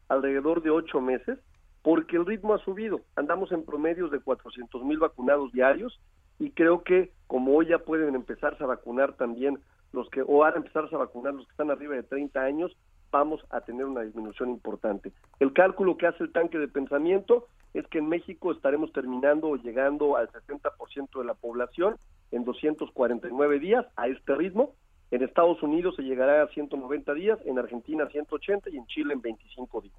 alrededor 0.09 0.63
de 0.63 0.71
ocho 0.71 1.01
meses, 1.01 1.41
porque 1.83 2.17
el 2.17 2.25
ritmo 2.25 2.55
ha 2.55 2.59
subido. 2.59 3.01
Andamos 3.17 3.51
en 3.51 3.65
promedios 3.65 4.13
de 4.13 4.21
400 4.21 4.85
mil 4.85 5.01
vacunados 5.01 5.51
diarios 5.51 6.01
y 6.39 6.53
creo 6.53 6.85
que 6.85 7.11
como 7.27 7.57
hoy 7.57 7.67
ya 7.67 7.79
pueden 7.79 8.15
empezarse 8.15 8.63
a 8.63 8.69
vacunar 8.69 9.15
también 9.15 9.59
los 9.93 10.09
que, 10.11 10.23
o 10.23 10.45
ahora 10.45 10.57
empezarse 10.57 10.95
a 10.95 10.99
vacunar 10.99 11.35
los 11.35 11.47
que 11.47 11.51
están 11.51 11.73
arriba 11.73 11.97
de 11.97 12.05
30 12.05 12.41
años, 12.41 12.77
vamos 13.11 13.45
a 13.51 13.61
tener 13.61 13.87
una 13.87 14.03
disminución 14.03 14.51
importante. 14.51 15.13
El 15.39 15.53
cálculo 15.53 15.97
que 15.97 16.07
hace 16.07 16.25
el 16.25 16.33
tanque 16.33 16.59
de 16.59 16.69
pensamiento 16.69 17.47
es 17.75 17.87
que 17.89 17.99
en 17.99 18.09
México 18.09 18.53
estaremos 18.53 18.93
terminando 18.93 19.49
o 19.49 19.57
llegando 19.57 20.17
al 20.17 20.29
60% 20.31 21.19
de 21.19 21.25
la 21.25 21.35
población 21.35 21.97
en 22.31 22.45
249 22.45 23.59
días 23.59 23.87
a 23.97 24.09
este 24.09 24.35
ritmo. 24.35 24.75
En 25.11 25.23
Estados 25.23 25.63
Unidos 25.63 25.97
se 25.97 26.03
llegará 26.03 26.43
a 26.43 26.49
190 26.49 27.15
días, 27.15 27.39
en 27.45 27.59
Argentina 27.59 28.07
180 28.07 28.71
y 28.71 28.77
en 28.77 28.87
Chile 28.87 29.15
en 29.15 29.21
25 29.21 29.81
días. 29.81 29.95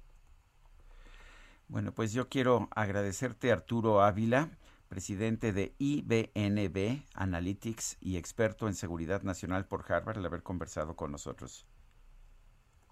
Bueno, 1.68 1.92
pues 1.92 2.12
yo 2.12 2.28
quiero 2.28 2.68
agradecerte 2.74 3.52
Arturo 3.52 4.02
Ávila, 4.02 4.50
presidente 4.88 5.52
de 5.52 5.74
IBNB 5.78 7.02
Analytics 7.14 7.96
y 8.00 8.18
experto 8.18 8.68
en 8.68 8.74
seguridad 8.74 9.22
nacional 9.22 9.66
por 9.66 9.90
Harvard, 9.90 10.18
el 10.18 10.26
haber 10.26 10.42
conversado 10.42 10.96
con 10.96 11.12
nosotros. 11.12 11.66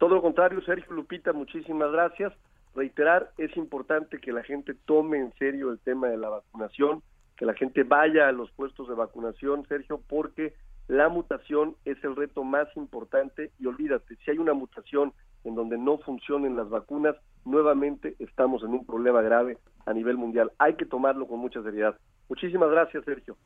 Todo 0.01 0.15
lo 0.15 0.23
contrario, 0.23 0.63
Sergio 0.63 0.95
Lupita, 0.95 1.35
muchísimas 1.35 1.93
gracias. 1.93 2.33
Reiterar, 2.75 3.33
es 3.37 3.55
importante 3.59 4.19
que 4.19 4.33
la 4.33 4.43
gente 4.43 4.73
tome 4.87 5.19
en 5.19 5.31
serio 5.35 5.71
el 5.71 5.79
tema 5.79 6.09
de 6.09 6.17
la 6.17 6.31
vacunación, 6.31 7.03
que 7.37 7.45
la 7.45 7.53
gente 7.53 7.83
vaya 7.83 8.27
a 8.27 8.33
los 8.33 8.51
puestos 8.53 8.89
de 8.89 8.95
vacunación, 8.95 9.67
Sergio, 9.69 10.01
porque 10.09 10.55
la 10.89 11.11
mutación 11.11 11.77
es 11.85 12.03
el 12.03 12.17
reto 12.17 12.45
más 12.45 12.67
importante 12.77 13.51
y 13.59 13.67
olvídate, 13.67 14.17
si 14.25 14.31
hay 14.31 14.39
una 14.39 14.55
mutación 14.55 15.13
en 15.45 15.55
donde 15.55 15.77
no 15.77 15.99
funcionen 15.99 16.57
las 16.57 16.71
vacunas, 16.71 17.15
nuevamente 17.45 18.17
estamos 18.21 18.63
en 18.63 18.71
un 18.71 18.87
problema 18.87 19.21
grave 19.21 19.59
a 19.85 19.93
nivel 19.93 20.17
mundial. 20.17 20.51
Hay 20.57 20.77
que 20.77 20.87
tomarlo 20.87 21.27
con 21.27 21.41
mucha 21.41 21.63
seriedad. 21.63 21.95
Muchísimas 22.31 22.71
gracias, 22.71 23.05
Sergio. 23.05 23.37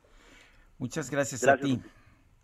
Muchas 0.77 1.11
gracias, 1.11 1.45
a 1.45 1.57
ti. 1.57 1.81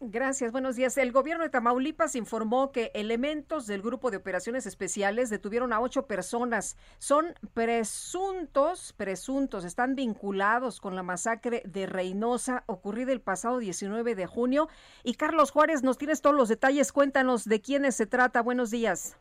Gracias, 0.03 0.51
buenos 0.51 0.75
días. 0.75 0.97
El 0.97 1.11
gobierno 1.11 1.43
de 1.43 1.51
Tamaulipas 1.51 2.15
informó 2.15 2.71
que 2.71 2.89
elementos 2.95 3.67
del 3.67 3.83
Grupo 3.83 4.09
de 4.09 4.17
Operaciones 4.17 4.65
Especiales 4.65 5.29
detuvieron 5.29 5.73
a 5.73 5.79
ocho 5.79 6.07
personas. 6.07 6.75
Son 6.97 7.35
presuntos, 7.53 8.93
presuntos, 8.93 9.63
están 9.63 9.93
vinculados 9.93 10.81
con 10.81 10.95
la 10.95 11.03
masacre 11.03 11.61
de 11.67 11.85
Reynosa 11.85 12.63
ocurrida 12.65 13.11
el 13.11 13.21
pasado 13.21 13.59
19 13.59 14.15
de 14.15 14.25
junio. 14.25 14.69
Y 15.03 15.13
Carlos 15.13 15.51
Juárez, 15.51 15.83
nos 15.83 15.99
tienes 15.99 16.23
todos 16.23 16.35
los 16.35 16.49
detalles. 16.49 16.91
Cuéntanos 16.91 17.45
de 17.45 17.61
quiénes 17.61 17.95
se 17.95 18.07
trata. 18.07 18.41
Buenos 18.41 18.71
días. 18.71 19.17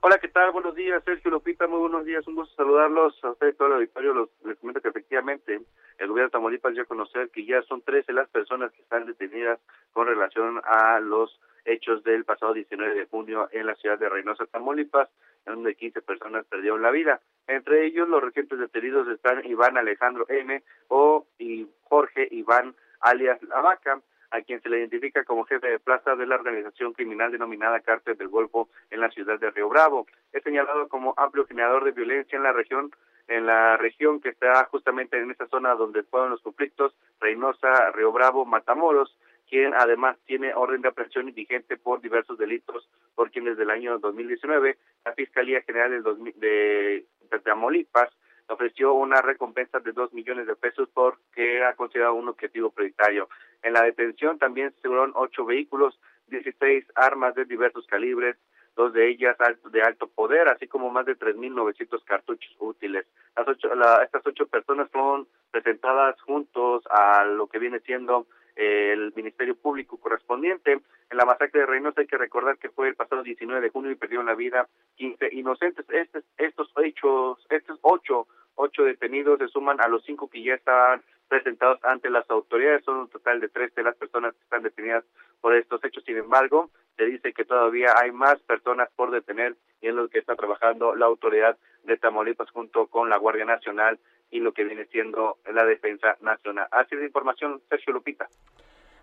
Hola, 0.00 0.18
¿qué 0.18 0.28
tal? 0.28 0.52
Buenos 0.52 0.76
días, 0.76 1.02
Sergio 1.02 1.28
Lupita, 1.28 1.66
muy 1.66 1.80
buenos 1.80 2.04
días, 2.04 2.24
un 2.28 2.36
gusto 2.36 2.54
saludarlos 2.54 3.18
a 3.24 3.32
ustedes, 3.32 3.56
todo 3.56 3.66
el 3.66 3.74
auditorio, 3.74 4.14
los, 4.14 4.28
les 4.44 4.56
comento 4.58 4.80
que 4.80 4.90
efectivamente 4.90 5.60
el 5.98 6.06
gobierno 6.06 6.28
de 6.28 6.30
Tamaulipas 6.30 6.72
dio 6.72 6.84
a 6.84 6.86
conocer 6.86 7.30
que 7.30 7.44
ya 7.44 7.62
son 7.62 7.82
13 7.82 8.12
las 8.12 8.28
personas 8.28 8.70
que 8.70 8.82
están 8.82 9.06
detenidas 9.06 9.58
con 9.92 10.06
relación 10.06 10.60
a 10.62 11.00
los 11.00 11.40
hechos 11.64 12.04
del 12.04 12.24
pasado 12.24 12.54
19 12.54 12.94
de 12.94 13.06
junio 13.06 13.48
en 13.50 13.66
la 13.66 13.74
ciudad 13.74 13.98
de 13.98 14.08
Reynosa, 14.08 14.46
Tamaulipas, 14.46 15.08
en 15.46 15.54
donde 15.56 15.74
15 15.74 16.00
personas 16.02 16.46
perdieron 16.46 16.80
la 16.80 16.92
vida. 16.92 17.20
Entre 17.48 17.84
ellos, 17.84 18.08
los 18.08 18.22
recientes 18.22 18.56
detenidos 18.56 19.08
están 19.08 19.44
Iván 19.46 19.78
Alejandro 19.78 20.26
M. 20.28 20.62
o 20.86 21.26
y 21.40 21.66
Jorge 21.82 22.28
Iván 22.30 22.76
alias 23.00 23.42
La 23.42 23.60
Vaca, 23.62 24.00
a 24.30 24.42
quien 24.42 24.60
se 24.62 24.68
le 24.68 24.78
identifica 24.78 25.24
como 25.24 25.44
jefe 25.44 25.68
de 25.68 25.78
plaza 25.78 26.14
de 26.16 26.26
la 26.26 26.34
organización 26.34 26.92
criminal 26.92 27.32
denominada 27.32 27.80
Cártel 27.80 28.16
del 28.16 28.28
Golfo 28.28 28.68
en 28.90 29.00
la 29.00 29.10
ciudad 29.10 29.38
de 29.38 29.50
Río 29.50 29.68
Bravo. 29.68 30.06
Es 30.32 30.42
señalado 30.42 30.88
como 30.88 31.14
amplio 31.16 31.46
generador 31.46 31.84
de 31.84 31.92
violencia 31.92 32.36
en 32.36 32.42
la 32.42 32.52
región, 32.52 32.90
en 33.26 33.46
la 33.46 33.76
región 33.76 34.20
que 34.20 34.30
está 34.30 34.64
justamente 34.66 35.18
en 35.18 35.30
esa 35.30 35.46
zona 35.48 35.74
donde 35.74 36.02
fueron 36.02 36.30
los 36.30 36.42
conflictos, 36.42 36.94
Reynosa, 37.20 37.90
Río 37.92 38.12
Bravo, 38.12 38.44
Matamoros, 38.44 39.16
quien 39.48 39.72
además 39.74 40.16
tiene 40.26 40.54
orden 40.54 40.82
de 40.82 40.88
aprehensión 40.88 41.32
vigente 41.32 41.76
por 41.76 42.00
diversos 42.00 42.38
delitos, 42.38 42.88
por 43.14 43.30
quien 43.30 43.46
desde 43.46 43.62
el 43.62 43.70
año 43.70 43.98
2019 43.98 44.76
la 45.04 45.12
Fiscalía 45.14 45.62
General 45.62 45.90
de, 45.90 47.04
de, 47.30 47.38
Tamaulipas 47.40 48.10
ofreció 48.48 48.94
una 48.94 49.20
recompensa 49.20 49.80
de 49.80 49.92
dos 49.92 50.12
millones 50.12 50.46
de 50.46 50.56
pesos 50.56 50.88
porque 50.92 51.56
era 51.56 51.74
considerado 51.74 52.14
un 52.14 52.28
objetivo 52.28 52.70
prioritario. 52.70 53.28
En 53.62 53.72
la 53.72 53.82
detención 53.82 54.38
también 54.38 54.72
se 54.80 54.88
fueron 54.88 55.12
ocho 55.14 55.44
vehículos, 55.44 55.98
16 56.28 56.86
armas 56.94 57.34
de 57.34 57.44
diversos 57.44 57.86
calibres, 57.86 58.36
dos 58.76 58.92
de 58.92 59.08
ellas 59.08 59.36
de 59.72 59.82
alto 59.82 60.08
poder, 60.08 60.48
así 60.48 60.68
como 60.68 60.90
más 60.90 61.04
de 61.04 61.18
3.900 61.18 62.04
cartuchos 62.04 62.54
útiles. 62.58 63.06
Las 63.36 63.48
ocho, 63.48 63.74
la, 63.74 64.02
estas 64.04 64.24
ocho 64.26 64.46
personas 64.46 64.88
fueron 64.90 65.26
presentadas 65.50 66.20
juntos 66.22 66.84
a 66.90 67.24
lo 67.24 67.48
que 67.48 67.58
viene 67.58 67.80
siendo 67.80 68.26
el 68.58 69.12
Ministerio 69.14 69.56
Público 69.56 69.98
correspondiente. 69.98 70.72
En 70.72 71.16
la 71.16 71.24
masacre 71.24 71.60
de 71.60 71.66
Reynosa 71.66 72.00
hay 72.00 72.06
que 72.06 72.18
recordar 72.18 72.58
que 72.58 72.70
fue 72.70 72.88
el 72.88 72.96
pasado 72.96 73.22
19 73.22 73.60
de 73.60 73.70
junio 73.70 73.90
y 73.90 73.94
perdieron 73.94 74.26
la 74.26 74.34
vida 74.34 74.68
15 74.96 75.28
inocentes. 75.32 75.86
Estos, 75.88 76.24
estos 76.36 76.72
hechos, 76.82 77.46
estos 77.50 77.78
ocho, 77.82 78.26
ocho 78.58 78.82
detenidos 78.82 79.38
se 79.38 79.48
suman 79.48 79.80
a 79.80 79.88
los 79.88 80.04
cinco 80.04 80.28
que 80.28 80.42
ya 80.42 80.54
estaban 80.54 81.02
presentados 81.28 81.78
ante 81.84 82.10
las 82.10 82.28
autoridades. 82.28 82.84
Son 82.84 82.96
un 82.96 83.08
total 83.08 83.40
de 83.40 83.48
13 83.48 83.82
las 83.82 83.96
personas 83.96 84.34
que 84.34 84.42
están 84.42 84.62
detenidas 84.62 85.04
por 85.40 85.54
estos 85.54 85.82
hechos. 85.84 86.04
Sin 86.04 86.16
embargo, 86.16 86.70
se 86.96 87.04
dice 87.04 87.32
que 87.32 87.44
todavía 87.44 87.94
hay 87.96 88.10
más 88.10 88.40
personas 88.40 88.88
por 88.96 89.10
detener 89.10 89.56
y 89.80 89.88
en 89.88 89.96
lo 89.96 90.08
que 90.08 90.18
está 90.18 90.34
trabajando 90.34 90.96
la 90.96 91.06
autoridad 91.06 91.56
de 91.84 91.96
Tamaulipas 91.96 92.50
junto 92.50 92.88
con 92.88 93.08
la 93.08 93.16
Guardia 93.16 93.44
Nacional 93.44 93.98
y 94.30 94.40
lo 94.40 94.52
que 94.52 94.64
viene 94.64 94.86
siendo 94.86 95.38
la 95.50 95.64
defensa 95.64 96.16
nacional. 96.20 96.66
Así 96.72 96.96
de 96.96 97.06
información, 97.06 97.62
Sergio 97.68 97.92
Lupita. 97.92 98.28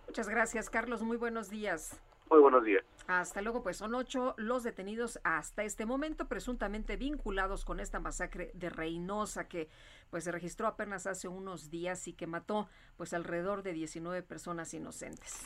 Muchas 0.05 0.29
gracias, 0.29 0.69
Carlos. 0.69 1.01
Muy 1.01 1.17
buenos 1.17 1.49
días. 1.49 2.01
Muy 2.29 2.39
buenos 2.39 2.63
días. 2.63 2.83
Hasta 3.07 3.41
luego, 3.41 3.61
pues 3.61 3.77
son 3.77 3.93
ocho 3.93 4.33
los 4.37 4.63
detenidos 4.63 5.19
hasta 5.23 5.63
este 5.63 5.85
momento, 5.85 6.27
presuntamente 6.27 6.97
vinculados 6.97 7.63
con 7.63 7.79
esta 7.79 7.99
masacre 7.99 8.51
de 8.55 8.69
Reynosa 8.69 9.47
que 9.47 9.69
pues 10.09 10.23
se 10.23 10.31
registró 10.31 10.67
apenas 10.67 11.05
hace 11.05 11.27
unos 11.27 11.69
días 11.69 12.07
y 12.07 12.13
que 12.13 12.25
mató 12.25 12.67
pues 12.97 13.13
alrededor 13.13 13.61
de 13.61 13.73
19 13.73 14.23
personas 14.23 14.73
inocentes. 14.73 15.45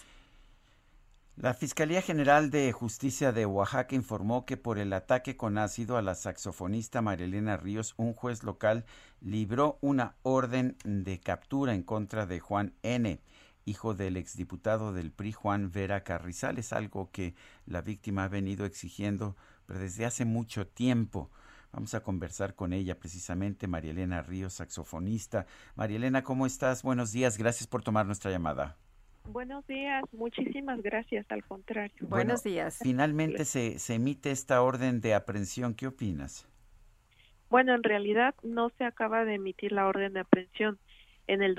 La 1.35 1.53
Fiscalía 1.53 2.01
General 2.01 2.49
de 2.49 2.69
Justicia 2.73 3.31
de 3.31 3.45
Oaxaca 3.45 3.95
informó 3.95 4.45
que 4.45 4.57
por 4.57 4.77
el 4.77 4.91
ataque 4.91 5.37
con 5.37 5.57
ácido 5.57 5.95
a 5.95 6.01
la 6.01 6.15
saxofonista 6.15 7.01
Marilena 7.01 7.55
Ríos, 7.55 7.93
un 7.95 8.13
juez 8.13 8.43
local 8.43 8.83
libró 9.21 9.77
una 9.79 10.15
orden 10.21 10.75
de 10.83 11.21
captura 11.21 11.73
en 11.73 11.83
contra 11.83 12.25
de 12.25 12.41
Juan 12.41 12.73
N., 12.83 13.21
hijo 13.69 13.93
del 13.93 14.17
exdiputado 14.17 14.93
del 14.93 15.11
PRI 15.11 15.31
Juan 15.31 15.71
Vera 15.71 16.03
Carrizales, 16.03 16.73
algo 16.73 17.11
que 17.11 17.35
la 17.65 17.81
víctima 17.81 18.23
ha 18.23 18.27
venido 18.27 18.65
exigiendo 18.65 19.35
pero 19.69 19.79
desde 19.79 20.03
hace 20.05 20.25
mucho 20.25 20.65
tiempo. 20.65 21.29
Vamos 21.71 21.93
a 21.93 22.01
conversar 22.01 22.55
con 22.55 22.73
ella 22.73 22.97
precisamente, 22.97 23.67
María 23.67 23.91
Elena 23.91 24.23
Ríos, 24.23 24.53
saxofonista. 24.53 25.45
María 25.75 25.97
Elena, 25.97 26.23
¿cómo 26.23 26.47
estás? 26.47 26.81
Buenos 26.81 27.11
días, 27.11 27.37
gracias 27.37 27.67
por 27.67 27.83
tomar 27.83 28.07
nuestra 28.07 28.31
llamada. 28.31 28.77
Buenos 29.25 29.67
días, 29.67 30.03
muchísimas 30.11 30.81
gracias, 30.81 31.27
al 31.29 31.43
contrario. 31.43 32.07
Buenos 32.07 32.41
días. 32.41 32.79
Finalmente 32.81 33.45
se, 33.45 33.77
se 33.77 33.93
emite 33.93 34.31
esta 34.31 34.63
orden 34.63 35.01
de 35.01 35.13
aprehensión, 35.13 35.75
¿qué 35.75 35.85
opinas? 35.85 36.47
Bueno, 37.51 37.75
en 37.75 37.83
realidad 37.83 38.33
no 38.41 38.71
se 38.79 38.85
acaba 38.85 39.23
de 39.23 39.35
emitir 39.35 39.71
la 39.71 39.85
orden 39.85 40.13
de 40.13 40.21
aprehensión. 40.21 40.79
En 41.27 41.43
el 41.43 41.53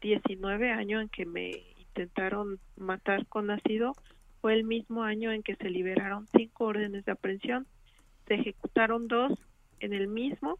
2019, 0.00 0.70
año 0.70 1.00
en 1.00 1.08
que 1.08 1.26
me 1.26 1.50
intentaron 1.78 2.58
matar 2.76 3.26
con 3.26 3.50
ácido, 3.50 3.92
fue 4.40 4.54
el 4.54 4.64
mismo 4.64 5.02
año 5.02 5.32
en 5.32 5.42
que 5.42 5.56
se 5.56 5.70
liberaron 5.70 6.26
cinco 6.36 6.66
órdenes 6.66 7.04
de 7.04 7.12
aprehensión 7.12 7.66
se 8.26 8.34
ejecutaron 8.34 9.08
dos 9.08 9.32
en 9.80 9.92
el 9.92 10.08
mismo. 10.08 10.58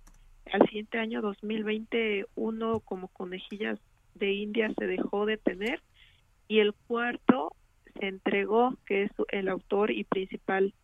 Al 0.53 0.65
siguiente 0.67 0.99
año 0.99 1.21
2020 1.21 2.27
uno 2.37 2.81
como 2.81 3.09
conejillas 3.09 3.79
de 4.15 4.33
India 4.33 4.73
se 4.79 4.87
dejó 4.87 5.27
de 5.27 5.37
tener 5.37 5.83
y 6.49 6.61
el 6.61 6.73
cuarto 6.75 7.55
se 7.99 8.07
entregó, 8.07 8.77
que 8.87 9.05
es 9.05 9.11
el 9.29 9.49
autor 9.49 9.91
y 9.91 10.05
principal 10.05 10.75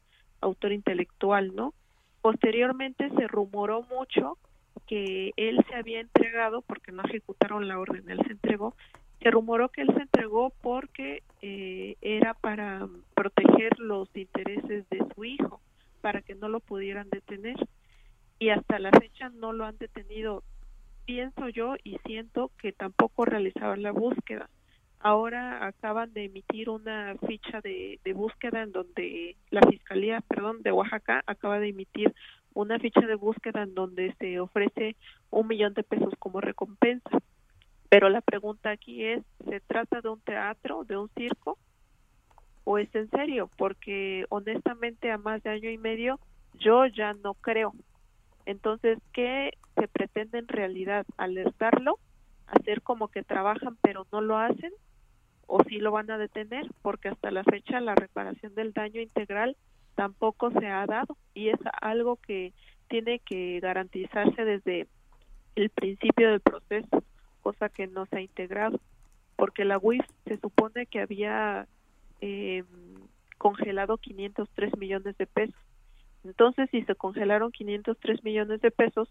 autor 0.40 0.72
intelectual, 0.72 1.54
¿no? 1.54 1.72
Posteriormente 2.20 3.10
se 3.10 3.28
rumoró 3.28 3.82
mucho 3.82 4.38
que 4.86 5.32
él 5.36 5.64
se 5.68 5.74
había 5.74 6.00
entregado 6.00 6.62
porque 6.62 6.92
no 6.92 7.02
ejecutaron 7.04 7.68
la 7.68 7.78
orden, 7.78 8.08
él 8.10 8.20
se 8.26 8.32
entregó. 8.32 8.74
Se 9.20 9.30
rumoró 9.30 9.68
que 9.68 9.82
él 9.82 9.90
se 9.94 10.02
entregó 10.02 10.52
porque 10.62 11.22
eh, 11.42 11.96
era 12.00 12.34
para 12.34 12.88
proteger 13.14 13.78
los 13.78 14.08
intereses 14.14 14.88
de 14.90 15.04
su 15.14 15.24
hijo, 15.24 15.60
para 16.00 16.22
que 16.22 16.34
no 16.34 16.48
lo 16.48 16.60
pudieran 16.60 17.08
detener. 17.10 17.56
Y 18.38 18.48
hasta 18.48 18.78
la 18.78 18.90
fecha 18.90 19.28
no 19.30 19.52
lo 19.52 19.64
han 19.64 19.78
detenido. 19.78 20.42
Pienso 21.04 21.48
yo 21.48 21.76
y 21.84 21.98
siento 22.04 22.50
que 22.60 22.72
tampoco 22.72 23.24
realizaban 23.24 23.82
la 23.82 23.92
búsqueda 23.92 24.48
ahora 25.02 25.66
acaban 25.66 26.12
de 26.12 26.24
emitir 26.24 26.70
una 26.70 27.16
ficha 27.26 27.60
de, 27.60 27.98
búsqueda 28.14 28.62
en 28.62 28.72
donde 28.72 29.36
la 29.50 29.60
Fiscalía, 29.68 30.20
perdón, 30.20 30.62
de 30.62 30.72
Oaxaca 30.72 31.22
acaba 31.26 31.58
de 31.58 31.70
emitir 31.70 32.14
una 32.54 32.78
ficha 32.78 33.00
de 33.00 33.14
búsqueda 33.14 33.62
en 33.62 33.74
donde 33.74 34.14
se 34.18 34.40
ofrece 34.40 34.96
un 35.30 35.46
millón 35.46 35.74
de 35.74 35.82
pesos 35.82 36.14
como 36.18 36.40
recompensa. 36.40 37.18
Pero 37.88 38.08
la 38.08 38.20
pregunta 38.20 38.70
aquí 38.70 39.04
es, 39.04 39.22
¿se 39.48 39.60
trata 39.60 40.00
de 40.00 40.08
un 40.08 40.20
teatro, 40.20 40.84
de 40.84 40.96
un 40.96 41.08
circo? 41.10 41.58
¿O 42.64 42.78
es 42.78 42.94
en 42.94 43.10
serio? 43.10 43.50
Porque 43.56 44.24
honestamente 44.28 45.10
a 45.10 45.18
más 45.18 45.42
de 45.42 45.50
año 45.50 45.70
y 45.70 45.78
medio 45.78 46.18
yo 46.54 46.86
ya 46.86 47.12
no 47.12 47.34
creo. 47.34 47.74
Entonces, 48.46 48.98
¿qué 49.12 49.52
se 49.76 49.88
pretende 49.88 50.38
en 50.38 50.48
realidad? 50.48 51.06
¿Alertarlo? 51.16 51.98
¿Hacer 52.46 52.82
como 52.82 53.08
que 53.08 53.22
trabajan 53.22 53.76
pero 53.82 54.06
no 54.12 54.20
lo 54.20 54.38
hacen? 54.38 54.72
o 55.54 55.62
si 55.64 55.78
lo 55.80 55.92
van 55.92 56.10
a 56.10 56.16
detener, 56.16 56.66
porque 56.80 57.10
hasta 57.10 57.30
la 57.30 57.44
fecha 57.44 57.78
la 57.80 57.94
reparación 57.94 58.54
del 58.54 58.72
daño 58.72 59.02
integral 59.02 59.54
tampoco 59.94 60.50
se 60.50 60.66
ha 60.66 60.86
dado 60.86 61.16
y 61.34 61.48
es 61.48 61.60
algo 61.80 62.16
que 62.16 62.52
tiene 62.88 63.18
que 63.20 63.60
garantizarse 63.60 64.44
desde 64.44 64.86
el 65.54 65.70
principio 65.70 66.30
del 66.30 66.40
proceso, 66.40 67.02
cosa 67.42 67.68
que 67.68 67.86
no 67.86 68.06
se 68.06 68.16
ha 68.16 68.20
integrado, 68.20 68.80
porque 69.36 69.64
la 69.64 69.78
UIF 69.78 70.04
se 70.26 70.38
supone 70.38 70.86
que 70.86 71.00
había 71.00 71.66
eh, 72.20 72.64
congelado 73.38 73.98
503 73.98 74.76
millones 74.78 75.16
de 75.18 75.26
pesos. 75.26 75.60
Entonces, 76.24 76.70
si 76.70 76.82
se 76.82 76.94
congelaron 76.94 77.50
503 77.50 78.22
millones 78.22 78.60
de 78.60 78.70
pesos, 78.70 79.08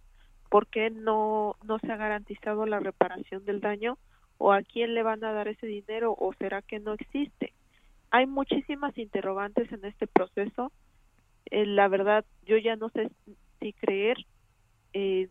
¿por 0.50 0.68
qué 0.68 0.90
no, 0.90 1.56
no 1.64 1.80
se 1.80 1.92
ha 1.92 1.98
garantizado 1.98 2.66
la 2.66 2.80
reparación 2.80 3.44
del 3.46 3.60
daño 3.62 3.98
o 4.42 4.52
a 4.52 4.64
quién 4.64 4.96
le 4.96 5.04
van 5.04 5.24
a 5.24 5.32
dar 5.32 5.48
ese 5.48 5.68
dinero 5.68 6.16
o 6.18 6.34
será 6.34 6.64
que 6.64 6.80
no 6.80 6.94
existe. 6.94 7.54
Hay 8.12 8.28
muchísimas 8.28 8.98
interrogantes 8.98 9.72
en 9.72 9.86
este 9.86 10.06
proceso. 10.06 10.72
Eh, 11.46 11.66
la 11.66 11.88
verdad, 11.88 12.26
yo 12.46 12.58
ya 12.58 12.76
no 12.76 12.90
sé 12.90 13.10
si 13.60 13.74
creer. 13.74 14.18
Eh, 14.94 15.30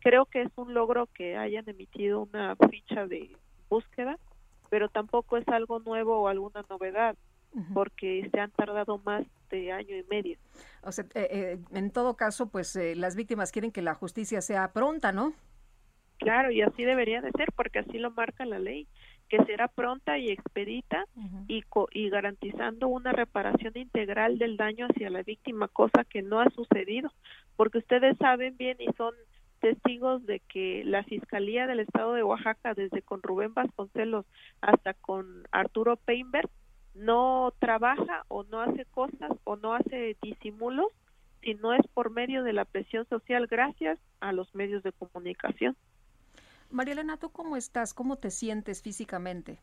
creo 0.00 0.26
que 0.26 0.42
es 0.42 0.50
un 0.56 0.74
logro 0.74 1.06
que 1.06 1.36
hayan 1.36 1.68
emitido 1.68 2.22
una 2.22 2.56
ficha 2.68 3.06
de 3.06 3.30
búsqueda, 3.68 4.18
pero 4.68 4.88
tampoco 4.88 5.36
es 5.36 5.46
algo 5.48 5.78
nuevo 5.78 6.20
o 6.20 6.28
alguna 6.28 6.64
novedad, 6.68 7.16
porque 7.72 8.28
se 8.32 8.40
han 8.40 8.50
tardado 8.50 8.98
más 8.98 9.24
de 9.50 9.70
año 9.72 9.96
y 9.96 10.02
medio. 10.04 10.38
O 10.82 10.90
sea, 10.90 11.04
eh, 11.14 11.58
en 11.72 11.90
todo 11.90 12.16
caso, 12.16 12.48
pues 12.48 12.76
las 12.96 13.14
víctimas 13.14 13.52
quieren 13.52 13.70
que 13.70 13.82
la 13.82 13.94
justicia 13.94 14.40
sea 14.40 14.72
pronta, 14.72 15.12
¿no? 15.12 15.34
Claro, 16.18 16.50
y 16.50 16.60
así 16.60 16.84
debería 16.84 17.22
de 17.22 17.30
ser 17.32 17.48
porque 17.56 17.78
así 17.78 17.98
lo 17.98 18.10
marca 18.10 18.44
la 18.44 18.58
ley, 18.58 18.86
que 19.30 19.42
será 19.44 19.68
pronta 19.68 20.18
y 20.18 20.28
expedita 20.30 21.06
y, 21.46 21.62
y 21.92 22.10
garantizando 22.10 22.88
una 22.88 23.12
reparación 23.12 23.72
integral 23.76 24.38
del 24.38 24.56
daño 24.56 24.88
hacia 24.90 25.08
la 25.08 25.22
víctima, 25.22 25.68
cosa 25.68 26.04
que 26.04 26.20
no 26.20 26.40
ha 26.40 26.50
sucedido, 26.50 27.12
porque 27.56 27.78
ustedes 27.78 28.18
saben 28.18 28.56
bien 28.56 28.76
y 28.80 28.92
son 28.96 29.14
testigos 29.60 30.26
de 30.26 30.40
que 30.40 30.82
la 30.84 31.04
Fiscalía 31.04 31.68
del 31.68 31.80
Estado 31.80 32.14
de 32.14 32.24
Oaxaca, 32.24 32.74
desde 32.74 33.02
con 33.02 33.22
Rubén 33.22 33.54
Vasconcelos 33.54 34.26
hasta 34.60 34.94
con 34.94 35.44
Arturo 35.52 35.96
Peinberg, 35.96 36.50
no 36.94 37.52
trabaja 37.60 38.24
o 38.26 38.42
no 38.44 38.60
hace 38.60 38.84
cosas 38.86 39.30
o 39.44 39.54
no 39.56 39.74
hace 39.74 40.16
disimulos 40.20 40.88
si 41.40 41.54
no 41.54 41.72
es 41.72 41.86
por 41.94 42.10
medio 42.10 42.42
de 42.42 42.52
la 42.52 42.64
presión 42.64 43.06
social 43.08 43.46
gracias 43.46 43.98
a 44.18 44.32
los 44.32 44.52
medios 44.54 44.82
de 44.82 44.92
comunicación. 44.92 45.76
María 46.70 46.94
Elena, 46.94 47.16
¿tú 47.16 47.30
cómo 47.30 47.56
estás? 47.56 47.94
¿Cómo 47.94 48.16
te 48.16 48.30
sientes 48.30 48.82
físicamente? 48.82 49.58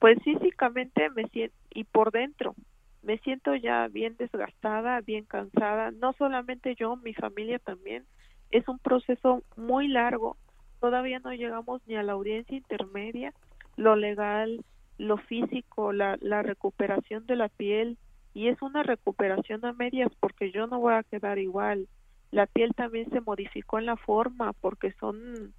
Pues 0.00 0.18
físicamente 0.24 1.10
me 1.10 1.28
siento, 1.28 1.56
y 1.72 1.84
por 1.84 2.10
dentro, 2.10 2.54
me 3.02 3.18
siento 3.18 3.54
ya 3.54 3.86
bien 3.88 4.16
desgastada, 4.16 5.00
bien 5.00 5.24
cansada, 5.24 5.90
no 5.90 6.12
solamente 6.14 6.74
yo, 6.74 6.96
mi 6.96 7.14
familia 7.14 7.58
también. 7.58 8.04
Es 8.50 8.66
un 8.66 8.78
proceso 8.78 9.44
muy 9.56 9.88
largo, 9.88 10.36
todavía 10.80 11.20
no 11.20 11.32
llegamos 11.32 11.82
ni 11.86 11.94
a 11.96 12.02
la 12.02 12.12
audiencia 12.12 12.56
intermedia, 12.56 13.32
lo 13.76 13.94
legal, 13.94 14.64
lo 14.98 15.18
físico, 15.18 15.92
la, 15.92 16.18
la 16.20 16.42
recuperación 16.42 17.26
de 17.26 17.36
la 17.36 17.48
piel, 17.48 17.96
y 18.34 18.48
es 18.48 18.60
una 18.62 18.82
recuperación 18.82 19.64
a 19.64 19.72
medias 19.72 20.10
porque 20.18 20.50
yo 20.50 20.66
no 20.66 20.80
voy 20.80 20.94
a 20.94 21.02
quedar 21.04 21.38
igual. 21.38 21.88
La 22.30 22.46
piel 22.46 22.74
también 22.74 23.10
se 23.10 23.20
modificó 23.20 23.78
en 23.78 23.86
la 23.86 23.96
forma 23.96 24.52
porque 24.52 24.92
son 24.92 25.52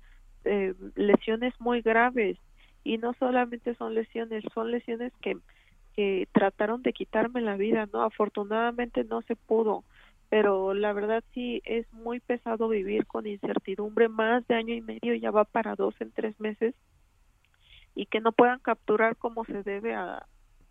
eh, 0.46 0.74
lesiones 0.96 1.54
muy 1.60 1.82
graves 1.82 2.38
y 2.84 2.98
no 2.98 3.14
solamente 3.14 3.76
son 3.76 3.94
lesiones, 3.94 4.44
son 4.54 4.72
lesiones 4.72 5.14
que, 5.22 5.38
que 5.96 6.28
trataron 6.32 6.82
de 6.82 6.94
quitarme 6.94 7.42
la 7.42 7.56
vida, 7.56 7.88
¿no? 7.92 8.04
Afortunadamente 8.04 9.04
no 9.04 9.22
se 9.24 9.36
pudo, 9.36 9.84
pero 10.30 10.74
la 10.74 10.94
verdad 10.94 11.24
sí 11.34 11.62
es 11.66 11.92
muy 11.94 12.20
pesado 12.20 12.70
vivir 12.70 13.06
con 13.06 13.28
incertidumbre, 13.28 14.10
más 14.10 14.48
de 14.48 14.56
año 14.56 14.74
y 14.74 14.82
medio, 14.82 15.14
ya 15.14 15.32
va 15.32 15.44
para 15.44 15.76
dos 15.76 15.94
en 16.00 16.12
tres 16.12 16.40
meses, 16.40 16.74
y 17.94 18.06
que 18.06 18.22
no 18.22 18.32
puedan 18.32 18.60
capturar 18.60 19.18
como 19.18 19.46
se 19.46 19.64
debe 19.64 19.94
a, 19.94 20.26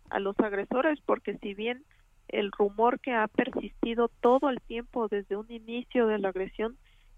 a 0.09 0.19
los 0.19 0.37
agresores, 0.39 0.99
porque 1.05 1.37
si 1.37 1.53
bien 1.53 1.83
el 2.27 2.51
rumor 2.51 2.99
que 2.99 3.13
ha 3.13 3.27
persistido 3.27 4.09
todo 4.21 4.49
el 4.49 4.61
tiempo 4.61 5.07
desde 5.07 5.35
un 5.35 5.51
inicio 5.51 6.07
de 6.07 6.19
la 6.19 6.29
agresión 6.29 6.77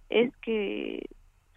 es 0.09 0.35
que 0.38 1.07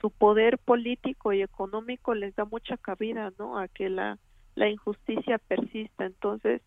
su 0.00 0.10
poder 0.10 0.58
político 0.58 1.32
y 1.32 1.42
económico 1.42 2.14
les 2.14 2.34
da 2.34 2.44
mucha 2.44 2.76
cabida, 2.76 3.32
¿no? 3.38 3.58
A 3.58 3.68
que 3.68 3.88
la, 3.88 4.18
injusticia 4.56 5.38
persista. 5.38 6.06
Entonces, 6.06 6.62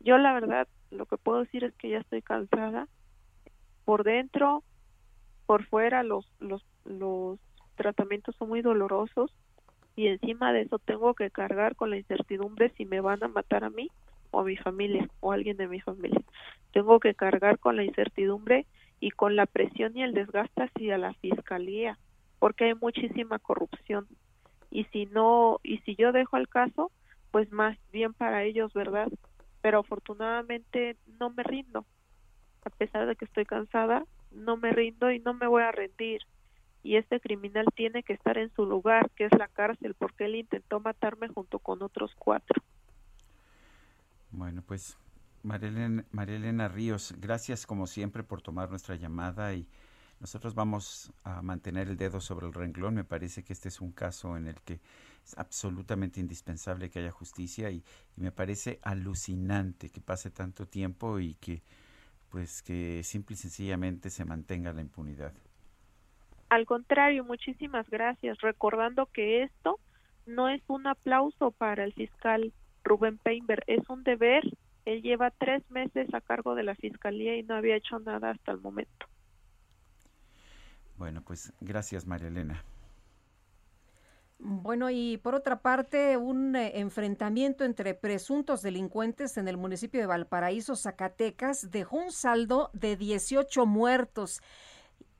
yo 0.00 0.18
la 0.18 0.32
verdad, 0.32 0.68
lo 0.90 1.06
que 1.06 1.16
puedo 1.16 1.40
decir 1.40 1.64
es 1.64 1.74
que 1.74 1.90
ya 1.90 1.98
estoy 1.98 2.22
cansada. 2.22 2.88
Por 3.84 4.04
dentro, 4.04 4.62
por 5.46 5.64
fuera, 5.66 6.02
los, 6.02 6.26
los, 6.40 6.64
los 6.84 7.38
tratamientos 7.76 8.34
son 8.36 8.48
muy 8.48 8.62
dolorosos 8.62 9.32
y 9.94 10.06
encima 10.06 10.52
de 10.52 10.62
eso 10.62 10.78
tengo 10.78 11.14
que 11.14 11.30
cargar 11.30 11.76
con 11.76 11.90
la 11.90 11.96
incertidumbre 11.96 12.72
si 12.76 12.84
me 12.84 13.00
van 13.00 13.22
a 13.22 13.28
matar 13.28 13.64
a 13.64 13.70
mí 13.70 13.90
o 14.30 14.40
a 14.40 14.44
mi 14.44 14.56
familia 14.56 15.08
o 15.20 15.32
a 15.32 15.34
alguien 15.34 15.56
de 15.56 15.68
mi 15.68 15.80
familia. 15.80 16.22
Tengo 16.72 16.98
que 17.00 17.14
cargar 17.14 17.58
con 17.58 17.76
la 17.76 17.84
incertidumbre 17.84 18.66
y 19.00 19.10
con 19.10 19.36
la 19.36 19.46
presión 19.46 19.96
y 19.96 20.02
el 20.02 20.14
desgaste 20.14 20.62
hacia 20.62 20.96
la 20.96 21.12
fiscalía, 21.14 21.98
porque 22.42 22.64
hay 22.64 22.74
muchísima 22.74 23.38
corrupción. 23.38 24.08
Y 24.68 24.82
si 24.86 25.06
no 25.06 25.60
y 25.62 25.78
si 25.82 25.94
yo 25.94 26.10
dejo 26.10 26.36
el 26.36 26.48
caso 26.48 26.90
pues 27.30 27.52
más 27.52 27.78
bien 27.92 28.14
para 28.14 28.42
ellos 28.42 28.72
verdad 28.72 29.06
pero 29.60 29.78
afortunadamente 29.78 30.96
no 31.20 31.30
me 31.30 31.44
rindo. 31.44 31.86
A 32.64 32.70
pesar 32.70 33.06
de 33.06 33.14
que 33.14 33.26
estoy 33.26 33.44
cansada 33.44 34.04
no 34.32 34.56
me 34.56 34.72
rindo 34.72 35.12
y 35.12 35.20
no 35.20 35.34
me 35.34 35.46
voy 35.46 35.62
a 35.62 35.70
rendir. 35.70 36.22
Y 36.82 36.96
este 36.96 37.20
criminal 37.20 37.66
tiene 37.76 38.02
que 38.02 38.12
estar 38.12 38.36
en 38.36 38.52
su 38.54 38.66
lugar 38.66 39.08
que 39.14 39.26
es 39.26 39.32
la 39.38 39.46
cárcel 39.46 39.94
porque 39.94 40.24
él 40.24 40.34
intentó 40.34 40.80
matarme 40.80 41.28
junto 41.28 41.60
con 41.60 41.80
otros 41.80 42.10
cuatro. 42.18 42.60
Bueno 44.32 44.64
pues 44.66 44.98
María 45.44 45.68
Elena 46.34 46.66
Ríos 46.66 47.14
gracias 47.20 47.68
como 47.68 47.86
siempre 47.86 48.24
por 48.24 48.42
tomar 48.42 48.68
nuestra 48.68 48.96
llamada 48.96 49.54
y 49.54 49.68
nosotros 50.22 50.54
vamos 50.54 51.12
a 51.24 51.42
mantener 51.42 51.88
el 51.88 51.96
dedo 51.96 52.20
sobre 52.20 52.46
el 52.46 52.54
renglón. 52.54 52.94
Me 52.94 53.02
parece 53.02 53.42
que 53.42 53.52
este 53.52 53.68
es 53.68 53.80
un 53.80 53.90
caso 53.90 54.36
en 54.36 54.46
el 54.46 54.54
que 54.60 54.74
es 55.24 55.36
absolutamente 55.36 56.20
indispensable 56.20 56.90
que 56.90 57.00
haya 57.00 57.10
justicia 57.10 57.72
y, 57.72 57.82
me 58.14 58.30
parece 58.30 58.78
alucinante 58.82 59.90
que 59.90 60.00
pase 60.00 60.30
tanto 60.30 60.64
tiempo 60.66 61.18
y 61.18 61.34
que 61.34 61.62
pues 62.28 62.62
que 62.62 63.02
simple 63.02 63.34
y 63.34 63.36
sencillamente 63.36 64.10
se 64.10 64.24
mantenga 64.24 64.72
la 64.72 64.80
impunidad. 64.80 65.32
Al 66.50 66.66
contrario, 66.66 67.24
muchísimas 67.24 67.90
gracias. 67.90 68.40
Recordando 68.40 69.06
que 69.06 69.42
esto 69.42 69.80
no 70.26 70.48
es 70.48 70.62
un 70.68 70.86
aplauso 70.86 71.50
para 71.50 71.82
el 71.82 71.94
fiscal 71.94 72.52
Rubén 72.84 73.18
Peinberg, 73.18 73.64
es 73.66 73.82
un 73.88 74.04
deber 74.04 74.44
Él 74.84 75.02
lleva 75.02 75.32
tres 75.32 75.68
meses 75.68 76.14
a 76.14 76.20
cargo 76.20 76.54
de 76.54 76.62
la 76.62 76.76
fiscalía 76.76 77.36
y 77.36 77.42
no 77.42 77.56
había 77.56 77.74
hecho 77.74 77.98
nada 77.98 78.30
hasta 78.30 78.52
el 78.52 78.60
momento. 78.60 79.06
Bueno, 81.02 81.20
pues 81.20 81.52
gracias 81.60 82.06
María 82.06 82.28
Elena. 82.28 82.64
Bueno, 84.38 84.88
y 84.88 85.16
por 85.16 85.34
otra 85.34 85.60
parte, 85.60 86.16
un 86.16 86.54
eh, 86.54 86.78
enfrentamiento 86.78 87.64
entre 87.64 87.94
presuntos 87.94 88.62
delincuentes 88.62 89.36
en 89.36 89.48
el 89.48 89.56
municipio 89.56 89.98
de 89.98 90.06
Valparaíso, 90.06 90.76
Zacatecas, 90.76 91.72
dejó 91.72 91.96
un 91.96 92.12
saldo 92.12 92.70
de 92.72 92.96
18 92.96 93.66
muertos. 93.66 94.42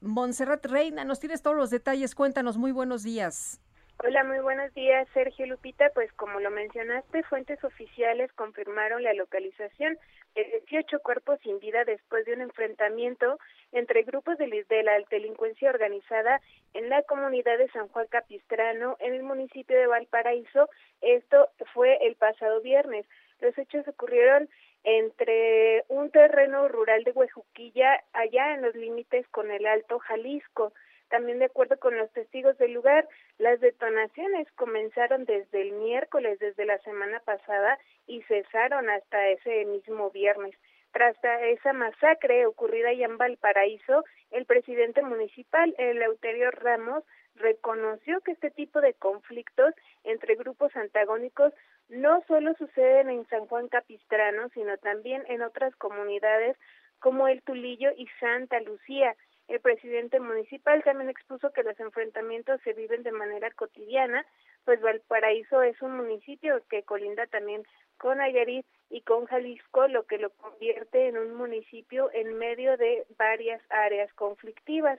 Montserrat 0.00 0.64
Reina, 0.66 1.04
nos 1.04 1.18
tienes 1.18 1.42
todos 1.42 1.56
los 1.56 1.70
detalles, 1.70 2.14
cuéntanos, 2.14 2.58
muy 2.58 2.70
buenos 2.70 3.02
días. 3.02 3.60
Hola, 3.98 4.24
muy 4.24 4.40
buenos 4.40 4.74
días, 4.74 5.06
Sergio 5.14 5.46
Lupita. 5.46 5.90
Pues 5.94 6.12
como 6.14 6.40
lo 6.40 6.50
mencionaste, 6.50 7.22
fuentes 7.24 7.62
oficiales 7.62 8.32
confirmaron 8.32 9.02
la 9.02 9.14
localización 9.14 9.96
de 10.34 10.62
18 10.68 11.00
cuerpos 11.00 11.38
sin 11.42 11.60
vida 11.60 11.84
después 11.84 12.24
de 12.24 12.32
un 12.32 12.40
enfrentamiento 12.40 13.38
entre 13.70 14.02
grupos 14.02 14.38
de, 14.38 14.64
de, 14.68 14.82
la 14.82 14.98
delincuencia 15.10 15.70
organizada 15.70 16.40
en 16.74 16.88
la 16.88 17.02
comunidad 17.02 17.58
de 17.58 17.70
San 17.70 17.88
Juan 17.88 18.06
Capistrano, 18.08 18.96
en 18.98 19.14
el 19.14 19.22
municipio 19.22 19.78
de 19.78 19.86
Valparaíso. 19.86 20.68
Esto 21.00 21.48
fue 21.72 21.98
el 22.06 22.16
pasado 22.16 22.60
viernes. 22.60 23.06
Los 23.40 23.56
hechos 23.56 23.86
ocurrieron 23.86 24.48
entre 24.84 25.84
un 25.88 26.10
terreno 26.10 26.66
rural 26.68 27.04
de 27.04 27.12
Huejuquilla, 27.12 28.02
allá 28.12 28.54
en 28.54 28.62
los 28.62 28.74
límites 28.74 29.28
con 29.28 29.50
el 29.50 29.66
Alto 29.66 29.98
Jalisco. 30.00 30.72
También 31.12 31.40
de 31.40 31.44
acuerdo 31.44 31.78
con 31.78 31.94
los 31.98 32.10
testigos 32.12 32.56
del 32.56 32.72
lugar, 32.72 33.06
las 33.36 33.60
detonaciones 33.60 34.50
comenzaron 34.52 35.26
desde 35.26 35.60
el 35.60 35.72
miércoles, 35.72 36.38
desde 36.38 36.64
la 36.64 36.78
semana 36.78 37.20
pasada, 37.20 37.78
y 38.06 38.22
cesaron 38.22 38.88
hasta 38.88 39.28
ese 39.28 39.66
mismo 39.66 40.10
viernes. 40.10 40.56
Tras 40.90 41.14
esa 41.42 41.74
masacre 41.74 42.46
ocurrida 42.46 42.94
ya 42.94 43.04
en 43.04 43.18
Valparaíso, 43.18 44.06
el 44.30 44.46
presidente 44.46 45.02
municipal, 45.02 45.74
Eleuterio 45.76 46.50
Ramos, 46.50 47.04
reconoció 47.34 48.22
que 48.22 48.32
este 48.32 48.50
tipo 48.50 48.80
de 48.80 48.94
conflictos 48.94 49.74
entre 50.04 50.34
grupos 50.36 50.74
antagónicos 50.74 51.52
no 51.90 52.24
solo 52.26 52.54
suceden 52.54 53.10
en 53.10 53.28
San 53.28 53.46
Juan 53.48 53.68
Capistrano, 53.68 54.48
sino 54.54 54.78
también 54.78 55.24
en 55.28 55.42
otras 55.42 55.76
comunidades 55.76 56.56
como 57.00 57.28
el 57.28 57.42
Tulillo 57.42 57.90
y 57.98 58.06
Santa 58.18 58.60
Lucía. 58.60 59.14
El 59.52 59.60
presidente 59.60 60.18
municipal 60.18 60.82
también 60.82 61.10
expuso 61.10 61.52
que 61.52 61.62
los 61.62 61.78
enfrentamientos 61.78 62.58
se 62.62 62.72
viven 62.72 63.02
de 63.02 63.12
manera 63.12 63.50
cotidiana, 63.50 64.24
pues 64.64 64.80
Valparaíso 64.80 65.62
es 65.62 65.82
un 65.82 65.94
municipio 65.94 66.62
que 66.70 66.84
colinda 66.84 67.26
también 67.26 67.62
con 67.98 68.16
Nayarit 68.16 68.64
y 68.88 69.02
con 69.02 69.26
Jalisco, 69.26 69.88
lo 69.88 70.06
que 70.06 70.16
lo 70.16 70.30
convierte 70.30 71.06
en 71.06 71.18
un 71.18 71.34
municipio 71.34 72.08
en 72.14 72.38
medio 72.38 72.78
de 72.78 73.04
varias 73.18 73.60
áreas 73.68 74.10
conflictivas. 74.14 74.98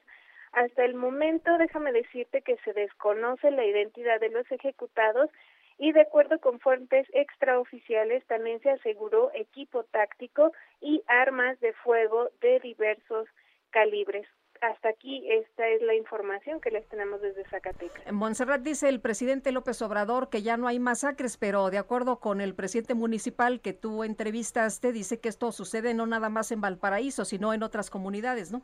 Hasta 0.52 0.86
el 0.86 0.94
momento, 0.94 1.58
déjame 1.58 1.92
decirte 1.92 2.44
que 2.44 2.58
se 2.58 2.74
desconoce 2.74 3.50
la 3.50 3.66
identidad 3.66 4.20
de 4.20 4.30
los 4.30 4.46
ejecutados 4.52 5.32
y 5.80 5.94
de 5.94 6.02
acuerdo 6.02 6.40
con 6.40 6.60
fuentes 6.60 7.08
extraoficiales 7.14 8.24
también 8.28 8.62
se 8.62 8.70
aseguró 8.70 9.32
equipo 9.34 9.84
táctico 9.86 10.52
y 10.80 11.02
armas 11.08 11.60
de 11.60 11.74
fuego 11.74 12.30
de 12.40 12.60
diversos 12.60 13.28
calibres. 13.72 14.28
Hasta 14.64 14.88
aquí 14.88 15.30
esta 15.30 15.68
es 15.68 15.82
la 15.82 15.94
información 15.94 16.62
que 16.62 16.72
les 16.72 16.88
tenemos 16.88 17.22
desde 17.22 17.44
Zacatecas. 17.50 18.08
En 18.08 18.16
Montserrat 18.16 18.62
dice 18.62 18.88
el 18.88 19.02
presidente 19.02 19.52
López 19.52 19.82
Obrador 19.82 20.30
que 20.30 20.42
ya 20.42 20.56
no 20.56 20.70
hay 20.70 20.80
masacres, 20.80 21.36
pero 21.36 21.70
de 21.70 21.78
acuerdo 21.78 22.22
con 22.22 22.40
el 22.40 22.56
presidente 22.56 22.94
municipal 22.94 23.60
que 23.60 23.74
tú 23.74 24.06
entrevistaste, 24.06 24.94
dice 24.94 25.20
que 25.20 25.28
esto 25.28 25.52
sucede 25.52 25.94
no 25.94 26.06
nada 26.06 26.30
más 26.30 26.50
en 26.54 26.62
Valparaíso, 26.62 27.26
sino 27.26 27.54
en 27.54 27.62
otras 27.62 27.90
comunidades, 27.90 28.54
¿no? 28.54 28.62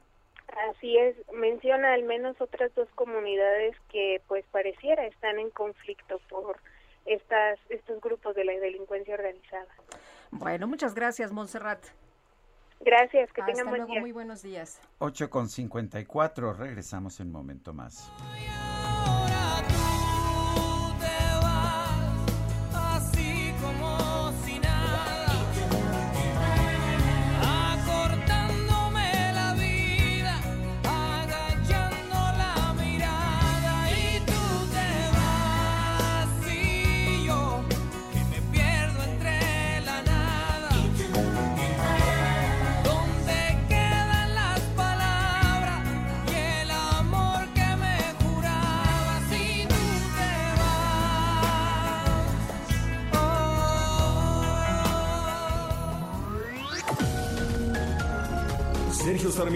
Así 0.70 0.98
es, 0.98 1.18
menciona 1.34 1.94
al 1.94 2.04
menos 2.04 2.40
otras 2.40 2.74
dos 2.76 2.88
comunidades 2.96 3.76
que 3.92 4.22
pues 4.30 4.46
pareciera 4.54 5.06
están 5.06 5.38
en 5.38 5.50
conflicto 5.50 6.22
por 6.30 6.60
estas 7.08 7.60
estos 7.68 8.00
grupos 8.00 8.36
de 8.36 8.46
la 8.46 8.54
delincuencia 8.54 9.16
organizada. 9.16 9.68
Bueno, 10.32 10.66
muchas 10.66 10.96
gracias, 10.96 11.34
Montserrat. 11.34 11.80
Gracias, 12.80 13.32
que 13.34 13.42
Hasta 13.42 13.54
tengan 13.54 13.68
buen 13.68 13.80
luego, 13.82 13.94
día. 13.94 14.02
muy 14.02 14.12
buenos 14.12 14.42
días. 14.42 14.80
8 15.00 15.30
con 15.30 15.50
54, 15.50 16.54
regresamos 16.54 17.20
en 17.20 17.28
un 17.28 17.34
momento 17.34 17.74
más. 17.74 18.10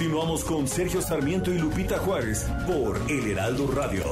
Continuamos 0.00 0.44
con 0.46 0.66
Sergio 0.66 1.02
Sarmiento 1.02 1.52
y 1.52 1.58
Lupita 1.58 1.98
Juárez 1.98 2.46
por 2.66 2.98
El 3.10 3.32
Heraldo 3.32 3.66
Radio. 3.66 4.02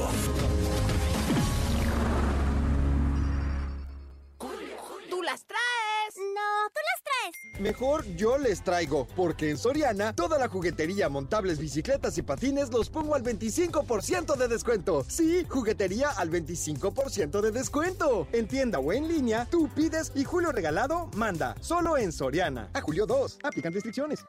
¿Tú 5.09 5.23
las 5.23 5.43
traes? 5.47 6.15
No, 6.15 6.69
tú 6.69 6.79
las 6.85 7.03
traes. 7.03 7.59
Mejor 7.59 8.05
yo 8.15 8.37
les 8.37 8.63
traigo, 8.63 9.07
porque 9.15 9.49
en 9.49 9.57
Soriana 9.57 10.15
toda 10.15 10.37
la 10.37 10.47
juguetería, 10.47 11.09
montables, 11.09 11.57
bicicletas 11.57 12.19
y 12.19 12.21
patines 12.21 12.71
los 12.71 12.91
pongo 12.91 13.15
al 13.15 13.23
25% 13.23 14.35
de 14.35 14.47
descuento. 14.47 15.03
Sí, 15.09 15.43
juguetería 15.49 16.09
al 16.11 16.29
25% 16.29 17.41
de 17.41 17.49
descuento. 17.49 18.27
En 18.31 18.47
tienda 18.47 18.77
o 18.77 18.93
en 18.93 19.07
línea, 19.07 19.47
tú 19.49 19.67
pides 19.69 20.11
y 20.13 20.23
Julio 20.23 20.51
Regalado 20.51 21.09
manda. 21.15 21.55
Solo 21.61 21.97
en 21.97 22.11
Soriana. 22.11 22.69
A 22.73 22.81
julio 22.81 23.07
2. 23.07 23.39
Aplican 23.41 23.73
restricciones. 23.73 24.23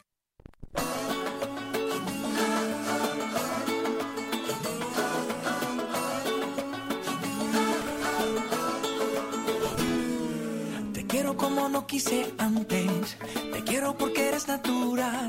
No 11.69 11.87
quise 11.87 12.32
antes. 12.39 13.16
Te 13.53 13.62
quiero 13.65 13.97
porque 13.97 14.28
eres 14.28 14.49
natural. 14.49 15.28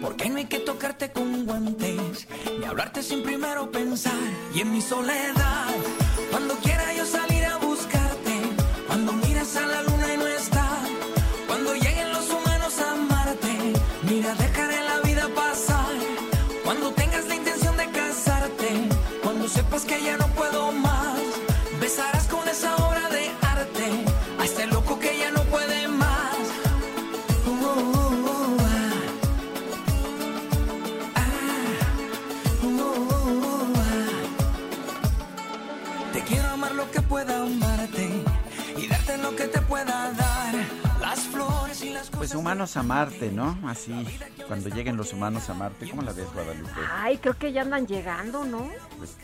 Porque 0.00 0.28
no 0.28 0.38
hay 0.38 0.46
que 0.46 0.58
tocarte 0.60 1.12
con 1.12 1.46
guantes. 1.46 2.26
Ni 2.58 2.64
hablarte 2.64 3.02
sin 3.02 3.22
primero 3.22 3.70
pensar. 3.70 4.12
Y 4.54 4.60
en 4.60 4.72
mi 4.72 4.80
soledad, 4.80 5.74
cuando 6.30 6.54
quiera 6.56 6.92
yo 6.94 7.04
salir 7.06 7.44
a 7.44 7.56
buscarte. 7.58 8.34
Cuando 8.86 9.12
miras 9.12 9.56
a 9.56 9.66
la 9.66 9.82
luna 9.82 10.14
y 10.14 10.16
no 10.16 10.26
está. 10.26 10.68
Cuando 11.46 11.74
lleguen 11.74 12.12
los 12.12 12.28
humanos 12.30 12.78
a 12.80 12.92
amarte. 12.92 13.72
Mira, 14.10 14.34
dejaré 14.34 14.82
la 14.82 15.00
vida 15.00 15.28
pasar. 15.34 15.94
Cuando 16.64 16.92
tengas 16.92 17.26
la 17.28 17.34
intención 17.36 17.76
de 17.76 17.86
casarte. 17.90 18.68
Cuando 19.22 19.48
sepas 19.48 19.84
que 19.84 20.02
ya 20.02 20.16
no 20.16 20.23
humanos 42.44 42.76
a 42.76 42.82
Marte, 42.82 43.32
¿no? 43.32 43.58
Así, 43.66 44.06
cuando 44.46 44.68
lleguen 44.68 44.98
los 44.98 45.14
humanos 45.14 45.48
a 45.48 45.54
Marte, 45.54 45.88
¿cómo 45.88 46.02
la 46.02 46.12
ves, 46.12 46.30
Guadalupe? 46.34 46.78
Ay, 46.92 47.16
creo 47.16 47.38
que 47.38 47.50
ya 47.54 47.62
andan 47.62 47.86
llegando, 47.86 48.44
¿no? 48.44 48.68
Pues, 48.98 49.16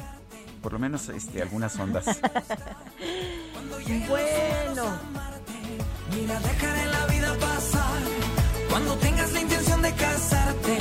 por 0.63 0.73
lo 0.73 0.79
menos 0.79 1.07
este, 1.11 1.43
algunas 1.43 1.79
ondas. 1.79 2.07
bueno. 4.09 4.85
Mira, 6.15 6.41
dejaré 6.41 6.87
la 6.87 7.07
vida 7.09 7.35
pasar 7.39 7.99
cuando 8.71 8.97
tengas 8.97 9.33
la 9.35 9.41
intención 9.43 9.83
de 9.83 9.93
casarte. 9.93 10.79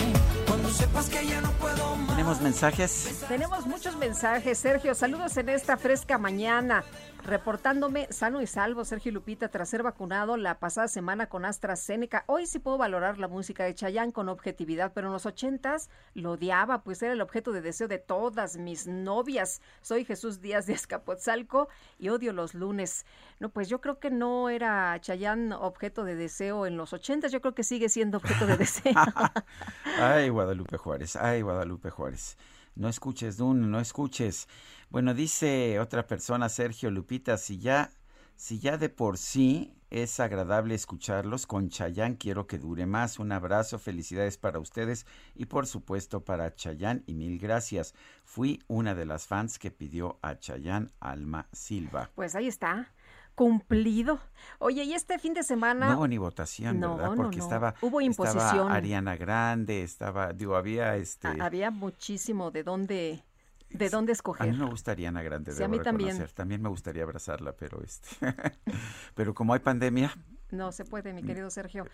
Cuando 0.47 0.69
sepas 0.69 1.09
que 1.09 1.27
ya 1.27 1.41
no 1.41 1.51
puedo 1.51 1.95
más. 1.97 2.07
¿Tenemos 2.07 2.39
mensajes? 2.39 3.21
Tenemos 3.27 3.65
muchos 3.65 3.97
mensajes, 3.97 4.57
Sergio. 4.57 4.95
Saludos 4.95 5.35
en 5.35 5.49
esta 5.49 5.75
fresca 5.75 6.17
mañana. 6.17 6.85
Reportándome 7.29 8.07
sano 8.09 8.41
y 8.41 8.47
salvo, 8.47 8.83
Sergio 8.83 9.11
Lupita, 9.11 9.49
tras 9.49 9.69
ser 9.69 9.83
vacunado 9.83 10.35
la 10.35 10.57
pasada 10.57 10.87
semana 10.87 11.29
con 11.29 11.45
AstraZeneca. 11.45 12.23
Hoy 12.25 12.47
sí 12.47 12.57
puedo 12.57 12.79
valorar 12.79 13.19
la 13.19 13.27
música 13.27 13.65
de 13.65 13.75
Chayanne 13.75 14.11
con 14.11 14.29
objetividad, 14.29 14.93
pero 14.95 15.09
en 15.09 15.13
los 15.13 15.27
ochentas 15.27 15.91
lo 16.15 16.31
odiaba, 16.31 16.81
pues 16.81 17.03
era 17.03 17.13
el 17.13 17.21
objeto 17.21 17.51
de 17.51 17.61
deseo 17.61 17.87
de 17.87 17.99
todas 17.99 18.57
mis 18.57 18.87
novias. 18.87 19.61
Soy 19.83 20.05
Jesús 20.05 20.41
Díaz 20.41 20.65
de 20.65 20.73
Escapotzalco 20.73 21.69
y 21.99 22.09
odio 22.09 22.33
los 22.33 22.55
lunes. 22.55 23.05
No, 23.39 23.49
pues 23.49 23.69
yo 23.69 23.79
creo 23.79 23.99
que 23.99 24.09
no 24.09 24.49
era 24.49 24.99
Chayanne 24.99 25.53
objeto 25.53 26.05
de 26.05 26.15
deseo 26.15 26.65
en 26.65 26.77
los 26.77 26.93
ochentas, 26.93 27.31
yo 27.31 27.41
creo 27.41 27.53
que 27.53 27.63
sigue 27.63 27.89
siendo 27.89 28.17
objeto 28.17 28.47
de 28.47 28.57
deseo. 28.57 28.93
ay, 29.99 30.29
Guadalupe 30.29 30.77
Juárez, 30.77 31.15
ay, 31.15 31.43
Guadalupe 31.43 31.91
Juárez. 31.91 32.39
No 32.75 32.87
escuches, 32.87 33.35
Dun, 33.35 33.69
no 33.69 33.79
escuches. 33.81 34.47
Bueno, 34.89 35.13
dice 35.13 35.79
otra 35.79 36.07
persona, 36.07 36.49
Sergio 36.49 36.89
Lupita, 36.89 37.37
si 37.37 37.59
ya, 37.59 37.91
si 38.35 38.57
ya 38.57 38.77
de 38.77 38.89
por 38.89 39.19
sí 39.19 39.75
es 39.91 40.19
agradable 40.19 40.73
escucharlos, 40.73 41.45
con 41.45 41.69
Chayán 41.69 42.15
quiero 42.15 42.47
que 42.47 42.57
dure 42.57 42.87
más. 42.87 43.19
Un 43.19 43.31
abrazo, 43.31 43.77
felicidades 43.77 44.39
para 44.39 44.57
ustedes 44.57 45.05
y 45.35 45.45
por 45.45 45.67
supuesto 45.67 46.25
para 46.25 46.55
Chayán 46.55 47.03
y 47.05 47.13
mil 47.13 47.37
gracias. 47.37 47.93
Fui 48.23 48.63
una 48.67 48.95
de 48.95 49.05
las 49.05 49.27
fans 49.27 49.59
que 49.59 49.69
pidió 49.69 50.17
a 50.23 50.39
Chayán 50.39 50.91
Alma 50.99 51.47
Silva. 51.51 52.09
Pues 52.15 52.33
ahí 52.33 52.47
está 52.47 52.91
cumplido. 53.35 54.19
Oye, 54.57 54.83
y 54.85 54.93
este 54.93 55.19
fin 55.19 55.35
de 55.35 55.43
semana. 55.43 55.89
No 55.89 55.97
hubo 55.99 56.07
ni 56.07 56.17
votación, 56.17 56.79
¿verdad? 56.79 57.13
Porque 57.15 57.37
no, 57.37 57.43
no. 57.43 57.43
estaba. 57.43 57.75
Hubo 57.79 58.01
imposición. 58.01 58.43
Estaba 58.43 58.73
Ariana 58.73 59.15
Grande, 59.15 59.83
estaba. 59.83 60.33
Digo, 60.33 60.55
había 60.55 60.95
este. 60.97 61.27
había 61.39 61.71
muchísimo 61.71 62.51
de 62.51 62.63
dónde 62.63 63.23
de 63.69 63.89
dónde 63.89 64.13
escoger. 64.13 64.49
A 64.49 64.51
mí 64.51 64.57
me 64.57 64.69
gustaría 64.69 65.09
Ana 65.09 65.21
Grande, 65.21 65.51
sí, 65.51 65.63
a 65.63 65.67
mí 65.67 65.79
también. 65.79 66.25
También 66.33 66.61
me 66.61 66.69
gustaría 66.69 67.03
abrazarla, 67.03 67.53
pero 67.53 67.81
este, 67.83 68.09
pero 69.15 69.33
como 69.33 69.53
hay 69.53 69.59
pandemia. 69.59 70.13
No 70.51 70.71
se 70.71 70.83
puede, 70.83 71.13
mi 71.13 71.23
querido 71.23 71.49
Sergio. 71.51 71.85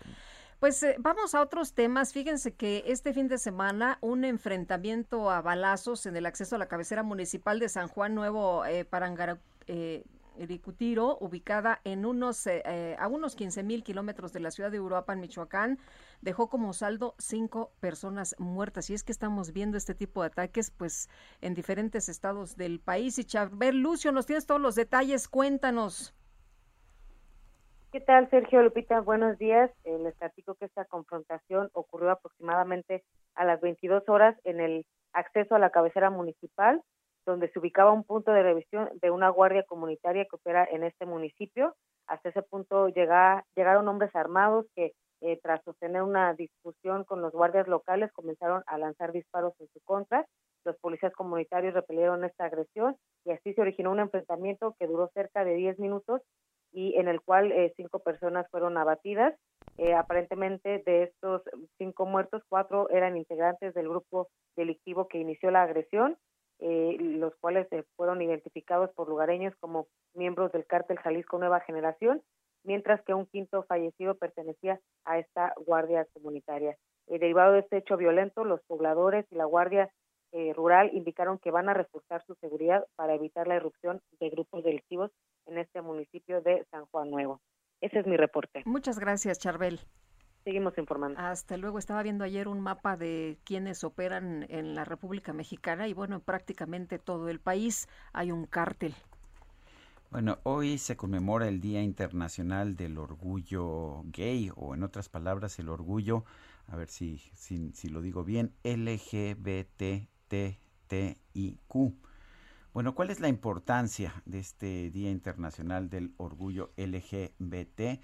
Pues 0.58 0.82
eh, 0.82 0.96
vamos 0.98 1.34
a 1.34 1.42
otros 1.42 1.74
temas. 1.74 2.12
Fíjense 2.12 2.54
que 2.54 2.84
este 2.86 3.12
fin 3.12 3.28
de 3.28 3.36
semana 3.36 3.98
un 4.00 4.24
enfrentamiento 4.24 5.30
a 5.30 5.42
balazos 5.42 6.06
en 6.06 6.16
el 6.16 6.24
acceso 6.24 6.56
a 6.56 6.58
la 6.58 6.66
cabecera 6.66 7.02
municipal 7.02 7.58
de 7.58 7.68
San 7.68 7.88
Juan 7.88 8.14
Nuevo 8.14 8.64
eh, 8.64 8.86
Parangara, 8.86 9.38
eh, 9.66 10.04
Ericutiro, 10.38 11.18
ubicada 11.20 11.80
en 11.84 12.06
unos, 12.06 12.46
eh, 12.46 12.62
eh, 12.64 12.96
a 12.98 13.08
unos 13.08 13.36
15 13.36 13.62
mil 13.62 13.82
kilómetros 13.82 14.32
de 14.32 14.40
la 14.40 14.50
ciudad 14.50 14.70
de 14.70 14.80
Uruapan, 14.80 15.20
Michoacán, 15.20 15.78
dejó 16.20 16.48
como 16.48 16.72
saldo 16.72 17.14
cinco 17.18 17.72
personas 17.80 18.34
muertas. 18.38 18.90
Y 18.90 18.94
es 18.94 19.04
que 19.04 19.12
estamos 19.12 19.52
viendo 19.52 19.76
este 19.76 19.94
tipo 19.94 20.22
de 20.22 20.28
ataques 20.28 20.70
pues 20.70 21.08
en 21.40 21.54
diferentes 21.54 22.08
estados 22.08 22.56
del 22.56 22.80
país. 22.80 23.18
Y 23.18 23.24
Charbel 23.24 23.80
Lucio, 23.80 24.12
nos 24.12 24.26
tienes 24.26 24.46
todos 24.46 24.60
los 24.60 24.74
detalles, 24.74 25.28
cuéntanos. 25.28 26.14
¿Qué 27.92 28.00
tal, 28.00 28.28
Sergio 28.28 28.62
Lupita? 28.62 29.00
Buenos 29.00 29.38
días. 29.38 29.70
Eh, 29.84 29.98
les 29.98 30.14
platico 30.16 30.54
que 30.54 30.66
esta 30.66 30.84
confrontación 30.84 31.70
ocurrió 31.72 32.10
aproximadamente 32.10 33.04
a 33.34 33.44
las 33.44 33.60
22 33.60 34.08
horas 34.08 34.36
en 34.44 34.60
el 34.60 34.86
acceso 35.12 35.54
a 35.54 35.58
la 35.58 35.70
cabecera 35.70 36.10
municipal 36.10 36.82
donde 37.26 37.50
se 37.50 37.58
ubicaba 37.58 37.92
un 37.92 38.04
punto 38.04 38.30
de 38.30 38.42
revisión 38.42 38.88
de 39.02 39.10
una 39.10 39.28
guardia 39.28 39.64
comunitaria 39.64 40.24
que 40.24 40.36
opera 40.36 40.66
en 40.70 40.84
este 40.84 41.04
municipio. 41.04 41.74
Hasta 42.06 42.28
ese 42.28 42.42
punto 42.42 42.88
llega, 42.88 43.44
llegaron 43.56 43.88
hombres 43.88 44.14
armados 44.14 44.66
que 44.74 44.92
eh, 45.22 45.40
tras 45.42 45.62
sostener 45.64 46.02
una 46.02 46.34
discusión 46.34 47.04
con 47.04 47.20
los 47.20 47.32
guardias 47.32 47.66
locales 47.66 48.12
comenzaron 48.12 48.62
a 48.66 48.78
lanzar 48.78 49.12
disparos 49.12 49.54
en 49.60 49.68
su 49.72 49.80
contra. 49.80 50.26
Los 50.64 50.76
policías 50.78 51.12
comunitarios 51.12 51.74
repelieron 51.74 52.24
esta 52.24 52.44
agresión 52.44 52.96
y 53.24 53.32
así 53.32 53.52
se 53.54 53.60
originó 53.60 53.90
un 53.90 54.00
enfrentamiento 54.00 54.74
que 54.78 54.86
duró 54.86 55.10
cerca 55.14 55.44
de 55.44 55.54
10 55.54 55.78
minutos 55.78 56.22
y 56.72 56.94
en 56.96 57.08
el 57.08 57.20
cual 57.22 57.50
eh, 57.52 57.72
cinco 57.76 58.00
personas 58.00 58.46
fueron 58.50 58.76
abatidas. 58.76 59.34
Eh, 59.78 59.94
aparentemente 59.94 60.82
de 60.86 61.04
estos 61.04 61.42
cinco 61.78 62.06
muertos, 62.06 62.42
cuatro 62.48 62.88
eran 62.90 63.16
integrantes 63.16 63.74
del 63.74 63.88
grupo 63.88 64.28
delictivo 64.56 65.08
que 65.08 65.18
inició 65.18 65.50
la 65.50 65.62
agresión 65.62 66.16
eh, 66.58 66.96
los 66.98 67.34
cuales 67.36 67.70
eh, 67.70 67.84
fueron 67.96 68.22
identificados 68.22 68.90
por 68.94 69.08
lugareños 69.08 69.54
como 69.60 69.88
miembros 70.14 70.52
del 70.52 70.66
cártel 70.66 70.98
Jalisco 70.98 71.38
Nueva 71.38 71.60
Generación, 71.60 72.22
mientras 72.64 73.02
que 73.04 73.14
un 73.14 73.26
quinto 73.26 73.62
fallecido 73.64 74.14
pertenecía 74.16 74.80
a 75.04 75.18
esta 75.18 75.52
guardia 75.66 76.06
comunitaria. 76.12 76.76
Eh, 77.08 77.18
derivado 77.18 77.52
de 77.52 77.60
este 77.60 77.78
hecho 77.78 77.96
violento, 77.96 78.44
los 78.44 78.62
pobladores 78.62 79.26
y 79.30 79.36
la 79.36 79.44
guardia 79.44 79.90
rural 80.54 80.90
indicaron 80.92 81.38
que 81.38 81.50
van 81.50 81.70
a 81.70 81.72
reforzar 81.72 82.22
su 82.26 82.34
seguridad 82.34 82.84
para 82.94 83.14
evitar 83.14 83.48
la 83.48 83.56
irrupción 83.56 84.02
de 84.20 84.28
grupos 84.28 84.62
delictivos 84.62 85.10
en 85.46 85.56
este 85.56 85.80
municipio 85.80 86.42
de 86.42 86.66
San 86.70 86.84
Juan 86.86 87.10
Nuevo. 87.10 87.40
Ese 87.80 88.00
es 88.00 88.06
mi 88.06 88.18
reporte. 88.18 88.62
Muchas 88.66 88.98
gracias, 88.98 89.38
Charbel. 89.38 89.80
Seguimos 90.46 90.78
informando. 90.78 91.18
Hasta 91.18 91.56
luego. 91.56 91.80
Estaba 91.80 92.04
viendo 92.04 92.22
ayer 92.22 92.46
un 92.46 92.60
mapa 92.60 92.96
de 92.96 93.36
quienes 93.42 93.82
operan 93.82 94.46
en 94.48 94.76
la 94.76 94.84
República 94.84 95.32
Mexicana 95.32 95.88
y 95.88 95.92
bueno, 95.92 96.14
en 96.14 96.20
prácticamente 96.20 97.00
todo 97.00 97.28
el 97.28 97.40
país 97.40 97.88
hay 98.12 98.30
un 98.30 98.46
cártel. 98.46 98.94
Bueno, 100.12 100.38
hoy 100.44 100.78
se 100.78 100.96
conmemora 100.96 101.48
el 101.48 101.60
Día 101.60 101.82
Internacional 101.82 102.76
del 102.76 102.96
Orgullo 102.96 104.04
Gay, 104.04 104.52
o 104.54 104.76
en 104.76 104.84
otras 104.84 105.08
palabras, 105.08 105.58
el 105.58 105.68
orgullo, 105.68 106.24
a 106.68 106.76
ver 106.76 106.86
si, 106.86 107.18
si, 107.34 107.72
si 107.72 107.88
lo 107.88 108.00
digo 108.00 108.22
bien, 108.22 108.52
LGBTTIQ. 108.62 109.26
Bueno, 112.72 112.94
¿cuál 112.94 113.10
es 113.10 113.18
la 113.18 113.26
importancia 113.26 114.22
de 114.26 114.38
este 114.38 114.92
Día 114.92 115.10
Internacional 115.10 115.90
del 115.90 116.14
Orgullo 116.18 116.70
LGBT? 116.76 117.98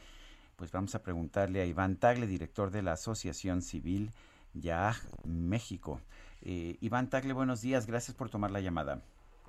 Pues 0.63 0.71
vamos 0.71 0.95
a 0.95 1.03
preguntarle 1.03 1.61
a 1.61 1.65
Iván 1.65 1.97
Tagle, 1.97 2.25
director 2.29 2.71
de 2.71 2.83
la 2.83 2.93
Asociación 2.93 3.63
Civil 3.63 4.13
YAG 4.55 4.95
México. 5.25 6.01
Eh, 6.41 6.77
Iván 6.81 7.11
Tagle, 7.11 7.33
buenos 7.33 7.63
días, 7.63 7.85
gracias 7.85 8.17
por 8.17 8.31
tomar 8.31 8.53
la 8.53 8.61
llamada. 8.61 9.01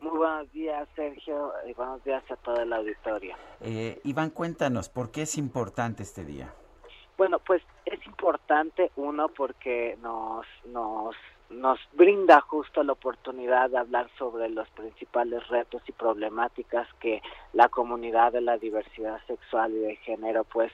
Muy 0.01 0.17
buenos 0.17 0.51
días, 0.51 0.89
Sergio, 0.95 1.53
y 1.69 1.73
buenos 1.73 2.03
días 2.03 2.23
a 2.31 2.35
toda 2.37 2.65
la 2.65 2.77
auditoria. 2.77 3.37
Eh, 3.61 4.01
Iván, 4.05 4.31
cuéntanos, 4.31 4.89
¿por 4.89 5.11
qué 5.11 5.21
es 5.21 5.37
importante 5.37 6.01
este 6.01 6.25
día? 6.25 6.51
Bueno, 7.15 7.37
pues 7.37 7.61
es 7.85 8.03
importante, 8.07 8.91
uno, 8.95 9.27
porque 9.37 9.95
nos, 10.01 10.47
nos 10.65 11.15
nos 11.49 11.79
brinda 11.93 12.41
justo 12.41 12.83
la 12.83 12.93
oportunidad 12.93 13.69
de 13.69 13.77
hablar 13.77 14.09
sobre 14.17 14.49
los 14.49 14.67
principales 14.69 15.47
retos 15.49 15.81
y 15.87 15.91
problemáticas 15.91 16.87
que 16.99 17.21
la 17.53 17.69
comunidad 17.69 18.31
de 18.31 18.41
la 18.41 18.57
diversidad 18.57 19.19
sexual 19.27 19.73
y 19.73 19.79
de 19.79 19.95
género 19.97 20.43
pues 20.45 20.71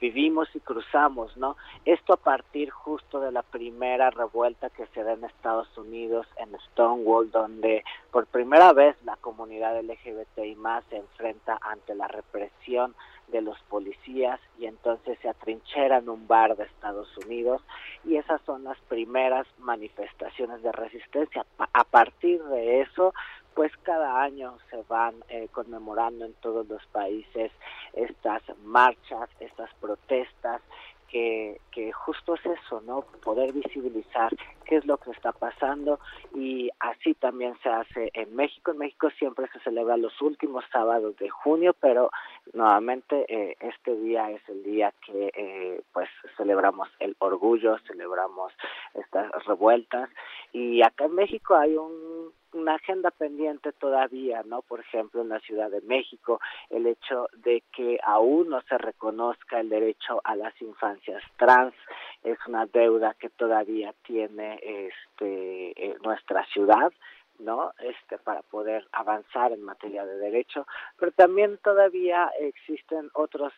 vivimos 0.00 0.48
y 0.54 0.60
cruzamos, 0.60 1.36
¿no? 1.36 1.56
Esto 1.84 2.14
a 2.14 2.16
partir 2.16 2.70
justo 2.70 3.20
de 3.20 3.30
la 3.30 3.42
primera 3.42 4.10
revuelta 4.10 4.68
que 4.70 4.86
se 4.88 5.04
da 5.04 5.12
en 5.12 5.22
Estados 5.24 5.68
Unidos 5.78 6.26
en 6.38 6.58
Stonewall, 6.70 7.30
donde 7.30 7.84
por 8.10 8.26
primera 8.26 8.72
vez 8.72 8.96
la 9.04 9.16
comunidad 9.16 9.80
LGBTI 9.80 10.56
más 10.56 10.82
se 10.90 10.96
enfrenta 10.96 11.56
ante 11.62 11.94
la 11.94 12.08
represión 12.08 12.96
de 13.32 13.40
los 13.40 13.58
policías 13.62 14.38
y 14.58 14.66
entonces 14.66 15.18
se 15.20 15.28
atrinchera 15.28 15.98
en 15.98 16.08
un 16.08 16.28
bar 16.28 16.56
de 16.56 16.64
Estados 16.64 17.08
Unidos 17.16 17.62
y 18.04 18.16
esas 18.16 18.40
son 18.42 18.62
las 18.64 18.78
primeras 18.82 19.46
manifestaciones 19.58 20.62
de 20.62 20.70
resistencia. 20.70 21.44
A 21.72 21.84
partir 21.84 22.42
de 22.44 22.82
eso, 22.82 23.12
pues 23.54 23.72
cada 23.82 24.22
año 24.22 24.56
se 24.70 24.82
van 24.88 25.14
eh, 25.28 25.48
conmemorando 25.50 26.24
en 26.24 26.34
todos 26.34 26.68
los 26.68 26.84
países 26.86 27.50
estas 27.94 28.42
marchas, 28.64 29.28
estas 29.40 29.72
protestas 29.80 30.60
que, 31.08 31.60
que 31.70 31.92
justo 31.92 32.34
es 32.34 32.46
eso, 32.46 32.80
¿no? 32.82 33.02
Poder 33.22 33.52
visibilizar 33.52 34.30
qué 34.72 34.78
es 34.78 34.86
lo 34.86 34.96
que 34.96 35.10
está 35.10 35.32
pasando 35.32 36.00
y 36.34 36.70
así 36.80 37.12
también 37.12 37.54
se 37.62 37.68
hace 37.68 38.10
en 38.14 38.34
México. 38.34 38.70
En 38.70 38.78
México 38.78 39.10
siempre 39.18 39.46
se 39.52 39.60
celebra 39.60 39.98
los 39.98 40.18
últimos 40.22 40.64
sábados 40.72 41.14
de 41.18 41.28
junio, 41.28 41.76
pero 41.78 42.10
nuevamente 42.54 43.26
eh, 43.28 43.54
este 43.60 43.94
día 43.96 44.30
es 44.30 44.40
el 44.48 44.62
día 44.62 44.94
que 45.04 45.30
eh, 45.36 45.82
pues 45.92 46.08
celebramos 46.38 46.88
el 47.00 47.14
orgullo, 47.18 47.76
celebramos 47.86 48.50
estas 48.94 49.30
revueltas 49.44 50.08
y 50.54 50.80
acá 50.80 51.04
en 51.04 51.16
México 51.16 51.54
hay 51.54 51.76
un 51.76 52.32
una 52.54 52.74
agenda 52.74 53.10
pendiente 53.10 53.72
todavía, 53.72 54.42
¿no? 54.44 54.62
Por 54.62 54.80
ejemplo, 54.80 55.22
en 55.22 55.30
la 55.30 55.40
Ciudad 55.40 55.70
de 55.70 55.80
México, 55.82 56.40
el 56.70 56.86
hecho 56.86 57.28
de 57.36 57.62
que 57.74 57.98
aún 58.02 58.50
no 58.50 58.60
se 58.62 58.78
reconozca 58.78 59.60
el 59.60 59.68
derecho 59.68 60.20
a 60.24 60.36
las 60.36 60.52
infancias 60.60 61.22
trans 61.38 61.74
es 62.22 62.38
una 62.46 62.66
deuda 62.66 63.14
que 63.18 63.30
todavía 63.30 63.94
tiene 64.04 64.60
este 64.64 65.72
eh, 65.76 65.96
nuestra 66.02 66.44
ciudad. 66.46 66.92
¿no? 67.38 67.72
Este, 67.80 68.18
para 68.18 68.42
poder 68.42 68.86
avanzar 68.92 69.50
en 69.50 69.64
materia 69.64 70.06
de 70.06 70.16
derecho, 70.18 70.64
pero 70.96 71.10
también 71.10 71.58
todavía 71.58 72.30
existen 72.38 73.10
otros 73.14 73.52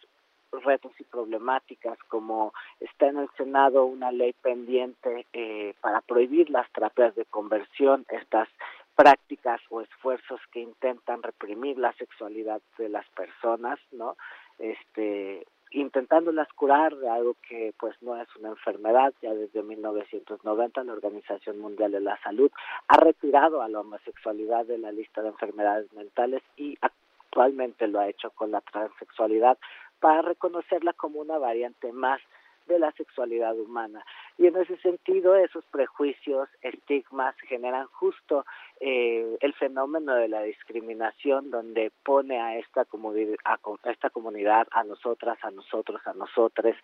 retos 0.63 0.93
y 0.99 1.05
problemáticas, 1.05 1.99
como 2.09 2.53
está 2.81 3.09
en 3.09 3.19
el 3.19 3.29
Senado 3.37 3.85
una 3.85 4.13
ley 4.13 4.33
pendiente 4.33 5.27
eh, 5.33 5.75
para 5.81 6.01
prohibir 6.01 6.51
las 6.51 6.71
terapias 6.73 7.15
de 7.15 7.25
conversión, 7.27 8.07
estas 8.09 8.49
prácticas 8.95 9.61
o 9.71 9.81
esfuerzos 9.81 10.41
que 10.53 10.61
intentan 10.61 11.23
reprimir 11.23 11.79
la 11.79 11.93
sexualidad 11.95 12.61
de 12.79 12.89
las 12.89 13.07
personas, 13.11 13.79
¿no? 13.91 14.17
Este, 14.59 15.45
intentándolas 15.75 16.49
curar 16.53 16.97
de 16.97 17.09
algo 17.09 17.37
que 17.47 17.75
pues 17.79 17.95
no 18.01 18.21
es 18.21 18.29
una 18.37 18.51
enfermedad. 18.51 19.13
Ya 19.21 19.35
desde 19.35 19.63
1990 19.63 20.85
la 20.85 20.93
Organización 20.93 21.59
Mundial 21.59 21.93
de 21.93 22.01
la 22.01 22.19
Salud 22.23 22.51
ha 22.89 22.97
retirado 22.97 23.61
a 23.61 23.69
la 23.69 23.81
homosexualidad 23.81 24.67
de 24.67 24.79
la 24.79 24.93
lista 24.93 25.23
de 25.23 25.29
enfermedades 25.29 25.93
mentales 25.93 26.43
y 26.57 26.79
actualmente 26.81 27.89
lo 27.89 28.01
ha 28.01 28.09
hecho 28.09 28.31
con 28.31 28.53
la 28.53 28.61
transexualidad 28.61 29.59
para 30.01 30.23
reconocerla 30.23 30.93
como 30.93 31.21
una 31.21 31.39
variante 31.39 31.93
más 31.93 32.21
de 32.67 32.79
la 32.79 32.93
sexualidad 32.93 33.59
humana. 33.59 34.05
Y 34.39 34.47
en 34.47 34.57
ese 34.57 34.77
sentido, 34.79 35.37
esos 35.37 35.65
prejuicios, 35.67 36.49
estigmas 36.63 37.35
generan 37.49 37.87
justo 37.89 38.45
eh, 38.81 39.37
el 39.41 39.55
fenómeno 39.55 40.15
de 40.15 40.29
la 40.29 40.43
discriminación, 40.43 41.51
donde 41.51 41.93
pone 42.05 42.41
a 42.41 42.57
esta, 42.59 42.85
comunidad, 42.85 43.37
a, 43.45 43.59
esta 43.91 44.11
comunidad, 44.11 44.67
a 44.71 44.85
nosotras, 44.85 45.39
a 45.43 45.51
nosotros, 45.51 46.01
a 46.07 46.15
nosotros, 46.15 46.75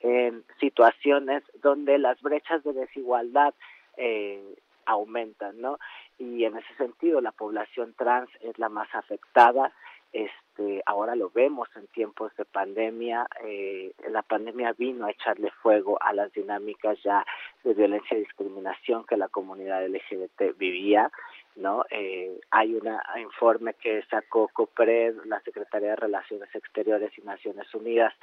en 0.00 0.44
situaciones 0.58 1.42
donde 1.62 1.98
las 1.98 2.20
brechas 2.22 2.62
de 2.64 2.72
desigualdad 2.72 3.54
eh, 3.96 4.56
aumentan, 4.86 5.60
¿no? 5.60 5.78
Y 6.18 6.44
en 6.44 6.56
ese 6.56 6.74
sentido, 6.76 7.20
la 7.20 7.32
población 7.32 7.94
trans 7.96 8.30
es 8.40 8.58
la 8.58 8.68
más 8.68 8.88
afectada 8.94 9.72
este 10.12 10.49
ahora 10.86 11.14
lo 11.14 11.30
vemos 11.30 11.68
en 11.76 11.86
tiempos 11.88 12.34
de 12.36 12.44
pandemia 12.44 13.26
eh, 13.44 13.92
la 14.10 14.22
pandemia 14.22 14.72
vino 14.72 15.06
a 15.06 15.10
echarle 15.10 15.50
fuego 15.62 15.98
a 16.02 16.12
las 16.12 16.32
dinámicas 16.32 16.98
ya 17.02 17.24
de 17.64 17.74
violencia 17.74 18.16
y 18.16 18.20
discriminación 18.20 19.04
que 19.04 19.16
la 19.16 19.28
comunidad 19.28 19.86
LGBT 19.86 20.56
vivía 20.58 21.10
no 21.56 21.84
eh, 21.90 22.40
hay 22.50 22.74
un 22.74 22.88
informe 23.20 23.74
que 23.74 24.02
sacó 24.10 24.48
COPRED 24.48 25.24
la 25.26 25.40
Secretaría 25.40 25.90
de 25.90 25.96
Relaciones 25.96 26.54
Exteriores 26.54 27.16
y 27.18 27.22
Naciones 27.22 27.72
Unidas 27.74 28.14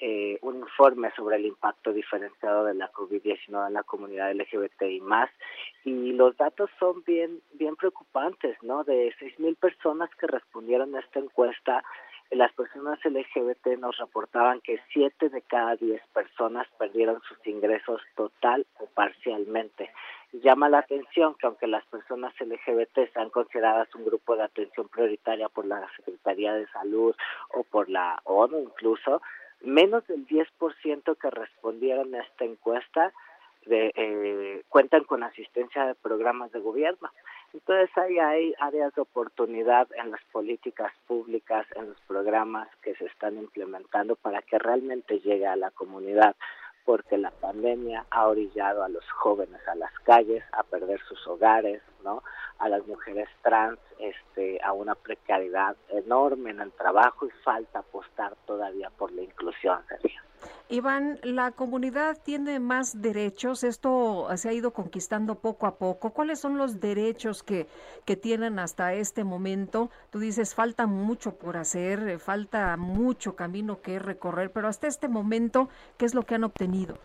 eh, 0.00 0.38
un 0.42 0.56
informe 0.56 1.10
sobre 1.16 1.36
el 1.36 1.46
impacto 1.46 1.92
diferenciado 1.92 2.64
de 2.64 2.74
la 2.74 2.92
COVID-19 2.92 3.68
en 3.68 3.74
la 3.74 3.82
comunidad 3.82 4.34
LGBTI 4.34 5.00
más 5.00 5.30
y 5.84 6.12
los 6.12 6.36
datos 6.36 6.68
son 6.78 7.02
bien 7.04 7.40
bien 7.54 7.76
preocupantes, 7.76 8.56
¿no? 8.62 8.84
De 8.84 9.14
6.000 9.20 9.56
personas 9.56 10.10
que 10.16 10.26
respondieron 10.26 10.94
a 10.94 11.00
esta 11.00 11.20
encuesta, 11.20 11.82
las 12.30 12.52
personas 12.52 12.98
LGBT 13.04 13.78
nos 13.78 13.96
reportaban 13.98 14.60
que 14.60 14.80
7 14.92 15.28
de 15.28 15.42
cada 15.42 15.76
10 15.76 16.02
personas 16.12 16.66
perdieron 16.78 17.20
sus 17.22 17.38
ingresos 17.46 18.00
total 18.16 18.66
o 18.78 18.86
parcialmente. 18.86 19.90
Llama 20.32 20.68
la 20.68 20.80
atención 20.80 21.34
que 21.36 21.46
aunque 21.46 21.68
las 21.68 21.84
personas 21.86 22.34
LGBT 22.40 23.12
sean 23.12 23.30
consideradas 23.30 23.94
un 23.94 24.04
grupo 24.04 24.36
de 24.36 24.42
atención 24.42 24.88
prioritaria 24.88 25.48
por 25.48 25.66
la 25.66 25.88
Secretaría 25.96 26.52
de 26.54 26.66
Salud 26.68 27.14
o 27.54 27.62
por 27.62 27.88
la 27.88 28.20
ONU 28.24 28.58
incluso, 28.58 29.22
menos 29.62 30.06
del 30.06 30.26
10% 30.26 31.16
que 31.18 31.30
respondieron 31.30 32.14
a 32.14 32.22
esta 32.22 32.44
encuesta 32.44 33.12
de, 33.66 33.92
eh, 33.96 34.62
cuentan 34.68 35.04
con 35.04 35.22
asistencia 35.22 35.86
de 35.86 35.94
programas 35.94 36.52
de 36.52 36.60
gobierno. 36.60 37.10
Entonces 37.52 37.90
ahí 37.96 38.18
hay 38.18 38.54
áreas 38.58 38.94
de 38.94 39.02
oportunidad 39.02 39.88
en 39.96 40.10
las 40.10 40.22
políticas 40.32 40.92
públicas, 41.06 41.66
en 41.74 41.88
los 41.88 42.00
programas 42.02 42.68
que 42.82 42.94
se 42.94 43.06
están 43.06 43.36
implementando 43.38 44.16
para 44.16 44.42
que 44.42 44.58
realmente 44.58 45.20
llegue 45.20 45.46
a 45.46 45.56
la 45.56 45.70
comunidad 45.70 46.36
porque 46.86 47.18
la 47.18 47.32
pandemia 47.32 48.06
ha 48.10 48.28
orillado 48.28 48.84
a 48.84 48.88
los 48.88 49.04
jóvenes 49.10 49.60
a 49.68 49.74
las 49.74 49.92
calles, 50.04 50.44
a 50.52 50.62
perder 50.62 51.00
sus 51.08 51.26
hogares, 51.26 51.82
¿no? 52.04 52.22
A 52.58 52.68
las 52.68 52.86
mujeres 52.86 53.28
trans 53.42 53.78
este 53.98 54.60
a 54.62 54.72
una 54.72 54.94
precariedad 54.94 55.76
enorme 55.88 56.50
en 56.50 56.60
el 56.60 56.72
trabajo 56.72 57.26
y 57.26 57.30
falta 57.42 57.80
apostar 57.80 58.36
todavía 58.46 58.88
por 58.90 59.10
la 59.12 59.22
inclusión, 59.22 59.80
Sergio. 59.88 60.22
Iván, 60.68 61.18
la 61.22 61.52
comunidad 61.52 62.18
tiene 62.22 62.60
más 62.60 63.00
derechos, 63.00 63.64
esto 63.64 64.28
se 64.36 64.48
ha 64.48 64.52
ido 64.52 64.72
conquistando 64.72 65.36
poco 65.36 65.66
a 65.66 65.76
poco. 65.76 66.10
¿Cuáles 66.10 66.38
son 66.38 66.58
los 66.58 66.80
derechos 66.80 67.42
que, 67.42 67.68
que 68.04 68.16
tienen 68.16 68.58
hasta 68.58 68.94
este 68.94 69.24
momento? 69.24 69.90
Tú 70.10 70.18
dices, 70.18 70.54
falta 70.54 70.86
mucho 70.86 71.36
por 71.36 71.56
hacer, 71.56 72.18
falta 72.18 72.76
mucho 72.76 73.36
camino 73.36 73.80
que 73.80 73.98
recorrer, 73.98 74.52
pero 74.52 74.68
hasta 74.68 74.86
este 74.86 75.08
momento, 75.08 75.68
¿qué 75.96 76.04
es 76.04 76.14
lo 76.14 76.24
que 76.24 76.34
han 76.34 76.44
obtenido? 76.44 76.98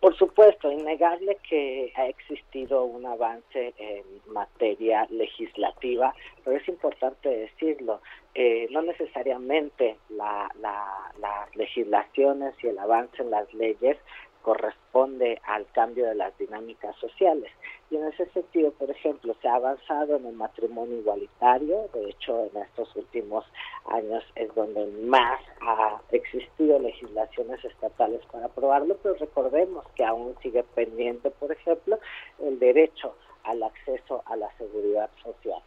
Por 0.00 0.16
supuesto, 0.16 0.70
innegable 0.70 1.38
que 1.48 1.92
ha 1.96 2.06
existido 2.06 2.84
un 2.84 3.06
avance 3.06 3.74
en 3.78 4.04
materia 4.32 5.06
legislativa, 5.10 6.14
pero 6.44 6.56
es 6.56 6.68
importante 6.68 7.28
decirlo, 7.28 8.00
eh, 8.34 8.66
no 8.70 8.82
necesariamente 8.82 9.96
la, 10.10 10.48
las 10.60 11.56
legislaciones 11.56 12.54
y 12.62 12.68
el 12.68 12.78
avance 12.78 13.22
en 13.22 13.30
las 13.30 13.52
leyes 13.54 13.96
corresponde 14.42 15.40
al 15.44 15.66
cambio 15.72 16.06
de 16.06 16.14
las 16.14 16.36
dinámicas 16.38 16.94
sociales. 16.96 17.50
Y 17.90 17.96
en 17.96 18.08
ese 18.08 18.26
sentido, 18.30 18.70
por 18.72 18.90
ejemplo, 18.90 19.34
se 19.40 19.48
ha 19.48 19.54
avanzado 19.54 20.16
en 20.16 20.26
el 20.26 20.34
matrimonio 20.34 20.98
igualitario, 20.98 21.88
de 21.92 22.10
hecho 22.10 22.48
en 22.52 22.62
estos 22.62 22.94
últimos 22.96 23.44
años 23.86 24.24
es 24.34 24.54
donde 24.54 24.86
más 25.04 25.40
ha 25.60 26.00
existido 26.10 26.78
legislaciones 26.78 27.64
estatales 27.64 28.20
para 28.30 28.46
aprobarlo, 28.46 28.96
pero 29.02 29.14
recordemos 29.16 29.84
que 29.94 30.04
aún 30.04 30.34
sigue 30.42 30.62
pendiente, 30.74 31.30
por 31.30 31.52
ejemplo, 31.52 31.98
el 32.40 32.58
derecho 32.58 33.14
al 33.44 33.62
acceso 33.62 34.22
a 34.26 34.36
la 34.36 34.50
seguridad 34.56 35.10
social. 35.22 35.60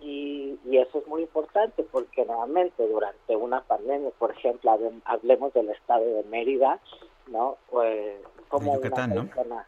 Y, 0.00 0.58
y, 0.64 0.78
eso 0.78 0.98
es 0.98 1.06
muy 1.08 1.22
importante 1.22 1.82
porque 1.82 2.24
nuevamente 2.24 2.86
durante 2.86 3.36
una 3.36 3.60
pandemia, 3.62 4.10
por 4.18 4.30
ejemplo, 4.30 4.78
hablemos 5.04 5.52
del 5.52 5.68
estado 5.70 6.04
de 6.04 6.22
Mérida, 6.24 6.80
¿no? 7.30 7.56
Pues, 7.70 8.20
como 8.48 8.74
Yucatán, 8.74 9.12
una 9.12 9.24
persona, 9.24 9.66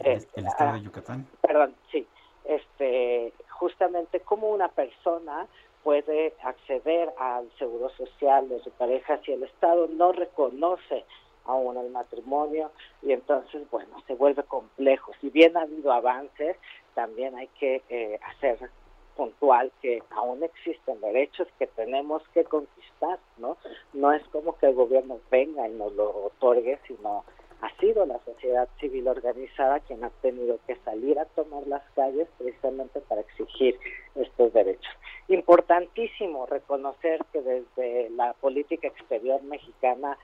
El, 0.00 0.46
estado 0.46 0.72
de 0.72 0.78
ah, 0.78 0.82
Yucatán. 0.82 1.26
Perdón, 1.42 1.74
sí. 1.90 2.06
Este, 2.44 3.32
justamente 3.48 4.20
como 4.20 4.48
una 4.50 4.68
persona 4.68 5.46
puede 5.82 6.34
acceder 6.42 7.12
al 7.18 7.50
seguro 7.58 7.90
social 7.90 8.48
de 8.48 8.60
su 8.60 8.70
pareja 8.70 9.20
si 9.24 9.32
el 9.32 9.42
Estado 9.42 9.88
no 9.88 10.12
reconoce 10.12 11.04
aún 11.46 11.76
el 11.76 11.90
matrimonio 11.90 12.70
y 13.02 13.12
entonces, 13.12 13.68
bueno, 13.70 14.02
se 14.06 14.14
vuelve 14.14 14.42
complejo. 14.44 15.12
Si 15.20 15.30
bien 15.30 15.56
ha 15.56 15.62
habido 15.62 15.92
avances, 15.92 16.56
también 16.94 17.34
hay 17.36 17.48
que 17.58 17.82
eh, 17.88 18.18
hacer 18.26 18.70
puntual 19.16 19.72
que 19.80 20.02
aún 20.10 20.42
existen 20.42 21.00
derechos 21.00 21.48
que 21.58 21.66
tenemos 21.66 22.22
que 22.34 22.44
conquistar, 22.44 23.18
¿no? 23.38 23.56
No 23.92 24.12
es 24.12 24.22
como 24.28 24.56
que 24.58 24.66
el 24.66 24.74
gobierno 24.74 25.20
venga 25.30 25.68
y 25.68 25.72
nos 25.72 25.92
lo 25.94 26.26
otorgue, 26.26 26.78
sino 26.86 27.24
ha 27.60 27.76
sido 27.78 28.06
la 28.06 28.18
sociedad 28.24 28.68
civil 28.78 29.08
organizada 29.08 29.80
quien 29.80 30.02
ha 30.04 30.10
tenido 30.22 30.58
que 30.66 30.76
salir 30.76 31.18
a 31.18 31.26
tomar 31.26 31.66
las 31.66 31.82
calles 31.94 32.28
precisamente 32.38 33.00
para 33.00 33.20
exigir 33.20 33.78
estos 34.14 34.52
derechos. 34.52 34.92
Importantísimo 35.28 36.46
reconocer 36.46 37.20
que 37.32 37.42
desde 37.42 38.10
la 38.10 38.32
política 38.34 38.88
exterior 38.88 39.42
mexicana 39.42 40.16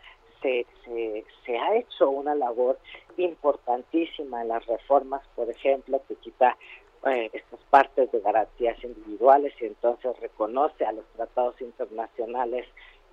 se, 0.43 0.67
se, 0.85 1.25
se, 1.45 1.59
ha 1.59 1.77
hecho 1.77 2.11
una 2.11 2.35
labor 2.35 2.79
importantísima 3.17 4.43
en 4.43 4.49
las 4.49 4.67
reformas, 4.67 5.23
por 5.35 5.49
ejemplo, 5.49 6.01
que 6.07 6.15
quita 6.17 6.57
eh, 7.07 7.31
estas 7.33 7.61
partes 7.71 8.11
de 8.11 8.21
garantías 8.21 8.83
individuales 8.83 9.55
y 9.61 9.67
entonces 9.67 10.19
reconoce 10.21 10.85
a 10.85 10.93
los 10.93 11.05
tratados 11.17 11.61
internacionales 11.61 12.67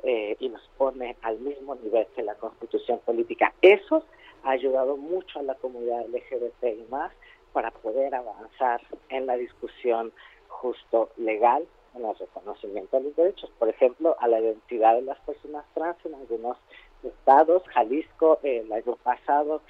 eh, 0.03 0.35
y 0.39 0.49
los 0.49 0.61
pone 0.77 1.15
al 1.21 1.39
mismo 1.39 1.75
nivel 1.75 2.07
que 2.15 2.23
la 2.23 2.35
constitución 2.35 2.99
política. 3.05 3.53
Eso 3.61 4.03
ha 4.43 4.51
ayudado 4.51 4.97
mucho 4.97 5.39
a 5.39 5.43
la 5.43 5.55
comunidad 5.55 6.05
LGBT 6.07 6.63
y 6.63 6.85
más 6.89 7.11
para 7.53 7.71
poder 7.71 8.15
avanzar 8.15 8.81
en 9.09 9.27
la 9.27 9.37
discusión 9.37 10.11
justo 10.47 11.09
legal 11.17 11.65
en 11.95 12.05
el 12.05 12.15
reconocimiento 12.15 12.97
de 12.97 13.03
los 13.03 13.15
derechos, 13.15 13.51
por 13.59 13.69
ejemplo, 13.69 14.15
a 14.19 14.27
la 14.27 14.39
identidad 14.39 14.95
de 14.95 15.03
las 15.03 15.19
personas 15.19 15.63
trans 15.75 15.97
en 16.05 16.15
algunos 16.15 16.57
estados, 17.03 17.63
Jalisco 17.67 18.39
el 18.43 18.71
año 18.71 18.95
pasado, 19.03 19.61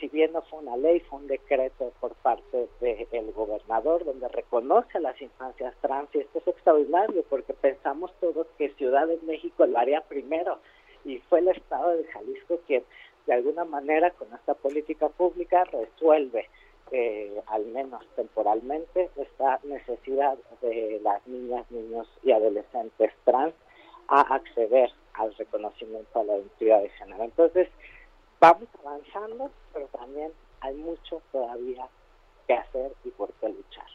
si 0.00 0.08
bien 0.08 0.32
no 0.32 0.42
fue 0.42 0.60
una 0.60 0.76
ley, 0.76 1.00
fue 1.00 1.18
un 1.18 1.26
decreto 1.26 1.92
por 2.00 2.14
parte 2.14 2.68
del 2.80 3.32
gobernador 3.32 4.04
donde 4.04 4.28
reconoce 4.28 4.98
a 4.98 5.00
las 5.00 5.20
infancias 5.20 5.74
trans 5.82 6.08
y 6.14 6.18
esto 6.18 6.38
es 6.38 6.48
extraordinario 6.48 7.22
porque 7.28 7.52
pensamos 7.52 8.10
todos 8.20 8.46
que 8.56 8.70
Ciudad 8.70 9.06
de 9.06 9.18
México 9.26 9.66
lo 9.66 9.78
haría 9.78 10.00
primero 10.00 10.58
y 11.04 11.18
fue 11.28 11.40
el 11.40 11.48
estado 11.48 11.90
de 11.90 12.04
Jalisco 12.04 12.58
quien 12.66 12.82
de 13.26 13.34
alguna 13.34 13.64
manera 13.64 14.10
con 14.12 14.32
esta 14.32 14.54
política 14.54 15.08
pública 15.10 15.64
resuelve 15.64 16.48
eh, 16.92 17.40
al 17.46 17.66
menos 17.66 18.04
temporalmente 18.16 19.10
esta 19.16 19.60
necesidad 19.62 20.36
de 20.62 21.00
las 21.04 21.24
niñas, 21.26 21.70
niños 21.70 22.08
y 22.24 22.32
adolescentes 22.32 23.12
trans 23.24 23.54
a 24.08 24.22
acceder 24.34 24.90
al 25.14 25.32
reconocimiento 25.36 26.18
a 26.18 26.24
la 26.24 26.36
identidad 26.38 26.82
de 26.82 26.88
género. 26.90 27.22
Entonces, 27.22 27.68
vamos 28.40 28.68
avanzando, 28.84 29.50
pero 29.72 29.86
también 29.88 30.32
hay 30.60 30.74
mucho 30.76 31.22
todavía 31.30 31.86
que 32.46 32.54
hacer 32.54 32.92
y 33.04 33.10
por 33.10 33.32
qué 33.34 33.48
luchar. 33.48 33.86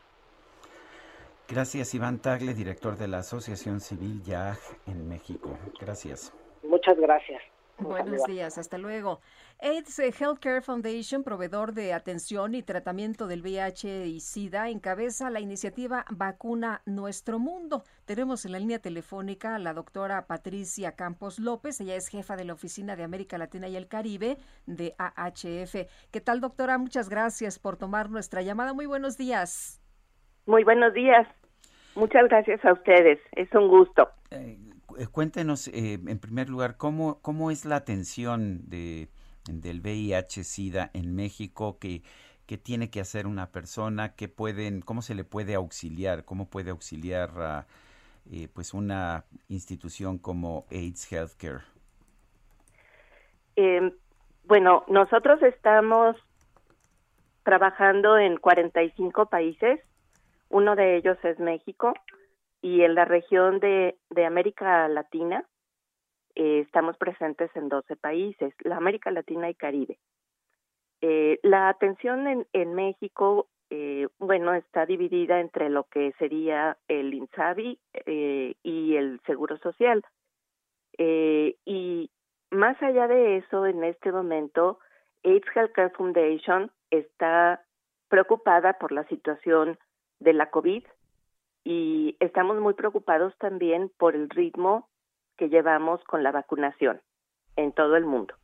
Gracias, 1.47 1.93
Iván 1.93 2.19
Tagle, 2.19 2.53
director 2.53 2.97
de 2.97 3.07
la 3.07 3.19
Asociación 3.19 3.80
Civil 3.80 4.23
YAG 4.23 4.57
en 4.88 5.07
México. 5.07 5.57
Gracias. 5.80 6.34
Muchas 6.63 6.97
gracias. 6.97 7.41
Buenos 7.77 8.23
días, 8.26 8.57
hasta 8.57 8.77
luego. 8.77 9.19
AIDS 9.60 9.99
Healthcare 9.99 10.61
Foundation, 10.61 11.23
proveedor 11.23 11.73
de 11.73 11.93
atención 11.93 12.56
y 12.56 12.64
tratamiento 12.64 13.27
del 13.27 13.41
VIH 13.41 14.07
y 14.07 14.19
SIDA, 14.22 14.69
encabeza 14.69 15.30
la 15.30 15.41
iniciativa 15.41 16.06
Vacuna 16.10 16.81
Nuestro 16.85 17.38
Mundo. 17.38 17.84
Tenemos 18.06 18.45
en 18.45 18.53
la 18.53 18.60
línea 18.60 18.80
telefónica 18.80 19.56
a 19.56 19.60
la 19.60 19.73
doctora 19.73 20.26
Patricia 20.26 20.93
Campos 20.93 21.38
López, 21.38 21.81
ella 21.81 21.95
es 21.95 22.07
jefa 22.07 22.35
de 22.38 22.45
la 22.45 22.53
Oficina 22.53 22.95
de 22.95 23.03
América 23.03 23.38
Latina 23.38 23.68
y 23.68 23.76
el 23.76 23.88
Caribe 23.88 24.38
de 24.65 24.95
AHF. 24.97 25.76
¿Qué 26.11 26.22
tal, 26.22 26.39
doctora? 26.39 26.77
Muchas 26.77 27.10
gracias 27.10 27.60
por 27.60 27.77
tomar 27.77 28.10
nuestra 28.10 28.41
llamada. 28.41 28.73
Muy 28.73 28.85
buenos 28.85 29.18
días. 29.18 29.81
Muy 30.45 30.64
buenos 30.64 30.93
días. 30.93 31.27
Muchas 31.95 32.27
gracias 32.27 32.64
a 32.64 32.73
ustedes. 32.73 33.19
Es 33.34 33.53
un 33.53 33.68
gusto. 33.68 34.10
Eh, 34.31 34.57
eh, 34.60 34.74
cuéntenos, 35.11 35.67
eh, 35.67 35.99
en 36.07 36.19
primer 36.19 36.49
lugar, 36.49 36.77
¿cómo, 36.77 37.19
cómo 37.22 37.51
es 37.51 37.65
la 37.65 37.76
atención 37.76 38.69
de, 38.69 39.09
del 39.49 39.81
VIH-Sida 39.81 40.91
en 40.93 41.15
México? 41.15 41.77
¿Qué, 41.80 42.01
¿Qué 42.45 42.57
tiene 42.57 42.89
que 42.89 42.99
hacer 42.99 43.27
una 43.27 43.51
persona? 43.51 44.15
¿Qué 44.15 44.27
pueden, 44.27 44.81
¿Cómo 44.81 45.01
se 45.01 45.15
le 45.15 45.23
puede 45.23 45.55
auxiliar? 45.55 46.26
¿Cómo 46.26 46.49
puede 46.49 46.72
auxiliar 46.72 47.30
a 47.38 47.65
eh, 48.31 48.47
pues 48.53 48.73
una 48.73 49.26
institución 49.49 50.17
como 50.17 50.65
AIDS 50.72 51.11
Healthcare? 51.11 51.61
Eh, 53.55 53.93
bueno, 54.43 54.84
nosotros 54.88 55.41
estamos 55.43 56.15
trabajando 57.43 58.17
en 58.17 58.38
45 58.38 59.26
países. 59.27 59.80
Uno 60.49 60.76
de 60.76 60.97
ellos 60.97 61.17
es 61.23 61.39
México 61.39 61.93
y 62.65 62.81
en 62.81 62.95
la 62.95 63.05
región 63.05 63.59
de, 63.59 63.95
América 64.25 64.87
Latina 64.87 65.45
eh, 66.33 66.61
estamos 66.61 66.97
presentes 66.97 67.55
en 67.55 67.69
12 67.69 67.95
países, 67.95 68.55
la 68.63 68.77
América 68.77 69.11
Latina 69.11 69.47
y 69.51 69.53
Caribe. 69.53 69.99
Eh, 70.99 71.39
la 71.43 71.69
atención 71.69 72.25
en, 72.25 72.47
en 72.53 72.73
México, 72.73 73.49
eh, 73.69 74.07
bueno, 74.17 74.55
está 74.55 74.87
dividida 74.87 75.41
entre 75.41 75.69
lo 75.69 75.83
que 75.83 76.13
sería 76.17 76.75
el 76.87 77.13
INSABI 77.13 77.79
eh, 78.07 78.55
y 78.63 78.95
el 78.95 79.21
Seguro 79.27 79.59
Social. 79.59 80.03
Eh, 80.97 81.57
y 81.65 82.09
más 82.49 82.81
allá 82.81 83.07
de 83.07 83.37
eso, 83.37 83.67
en 83.67 83.83
este 83.83 84.11
momento, 84.11 84.79
AIDS 85.23 85.45
Healthcare 85.55 85.91
Foundation 85.91 86.71
está 86.89 87.63
preocupada 88.09 88.73
por 88.79 88.91
la 88.91 89.07
situación 89.07 89.77
de 90.19 90.33
la 90.33 90.49
COVID 90.49 90.83
y 91.65 92.15
estamos 92.19 92.57
muy 92.61 92.75
preocupados 92.75 93.35
también 93.39 93.91
por 93.97 94.15
el 94.15 94.29
ritmo 94.29 94.87
que 95.35 95.49
llevamos 95.49 96.01
con 96.05 96.23
la 96.23 96.31
vacunación 96.31 97.01
en 97.55 97.73
todo 97.73 97.97
el 97.97 98.05
mundo. 98.05 98.35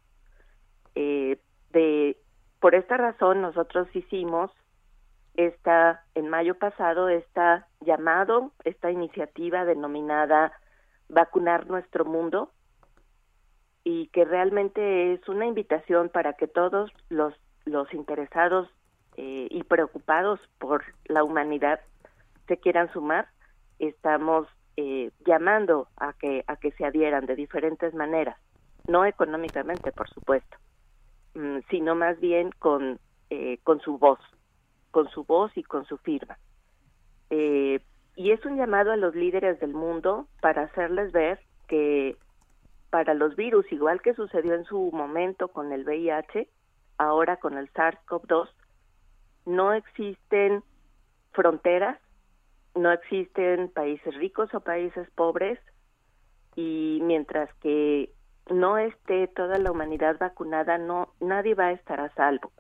Eh, 0.96 1.40
de, 1.72 2.18
por 2.60 2.76
esta 2.76 2.98
razón 2.98 3.42
nosotros 3.42 3.88
hicimos 3.96 4.52
esta 5.36 6.04
en 6.16 6.28
mayo 6.28 6.56
pasado 6.56 7.08
esta 7.08 7.68
llamado 7.80 8.52
esta 8.66 8.92
iniciativa 8.92 9.64
denominada 9.64 10.52
vacunar 11.08 11.68
nuestro 11.68 12.04
mundo 12.04 12.52
y 13.86 14.08
que 14.08 14.26
realmente 14.26 15.14
es 15.14 15.30
una 15.30 15.46
invitación 15.46 16.10
para 16.10 16.34
que 16.34 16.48
todos 16.48 16.92
los 17.08 17.34
los 17.64 17.94
interesados 17.94 18.68
eh, 19.16 19.48
y 19.50 19.64
preocupados 19.64 20.40
por 20.58 20.84
la 21.06 21.24
humanidad 21.24 21.80
se 22.52 22.58
quieran 22.58 22.92
sumar, 22.92 23.30
estamos 23.80 24.46
eh, 24.76 25.12
llamando 25.26 25.88
a 25.96 26.12
que 26.12 26.44
a 26.48 26.58
que 26.58 26.74
se 26.74 26.84
adhieran 26.84 27.26
de 27.26 27.38
diferentes 27.38 27.94
maneras, 27.94 28.38
no 28.90 29.06
económicamente, 29.06 29.94
por 29.94 30.10
supuesto, 30.10 30.58
mm, 31.34 31.60
sino 31.70 31.96
más 31.96 32.20
bien 32.20 32.52
con 32.60 33.00
eh, 33.30 33.60
con 33.64 33.80
su 33.80 33.98
voz, 33.98 34.20
con 34.92 35.10
su 35.12 35.24
voz 35.24 35.56
y 35.56 35.64
con 35.64 35.86
su 35.86 35.98
firma. 36.00 36.38
Eh, 37.30 37.80
y 38.18 38.32
es 38.32 38.46
un 38.46 38.58
llamado 38.58 38.92
a 38.92 38.98
los 38.98 39.16
líderes 39.16 39.58
del 39.62 39.74
mundo 39.74 40.28
para 40.42 40.64
hacerles 40.64 41.14
ver 41.14 41.40
que 41.70 42.18
para 42.90 43.14
los 43.14 43.38
virus, 43.38 43.72
igual 43.72 44.02
que 44.02 44.14
sucedió 44.14 44.56
en 44.56 44.66
su 44.66 44.92
momento 44.92 45.48
con 45.48 45.72
el 45.72 45.86
VIH, 45.86 46.50
ahora 46.98 47.38
con 47.38 47.58
el 47.58 47.72
SARS-CoV-2, 47.72 48.50
no 49.46 49.72
existen 49.72 50.62
fronteras 51.32 51.98
no 52.76 52.92
existen 52.92 53.70
países 53.70 54.16
ricos 54.16 54.54
o 54.54 54.62
países 54.62 55.10
pobres 55.12 55.60
y 56.56 57.00
mientras 57.04 57.54
que 57.56 58.12
no 58.50 58.78
esté 58.78 59.28
toda 59.28 59.58
la 59.60 59.72
humanidad 59.72 60.18
vacunada, 60.20 60.78
no 60.78 61.14
nadie 61.20 61.56
va 61.56 61.68
a 61.68 61.72
estar 61.72 62.00
a 62.00 62.14
salvo. 62.16 62.52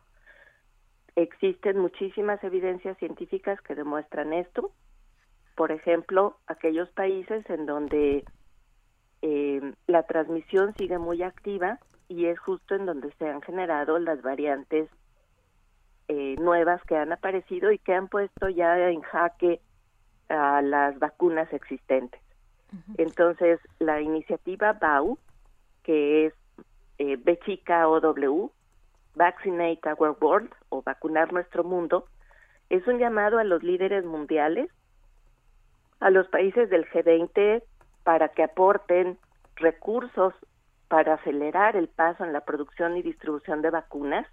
Existen 1.15 1.77
muchísimas 1.77 2.41
evidencias 2.43 2.97
científicas 2.97 3.59
que 3.61 3.75
demuestran 3.75 4.33
esto. 4.33 4.71
Por 5.55 5.71
ejemplo, 5.71 6.37
aquellos 6.47 6.89
países 6.91 7.47
en 7.49 7.65
donde 7.65 8.23
eh, 9.21 9.73
la 9.87 10.03
transmisión 10.03 10.73
sigue 10.77 10.97
muy 10.97 11.21
activa 11.23 11.79
y 12.07 12.25
es 12.25 12.39
justo 12.39 12.75
en 12.75 12.85
donde 12.85 13.11
se 13.13 13.27
han 13.27 13.41
generado 13.41 13.99
las 13.99 14.21
variantes 14.21 14.89
eh, 16.07 16.35
nuevas 16.39 16.81
que 16.83 16.95
han 16.95 17.11
aparecido 17.11 17.71
y 17.71 17.79
que 17.79 17.93
han 17.93 18.07
puesto 18.07 18.49
ya 18.49 18.89
en 18.89 19.01
jaque 19.01 19.61
a 20.31 20.61
las 20.61 20.97
vacunas 20.99 21.51
existentes. 21.53 22.21
Entonces, 22.97 23.59
la 23.79 23.99
iniciativa 23.99 24.73
BAU, 24.73 25.17
que 25.83 26.27
es 26.27 26.33
eh, 26.99 27.17
B 27.17 27.37
chica 27.45 27.87
OW, 27.87 28.51
Vaccinate 29.15 29.81
Our 29.89 30.17
World 30.21 30.51
o 30.69 30.81
Vacunar 30.81 31.33
Nuestro 31.33 31.63
Mundo, 31.65 32.05
es 32.69 32.87
un 32.87 32.97
llamado 32.97 33.39
a 33.39 33.43
los 33.43 33.61
líderes 33.61 34.05
mundiales, 34.05 34.69
a 35.99 36.09
los 36.09 36.27
países 36.29 36.69
del 36.69 36.87
G20, 36.89 37.61
para 38.03 38.29
que 38.29 38.43
aporten 38.43 39.17
recursos 39.55 40.33
para 40.87 41.15
acelerar 41.15 41.75
el 41.75 41.89
paso 41.89 42.23
en 42.23 42.33
la 42.33 42.41
producción 42.41 42.95
y 42.95 43.01
distribución 43.01 43.61
de 43.61 43.69
vacunas. 43.69 44.27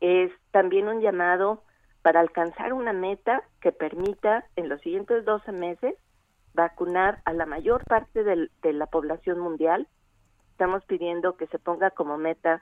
Es 0.00 0.30
también 0.50 0.88
un 0.88 1.00
llamado 1.00 1.62
para 2.02 2.20
alcanzar 2.20 2.72
una 2.72 2.92
meta 2.92 3.42
que 3.60 3.72
permita 3.72 4.44
en 4.56 4.68
los 4.68 4.80
siguientes 4.80 5.24
12 5.24 5.52
meses 5.52 5.94
vacunar 6.54 7.22
a 7.24 7.32
la 7.32 7.46
mayor 7.46 7.84
parte 7.84 8.24
de 8.24 8.72
la 8.72 8.86
población 8.86 9.38
mundial. 9.38 9.88
Estamos 10.50 10.84
pidiendo 10.84 11.36
que 11.36 11.46
se 11.46 11.58
ponga 11.58 11.90
como 11.90 12.18
meta 12.18 12.60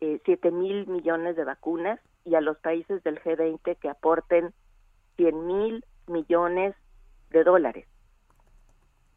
eh, 0.00 0.20
7 0.24 0.50
mil 0.50 0.86
millones 0.88 1.36
de 1.36 1.44
vacunas 1.44 2.00
y 2.24 2.34
a 2.34 2.40
los 2.40 2.58
países 2.58 3.02
del 3.04 3.20
G20 3.22 3.76
que 3.76 3.88
aporten 3.88 4.52
100 5.16 5.46
mil 5.46 5.84
millones 6.08 6.74
de 7.30 7.44
dólares 7.44 7.86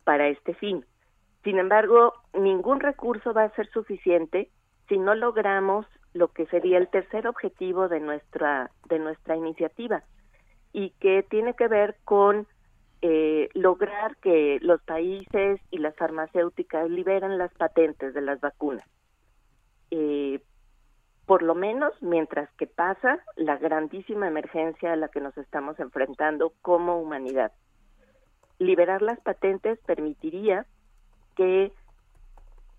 para 0.03 0.27
este 0.27 0.53
fin. 0.53 0.85
Sin 1.43 1.57
embargo, 1.59 2.13
ningún 2.33 2.79
recurso 2.79 3.33
va 3.33 3.43
a 3.43 3.55
ser 3.55 3.67
suficiente 3.71 4.49
si 4.87 4.97
no 4.97 5.15
logramos 5.15 5.85
lo 6.15 6.29
que 6.29 6.45
sería 6.45 6.77
el 6.77 6.87
tercer 6.87 7.27
objetivo 7.27 7.89
de 7.89 7.99
nuestra 7.99 8.71
de 8.87 8.99
nuestra 8.99 9.35
iniciativa 9.35 10.01
y 10.71 10.91
que 11.01 11.23
tiene 11.23 11.55
que 11.55 11.67
ver 11.67 11.97
con 12.05 12.47
eh, 13.01 13.49
lograr 13.53 14.15
que 14.17 14.57
los 14.61 14.81
países 14.83 15.59
y 15.71 15.77
las 15.77 15.93
farmacéuticas 15.97 16.89
liberen 16.89 17.37
las 17.37 17.53
patentes 17.55 18.13
de 18.13 18.21
las 18.21 18.39
vacunas. 18.39 18.87
Eh, 19.91 20.39
por 21.25 21.43
lo 21.43 21.53
menos 21.53 21.93
mientras 22.01 22.49
que 22.53 22.67
pasa 22.67 23.19
la 23.35 23.57
grandísima 23.57 24.27
emergencia 24.27 24.93
a 24.93 24.95
la 24.95 25.09
que 25.09 25.19
nos 25.19 25.37
estamos 25.37 25.77
enfrentando 25.81 26.53
como 26.61 26.97
humanidad. 26.97 27.51
Liberar 28.57 29.01
las 29.01 29.19
patentes 29.19 29.79
permitiría 29.85 30.65
que 31.35 31.73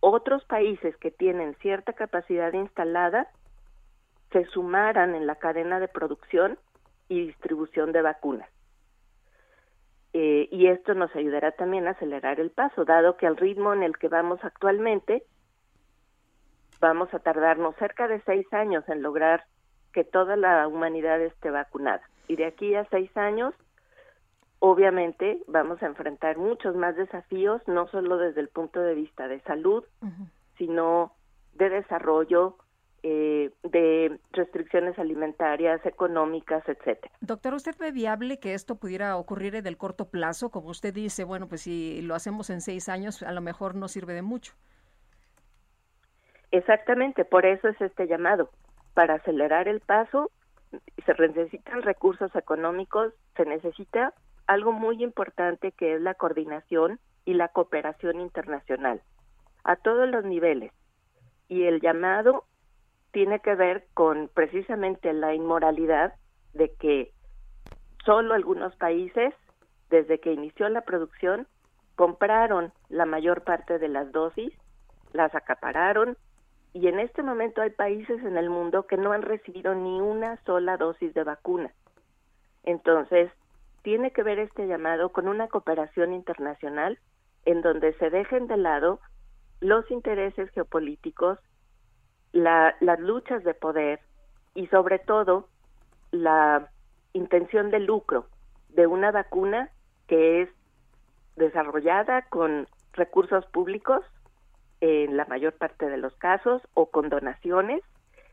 otros 0.09 0.45
países 0.45 0.97
que 0.99 1.11
tienen 1.11 1.57
cierta 1.57 1.93
capacidad 1.93 2.53
instalada 2.53 3.29
se 4.31 4.45
sumaran 4.47 5.17
en 5.17 5.27
la 5.27 5.35
cadena 5.35 5.81
de 5.81 5.89
producción 5.89 6.59
y 7.09 7.27
distribución 7.27 7.91
de 7.91 8.03
vacunas. 8.03 8.49
Eh, 10.13 10.49
y 10.53 10.69
esto 10.69 10.95
nos 10.95 11.15
ayudará 11.17 11.51
también 11.53 11.89
a 11.89 11.91
acelerar 11.91 12.39
el 12.39 12.51
paso, 12.51 12.85
dado 12.85 13.17
que 13.17 13.27
al 13.27 13.37
ritmo 13.37 13.75
en 13.75 13.83
el 13.83 13.99
que 13.99 14.07
vamos 14.07 14.39
actualmente, 14.45 15.25
vamos 16.81 17.13
a 17.13 17.19
tardarnos 17.19 17.75
cerca 17.77 18.07
de 18.07 18.21
seis 18.21 18.47
años 18.53 18.89
en 18.89 19.03
lograr 19.03 19.45
que 19.93 20.05
toda 20.05 20.37
la 20.37 20.69
humanidad 20.69 21.21
esté 21.21 21.51
vacunada. 21.51 22.03
Y 22.29 22.37
de 22.37 22.47
aquí 22.47 22.77
a 22.77 22.85
seis 22.91 23.15
años, 23.17 23.55
obviamente, 24.59 25.43
vamos 25.47 25.83
a 25.83 25.87
enfrentar 25.87 26.39
muchos 26.39 26.75
más 26.75 26.97
desafíos, 26.97 27.63
no 27.67 27.89
solo 27.89 28.17
desde 28.17 28.41
el 28.41 28.49
punto 28.49 28.81
de 28.81 28.95
vista 28.95 29.29
de 29.29 29.41
salud, 29.41 29.85
sino 30.59 31.13
de 31.55 31.71
desarrollo, 31.71 32.57
eh, 33.03 33.51
de 33.63 34.19
restricciones 34.33 34.99
alimentarias, 34.99 35.85
económicas, 35.87 36.67
etcétera. 36.69 37.13
Doctor, 37.21 37.55
¿usted 37.55 37.77
ve 37.79 37.93
viable 37.93 38.41
que 38.41 38.55
esto 38.55 38.77
pudiera 38.77 39.17
ocurrir 39.17 39.55
en 39.55 39.67
el 39.67 39.77
corto 39.77 40.09
plazo? 40.09 40.51
Como 40.51 40.71
usted 40.71 40.93
dice, 40.93 41.25
bueno, 41.25 41.47
pues 41.47 41.63
si 41.63 42.03
lo 42.03 42.15
hacemos 42.15 42.51
en 42.51 42.61
seis 42.61 42.89
años, 42.89 43.23
a 43.23 43.33
lo 43.33 43.41
mejor 43.41 43.75
no 43.75 43.89
sirve 43.89 44.15
de 44.15 44.23
mucho. 44.23 44.55
Exactamente, 46.51 47.25
por 47.25 47.45
eso 47.45 47.69
es 47.69 47.81
este 47.81 48.07
llamado. 48.07 48.51
Para 48.95 49.15
acelerar 49.15 49.69
el 49.69 49.81
paso, 49.81 50.31
se 51.05 51.15
necesitan 51.15 51.83
recursos 51.83 52.35
económicos, 52.35 53.13
se 53.37 53.45
necesita 53.45 54.15
algo 54.47 54.73
muy 54.73 55.03
importante 55.03 55.73
que 55.73 55.95
es 55.95 56.01
la 56.01 56.15
coordinación 56.15 57.01
y 57.25 57.35
la 57.35 57.49
cooperación 57.49 58.21
internacional 58.21 59.03
a 59.65 59.77
todos 59.77 60.09
los 60.09 60.25
niveles. 60.25 60.73
Y 61.49 61.65
el 61.65 61.81
llamado 61.81 62.45
tiene 63.13 63.41
que 63.41 63.55
ver 63.55 63.87
con 63.95 64.29
precisamente 64.33 65.13
la 65.13 65.35
inmoralidad 65.35 66.15
de 66.55 66.73
que 66.75 67.13
solo 68.05 68.35
algunos 68.35 68.75
países, 68.77 69.35
desde 69.91 70.21
que 70.21 70.33
inició 70.33 70.69
la 70.69 70.83
producción, 70.83 71.47
compraron 71.97 72.73
la 72.89 73.07
mayor 73.07 73.43
parte 73.43 73.79
de 73.79 73.89
las 73.89 74.13
dosis, 74.13 74.53
las 75.13 75.35
acapararon 75.35 76.17
y 76.73 76.89
en 76.89 77.01
este 77.01 77.23
momento 77.23 77.63
hay 77.63 77.71
países 77.71 78.23
en 78.23 78.37
el 78.37 78.51
mundo 78.51 78.87
que 78.87 78.99
no 78.99 79.13
han 79.13 79.23
recibido 79.23 79.75
ni 79.75 80.01
una 80.01 80.37
sola 80.45 80.77
dosis 80.77 81.15
de 81.15 81.25
vacuna. 81.25 81.73
Entonces, 82.65 83.31
tiene 83.87 84.11
que 84.11 84.25
ver 84.25 84.41
este 84.41 84.67
llamado 84.67 85.11
con 85.11 85.29
una 85.29 85.47
cooperación 85.47 86.13
internacional 86.13 86.99
en 87.45 87.63
donde 87.63 87.93
se 87.99 88.11
dejen 88.11 88.49
de 88.49 88.57
lado 88.57 88.99
los 89.61 89.89
intereses 89.93 90.51
geopolíticos 90.51 91.39
las 92.33 92.99
luchas 92.99 93.45
de 93.45 93.55
poder 93.55 94.01
y 94.57 94.67
sobre 94.67 94.99
todo 94.99 95.49
la 96.11 96.69
intención 97.13 97.71
de 97.71 97.79
lucro 97.79 98.27
de 98.71 98.89
una 98.89 99.13
vacuna 99.13 99.71
que 100.09 100.43
es 100.43 100.49
desarrollada 101.37 102.23
con 102.23 102.67
recursos 102.93 103.47
públicos 103.47 104.05
en 104.81 105.17
la 105.17 105.27
mayor 105.27 105.53
parte 105.53 105.89
de 105.89 105.99
los 105.99 106.17
casos 106.17 106.61
o 106.75 106.87
con 106.87 107.09
donaciones 107.09 107.83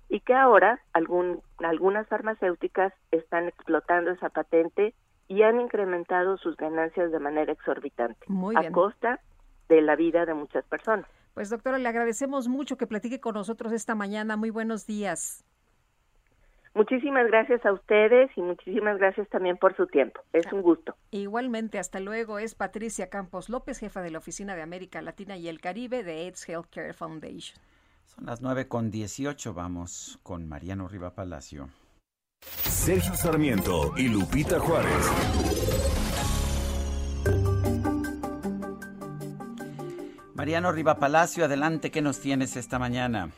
y 0.10 0.22
que 0.22 0.34
ahora 0.34 0.80
algún, 0.94 1.44
algunas 1.60 2.08
farmacéuticas 2.08 2.92
están 3.12 3.48
explotando 3.48 4.10
esa 4.10 4.30
patente 4.30 4.96
y 5.34 5.42
han 5.42 5.60
incrementado 5.60 6.38
sus 6.38 6.56
ganancias 6.58 7.12
de 7.12 7.20
manera 7.20 7.52
exorbitante 7.52 8.26
a 8.56 8.72
costa 8.72 9.20
de 9.68 9.82
la 9.82 9.96
vida 9.96 10.26
de 10.26 10.36
muchas 10.36 10.64
personas. 10.66 11.08
Pues 11.34 11.50
doctora, 11.50 11.80
le 11.80 11.90
agradecemos 11.90 12.48
mucho 12.48 12.78
que 12.78 12.86
platique 12.86 13.20
con 13.20 13.34
nosotros 13.34 13.74
esta 13.74 13.96
mañana. 13.96 14.38
Muy 14.38 14.52
buenos 14.52 14.86
días. 14.86 15.44
Muchísimas 16.76 17.28
gracias 17.28 17.66
a 17.66 17.72
ustedes 17.72 18.30
y 18.36 18.42
muchísimas 18.42 18.98
gracias 19.00 19.28
también 19.30 19.58
por 19.58 19.76
su 19.76 19.88
tiempo. 19.88 20.22
Es 20.34 20.52
un 20.54 20.62
gusto. 20.62 20.96
Igualmente, 21.10 21.80
hasta 21.80 22.00
luego. 22.00 22.38
Es 22.38 22.54
Patricia 22.54 23.10
Campos 23.10 23.50
López, 23.50 23.80
jefa 23.80 24.02
de 24.04 24.12
la 24.12 24.20
Oficina 24.20 24.56
de 24.56 24.62
América 24.62 25.02
Latina 25.02 25.36
y 25.36 25.48
el 25.48 25.62
Caribe 25.62 26.04
de 26.04 26.26
AIDS 26.26 26.48
Healthcare 26.48 26.94
Foundation. 26.94 27.60
Son 28.06 28.26
las 28.26 28.42
nueve 28.42 28.68
con 28.68 28.92
dieciocho. 28.92 29.56
Vamos 29.56 30.20
con 30.22 30.48
Mariano 30.48 30.88
Riva 30.88 31.16
Palacio. 31.16 31.70
Sergio 32.46 33.14
Sarmiento 33.16 33.94
y 33.98 34.10
Lupita 34.10 34.60
Juárez. 34.60 35.12
Mariano 40.36 40.72
Riva 40.72 40.96
Palacio, 40.96 41.46
adelante, 41.46 41.92
¿qué 41.92 42.02
nos 42.02 42.20
tienes 42.20 42.58
esta 42.58 42.80
mañana? 42.80 43.30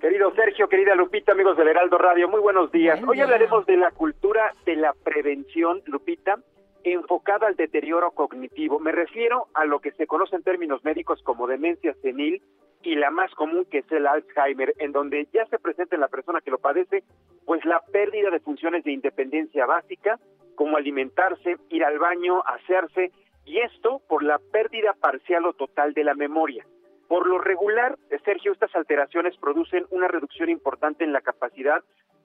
Querido 0.00 0.32
Sergio, 0.34 0.68
querida 0.68 0.94
Lupita, 0.94 1.32
amigos 1.32 1.56
del 1.56 1.68
Heraldo 1.68 1.98
Radio, 1.98 2.28
muy 2.28 2.40
buenos 2.40 2.72
días. 2.72 2.98
Hoy 3.06 3.20
hablaremos 3.20 3.66
de 3.66 3.76
la 3.76 3.90
cultura 3.90 4.54
de 4.64 4.76
la 4.76 4.94
prevención, 5.04 5.82
Lupita, 5.86 6.38
enfocada 6.84 7.46
al 7.46 7.56
deterioro 7.56 8.12
cognitivo. 8.12 8.78
Me 8.78 8.92
refiero 8.92 9.48
a 9.54 9.64
lo 9.64 9.80
que 9.80 9.90
se 9.92 10.06
conoce 10.06 10.36
en 10.36 10.42
términos 10.42 10.82
médicos 10.84 11.20
como 11.22 11.46
demencia 11.46 11.92
senil 12.00 12.42
y 12.82 12.94
la 12.94 13.10
más 13.10 13.32
común 13.34 13.64
que 13.70 13.78
es 13.78 13.92
el 13.92 14.06
Alzheimer, 14.06 14.74
en 14.78 14.92
donde 14.92 15.26
ya 15.32 15.46
se 15.46 15.58
presenta 15.58 15.94
en 15.94 16.00
la 16.00 16.08
persona 16.08 16.40
que 16.40 16.50
lo 16.50 16.58
padece, 16.58 17.02
pues 17.44 17.64
la 17.64 17.80
pérdida 17.80 18.30
de 18.30 18.40
funciones 18.40 18.84
de 18.84 18.92
independencia 18.92 19.66
básica, 19.66 20.18
como 20.54 20.76
alimentarse, 20.76 21.56
ir 21.70 21.84
al 21.84 21.98
baño, 21.98 22.42
hacerse, 22.46 23.12
y 23.44 23.58
esto 23.58 24.02
por 24.08 24.22
la 24.22 24.38
pérdida 24.38 24.92
parcial 24.92 25.46
o 25.46 25.52
total 25.54 25.94
de 25.94 26.04
la 26.04 26.14
memoria. 26.14 26.66
Por 27.08 27.26
lo 27.26 27.38
regular, 27.38 27.96
Sergio, 28.24 28.52
estas 28.52 28.74
alteraciones 28.76 29.36
producen 29.38 29.86
una 29.90 30.08
reducción 30.08 30.50
importante 30.50 31.04
en 31.04 31.12
la 31.12 31.22
capacidad 31.22 31.82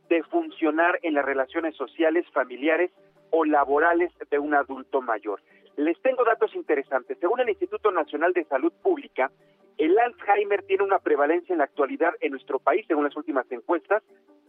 de 0.09 0.23
funcionar 0.23 0.99
en 1.03 1.13
las 1.13 1.23
relaciones 1.23 1.75
sociales, 1.77 2.25
familiares 2.33 2.91
o 3.31 3.45
laborales 3.45 4.11
de 4.29 4.39
un 4.39 4.53
adulto 4.53 5.01
mayor. 5.01 5.41
Les 5.77 5.99
tengo 6.01 6.23
datos 6.25 6.53
interesantes. 6.53 7.17
Según 7.19 7.39
el 7.39 7.49
Instituto 7.49 7.91
Nacional 7.91 8.33
de 8.33 8.43
Salud 8.43 8.73
Pública, 8.83 9.31
el 9.77 9.97
Alzheimer 9.97 10.63
tiene 10.63 10.83
una 10.83 10.99
prevalencia 10.99 11.53
en 11.53 11.59
la 11.59 11.65
actualidad 11.65 12.13
en 12.21 12.31
nuestro 12.31 12.59
país, 12.59 12.85
según 12.87 13.03
las 13.05 13.15
últimas 13.15 13.51
encuestas, 13.51 14.03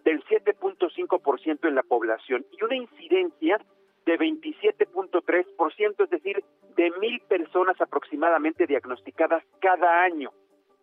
del 0.04 0.22
7.5% 0.24 1.68
en 1.68 1.74
la 1.74 1.82
población 1.82 2.44
y 2.52 2.62
una 2.62 2.76
incidencia 2.76 3.58
de 4.04 4.18
27.3%, 4.18 6.04
es 6.04 6.10
decir, 6.10 6.44
de 6.76 6.90
mil 7.00 7.20
personas 7.20 7.80
aproximadamente 7.80 8.66
diagnosticadas 8.66 9.42
cada 9.60 10.02
año 10.02 10.30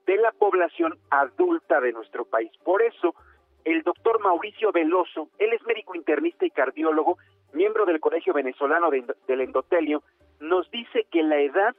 de 0.05 0.18
la 0.18 0.31
población 0.31 0.97
adulta 1.11 1.80
de 1.80 1.91
nuestro 1.91 2.26
país. 2.26 2.51
Por 2.63 2.81
eso, 2.81 3.13
el 3.63 3.84
doctor 3.84 4.19
Mauricio 4.22 4.72
Veloso, 4.72 5.30
él 5.38 5.53
es 5.53 5.63
médico 5.68 5.95
internista 5.95 6.45
y 6.45 6.49
cardiólogo, 6.49 7.18
miembro 7.53 7.85
del 7.85 7.99
Colegio 7.99 8.34
Venezolano 8.34 8.89
del 8.89 9.41
Endotelio, 9.41 10.01
nos 10.39 10.69
dice 10.72 11.05
que 11.11 11.22
la 11.22 11.39
edad, 11.39 11.76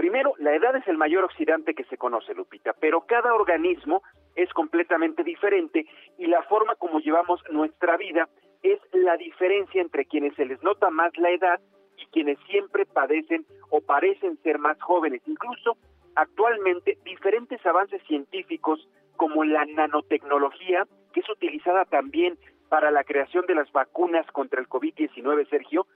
primero, 0.00 0.32
la 0.38 0.54
edad 0.54 0.74
es 0.76 0.88
el 0.88 0.96
mayor 0.96 1.24
oxidante 1.24 1.74
que 1.74 1.84
se 1.84 1.98
conoce, 1.98 2.32
Lupita, 2.32 2.72
pero 2.80 3.02
cada 3.02 3.34
organismo 3.34 4.02
es 4.34 4.50
completamente 4.54 5.22
diferente 5.22 5.84
y 6.16 6.24
la 6.24 6.42
forma 6.44 6.74
como 6.76 7.00
llevamos 7.00 7.42
nuestra 7.50 7.98
vida 7.98 8.26
es 8.62 8.80
la 8.94 9.18
diferencia 9.18 9.82
entre 9.82 10.06
quienes 10.06 10.34
se 10.36 10.46
les 10.46 10.62
nota 10.62 10.88
más 10.88 11.14
la 11.18 11.28
edad 11.28 11.60
y 11.98 12.06
quienes 12.06 12.38
siempre 12.48 12.86
padecen 12.86 13.44
o 13.68 13.82
parecen 13.82 14.38
ser 14.42 14.58
más 14.58 14.80
jóvenes. 14.80 15.20
Incluso 15.26 15.76
actualmente 16.14 16.96
diferentes 17.04 17.60
avances 17.66 18.00
científicos 18.06 18.88
como 19.18 19.44
la 19.44 19.66
nanotecnología, 19.66 20.86
que 21.12 21.20
es 21.20 21.28
utilizada 21.28 21.84
también 21.84 22.38
para 22.70 22.90
la 22.90 23.04
creación 23.04 23.44
de 23.44 23.54
las 23.54 23.70
vacunas 23.70 24.24
contra 24.32 24.62
el 24.62 24.66
COVID-19, 24.66 25.46
Sergio, 25.50 25.86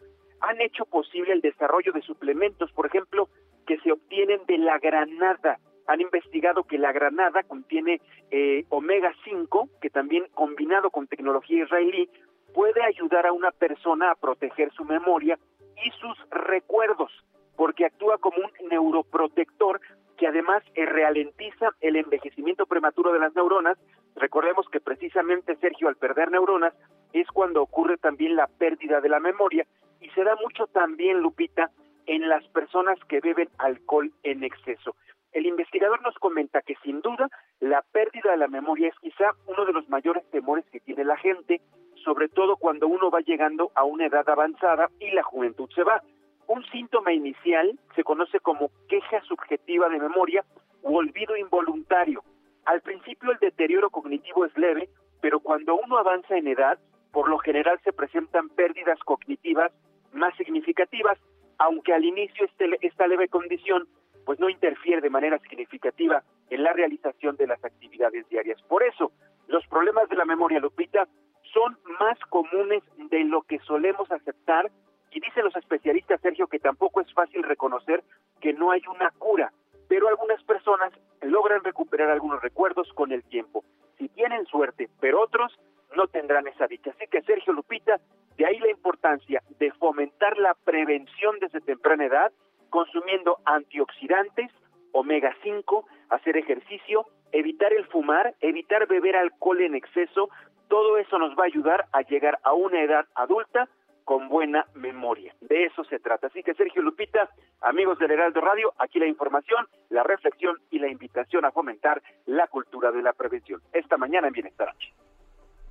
han 0.43 0.61
hecho 0.61 0.85
posible 0.85 1.33
el 1.33 1.41
desarrollo 1.41 1.93
de 1.93 2.03
suplementos, 2.03 2.71
por 2.73 2.85
ejemplo, 2.85 3.31
que 3.67 3.79
se 3.79 3.93
obtienen 3.93 4.41
de 4.47 4.59
la 4.59 4.79
granada. 4.79 5.59
Han 5.87 6.01
investigado 6.01 6.65
que 6.65 6.79
la 6.79 6.93
granada 6.93 7.43
contiene 7.43 8.01
eh, 8.31 8.65
omega 8.71 9.13
5, 9.25 9.69
que 9.81 9.91
también 9.91 10.27
combinado 10.35 10.91
con 10.91 11.07
tecnología 11.07 11.65
israelí 11.65 12.09
puede 12.55 12.83
ayudar 12.83 13.27
a 13.27 13.33
una 13.33 13.51
persona 13.51 14.11
a 14.11 14.15
proteger 14.15 14.73
su 14.73 14.85
memoria 14.85 15.39
y 15.85 15.91
sus 16.01 16.17
recuerdos, 16.31 17.11
porque 17.57 17.85
actúa 17.85 18.19
como 18.19 18.39
un 18.39 18.69
neuroprotector 18.69 19.81
que 20.17 20.29
además 20.29 20.63
ralentiza 20.77 21.71
el 21.81 21.97
envejecimiento 21.97 22.67
prematuro 22.67 23.13
de 23.13 23.19
las 23.19 23.35
neuronas. 23.35 23.77
Recordemos 24.15 24.69
que 24.71 24.81
precisamente, 24.81 25.57
Sergio, 25.57 25.89
al 25.89 25.97
perder 25.97 26.31
neuronas 26.31 26.73
es 27.13 27.27
cuando 27.29 27.63
ocurre 27.63 27.97
también 27.97 28.37
la 28.37 28.47
pérdida 28.47 29.01
de 29.01 29.09
la 29.09 29.21
memoria 29.21 29.67
y 30.01 30.09
se 30.11 30.23
da 30.23 30.37
mucho 30.37 30.67
también, 30.67 31.19
Lupita, 31.21 31.71
en 32.07 32.29
las 32.29 32.47
personas 32.49 32.99
que 33.09 33.21
beben 33.21 33.49
alcohol 33.59 34.13
en 34.23 34.45
exceso. 34.45 34.97
El 35.33 35.47
investigador 35.47 36.01
nos 36.03 36.15
comenta 36.15 36.63
que 36.63 36.77
sin 36.85 37.01
duda 37.01 37.29
la 37.61 37.83
pérdida 37.93 38.31
de 38.31 38.37
la 38.37 38.49
memoria 38.49 38.89
es 38.89 38.95
quizá 39.01 39.33
uno 39.47 39.65
de 39.65 39.73
los 39.73 39.89
mayores 39.89 40.25
temores 40.31 40.65
que 40.71 40.81
tiene 40.81 41.05
la 41.05 41.17
gente, 41.17 41.61
sobre 42.05 42.29
todo 42.29 42.57
cuando 42.57 42.87
uno 42.87 43.11
va 43.11 43.21
llegando 43.21 43.73
a 43.75 43.85
una 43.85 44.07
edad 44.07 44.29
avanzada 44.29 44.91
y 45.01 45.11
la 45.11 45.25
juventud 45.25 45.69
se 45.75 45.83
va. 45.83 46.03
Un 46.47 46.65
síntoma 46.67 47.13
inicial 47.13 47.79
se 47.97 48.05
conoce 48.05 48.39
como 48.39 48.71
queja 48.89 49.21
subjetiva 49.23 49.89
de 49.89 49.99
memoria 49.99 50.45
u 50.83 50.97
olvido 50.97 51.37
involuntario. 51.37 52.23
Al 52.65 52.81
principio 52.83 53.33
el 53.33 53.39
deterioro 53.39 53.91
cognitivo 53.91 54.45
es 54.45 54.57
leve, 54.57 54.89
pero 55.21 55.41
cuando 55.41 55.75
uno 55.75 55.99
avanza 55.99 56.37
en 56.37 56.47
edad, 56.47 56.79
por 57.13 57.29
lo 57.29 57.39
general 57.39 57.81
se 57.83 57.93
presentan 57.93 58.51
pérdidas 58.51 58.99
cognitivas 59.01 59.73
más 60.13 60.37
significativas, 60.37 61.19
aunque 61.59 61.93
al 61.93 62.05
inicio 62.05 62.45
este, 62.45 62.71
esta 62.81 63.07
leve 63.07 63.29
condición 63.29 63.87
pues 64.25 64.41
no 64.41 64.49
interfiere 64.49 65.01
de 65.01 65.11
manera 65.11 65.39
significativa 65.39 66.23
en 66.51 66.63
la 66.63 66.73
realización 66.73 67.37
de 67.37 67.47
las 67.47 67.63
actividades 67.65 68.29
diarias. 68.29 68.61
Por 68.63 68.83
eso, 68.83 69.13
los 69.49 69.67
problemas 69.67 70.09
de 70.09 70.17
la 70.17 70.25
memoria, 70.25 70.61
Lupita, 70.61 71.07
son 71.53 71.79
más 72.01 72.19
comunes 72.31 72.83
de 73.11 73.25
lo 73.25 73.43
que 73.43 73.59
solemos 73.61 74.11
aceptar 74.11 74.71
y 75.11 75.21
dicen 75.21 75.45
los 75.45 75.55
especialistas, 75.57 76.21
Sergio, 76.21 76.49
que 76.49 76.59
tampoco 76.59 77.01
es 77.01 77.13
fácil 77.13 77.43
reconocer 77.45 78.03
que 78.41 78.53
no 78.53 78.73
hay 78.73 78.83
una 78.89 79.11
cura, 79.13 79.53
pero 79.89 80.09
algunas 80.09 80.43
personas 80.43 80.93
logran 81.23 81.63
recuperar 81.63 82.11
algunos 82.11 82.43
recuerdos 82.43 82.93
con 82.95 83.13
el 83.13 83.23
tiempo. 83.25 83.65
Si 83.99 84.09
tienen 84.09 84.45
suerte, 84.47 84.89
pero 85.01 85.23
otros 85.23 85.57
no 85.97 86.07
tendrán 86.09 86.47
esa 86.47 86.67
dicha. 86.67 86.91
Así 86.91 87.07
que, 87.09 87.23
Sergio 87.23 87.53
Lupita, 87.53 88.01
de 88.37 88.47
ahí 88.47 88.59
la 88.59 88.71
importancia 88.71 89.43
de 89.59 89.71
fomentar 89.73 90.37
la 90.39 90.55
prevención 90.65 91.39
desde 91.41 91.61
temprana 91.61 92.07
edad, 92.07 92.33
consumiendo 92.71 93.39
antioxidantes, 93.45 94.51
omega 94.93 95.35
5, 95.43 95.87
hacer 96.11 96.37
ejercicio, 96.37 97.07
evitar 97.33 97.73
el 97.73 97.87
fumar, 97.87 98.35
evitar 98.41 98.87
beber 98.87 99.17
alcohol 99.17 99.61
en 99.61 99.75
exceso, 99.75 100.29
todo 100.69 100.99
eso 100.99 101.19
nos 101.19 101.37
va 101.39 101.45
a 101.45 101.47
ayudar 101.47 101.87
a 101.93 102.03
llegar 102.03 102.39
a 102.43 102.53
una 102.53 102.83
edad 102.83 103.07
adulta 103.15 103.69
con 104.05 104.29
buena 104.29 104.67
memoria. 104.75 105.35
De 105.41 105.65
eso 105.65 105.83
se 105.85 105.99
trata. 105.99 106.27
Así 106.27 106.43
que 106.43 106.55
Sergio 106.55 106.83
Lupita, 106.83 107.31
amigos 107.61 107.99
del 107.99 108.11
Heraldo 108.11 108.41
Radio, 108.41 108.73
aquí 108.79 108.99
la 108.99 109.07
información, 109.07 109.67
la 109.89 110.03
reflexión 110.03 110.59
y 110.71 110.79
la 110.79 110.89
invitación 110.89 111.45
a 111.45 111.53
fomentar 111.53 112.03
la 112.27 112.47
cultura 112.49 112.93
de 112.93 113.03
la 113.03 113.13
prevención. 113.13 113.61
Esta 113.73 113.97
mañana 113.97 114.29
en 114.29 114.35
Bienestar. 114.35 114.75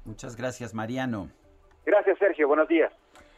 Muchas 0.05 0.35
gracias, 0.35 0.73
Mariano. 0.73 1.30
Gracias, 1.85 2.17
Sergio. 2.19 2.47
Buenos 2.47 2.67
días. 2.67 2.91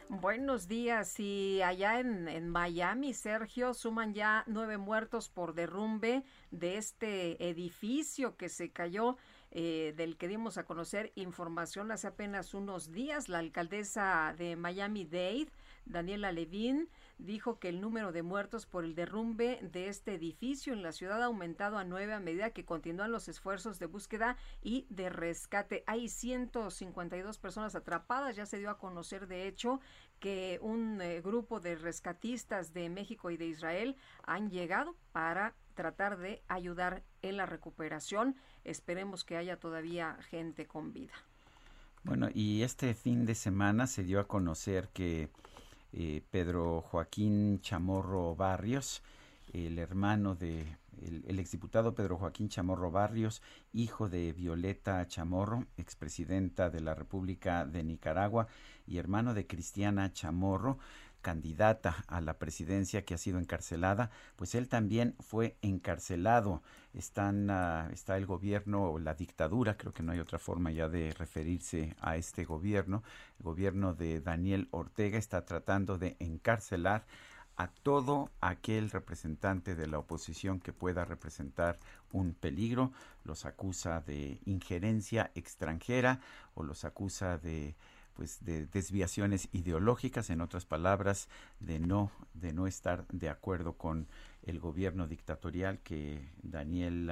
Buenos 0.08 0.68
días. 0.68 1.20
Y 1.20 1.62
allá 1.64 2.00
en, 2.00 2.28
en, 2.28 2.48
Miami, 2.50 3.14
Sergio, 3.14 3.74
suman 3.74 4.14
ya 4.14 4.44
nueve 4.46 4.78
muertos 4.78 5.30
por 5.30 5.56
derrumbe 5.56 6.24
de 6.52 6.78
este 6.78 7.50
edificio 7.50 8.38
que 8.38 8.50
se 8.50 8.72
cayó, 8.72 9.18
eh, 9.52 9.94
del 9.98 10.16
que 10.18 10.28
dimos 10.28 10.60
a 10.60 10.64
conocer 10.66 11.12
información 11.16 11.92
hace 11.92 12.08
apenas 12.08 12.54
unos 12.54 12.92
días. 12.92 13.30
La 13.30 13.40
alcaldesa 13.40 14.36
de 14.38 14.56
Miami-Dade, 14.56 15.50
Daniela 15.86 16.32
Levin, 16.32 16.88
dijo 17.18 17.60
que 17.60 17.70
el 17.70 17.82
número 17.82 18.12
de 18.12 18.24
muertos 18.24 18.66
por 18.66 18.84
el 18.84 18.96
derrumbe 18.96 19.60
de 19.62 19.88
este 19.88 20.16
edificio 20.16 20.74
en 20.74 20.84
la 20.84 20.92
ciudad 20.92 21.22
ha 21.22 21.26
aumentado 21.26 21.78
a 21.78 21.84
nueve 21.84 22.14
a 22.14 22.20
medida 22.20 22.52
que 22.52 22.66
continúan 22.66 23.12
los 23.12 23.28
esfuerzos 23.28 23.80
de 23.80 23.86
búsqueda 23.86 24.38
y 24.62 24.86
de 24.90 25.10
rescate. 25.10 25.84
Hay 25.88 26.10
152 26.10 27.38
personas 27.38 27.76
atrapadas. 27.76 28.36
Ya 28.36 28.46
se 28.46 28.60
dio 28.60 28.70
a 28.70 28.78
conocer, 28.78 29.28
de 29.28 29.48
hecho, 29.48 29.80
que 30.20 30.60
un 30.62 31.02
eh, 31.02 31.22
grupo 31.22 31.60
de 31.60 31.76
rescatistas 31.76 32.74
de 32.74 32.90
México 32.90 33.32
y 33.32 33.38
de 33.38 33.48
Israel 33.48 33.96
han 34.24 34.50
llegado 34.50 34.96
para 35.12 35.56
tratar 35.74 36.18
de 36.18 36.42
ayudar 36.48 37.04
en 37.22 37.38
la 37.38 37.46
recuperación. 37.46 38.36
Esperemos 38.64 39.24
que 39.24 39.38
haya 39.38 39.58
todavía 39.60 40.18
gente 40.30 40.66
con 40.68 40.94
vida. 40.94 41.14
Bueno, 42.04 42.30
y 42.34 42.62
este 42.62 42.94
fin 42.94 43.26
de 43.26 43.36
semana 43.36 43.88
se 43.88 44.04
dio 44.04 44.20
a 44.20 44.28
conocer 44.28 44.90
que 44.90 45.30
eh, 45.98 46.22
Pedro 46.30 46.82
Joaquín 46.82 47.62
Chamorro 47.62 48.36
Barrios, 48.36 49.02
el 49.54 49.80
hermano 49.80 50.36
de 50.36 50.78
el, 51.02 51.24
el, 51.26 51.40
exdiputado 51.40 51.96
Pedro 51.96 52.18
Joaquín 52.18 52.50
Chamorro 52.50 52.92
Barrios, 52.92 53.42
hijo 53.72 54.10
de 54.10 54.34
Violeta 54.34 55.08
Chamorro, 55.08 55.68
expresidenta 55.78 56.70
de 56.70 56.82
la 56.82 56.96
República 56.96 57.66
de 57.66 57.84
Nicaragua, 57.84 58.48
y 58.86 58.98
hermano 58.98 59.34
de 59.34 59.48
Cristiana 59.48 60.12
Chamorro, 60.12 60.80
candidata 61.26 62.06
a 62.08 62.22
la 62.22 62.38
presidencia 62.38 63.04
que 63.04 63.16
ha 63.16 63.18
sido 63.18 63.40
encarcelada, 63.40 64.12
pues 64.36 64.54
él 64.54 64.70
también 64.70 65.16
fue 65.20 65.58
encarcelado. 65.64 66.62
Están, 66.94 67.50
uh, 67.50 67.92
está 67.92 68.16
el 68.18 68.28
gobierno 68.28 68.92
o 68.92 69.00
la 69.00 69.16
dictadura, 69.16 69.76
creo 69.76 69.92
que 69.92 70.04
no 70.04 70.12
hay 70.12 70.20
otra 70.20 70.38
forma 70.38 70.70
ya 70.70 70.88
de 70.88 71.14
referirse 71.14 71.96
a 72.00 72.16
este 72.16 72.46
gobierno. 72.46 73.02
El 73.40 73.44
gobierno 73.46 73.96
de 73.96 74.22
Daniel 74.22 74.68
Ortega 74.70 75.18
está 75.18 75.46
tratando 75.46 75.98
de 75.98 76.16
encarcelar 76.20 77.08
a 77.58 77.70
todo 77.70 78.30
aquel 78.40 78.92
representante 78.92 79.74
de 79.74 79.88
la 79.88 79.98
oposición 79.98 80.60
que 80.60 80.74
pueda 80.74 81.06
representar 81.06 81.80
un 82.12 82.36
peligro. 82.36 82.92
Los 83.24 83.48
acusa 83.48 84.02
de 84.02 84.40
injerencia 84.46 85.32
extranjera 85.34 86.20
o 86.54 86.62
los 86.62 86.86
acusa 86.86 87.40
de 87.40 87.76
pues 88.16 88.44
de 88.44 88.66
desviaciones 88.68 89.50
ideológicas, 89.52 90.30
en 90.30 90.42
otras 90.42 90.66
palabras, 90.66 91.28
de 91.60 91.80
no 91.80 92.12
de 92.34 92.54
no 92.54 92.66
estar 92.68 93.06
de 93.10 93.30
acuerdo 93.30 93.74
con 93.74 94.08
el 94.44 94.60
gobierno 94.60 95.08
dictatorial 95.08 95.80
que 95.80 96.32
Daniel 96.42 97.12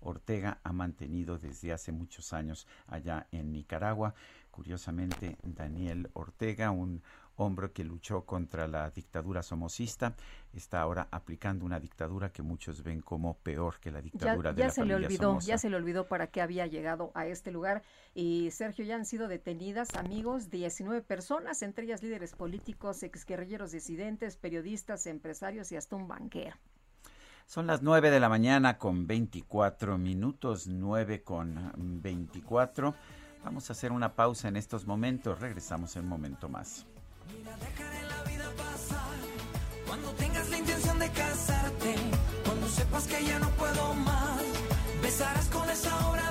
Ortega 0.00 0.58
ha 0.62 0.72
mantenido 0.72 1.38
desde 1.38 1.72
hace 1.72 1.92
muchos 1.92 2.32
años 2.32 2.66
allá 2.86 3.26
en 3.32 3.52
Nicaragua. 3.52 4.14
Curiosamente, 4.50 5.36
Daniel 5.42 6.10
Ortega, 6.12 6.70
un 6.70 7.02
hombre 7.36 7.72
que 7.72 7.84
luchó 7.84 8.22
contra 8.22 8.68
la 8.68 8.90
dictadura 8.90 9.42
somocista, 9.42 10.14
está 10.52 10.80
ahora 10.80 11.08
aplicando 11.10 11.64
una 11.64 11.80
dictadura 11.80 12.30
que 12.30 12.42
muchos 12.42 12.82
ven 12.82 13.00
como 13.00 13.34
peor 13.38 13.80
que 13.80 13.90
la 13.90 14.00
dictadura 14.00 14.50
ya, 14.50 14.54
de 14.54 14.60
ya 14.60 14.66
la 14.66 14.72
se 14.72 14.84
le 14.84 14.94
olvidó, 14.94 15.28
Somoza. 15.30 15.46
ya 15.46 15.58
se 15.58 15.70
le 15.70 15.76
olvidó 15.76 16.06
para 16.06 16.28
qué 16.28 16.40
había 16.40 16.66
llegado 16.66 17.10
a 17.14 17.26
este 17.26 17.50
lugar. 17.50 17.82
Y 18.14 18.50
Sergio, 18.50 18.84
ya 18.84 18.96
han 18.96 19.06
sido 19.06 19.28
detenidas, 19.28 19.94
amigos, 19.96 20.50
19 20.50 21.02
personas, 21.02 21.62
entre 21.62 21.84
ellas 21.84 22.02
líderes 22.02 22.34
políticos, 22.34 23.02
exguerrilleros 23.02 23.72
disidentes, 23.72 24.36
periodistas, 24.36 25.06
empresarios 25.06 25.72
y 25.72 25.76
hasta 25.76 25.96
un 25.96 26.08
banquero. 26.08 26.56
Son 27.46 27.66
las 27.66 27.82
9 27.82 28.10
de 28.10 28.20
la 28.20 28.28
mañana 28.28 28.78
con 28.78 29.06
24 29.06 29.98
minutos, 29.98 30.66
9 30.66 31.22
con 31.22 31.72
24. 31.76 32.94
Vamos 33.44 33.68
a 33.68 33.74
hacer 33.74 33.92
una 33.92 34.14
pausa 34.14 34.48
en 34.48 34.56
estos 34.56 34.86
momentos. 34.86 35.38
Regresamos 35.40 35.94
en 35.96 36.04
un 36.04 36.08
momento 36.08 36.48
más. 36.48 36.86
Mira, 37.32 37.56
dejaré 37.56 38.02
la 38.08 38.22
vida 38.30 38.50
pasar. 38.56 39.16
Cuando 39.86 40.10
tengas 40.12 40.48
la 40.50 40.58
intención 40.58 40.98
de 40.98 41.10
casarte, 41.10 41.94
cuando 42.44 42.68
sepas 42.68 43.06
que 43.06 43.24
ya 43.24 43.38
no 43.38 43.48
puedo 43.50 43.94
más, 43.94 44.42
besarás 45.02 45.46
con 45.46 45.68
esa 45.70 46.08
obra 46.08 46.30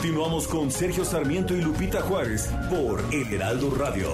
Continuamos 0.00 0.48
con 0.48 0.70
Sergio 0.70 1.04
Sarmiento 1.04 1.54
y 1.54 1.60
Lupita 1.60 2.00
Juárez 2.00 2.48
por 2.70 3.04
El 3.12 3.34
Heraldo 3.34 3.70
Radio. 3.74 4.08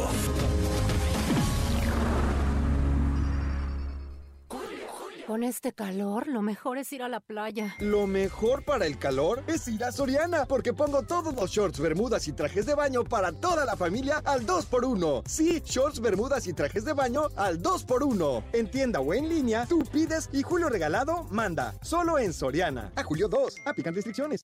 Con 5.28 5.44
este 5.44 5.72
calor, 5.72 6.26
lo 6.26 6.42
mejor 6.42 6.78
es 6.78 6.92
ir 6.92 7.04
a 7.04 7.08
la 7.08 7.20
playa. 7.20 7.76
Lo 7.78 8.08
mejor 8.08 8.64
para 8.64 8.84
el 8.84 8.98
calor 8.98 9.44
es 9.46 9.68
ir 9.68 9.84
a 9.84 9.92
Soriana, 9.92 10.46
porque 10.46 10.72
pongo 10.72 11.04
todos 11.04 11.32
los 11.36 11.52
shorts, 11.52 11.78
bermudas 11.78 12.26
y 12.26 12.32
trajes 12.32 12.66
de 12.66 12.74
baño 12.74 13.04
para 13.04 13.30
toda 13.30 13.64
la 13.64 13.76
familia 13.76 14.20
al 14.24 14.44
2x1. 14.44 15.22
Sí, 15.28 15.62
shorts, 15.64 16.00
bermudas 16.00 16.48
y 16.48 16.52
trajes 16.52 16.84
de 16.84 16.94
baño 16.94 17.28
al 17.36 17.62
2x1. 17.62 18.42
En 18.54 18.68
tienda 18.68 18.98
o 18.98 19.14
en 19.14 19.28
línea, 19.28 19.66
tú 19.66 19.84
pides 19.92 20.30
y 20.32 20.42
Julio 20.42 20.68
Regalado 20.68 21.28
manda. 21.30 21.74
Solo 21.80 22.18
en 22.18 22.32
Soriana. 22.32 22.90
A 22.96 23.04
Julio 23.04 23.28
2. 23.28 23.58
Aplican 23.66 23.94
restricciones. 23.94 24.40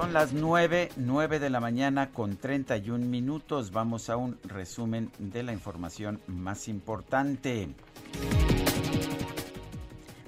Son 0.00 0.14
las 0.14 0.32
9, 0.32 0.92
9 0.96 1.38
de 1.38 1.50
la 1.50 1.60
mañana 1.60 2.10
con 2.10 2.38
31 2.38 3.04
minutos. 3.04 3.70
Vamos 3.70 4.08
a 4.08 4.16
un 4.16 4.38
resumen 4.44 5.12
de 5.18 5.42
la 5.42 5.52
información 5.52 6.22
más 6.26 6.68
importante. 6.68 7.68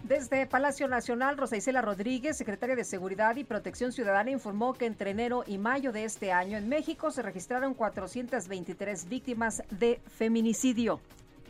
Desde 0.05 0.47
Palacio 0.47 0.89
Nacional, 0.89 1.39
Rosa 1.39 1.57
Isela 1.57 1.81
Rodríguez, 1.81 2.37
secretaria 2.37 2.77
de 2.77 2.85
Seguridad 2.85 3.35
y 3.37 3.45
Protección 3.45 3.93
Ciudadana, 3.93 4.31
informó 4.31 4.75
que 4.75 4.85
entre 4.85 5.13
enero 5.13 5.43
y 5.47 5.57
mayo 5.57 5.91
de 5.91 6.05
este 6.05 6.33
año 6.33 6.59
en 6.59 6.69
México 6.69 7.11
se 7.11 7.23
registraron 7.23 7.73
423 7.73 9.09
víctimas 9.09 9.63
de 9.71 10.03
feminicidio. 10.07 11.01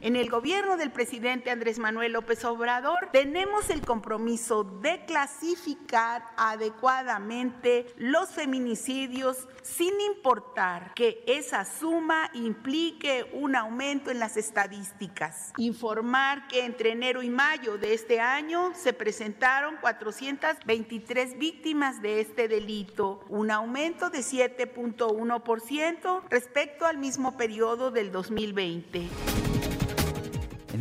En 0.03 0.17
el 0.17 0.29
gobierno 0.29 0.77
del 0.77 0.91
presidente 0.91 1.53
Andrés 1.53 1.79
Manuel 1.79 2.15
López 2.15 2.45
Obrador 2.45 3.11
tenemos 3.13 3.71
el 3.71 3.83
compromiso 3.83 4.65
de 4.65 5.05
clasificar 5.05 6.25
adecuadamente 6.37 7.87
los 7.99 8.31
feminicidios 8.31 9.47
sin 9.63 9.93
importar 10.01 10.93
que 10.95 11.23
esa 11.29 11.65
suma 11.65 12.33
implique 12.35 13.31
un 13.33 13.55
aumento 13.55 14.11
en 14.11 14.19
las 14.19 14.37
estadísticas. 14.37 15.53
Informar 15.57 16.49
que 16.49 16.65
entre 16.65 16.91
enero 16.91 17.23
y 17.23 17.31
mayo 17.31 17.79
de 17.79 17.95
este 17.95 18.19
año 18.19 18.73
se 18.75 18.93
presentaron 18.93 19.77
423 19.77 21.39
víctimas 21.39 22.03
de 22.03 22.21
este 22.21 22.49
delito, 22.49 23.25
un 23.29 23.53
aumento 23.53 24.11
de 24.11 24.19
7.1% 24.19 26.23
respecto 26.29 26.87
al 26.87 26.99
mismo 26.99 27.37
periodo 27.37 27.93
del 27.93 28.11
2020. 28.11 29.52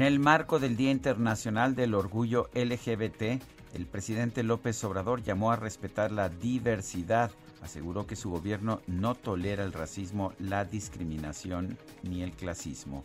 En 0.02 0.08
el 0.08 0.18
marco 0.18 0.58
del 0.58 0.76
Día 0.76 0.90
Internacional 0.90 1.76
del 1.76 1.94
Orgullo 1.94 2.50
LGBT, 2.56 3.40
el 3.76 3.86
presidente 3.86 4.42
López 4.42 4.84
Obrador 4.84 5.22
llamó 5.22 5.52
a 5.52 5.58
respetar 5.58 6.12
la 6.12 6.28
diversidad. 6.28 7.30
Aseguró 7.62 8.08
que 8.08 8.16
su 8.16 8.32
gobierno 8.32 8.82
no 8.88 9.14
tolera 9.14 9.64
el 9.64 9.74
racismo, 9.74 10.34
la 10.40 10.66
discriminación 10.66 11.78
ni 12.02 12.24
el 12.24 12.32
clasismo. 12.32 13.04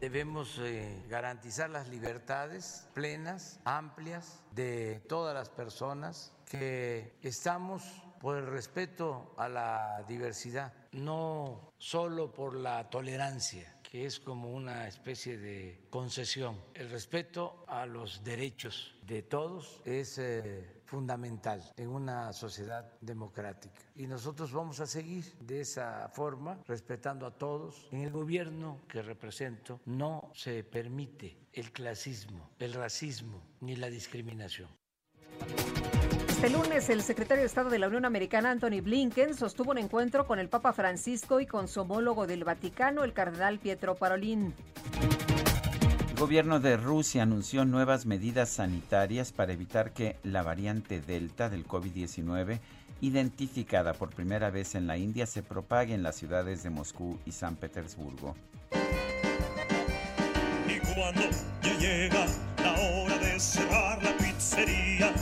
Debemos 0.00 0.58
eh, 0.60 1.04
garantizar 1.10 1.68
las 1.68 1.90
libertades 1.90 2.88
plenas, 2.94 3.60
amplias 3.66 4.42
de 4.52 5.02
todas 5.06 5.34
las 5.34 5.50
personas 5.50 6.32
que 6.46 7.12
estamos 7.20 7.82
por 8.22 8.38
el 8.38 8.46
respeto 8.46 9.34
a 9.36 9.50
la 9.50 10.02
diversidad, 10.08 10.72
no 10.92 11.74
solo 11.76 12.32
por 12.32 12.54
la 12.54 12.88
tolerancia 12.88 13.77
que 13.90 14.04
es 14.04 14.20
como 14.20 14.52
una 14.52 14.86
especie 14.86 15.38
de 15.38 15.86
concesión. 15.88 16.60
El 16.74 16.90
respeto 16.90 17.64
a 17.66 17.86
los 17.86 18.22
derechos 18.22 18.94
de 19.06 19.22
todos 19.22 19.80
es 19.86 20.18
eh, 20.18 20.82
fundamental 20.84 21.62
en 21.76 21.88
una 21.88 22.32
sociedad 22.34 22.92
democrática. 23.00 23.80
Y 23.96 24.06
nosotros 24.06 24.52
vamos 24.52 24.80
a 24.80 24.86
seguir 24.86 25.24
de 25.40 25.62
esa 25.62 26.10
forma, 26.10 26.60
respetando 26.66 27.26
a 27.26 27.38
todos. 27.38 27.88
En 27.90 28.02
el 28.02 28.10
gobierno 28.10 28.80
que 28.88 29.00
represento 29.00 29.80
no 29.86 30.30
se 30.34 30.64
permite 30.64 31.38
el 31.54 31.72
clasismo, 31.72 32.50
el 32.58 32.74
racismo 32.74 33.42
ni 33.60 33.76
la 33.76 33.88
discriminación. 33.88 34.68
Este 36.40 36.50
lunes, 36.50 36.88
el 36.88 37.02
secretario 37.02 37.42
de 37.42 37.48
Estado 37.48 37.68
de 37.68 37.80
la 37.80 37.88
Unión 37.88 38.04
Americana, 38.04 38.52
Anthony 38.52 38.80
Blinken, 38.80 39.34
sostuvo 39.34 39.72
un 39.72 39.78
encuentro 39.78 40.24
con 40.24 40.38
el 40.38 40.48
Papa 40.48 40.72
Francisco 40.72 41.40
y 41.40 41.46
con 41.46 41.66
su 41.66 41.80
homólogo 41.80 42.28
del 42.28 42.44
Vaticano, 42.44 43.02
el 43.02 43.12
cardenal 43.12 43.58
Pietro 43.58 43.96
Parolin. 43.96 44.54
El 46.10 46.16
gobierno 46.16 46.60
de 46.60 46.76
Rusia 46.76 47.24
anunció 47.24 47.64
nuevas 47.64 48.06
medidas 48.06 48.50
sanitarias 48.50 49.32
para 49.32 49.52
evitar 49.52 49.92
que 49.92 50.14
la 50.22 50.44
variante 50.44 51.00
Delta 51.00 51.50
del 51.50 51.66
COVID-19, 51.66 52.60
identificada 53.00 53.92
por 53.94 54.10
primera 54.10 54.50
vez 54.50 54.76
en 54.76 54.86
la 54.86 54.96
India, 54.96 55.26
se 55.26 55.42
propague 55.42 55.92
en 55.92 56.04
las 56.04 56.14
ciudades 56.14 56.62
de 56.62 56.70
Moscú 56.70 57.18
y 57.26 57.32
San 57.32 57.56
Petersburgo. 57.56 58.36
Y 60.68 60.78
cuando 60.94 61.22
ya 61.64 61.78
llega 61.80 62.26
la 62.62 62.74
hora 62.74 63.18
de 63.18 63.40
cerrar 63.40 64.00
la 64.04 64.16
pizzería, 64.18 65.12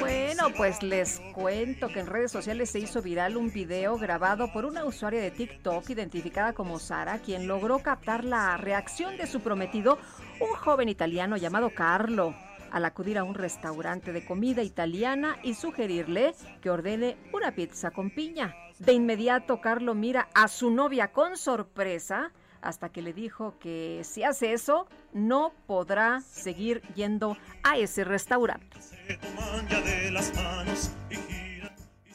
bueno, 0.00 0.48
pues 0.56 0.82
les 0.82 1.20
cuento 1.32 1.88
que 1.88 2.00
en 2.00 2.06
redes 2.06 2.32
sociales 2.32 2.70
se 2.70 2.80
hizo 2.80 3.02
viral 3.02 3.36
un 3.36 3.52
video 3.52 3.96
grabado 3.98 4.52
por 4.52 4.64
una 4.64 4.84
usuaria 4.84 5.20
de 5.20 5.30
TikTok 5.30 5.88
identificada 5.90 6.54
como 6.54 6.78
Sara, 6.78 7.18
quien 7.18 7.46
logró 7.46 7.78
captar 7.80 8.24
la 8.24 8.56
reacción 8.56 9.16
de 9.16 9.26
su 9.26 9.40
prometido, 9.40 9.98
un 10.40 10.56
joven 10.56 10.88
italiano 10.88 11.36
llamado 11.36 11.70
Carlo, 11.70 12.34
al 12.72 12.84
acudir 12.84 13.18
a 13.18 13.24
un 13.24 13.34
restaurante 13.34 14.12
de 14.12 14.24
comida 14.24 14.62
italiana 14.62 15.38
y 15.42 15.54
sugerirle 15.54 16.34
que 16.60 16.70
ordene 16.70 17.16
una 17.32 17.52
pizza 17.52 17.90
con 17.90 18.10
piña. 18.10 18.54
De 18.78 18.92
inmediato, 18.92 19.60
Carlo 19.60 19.94
mira 19.94 20.28
a 20.34 20.48
su 20.48 20.70
novia 20.70 21.12
con 21.12 21.36
sorpresa 21.36 22.32
hasta 22.62 22.88
que 22.88 23.02
le 23.02 23.12
dijo 23.12 23.54
que 23.58 24.02
si 24.04 24.22
hace 24.22 24.52
eso, 24.52 24.86
no 25.12 25.52
podrá 25.66 26.20
seguir 26.20 26.82
yendo 26.94 27.36
a 27.62 27.76
ese 27.76 28.04
restaurante. 28.04 28.78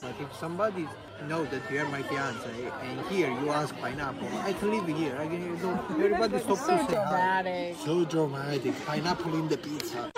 Like 0.06 0.22
if 0.22 0.32
somebody 0.40 0.88
knows 1.28 1.50
that 1.50 1.62
you 1.72 1.80
are 1.80 1.90
my 1.90 2.04
fiance 2.04 2.48
and 2.84 3.00
here 3.10 3.28
you 3.42 3.50
ask 3.52 3.74
pineapple, 3.82 4.28
I 4.46 4.54
can 4.54 4.70
live 4.70 4.86
here. 4.86 5.18
I 5.18 5.26
can 5.26 5.58
do 5.58 5.80
everybody 5.96 6.40
stop 6.40 6.58
so 6.60 6.78
to 6.78 6.86
dramatic. 6.86 7.76
So 7.84 8.06
dramatic. 8.06 8.74
Pineapple 8.86 9.34
in 9.34 9.50
the 9.50 9.58
pizza. 9.58 10.12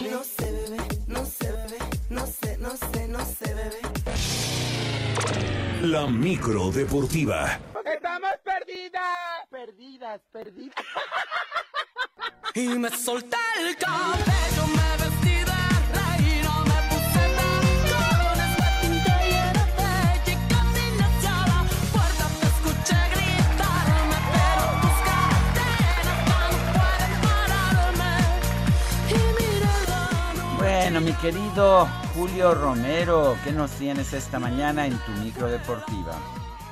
No 0.00 0.22
sé, 0.22 0.52
bebé, 0.52 0.78
no 1.08 1.24
sé, 1.24 1.50
bebé, 1.50 1.78
no 2.10 2.26
sé, 2.26 2.58
no 2.58 2.70
sé, 2.76 2.76
no 2.76 2.76
sé, 2.76 2.86
bebé. 2.86 3.01
La 5.82 6.06
micro 6.06 6.70
deportiva. 6.70 7.58
¡Estamos 7.84 8.30
perdidas! 8.44 9.02
Perdidas, 9.50 10.20
perdidas. 10.32 10.76
Y 12.54 12.68
me 12.68 12.88
solté 12.90 13.36
el 13.60 13.74
cabello, 13.76 14.66
me 14.68 14.90
vestí 15.02 15.36
de 15.38 15.62
reina, 15.96 16.54
me 16.70 16.78
puse 16.90 17.22
tacones, 17.34 18.52
me 18.60 18.68
pinté 18.80 19.14
y 19.26 19.32
era 19.32 19.64
bella 19.78 20.22
y 20.26 20.36
caminé 20.52 21.02
hacia 21.02 21.34
la 21.50 21.60
puerta. 21.92 22.24
Te 22.40 22.46
escuché 22.46 22.98
gritarme, 23.14 24.18
pero 24.34 24.64
tus 24.82 24.96
cadenas 25.08 26.20
no 26.28 26.44
pueden 26.76 27.14
pararme. 27.24 28.12
Y 29.08 29.10
mira 29.38 29.74
Bueno, 30.58 31.00
mi 31.00 31.12
querido 31.14 31.88
Julio 32.14 32.54
Romero, 32.54 33.36
¿qué 33.42 33.52
nos 33.52 33.70
tienes 33.78 34.12
esta 34.12 34.38
mañana 34.38 34.86
en 34.86 34.98
tu 34.98 35.12
micro 35.12 35.48
deportiva? 35.48 36.12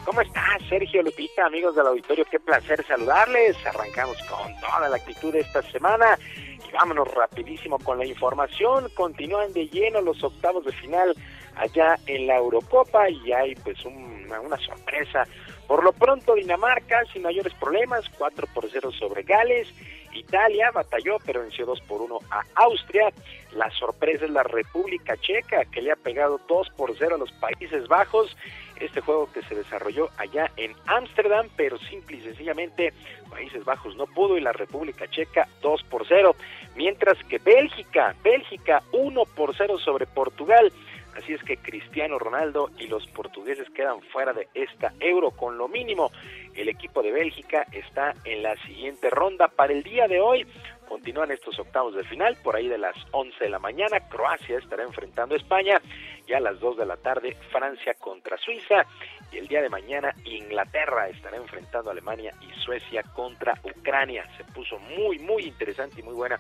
¿Cómo 0.05 0.21
estás, 0.21 0.61
Sergio 0.69 1.03
Lupita, 1.03 1.47
amigos 1.47 1.75
del 1.75 1.87
auditorio? 1.87 2.27
Qué 2.31 2.39
placer 2.39 2.85
saludarles. 2.87 3.57
Arrancamos 3.65 4.19
con 4.29 4.55
toda 4.61 4.91
la 4.91 4.97
actitud 4.97 5.33
de 5.33 5.41
esta 5.41 5.63
semana 5.63 6.19
y 6.37 6.73
vámonos 6.73 7.09
rapidísimo 7.15 7.79
con 7.79 7.97
la 7.97 8.05
información. 8.05 8.89
Continúan 8.95 9.51
de 9.55 9.67
lleno 9.69 10.03
los 10.03 10.23
octavos 10.23 10.67
de 10.67 10.73
final 10.73 11.15
allá 11.57 11.97
en 12.07 12.27
la 12.27 12.37
Eurocopa 12.37 13.09
y 13.09 13.33
hay 13.33 13.55
pues 13.55 13.83
una, 13.87 14.41
una 14.41 14.59
sorpresa. 14.59 15.25
Por 15.67 15.83
lo 15.83 15.93
pronto 15.93 16.35
Dinamarca 16.35 17.03
sin 17.13 17.23
mayores 17.23 17.55
problemas, 17.55 18.05
4 18.19 18.47
por 18.53 18.69
0 18.71 18.93
sobre 18.93 19.23
Gales. 19.23 19.69
Italia 20.13 20.71
batalló 20.71 21.19
pero 21.25 21.41
venció 21.41 21.67
2 21.67 21.81
por 21.83 22.03
1 22.03 22.19
a 22.31 22.43
Austria. 22.55 23.13
La 23.53 23.71
sorpresa 23.71 24.25
es 24.25 24.31
la 24.31 24.43
República 24.43 25.17
Checa 25.17 25.65
que 25.65 25.83
le 25.83 25.93
ha 25.93 25.97
pegado 25.97 26.41
2 26.49 26.71
por 26.71 26.95
0 26.97 27.15
a 27.15 27.19
los 27.19 27.33
Países 27.33 27.89
Bajos 27.89 28.37
este 28.81 29.01
juego 29.01 29.31
que 29.33 29.43
se 29.43 29.55
desarrolló 29.55 30.09
allá 30.17 30.51
en 30.57 30.75
Ámsterdam, 30.87 31.49
pero 31.57 31.79
simple 31.79 32.17
y 32.17 32.23
sencillamente 32.23 32.93
Países 33.31 33.65
Bajos 33.65 33.95
no 33.97 34.07
pudo 34.07 34.37
y 34.37 34.41
la 34.41 34.53
República 34.53 35.09
Checa 35.09 35.49
2 35.63 35.83
por 35.85 36.07
0, 36.07 36.35
mientras 36.77 37.23
que 37.25 37.39
Bélgica, 37.39 38.15
Bélgica 38.25 38.83
1 38.93 39.25
por 39.37 39.55
0 39.57 39.79
sobre 39.79 40.07
Portugal. 40.07 40.73
Así 41.21 41.35
es 41.35 41.43
que 41.43 41.59
Cristiano 41.59 42.19
Ronaldo 42.19 42.71
y 42.79 42.87
los 42.87 43.07
portugueses 43.09 43.69
quedan 43.71 44.01
fuera 44.01 44.33
de 44.33 44.49
esta 44.55 44.95
euro 45.01 45.33
con 45.33 45.59
lo 45.59 45.69
mínimo. 45.69 46.11
El 46.55 46.71
equipo 46.71 47.03
de 47.03 47.13
Bélgica 47.13 47.67
está 47.73 48.15
en 48.25 48.43
la 48.43 48.57
siguiente 48.65 49.11
ronda 49.11 49.49
para 49.49 49.75
el 49.75 49.83
día 49.83 50.09
de 50.09 50.19
hoy. 50.19 50.47
Continúan 50.89 51.31
estos 51.31 51.59
octavos 51.59 51.95
de 51.95 52.05
final 52.05 52.39
por 52.43 52.57
ahí 52.57 52.69
de 52.69 52.79
las 52.79 52.97
11 53.11 53.45
de 53.45 53.51
la 53.51 53.59
mañana. 53.59 54.01
Croacia 54.09 54.59
estará 54.59 54.83
enfrentando 54.83 55.35
a 55.35 55.39
España 55.39 55.83
y 56.27 56.33
a 56.33 56.41
las 56.41 56.59
2 56.59 56.79
de 56.79 56.87
la 56.87 56.97
tarde 56.97 57.37
Francia 57.53 57.93
contra 57.95 58.39
Suiza. 58.39 58.87
Y 59.33 59.39
el 59.39 59.47
día 59.47 59.63
de 59.63 59.69
mañana 59.69 60.15
Inglaterra 60.25 61.09
estará 61.09 61.37
enfrentando 61.37 61.91
a 61.91 61.93
Alemania 61.93 62.35
y 62.41 62.61
Suecia 62.61 63.03
contra 63.15 63.55
Ucrania. 63.63 64.27
Se 64.37 64.45
puso 64.45 64.79
muy, 64.79 65.19
muy 65.19 65.45
interesante 65.45 66.01
y 66.01 66.03
muy 66.03 66.15
buena 66.15 66.37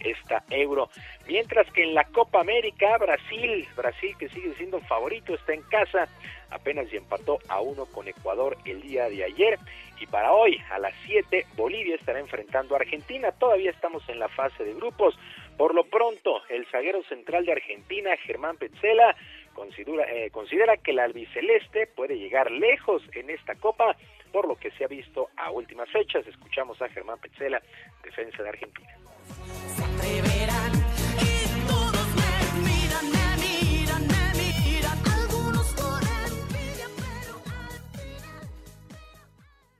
esta 0.00 0.42
euro. 0.50 0.88
Mientras 1.26 1.70
que 1.72 1.84
en 1.84 1.94
la 1.94 2.04
Copa 2.04 2.40
América, 2.40 2.98
Brasil, 2.98 3.66
Brasil 3.76 4.16
que 4.18 4.28
sigue 4.28 4.54
siendo 4.54 4.80
favorito, 4.80 5.34
está 5.34 5.52
en 5.54 5.62
casa, 5.62 6.08
apenas 6.50 6.92
y 6.92 6.96
empató 6.96 7.38
a 7.48 7.60
uno 7.60 7.86
con 7.86 8.08
Ecuador 8.08 8.56
el 8.64 8.82
día 8.82 9.08
de 9.08 9.24
ayer. 9.24 9.58
Y 10.00 10.06
para 10.06 10.32
hoy, 10.32 10.60
a 10.70 10.80
las 10.80 10.94
7, 11.06 11.46
Bolivia 11.54 11.94
estará 11.94 12.18
enfrentando 12.18 12.74
a 12.74 12.78
Argentina. 12.78 13.30
Todavía 13.30 13.70
estamos 13.70 14.02
en 14.08 14.18
la 14.18 14.28
fase 14.28 14.64
de 14.64 14.74
grupos. 14.74 15.16
Por 15.56 15.74
lo 15.74 15.84
pronto, 15.84 16.42
el 16.48 16.66
zaguero 16.66 17.04
central 17.04 17.44
de 17.44 17.52
Argentina, 17.52 18.10
Germán 18.16 18.56
Petzela, 18.56 19.14
considera, 19.54 20.04
eh, 20.12 20.30
considera 20.30 20.76
que 20.76 20.92
la 20.92 21.04
albiceleste 21.04 21.86
puede 21.86 22.18
llegar 22.18 22.50
lejos 22.50 23.02
en 23.14 23.30
esta 23.30 23.54
copa, 23.56 23.96
por 24.32 24.48
lo 24.48 24.56
que 24.56 24.70
se 24.72 24.84
ha 24.84 24.88
visto 24.88 25.28
a 25.36 25.50
últimas 25.50 25.90
fechas. 25.90 26.26
Escuchamos 26.26 26.80
a 26.82 26.88
Germán 26.88 27.18
Petzela, 27.20 27.62
defensa 28.02 28.42
de 28.42 28.48
Argentina. 28.48 28.96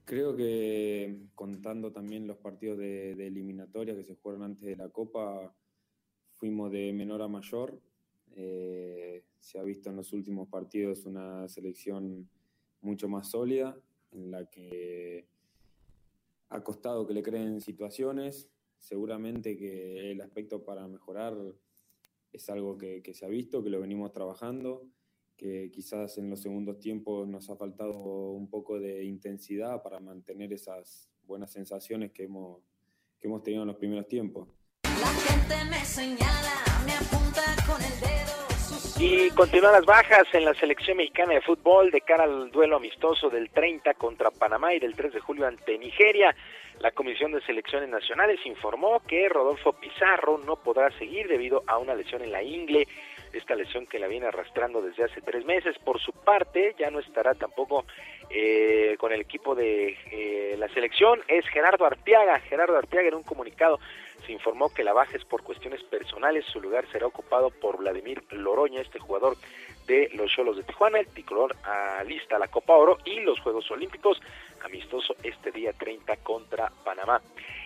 Creo 0.04 0.36
que 0.36 1.16
contando 1.34 1.90
también 1.90 2.26
los 2.26 2.36
partidos 2.36 2.76
de, 2.76 3.14
de 3.14 3.26
eliminatoria 3.28 3.94
que 3.94 4.04
se 4.04 4.14
jugaron 4.16 4.42
antes 4.42 4.62
de 4.62 4.76
la 4.76 4.90
Copa, 4.90 5.54
fuimos 6.34 6.70
de 6.70 6.92
menor 6.92 7.22
a 7.22 7.28
mayor. 7.28 7.80
Eh, 8.36 9.24
se 9.38 9.58
ha 9.58 9.62
visto 9.62 9.90
en 9.90 9.96
los 9.96 10.12
últimos 10.12 10.48
partidos 10.48 11.04
una 11.06 11.48
selección 11.48 12.28
mucho 12.80 13.08
más 13.08 13.30
sólida, 13.30 13.76
en 14.12 14.30
la 14.30 14.48
que 14.48 15.26
ha 16.48 16.62
costado 16.62 17.06
que 17.06 17.14
le 17.14 17.22
creen 17.22 17.60
situaciones. 17.60 18.50
Seguramente 18.78 19.56
que 19.56 20.10
el 20.10 20.20
aspecto 20.20 20.64
para 20.64 20.88
mejorar 20.88 21.36
es 22.32 22.50
algo 22.50 22.76
que, 22.76 23.02
que 23.02 23.14
se 23.14 23.24
ha 23.24 23.28
visto, 23.28 23.62
que 23.62 23.70
lo 23.70 23.80
venimos 23.80 24.12
trabajando 24.12 24.88
que 25.42 25.72
quizás 25.72 26.18
en 26.18 26.30
los 26.30 26.40
segundos 26.40 26.78
tiempos 26.78 27.26
nos 27.26 27.50
ha 27.50 27.56
faltado 27.56 28.30
un 28.30 28.48
poco 28.48 28.78
de 28.78 29.04
intensidad 29.04 29.82
para 29.82 29.98
mantener 29.98 30.52
esas 30.52 31.10
buenas 31.26 31.50
sensaciones 31.50 32.12
que 32.12 32.24
hemos, 32.24 32.62
que 33.18 33.26
hemos 33.26 33.42
tenido 33.42 33.62
en 33.62 33.68
los 33.68 33.76
primeros 33.76 34.06
tiempos. 34.06 34.48
Y 38.98 39.30
continúan 39.30 39.72
las 39.72 39.84
bajas 39.84 40.28
en 40.32 40.44
la 40.44 40.54
selección 40.54 40.96
mexicana 40.96 41.34
de 41.34 41.40
fútbol 41.40 41.90
de 41.90 42.02
cara 42.02 42.22
al 42.22 42.52
duelo 42.52 42.76
amistoso 42.76 43.28
del 43.30 43.50
30 43.50 43.94
contra 43.94 44.30
Panamá 44.30 44.74
y 44.74 44.78
del 44.78 44.94
3 44.94 45.14
de 45.14 45.20
julio 45.20 45.46
ante 45.46 45.76
Nigeria. 45.76 46.34
La 46.78 46.92
Comisión 46.92 47.32
de 47.32 47.40
Selecciones 47.42 47.88
Nacionales 47.88 48.38
informó 48.44 49.00
que 49.06 49.28
Rodolfo 49.28 49.72
Pizarro 49.72 50.38
no 50.38 50.54
podrá 50.56 50.90
seguir 50.98 51.26
debido 51.26 51.64
a 51.66 51.78
una 51.78 51.96
lesión 51.96 52.22
en 52.22 52.30
la 52.30 52.44
ingle 52.44 52.86
esta 53.32 53.54
lesión 53.54 53.86
que 53.86 53.98
la 53.98 54.06
viene 54.06 54.26
arrastrando 54.26 54.82
desde 54.82 55.04
hace 55.04 55.20
tres 55.20 55.44
meses. 55.44 55.76
Por 55.78 56.00
su 56.00 56.12
parte, 56.12 56.74
ya 56.78 56.90
no 56.90 57.00
estará 57.00 57.34
tampoco 57.34 57.84
eh, 58.30 58.96
con 58.98 59.12
el 59.12 59.20
equipo 59.20 59.54
de 59.54 59.96
eh, 60.10 60.56
la 60.58 60.68
selección, 60.68 61.20
es 61.28 61.46
Gerardo 61.48 61.86
Arteaga. 61.86 62.40
Gerardo 62.40 62.76
Arteaga 62.76 63.08
en 63.08 63.14
un 63.14 63.22
comunicado 63.22 63.78
se 64.26 64.32
informó 64.32 64.72
que 64.72 64.84
la 64.84 64.92
baja 64.92 65.16
es 65.16 65.24
por 65.24 65.42
cuestiones 65.42 65.82
personales, 65.84 66.44
su 66.46 66.60
lugar 66.60 66.86
será 66.90 67.06
ocupado 67.06 67.50
por 67.50 67.78
Vladimir 67.78 68.22
Loroña, 68.30 68.80
este 68.80 68.98
jugador 68.98 69.36
de 69.86 70.10
los 70.14 70.30
Cholos 70.30 70.56
de 70.56 70.62
Tijuana, 70.62 71.00
el 71.00 71.08
tricolor 71.08 71.56
alista 71.64 72.38
la 72.38 72.48
Copa 72.48 72.74
Oro 72.74 72.98
y 73.04 73.20
los 73.20 73.40
Juegos 73.40 73.70
Olímpicos, 73.70 74.20
amistoso 74.64 75.14
este 75.22 75.50
día 75.50 75.72
30 75.72 76.16
contra 76.18 76.70
Panamá. 76.84 77.20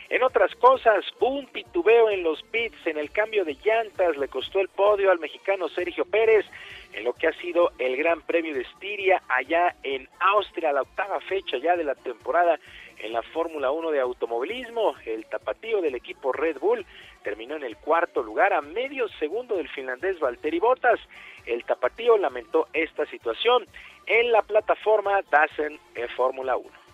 En 0.09 0.23
otras 0.23 0.55
cosas, 0.55 1.05
un 1.21 1.47
pitubeo 1.47 2.11
en 2.11 2.23
los 2.23 2.41
pits 2.45 2.87
en 2.87 2.97
el 2.97 3.11
cambio 3.11 3.45
de 3.45 3.55
llantas 3.55 4.17
le 4.17 4.29
costó 4.29 4.61
el 4.61 4.69
podio 4.69 5.11
al 5.11 5.19
mexicano 5.19 5.69
Sergio 5.69 6.05
Pérez 6.05 6.47
en 6.93 7.03
lo 7.05 7.13
que 7.13 7.27
ha 7.27 7.33
sido 7.35 7.73
el 7.79 7.97
Gran 7.97 8.23
Premio 8.23 8.55
de 8.55 8.63
Estiria 8.63 9.23
allá 9.29 9.75
en 9.83 10.09
Austria, 10.21 10.73
la 10.73 10.83
octava 10.83 11.21
fecha 11.21 11.59
ya 11.59 11.77
de 11.77 11.85
la 11.85 11.97
temporada 11.97 12.59
en 12.99 13.13
la 13.13 13.23
Fórmula 13.23 13.71
1 13.71 13.91
de 13.91 14.01
automovilismo. 14.01 14.95
El 15.05 15.27
tapatío 15.27 15.81
del 15.81 15.95
equipo 15.95 16.33
Red 16.33 16.59
Bull 16.59 16.85
terminó 17.23 17.57
en 17.57 17.65
el 17.65 17.77
cuarto 17.77 18.23
lugar 18.23 18.53
a 18.53 18.63
medio 18.63 19.09
segundo 19.19 19.57
del 19.57 19.69
finlandés 19.69 20.19
Valtteri 20.21 20.59
Bottas. 20.59 21.01
El 21.45 21.65
tapatío 21.65 22.17
lamentó 22.19 22.69
esta 22.73 23.07
situación 23.07 23.67
en 24.07 24.33
la 24.33 24.43
plataforma 24.43 25.23
Dazen 25.31 25.79
Fórmula 26.17 26.57
1. 26.57 26.86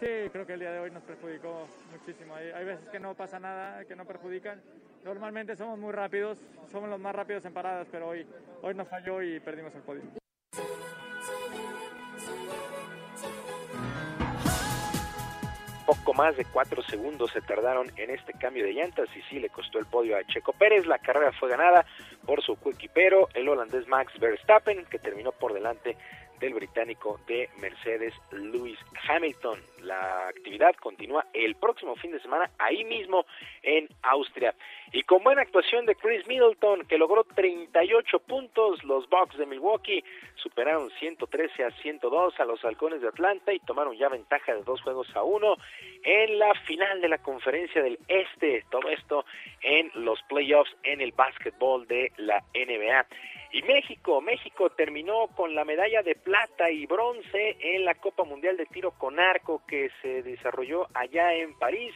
Sí, 0.00 0.28
creo 0.30 0.46
que 0.46 0.52
el 0.52 0.60
día 0.60 0.72
de 0.72 0.80
hoy 0.80 0.90
nos 0.90 1.02
perjudicó 1.04 1.66
muchísimo. 1.90 2.34
Hay, 2.34 2.50
hay, 2.50 2.64
veces 2.66 2.86
que 2.90 3.00
no 3.00 3.14
pasa 3.14 3.40
nada, 3.40 3.82
que 3.86 3.96
no 3.96 4.04
perjudican. 4.04 4.60
Normalmente 5.04 5.56
somos 5.56 5.78
muy 5.78 5.92
rápidos, 5.92 6.38
somos 6.70 6.90
los 6.90 7.00
más 7.00 7.14
rápidos 7.14 7.46
en 7.46 7.54
paradas, 7.54 7.88
pero 7.90 8.08
hoy, 8.08 8.26
hoy 8.60 8.74
nos 8.74 8.88
falló 8.88 9.22
y 9.22 9.40
perdimos 9.40 9.74
el 9.74 9.80
podio. 9.82 10.02
Poco 15.86 16.14
más 16.14 16.36
de 16.36 16.44
cuatro 16.44 16.82
segundos 16.82 17.30
se 17.30 17.40
tardaron 17.40 17.90
en 17.96 18.10
este 18.10 18.32
cambio 18.34 18.64
de 18.64 18.72
llantas 18.72 19.08
y 19.16 19.22
sí 19.30 19.38
le 19.38 19.48
costó 19.48 19.78
el 19.78 19.86
podio 19.86 20.18
a 20.18 20.24
Checo 20.24 20.52
Pérez. 20.52 20.84
La 20.84 20.98
carrera 20.98 21.32
fue 21.38 21.48
ganada 21.48 21.86
por 22.26 22.42
su 22.42 22.56
coequipero, 22.56 23.28
el 23.32 23.48
holandés 23.48 23.86
Max 23.88 24.12
Verstappen, 24.18 24.84
que 24.86 24.98
terminó 24.98 25.32
por 25.32 25.54
delante 25.54 25.96
del 26.40 26.54
británico 26.54 27.20
de 27.26 27.48
Mercedes 27.60 28.14
Lewis 28.30 28.78
Hamilton. 29.08 29.58
La 29.82 30.28
actividad 30.28 30.74
continúa 30.76 31.26
el 31.32 31.54
próximo 31.56 31.96
fin 31.96 32.12
de 32.12 32.20
semana 32.20 32.50
ahí 32.58 32.84
mismo 32.84 33.24
en 33.62 33.88
Austria. 34.02 34.54
Y 34.92 35.02
con 35.02 35.22
buena 35.22 35.42
actuación 35.42 35.86
de 35.86 35.94
Chris 35.94 36.26
Middleton, 36.26 36.86
que 36.86 36.98
logró 36.98 37.24
38 37.24 38.18
puntos, 38.20 38.82
los 38.84 39.08
Bucks 39.08 39.36
de 39.36 39.46
Milwaukee 39.46 40.04
superaron 40.36 40.90
113 40.98 41.64
a 41.64 41.70
102 41.70 42.38
a 42.38 42.44
los 42.44 42.64
Halcones 42.64 43.00
de 43.00 43.08
Atlanta 43.08 43.52
y 43.52 43.58
tomaron 43.60 43.96
ya 43.96 44.08
ventaja 44.08 44.54
de 44.54 44.62
dos 44.62 44.80
juegos 44.82 45.14
a 45.16 45.22
uno 45.22 45.56
en 46.04 46.38
la 46.38 46.54
final 46.66 47.00
de 47.00 47.08
la 47.08 47.18
conferencia 47.18 47.82
del 47.82 47.98
Este. 48.08 48.64
Todo 48.70 48.88
esto 48.88 49.24
en 49.62 49.90
los 49.94 50.22
playoffs 50.22 50.74
en 50.82 51.00
el 51.00 51.12
básquetbol 51.12 51.86
de 51.86 52.12
la 52.16 52.42
NBA. 52.54 53.06
Y 53.52 53.62
México, 53.62 54.20
México 54.20 54.70
terminó 54.70 55.28
con 55.28 55.54
la 55.54 55.64
medalla 55.64 56.02
de 56.02 56.14
plata 56.14 56.70
y 56.70 56.86
bronce 56.86 57.56
en 57.60 57.84
la 57.84 57.94
Copa 57.94 58.24
Mundial 58.24 58.56
de 58.56 58.66
Tiro 58.66 58.92
con 58.92 59.18
Arco 59.18 59.62
que 59.66 59.90
se 60.02 60.22
desarrolló 60.22 60.88
allá 60.94 61.32
en 61.34 61.56
París, 61.58 61.94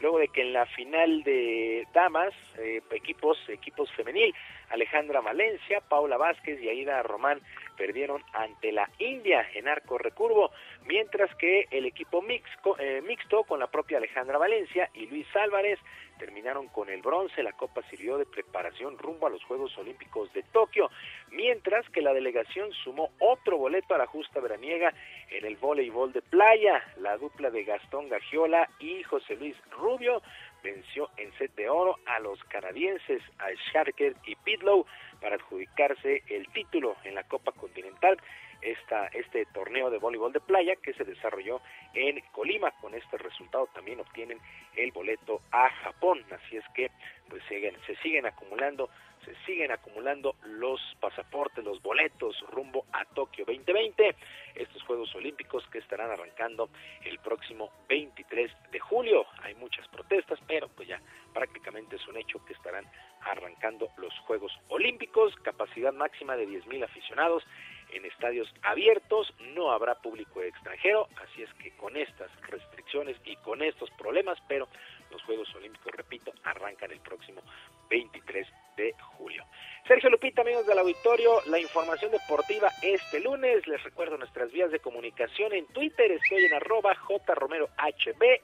luego 0.00 0.18
de 0.18 0.28
que 0.28 0.42
en 0.42 0.52
la 0.52 0.66
final 0.66 1.22
de 1.22 1.86
damas, 1.92 2.32
eh, 2.58 2.80
equipos, 2.92 3.38
equipos 3.48 3.90
femenil, 3.92 4.34
Alejandra 4.70 5.20
Valencia, 5.20 5.80
Paula 5.80 6.16
Vázquez 6.16 6.60
y 6.60 6.68
Aida 6.68 7.02
Román 7.02 7.40
perdieron 7.76 8.22
ante 8.32 8.72
la 8.72 8.90
India 8.98 9.46
en 9.54 9.68
arco 9.68 9.98
recurvo, 9.98 10.50
mientras 10.84 11.34
que 11.36 11.66
el 11.70 11.86
equipo 11.86 12.20
mixto, 12.20 12.76
eh, 12.78 13.00
mixto 13.02 13.44
con 13.44 13.60
la 13.60 13.68
propia 13.68 13.98
Alejandra 13.98 14.36
Valencia 14.36 14.90
y 14.94 15.06
Luis 15.06 15.26
Álvarez 15.36 15.78
terminaron 16.18 16.66
con 16.68 16.90
el 16.90 17.00
bronce. 17.00 17.42
La 17.42 17.52
Copa 17.52 17.82
sirvió 17.88 18.18
de 18.18 18.26
preparación 18.26 18.98
rumbo 18.98 19.26
a 19.26 19.30
los 19.30 19.42
Juegos 19.44 19.76
Olímpicos 19.78 20.32
de 20.32 20.42
Tokio, 20.42 20.90
mientras 21.30 21.88
que 21.90 22.02
la 22.02 22.12
delegación 22.12 22.72
sumó 22.72 23.10
otro 23.20 23.56
boleto 23.56 23.94
a 23.94 23.98
la 23.98 24.06
justa 24.06 24.40
veraniega 24.40 24.92
en 25.30 25.44
el 25.44 25.56
voleibol 25.56 26.12
de 26.12 26.22
playa. 26.22 26.82
La 26.98 27.16
dupla 27.16 27.50
de 27.50 27.64
Gastón 27.64 28.08
Gagiola 28.08 28.68
y 28.78 29.02
José 29.02 29.36
Luis 29.36 29.56
Rubio 29.70 30.22
venció 30.62 31.10
en 31.16 31.32
set 31.38 31.54
de 31.54 31.68
oro 31.68 31.98
a 32.06 32.18
los 32.20 32.42
canadienses, 32.44 33.22
a 33.38 33.46
Sharker 33.72 34.14
y 34.26 34.34
Pitlow, 34.36 34.86
para 35.20 35.36
adjudicarse 35.36 36.22
el 36.28 36.46
título 36.48 36.96
en 37.04 37.14
la 37.14 37.24
Copa 37.24 37.52
Continental 37.52 38.18
este 38.60 39.46
torneo 39.46 39.90
de 39.90 39.98
voleibol 39.98 40.32
de 40.32 40.40
playa 40.40 40.76
que 40.76 40.92
se 40.94 41.04
desarrolló 41.04 41.60
en 41.94 42.20
Colima. 42.32 42.70
Con 42.80 42.94
este 42.94 43.18
resultado 43.18 43.68
también 43.74 44.00
obtienen 44.00 44.38
el 44.76 44.92
boleto 44.92 45.42
a 45.52 45.68
Japón. 45.82 46.24
Así 46.30 46.56
es 46.56 46.64
que 46.74 46.90
pues 47.28 47.42
siguen, 47.48 47.76
se 47.86 47.94
siguen 47.96 48.26
acumulando, 48.26 48.88
se 49.24 49.34
siguen 49.44 49.70
acumulando 49.70 50.36
los 50.44 50.80
pasaportes, 51.00 51.64
los 51.64 51.82
boletos 51.82 52.36
rumbo 52.50 52.86
a 52.92 53.04
Tokio 53.04 53.44
2020, 53.44 54.14
estos 54.54 54.82
Juegos 54.84 55.14
Olímpicos 55.14 55.66
que 55.70 55.78
estarán 55.78 56.10
arrancando 56.10 56.70
el 57.04 57.18
próximo 57.18 57.70
23 57.88 58.50
de 58.70 58.78
julio. 58.78 59.26
Hay 59.42 59.54
muchas 59.56 59.86
protestas, 59.88 60.38
pero 60.46 60.68
pues 60.68 60.88
ya 60.88 61.00
prácticamente 61.34 61.96
es 61.96 62.08
un 62.08 62.16
hecho 62.16 62.44
que 62.44 62.54
estarán 62.54 62.86
arrancando 63.22 63.90
los 63.98 64.16
Juegos 64.20 64.52
Olímpicos, 64.68 65.34
capacidad 65.42 65.92
máxima 65.92 66.36
de 66.36 66.48
10.000 66.48 66.84
aficionados 66.84 67.44
en 67.92 68.04
estadios 68.04 68.52
abiertos, 68.62 69.32
no 69.54 69.70
habrá 69.70 69.94
público 69.96 70.42
extranjero, 70.42 71.08
así 71.22 71.42
es 71.42 71.52
que 71.54 71.70
con 71.76 71.96
estas 71.96 72.30
restricciones 72.42 73.16
y 73.24 73.36
con 73.36 73.62
estos 73.62 73.90
problemas, 73.92 74.38
pero 74.48 74.68
los 75.10 75.22
Juegos 75.22 75.54
Olímpicos, 75.54 75.92
repito, 75.92 76.32
arrancan 76.44 76.90
el 76.90 77.00
próximo 77.00 77.40
23 77.88 78.46
de 78.76 78.94
julio. 79.16 79.44
Sergio 79.86 80.10
Lupita, 80.10 80.42
amigos 80.42 80.66
del 80.66 80.78
auditorio, 80.78 81.40
la 81.46 81.58
información 81.58 82.12
deportiva 82.12 82.68
este 82.82 83.20
lunes. 83.20 83.66
Les 83.66 83.82
recuerdo 83.82 84.18
nuestras 84.18 84.52
vías 84.52 84.70
de 84.70 84.80
comunicación 84.80 85.52
en 85.54 85.66
Twitter. 85.68 86.12
Estoy 86.12 86.44
en 86.44 86.54
arroba 86.54 86.94
jromerohb, 86.94 87.70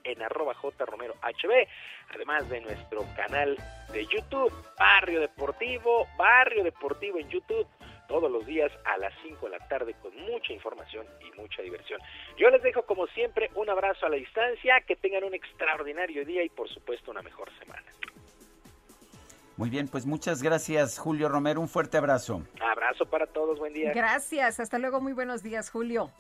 en 0.05 0.23
arroba 0.23 0.55
jromerohb, 0.55 1.69
además 2.15 2.49
de 2.49 2.61
nuestro 2.63 3.05
canal 3.15 3.59
de 3.93 4.07
YouTube, 4.07 4.53
Barrio 4.79 5.21
Deportivo, 5.21 6.09
Barrio 6.17 6.65
Deportivo 6.65 7.19
en 7.19 7.29
YouTube 7.29 7.67
todos 8.09 8.31
los 8.31 8.47
días 8.47 8.71
a 8.85 8.99
las 8.99 9.13
5 9.23 9.47
de 9.47 9.59
la 9.59 9.69
tarde 9.69 9.95
con 10.01 10.15
mucha 10.17 10.53
información 10.53 11.07
y 11.21 11.37
mucha 11.39 11.63
diversión. 11.63 12.01
Yo 12.37 12.51
les 12.51 12.63
dejo 12.63 12.83
como 12.83 13.07
siempre 13.09 13.51
un 13.55 13.69
abrazo 13.71 14.07
a 14.07 14.09
la 14.09 14.17
distancia, 14.17 14.81
que 14.87 14.97
tengan 14.97 15.25
un 15.25 15.35
extraordinario 15.35 16.25
día 16.25 16.43
y 16.43 16.49
por 16.49 16.69
supuesto 16.69 17.11
una 17.11 17.23
mejor 17.23 17.51
semana. 17.59 17.85
Muy 19.57 19.71
bien, 19.71 19.87
pues 19.87 20.05
muchas 20.05 20.43
gracias 20.43 20.99
Julio 20.99 21.29
Romero, 21.29 21.61
un 21.61 21.69
fuerte 21.69 21.97
abrazo. 21.97 22.43
Abrazo 22.61 23.07
para 23.07 23.27
todos, 23.27 23.59
buen 23.59 23.73
día. 23.73 23.93
Gracias, 23.93 24.59
hasta 24.59 24.79
luego, 24.79 25.01
muy 25.01 25.13
buenos 25.13 25.43
días 25.43 25.71
Julio. 25.71 26.11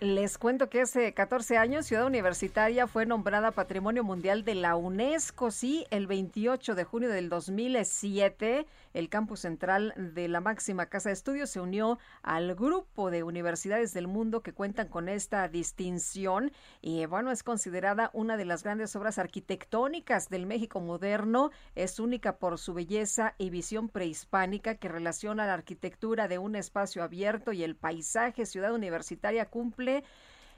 Les 0.00 0.38
cuento 0.38 0.70
que 0.70 0.80
hace 0.80 1.12
14 1.12 1.58
años 1.58 1.84
Ciudad 1.84 2.06
Universitaria 2.06 2.86
fue 2.86 3.04
nombrada 3.04 3.50
Patrimonio 3.50 4.02
Mundial 4.02 4.44
de 4.44 4.54
la 4.54 4.74
UNESCO. 4.74 5.50
Sí, 5.50 5.84
el 5.90 6.06
28 6.06 6.74
de 6.74 6.84
junio 6.84 7.10
del 7.10 7.28
2007, 7.28 8.66
el 8.94 9.10
campus 9.10 9.40
central 9.40 9.92
de 10.14 10.26
la 10.28 10.40
máxima 10.40 10.86
casa 10.86 11.10
de 11.10 11.12
estudios 11.12 11.50
se 11.50 11.60
unió 11.60 11.98
al 12.22 12.54
grupo 12.54 13.10
de 13.10 13.24
universidades 13.24 13.92
del 13.92 14.08
mundo 14.08 14.42
que 14.42 14.54
cuentan 14.54 14.88
con 14.88 15.10
esta 15.10 15.46
distinción 15.48 16.50
y 16.80 17.04
bueno, 17.04 17.30
es 17.30 17.42
considerada 17.42 18.08
una 18.14 18.38
de 18.38 18.46
las 18.46 18.62
grandes 18.62 18.96
obras 18.96 19.18
arquitectónicas 19.18 20.30
del 20.30 20.46
México 20.46 20.80
moderno. 20.80 21.50
Es 21.74 22.00
única 22.00 22.38
por 22.38 22.56
su 22.56 22.72
belleza 22.72 23.34
y 23.36 23.50
visión 23.50 23.90
prehispánica 23.90 24.76
que 24.76 24.88
relaciona 24.88 25.46
la 25.46 25.52
arquitectura 25.52 26.26
de 26.26 26.38
un 26.38 26.56
espacio 26.56 27.02
abierto 27.02 27.52
y 27.52 27.64
el 27.64 27.76
paisaje. 27.76 28.46
Ciudad 28.46 28.72
Universitaria 28.72 29.44
cumple 29.44 29.89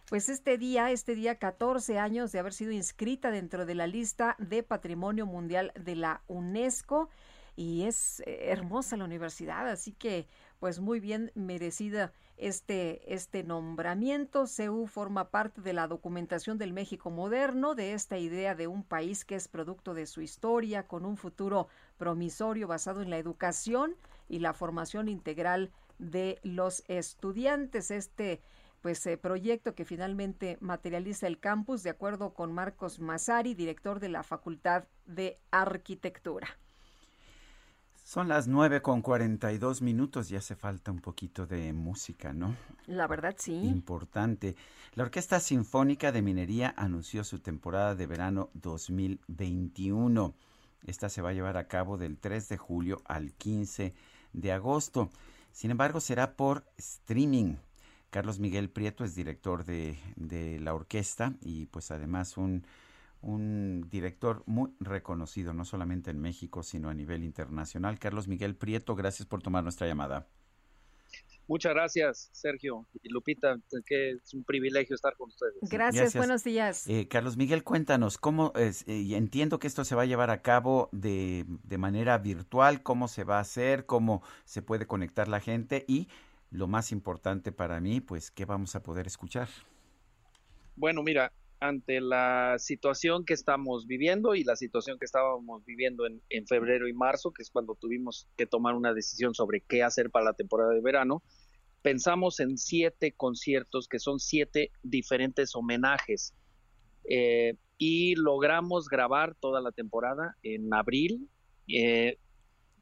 pues 0.09 0.29
este 0.29 0.59
día, 0.59 0.91
este 0.91 1.15
día 1.15 1.37
14 1.37 1.99
años 1.99 2.33
de 2.33 2.39
haber 2.39 2.53
sido 2.53 2.73
inscrita 2.73 3.31
dentro 3.31 3.65
de 3.67 3.75
la 3.75 3.87
lista 3.87 4.37
de 4.39 4.63
Patrimonio 4.63 5.27
Mundial 5.27 5.73
de 5.75 5.97
la 5.97 6.23
UNESCO 6.29 7.09
y 7.57 7.85
es 7.85 8.21
eh, 8.21 8.51
hermosa 8.51 8.97
la 8.97 9.05
universidad, 9.05 9.69
así 9.69 9.93
que 9.93 10.27
pues 10.59 10.81
muy 10.81 11.01
bien 11.01 11.33
merecida 11.35 12.13
este, 12.37 13.15
este 13.15 13.43
nombramiento. 13.43 14.47
CEU 14.47 14.87
forma 14.87 15.31
parte 15.31 15.61
de 15.61 15.73
la 15.73 15.87
documentación 15.87 16.59
del 16.59 16.73
México 16.73 17.11
moderno, 17.11 17.75
de 17.75 17.93
esta 17.93 18.19
idea 18.19 18.55
de 18.55 18.67
un 18.67 18.83
país 18.83 19.25
que 19.25 19.35
es 19.35 19.49
producto 19.49 19.95
de 19.95 20.07
su 20.07 20.23
historia, 20.23 20.87
con 20.87 21.05
un 21.05 21.17
futuro 21.17 21.69
promisorio 21.99 22.69
basado 22.69 23.03
en 23.03 23.11
la 23.11 23.19
educación 23.19 23.97
y 24.29 24.39
la 24.39 24.55
formación 24.55 25.09
integral 25.09 25.71
de 25.99 26.39
los 26.43 26.85
estudiantes. 26.89 27.91
Este 27.91 28.41
pues 28.83 29.07
eh, 29.07 29.17
proyecto 29.17 29.75
que 29.75 29.85
finalmente 29.85 30.59
materializa 30.61 31.27
el 31.29 31.39
campus 31.39 31.83
de 31.83 31.91
acuerdo 31.91 32.35
con 32.35 32.53
Marcos 32.53 32.99
Masari, 32.99 33.55
director 33.55 34.01
de 34.01 34.09
la 34.09 34.23
Facultad 34.25 34.85
de 35.07 35.39
Arquitectura. 35.51 36.49
Son 38.05 38.29
las 38.29 38.49
nueve 38.49 38.83
con 38.83 39.01
cuarenta 39.01 39.53
y 39.53 39.59
dos 39.59 39.81
minutos 39.81 40.31
y 40.31 40.37
hace 40.37 40.57
falta 40.57 40.91
un 40.91 41.01
poquito 41.01 41.47
de 41.47 41.73
música, 41.73 42.33
¿no? 42.33 42.57
La 42.87 43.07
verdad, 43.07 43.37
sí. 43.39 43.55
Importante. 43.55 44.57
La 44.95 45.05
Orquesta 45.05 45.39
Sinfónica 45.39 46.11
de 46.11 46.21
Minería 46.21 46.75
anunció 46.77 47.23
su 47.23 47.39
temporada 47.39 47.95
de 47.95 48.07
verano 48.07 48.51
2021. 48.55 50.35
Esta 50.85 51.09
se 51.09 51.23
va 51.23 51.31
a 51.31 51.33
llevar 51.33 51.57
a 51.57 51.69
cabo 51.69 51.97
del 51.97 52.19
3 52.19 52.49
de 52.49 52.57
julio 52.57 53.01
al 53.05 53.33
15 53.33 53.95
de 54.33 54.53
agosto. 54.53 55.09
Sin 55.53 55.71
embargo, 55.71 56.01
será 56.01 56.35
por 56.35 56.65
streaming. 56.77 57.55
Carlos 58.13 58.39
Miguel 58.39 58.69
Prieto 58.69 59.05
es 59.05 59.15
director 59.15 59.65
de, 59.65 59.97
de 60.17 60.61
la 60.61 60.75
orquesta 60.75 61.33
y 61.41 61.65
pues 61.65 61.91
además 61.91 62.37
un, 62.37 62.67
un 63.23 63.89
director 63.91 64.43
muy 64.45 64.71
reconocido, 64.81 65.55
no 65.55 65.65
solamente 65.65 66.11
en 66.11 66.21
México, 66.21 66.63
sino 66.63 66.91
a 66.91 66.95
nivel 66.95 67.25
internacional. 67.25 67.99
Carlos 67.99 68.29
Miguel 68.29 68.55
Prieto, 68.55 68.95
gracias 68.95 69.27
por 69.27 69.43
tomar 69.43 69.63
nuestra 69.63 69.87
llamada. 69.87 70.27
Muchas 71.49 71.73
gracias, 71.73 72.29
Sergio 72.33 72.87
y 73.03 73.09
Lupita, 73.09 73.59
que 73.87 74.11
es 74.11 74.35
un 74.35 74.45
privilegio 74.45 74.95
estar 74.95 75.17
con 75.17 75.29
ustedes. 75.29 75.55
Gracias, 75.63 76.15
buenos 76.15 76.45
días. 76.45 76.87
Eh, 76.89 77.09
Carlos 77.09 77.39
Miguel, 77.39 77.65
cuéntanos, 77.65 78.19
¿cómo 78.19 78.53
es, 78.57 78.87
eh, 78.89 79.17
entiendo 79.17 79.59
que 79.59 79.69
esto 79.69 79.87
se 79.87 79.95
va 79.95 80.03
a 80.03 80.07
llevar 80.07 80.29
a 80.29 80.43
cabo 80.43 80.91
de, 80.93 81.47
de 81.65 81.79
manera 81.79 82.19
virtual, 82.19 82.83
cómo 82.83 83.09
se 83.09 83.25
va 83.25 83.39
a 83.39 83.41
hacer, 83.41 83.87
cómo 83.87 84.23
se 84.45 84.61
puede 84.61 84.87
conectar 84.87 85.29
la 85.29 85.41
gente 85.41 85.87
y 85.89 86.09
lo 86.53 86.69
más 86.69 86.93
importante 86.93 87.51
para 87.51 87.81
mí, 87.81 88.01
pues, 88.01 88.31
¿qué 88.31 88.45
vamos 88.45 88.77
a 88.77 88.83
poder 88.83 89.07
escuchar? 89.07 89.49
Bueno, 90.77 91.03
mira, 91.03 91.33
ante 91.61 92.01
la 92.01 92.57
situación 92.59 93.25
que 93.25 93.35
estamos 93.35 93.87
viviendo 93.87 94.35
y 94.35 94.45
la 94.45 94.57
situación 94.57 94.99
que 94.99 95.05
estábamos 95.05 95.65
viviendo 95.65 96.07
en, 96.07 96.21
en, 96.29 96.47
febrero 96.47 96.87
y 96.89 96.93
marzo, 96.93 97.33
que 97.33 97.43
es 97.43 97.51
cuando 97.51 97.75
tuvimos 97.75 98.29
que 98.37 98.47
tomar 98.47 98.75
una 98.75 98.93
decisión 98.93 99.35
sobre 99.35 99.61
qué 99.61 99.83
hacer 99.83 100.11
para 100.11 100.27
la 100.27 100.33
temporada 100.35 100.73
de 100.73 100.81
verano, 100.81 101.23
pensamos 101.83 102.41
en 102.41 102.57
siete 102.57 103.13
conciertos 103.13 103.89
que 103.89 103.99
son 103.99 104.21
siete 104.21 104.71
diferentes 104.83 105.55
homenajes 105.55 106.35
eh, 107.05 107.57
y 107.79 108.15
logramos 108.15 108.89
grabar 108.89 109.35
toda 109.35 109.61
la 109.61 109.73
temporada 109.73 110.37
en 110.43 110.73
abril. 110.73 111.29
Eh, 111.69 112.19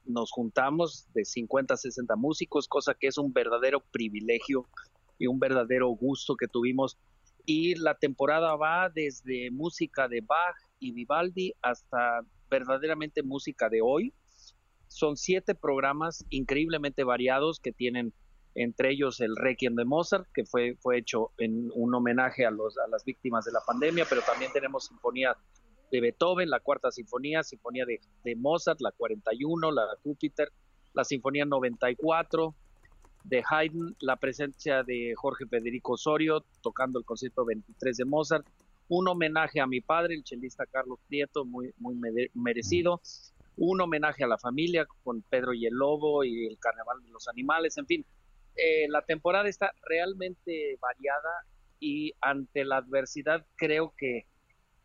nos 0.04 0.30
juntamos 0.30 1.06
de 1.14 1.24
50 1.24 1.74
a 1.74 1.76
60 1.76 2.16
músicos, 2.16 2.68
cosa 2.68 2.94
que 2.94 3.06
es 3.06 3.18
un 3.18 3.32
verdadero 3.32 3.80
privilegio 3.80 4.66
y 5.18 5.26
un 5.26 5.38
verdadero 5.38 5.88
gusto 5.88 6.36
que 6.36 6.48
tuvimos. 6.48 6.98
Y 7.46 7.74
la 7.76 7.96
temporada 7.96 8.54
va 8.56 8.90
desde 8.90 9.50
música 9.50 10.08
de 10.08 10.20
Bach 10.20 10.56
y 10.78 10.92
Vivaldi 10.92 11.54
hasta 11.62 12.22
verdaderamente 12.48 13.22
música 13.22 13.68
de 13.68 13.80
hoy. 13.82 14.12
Son 14.88 15.16
siete 15.16 15.54
programas 15.54 16.24
increíblemente 16.30 17.04
variados 17.04 17.60
que 17.60 17.72
tienen 17.72 18.12
entre 18.54 18.90
ellos 18.90 19.20
el 19.20 19.36
Requiem 19.36 19.76
de 19.76 19.84
Mozart, 19.84 20.26
que 20.34 20.44
fue, 20.44 20.76
fue 20.80 20.98
hecho 20.98 21.30
en 21.38 21.70
un 21.74 21.94
homenaje 21.94 22.44
a, 22.44 22.50
los, 22.50 22.76
a 22.78 22.88
las 22.88 23.04
víctimas 23.04 23.44
de 23.44 23.52
la 23.52 23.60
pandemia, 23.66 24.06
pero 24.08 24.22
también 24.22 24.52
tenemos 24.52 24.86
sinfonía 24.86 25.36
de 25.90 26.00
Beethoven, 26.00 26.50
la 26.50 26.60
cuarta 26.60 26.90
sinfonía, 26.90 27.42
sinfonía 27.42 27.84
de, 27.84 28.00
de 28.24 28.36
Mozart, 28.36 28.80
la 28.80 28.92
41, 28.92 29.72
la 29.72 29.86
Júpiter, 30.02 30.50
la 30.92 31.04
sinfonía 31.04 31.44
94, 31.44 32.54
de 33.24 33.42
Haydn, 33.48 33.96
la 34.00 34.16
presencia 34.16 34.82
de 34.82 35.14
Jorge 35.16 35.46
Federico 35.46 35.92
Osorio 35.92 36.44
tocando 36.62 36.98
el 36.98 37.04
concierto 37.04 37.44
23 37.44 37.96
de 37.96 38.04
Mozart, 38.04 38.46
un 38.88 39.08
homenaje 39.08 39.60
a 39.60 39.66
mi 39.66 39.80
padre, 39.80 40.14
el 40.14 40.24
chelista 40.24 40.66
Carlos 40.66 40.98
Prieto, 41.06 41.44
muy, 41.44 41.72
muy 41.78 41.94
merecido, 42.34 43.00
un 43.56 43.80
homenaje 43.80 44.24
a 44.24 44.26
la 44.26 44.38
familia 44.38 44.86
con 45.04 45.22
Pedro 45.22 45.52
y 45.52 45.66
el 45.66 45.74
Lobo 45.74 46.24
y 46.24 46.46
el 46.46 46.58
Carnaval 46.58 47.02
de 47.02 47.10
los 47.10 47.28
Animales, 47.28 47.76
en 47.78 47.86
fin, 47.86 48.06
eh, 48.56 48.88
la 48.88 49.02
temporada 49.02 49.48
está 49.48 49.72
realmente 49.88 50.76
variada 50.80 51.30
y 51.78 52.12
ante 52.20 52.64
la 52.64 52.78
adversidad 52.78 53.46
creo 53.56 53.94
que 53.96 54.26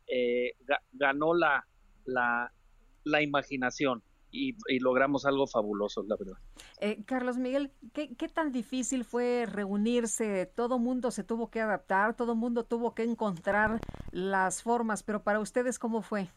eh, 0.08 0.54
ganó 0.94 1.34
la, 1.34 1.66
la, 2.06 2.52
la 3.04 3.22
imaginación. 3.22 4.04
Y, 4.32 4.58
y, 4.68 4.80
logramos 4.80 5.26
algo 5.26 5.48
fabuloso, 5.48 6.04
la 6.04 6.18
verdad. 6.18 6.38
Eh, 6.82 7.06
Carlos 7.06 7.38
Miguel, 7.38 7.72
¿qué, 7.94 8.14
¿qué, 8.16 8.28
tan 8.28 8.52
difícil 8.52 9.06
fue 9.06 9.46
reunirse? 9.50 10.46
Todo 10.46 10.78
mundo 10.78 11.10
se 11.12 11.24
tuvo 11.24 11.50
que 11.50 11.62
adaptar, 11.62 12.18
todo 12.18 12.36
mundo 12.36 12.66
tuvo 12.66 12.94
que 12.94 13.04
encontrar 13.04 13.82
las 14.12 14.62
formas, 14.62 15.04
pero 15.04 15.24
para 15.24 15.40
ustedes, 15.40 15.80
¿cómo 15.80 16.02
fue? 16.02 16.28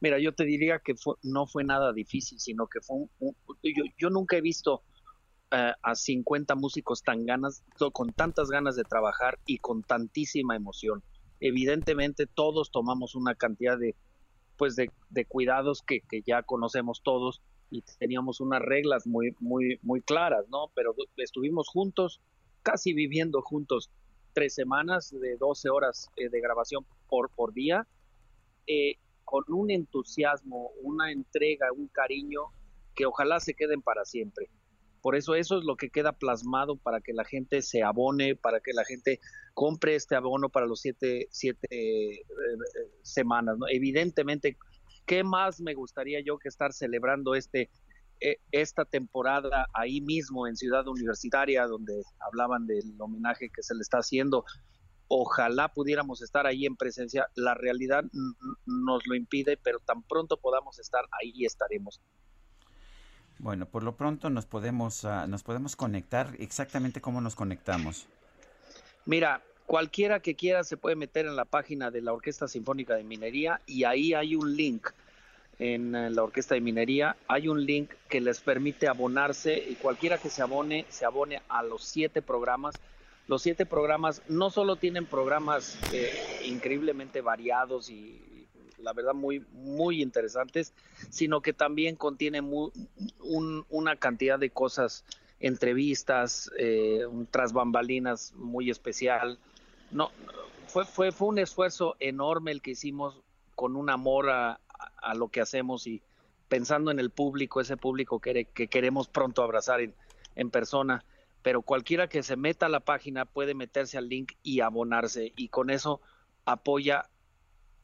Mira, 0.00 0.18
yo 0.18 0.34
te 0.34 0.44
diría 0.44 0.78
que 0.78 0.94
fue, 0.94 1.16
no 1.22 1.46
fue 1.46 1.62
nada 1.62 1.92
difícil, 1.92 2.40
sino 2.40 2.66
que 2.68 2.80
fue 2.80 2.96
un, 2.96 3.10
un 3.18 3.36
yo, 3.62 3.84
yo, 3.98 4.08
nunca 4.08 4.38
he 4.38 4.40
visto 4.40 4.82
uh, 5.52 5.72
a 5.82 5.94
50 5.94 6.54
músicos 6.54 7.02
tan 7.02 7.26
ganas, 7.26 7.64
con 7.92 8.14
tantas 8.14 8.48
ganas 8.48 8.76
de 8.76 8.84
trabajar 8.84 9.38
y 9.44 9.58
con 9.58 9.82
tantísima 9.82 10.56
emoción 10.56 11.02
evidentemente 11.40 12.26
todos 12.26 12.70
tomamos 12.70 13.14
una 13.14 13.34
cantidad 13.34 13.78
de 13.78 13.94
pues 14.56 14.74
de, 14.74 15.24
cuidados 15.26 15.82
que, 15.82 16.00
ya 16.24 16.42
conocemos 16.42 17.02
todos 17.02 17.42
y 17.70 17.82
teníamos 17.98 18.40
unas 18.40 18.62
reglas 18.62 19.06
muy 19.06 19.34
muy 19.40 19.78
muy 19.82 20.00
claras 20.00 20.48
no 20.48 20.70
pero 20.74 20.94
estuvimos 21.16 21.68
juntos 21.68 22.20
casi 22.62 22.92
viviendo 22.94 23.42
juntos 23.42 23.90
tres 24.32 24.54
semanas 24.54 25.10
de 25.10 25.36
12 25.36 25.68
horas 25.68 26.08
eh, 26.16 26.28
de 26.28 26.40
grabación 26.40 26.86
por 27.08 27.30
por 27.30 27.52
día 27.52 27.86
eh, 28.66 28.94
con 29.24 29.44
un 29.48 29.70
entusiasmo 29.70 30.70
una 30.82 31.12
entrega 31.12 31.72
un 31.72 31.88
cariño 31.88 32.42
que 32.94 33.04
ojalá 33.04 33.40
se 33.40 33.54
queden 33.54 33.82
para 33.82 34.04
siempre 34.04 34.48
por 35.06 35.14
eso 35.14 35.36
eso 35.36 35.58
es 35.58 35.64
lo 35.64 35.76
que 35.76 35.88
queda 35.88 36.18
plasmado 36.18 36.78
para 36.78 37.00
que 37.00 37.12
la 37.12 37.24
gente 37.24 37.62
se 37.62 37.84
abone, 37.84 38.34
para 38.34 38.58
que 38.58 38.72
la 38.72 38.84
gente 38.84 39.20
compre 39.54 39.94
este 39.94 40.16
abono 40.16 40.48
para 40.48 40.66
los 40.66 40.80
siete, 40.80 41.28
siete 41.30 41.68
eh, 41.70 42.24
semanas. 43.02 43.56
¿no? 43.56 43.66
Evidentemente, 43.70 44.58
¿qué 45.06 45.22
más 45.22 45.60
me 45.60 45.74
gustaría 45.74 46.18
yo 46.24 46.40
que 46.40 46.48
estar 46.48 46.72
celebrando 46.72 47.36
este 47.36 47.70
eh, 48.20 48.38
esta 48.50 48.84
temporada 48.84 49.68
ahí 49.74 50.00
mismo 50.00 50.48
en 50.48 50.56
Ciudad 50.56 50.88
Universitaria, 50.88 51.68
donde 51.68 52.02
hablaban 52.18 52.66
del 52.66 52.96
homenaje 52.98 53.48
que 53.54 53.62
se 53.62 53.76
le 53.76 53.82
está 53.82 53.98
haciendo? 53.98 54.44
ojalá 55.06 55.68
pudiéramos 55.68 56.20
estar 56.20 56.48
ahí 56.48 56.66
en 56.66 56.74
presencia. 56.74 57.28
La 57.36 57.54
realidad 57.54 58.02
nos 58.66 59.06
lo 59.06 59.14
impide, 59.14 59.56
pero 59.56 59.78
tan 59.78 60.02
pronto 60.02 60.36
podamos 60.36 60.80
estar 60.80 61.04
ahí 61.12 61.44
estaremos. 61.44 62.00
Bueno, 63.38 63.66
por 63.66 63.82
lo 63.82 63.96
pronto 63.96 64.30
nos 64.30 64.46
podemos 64.46 65.04
uh, 65.04 65.26
nos 65.28 65.42
podemos 65.42 65.76
conectar. 65.76 66.34
Exactamente 66.38 67.00
cómo 67.00 67.20
nos 67.20 67.34
conectamos. 67.34 68.06
Mira, 69.04 69.42
cualquiera 69.66 70.20
que 70.20 70.34
quiera 70.34 70.64
se 70.64 70.76
puede 70.76 70.96
meter 70.96 71.26
en 71.26 71.36
la 71.36 71.44
página 71.44 71.90
de 71.90 72.00
la 72.00 72.12
Orquesta 72.12 72.48
Sinfónica 72.48 72.94
de 72.94 73.04
Minería 73.04 73.60
y 73.66 73.84
ahí 73.84 74.14
hay 74.14 74.34
un 74.34 74.56
link 74.56 74.88
en 75.58 75.94
eh, 75.94 76.10
la 76.10 76.22
Orquesta 76.22 76.54
de 76.54 76.60
Minería 76.60 77.16
hay 77.28 77.48
un 77.48 77.64
link 77.64 77.90
que 78.08 78.20
les 78.20 78.40
permite 78.40 78.88
abonarse 78.88 79.56
y 79.56 79.74
cualquiera 79.76 80.18
que 80.18 80.28
se 80.28 80.42
abone 80.42 80.84
se 80.88 81.04
abone 81.04 81.40
a 81.48 81.62
los 81.62 81.84
siete 81.84 82.20
programas 82.20 82.74
los 83.26 83.42
siete 83.42 83.64
programas 83.64 84.22
no 84.28 84.50
solo 84.50 84.76
tienen 84.76 85.06
programas 85.06 85.78
eh, 85.92 86.12
increíblemente 86.44 87.22
variados 87.22 87.90
y 87.90 88.20
la 88.78 88.92
verdad 88.92 89.14
muy 89.14 89.40
muy 89.52 90.02
interesantes 90.02 90.74
sino 91.10 91.40
que 91.40 91.52
también 91.52 91.96
contiene 91.96 92.40
una 92.40 93.96
cantidad 93.96 94.38
de 94.38 94.50
cosas 94.50 95.04
entrevistas 95.40 96.50
eh, 96.58 97.06
tras 97.30 97.52
bambalinas 97.52 98.32
muy 98.36 98.70
especial 98.70 99.38
no 99.90 100.10
fue 100.66 100.84
fue 100.84 101.12
fue 101.12 101.28
un 101.28 101.38
esfuerzo 101.38 101.96
enorme 102.00 102.52
el 102.52 102.62
que 102.62 102.72
hicimos 102.72 103.22
con 103.54 103.76
un 103.76 103.90
amor 103.90 104.30
a, 104.30 104.60
a 104.96 105.14
lo 105.14 105.28
que 105.28 105.40
hacemos 105.40 105.86
y 105.86 106.02
pensando 106.48 106.90
en 106.90 106.98
el 106.98 107.10
público, 107.10 107.60
ese 107.60 107.76
público 107.76 108.20
que, 108.20 108.46
que 108.46 108.68
queremos 108.68 109.08
pronto 109.08 109.42
abrazar 109.42 109.80
en, 109.80 109.94
en 110.34 110.50
persona. 110.50 111.04
Pero 111.42 111.62
cualquiera 111.62 112.08
que 112.08 112.22
se 112.22 112.36
meta 112.36 112.66
a 112.66 112.70
la 112.70 112.80
página 112.80 113.24
puede 113.24 113.54
meterse 113.54 113.98
al 113.98 114.08
link 114.08 114.32
y 114.42 114.60
abonarse 114.60 115.32
y 115.36 115.48
con 115.48 115.70
eso 115.70 116.00
apoya 116.44 117.08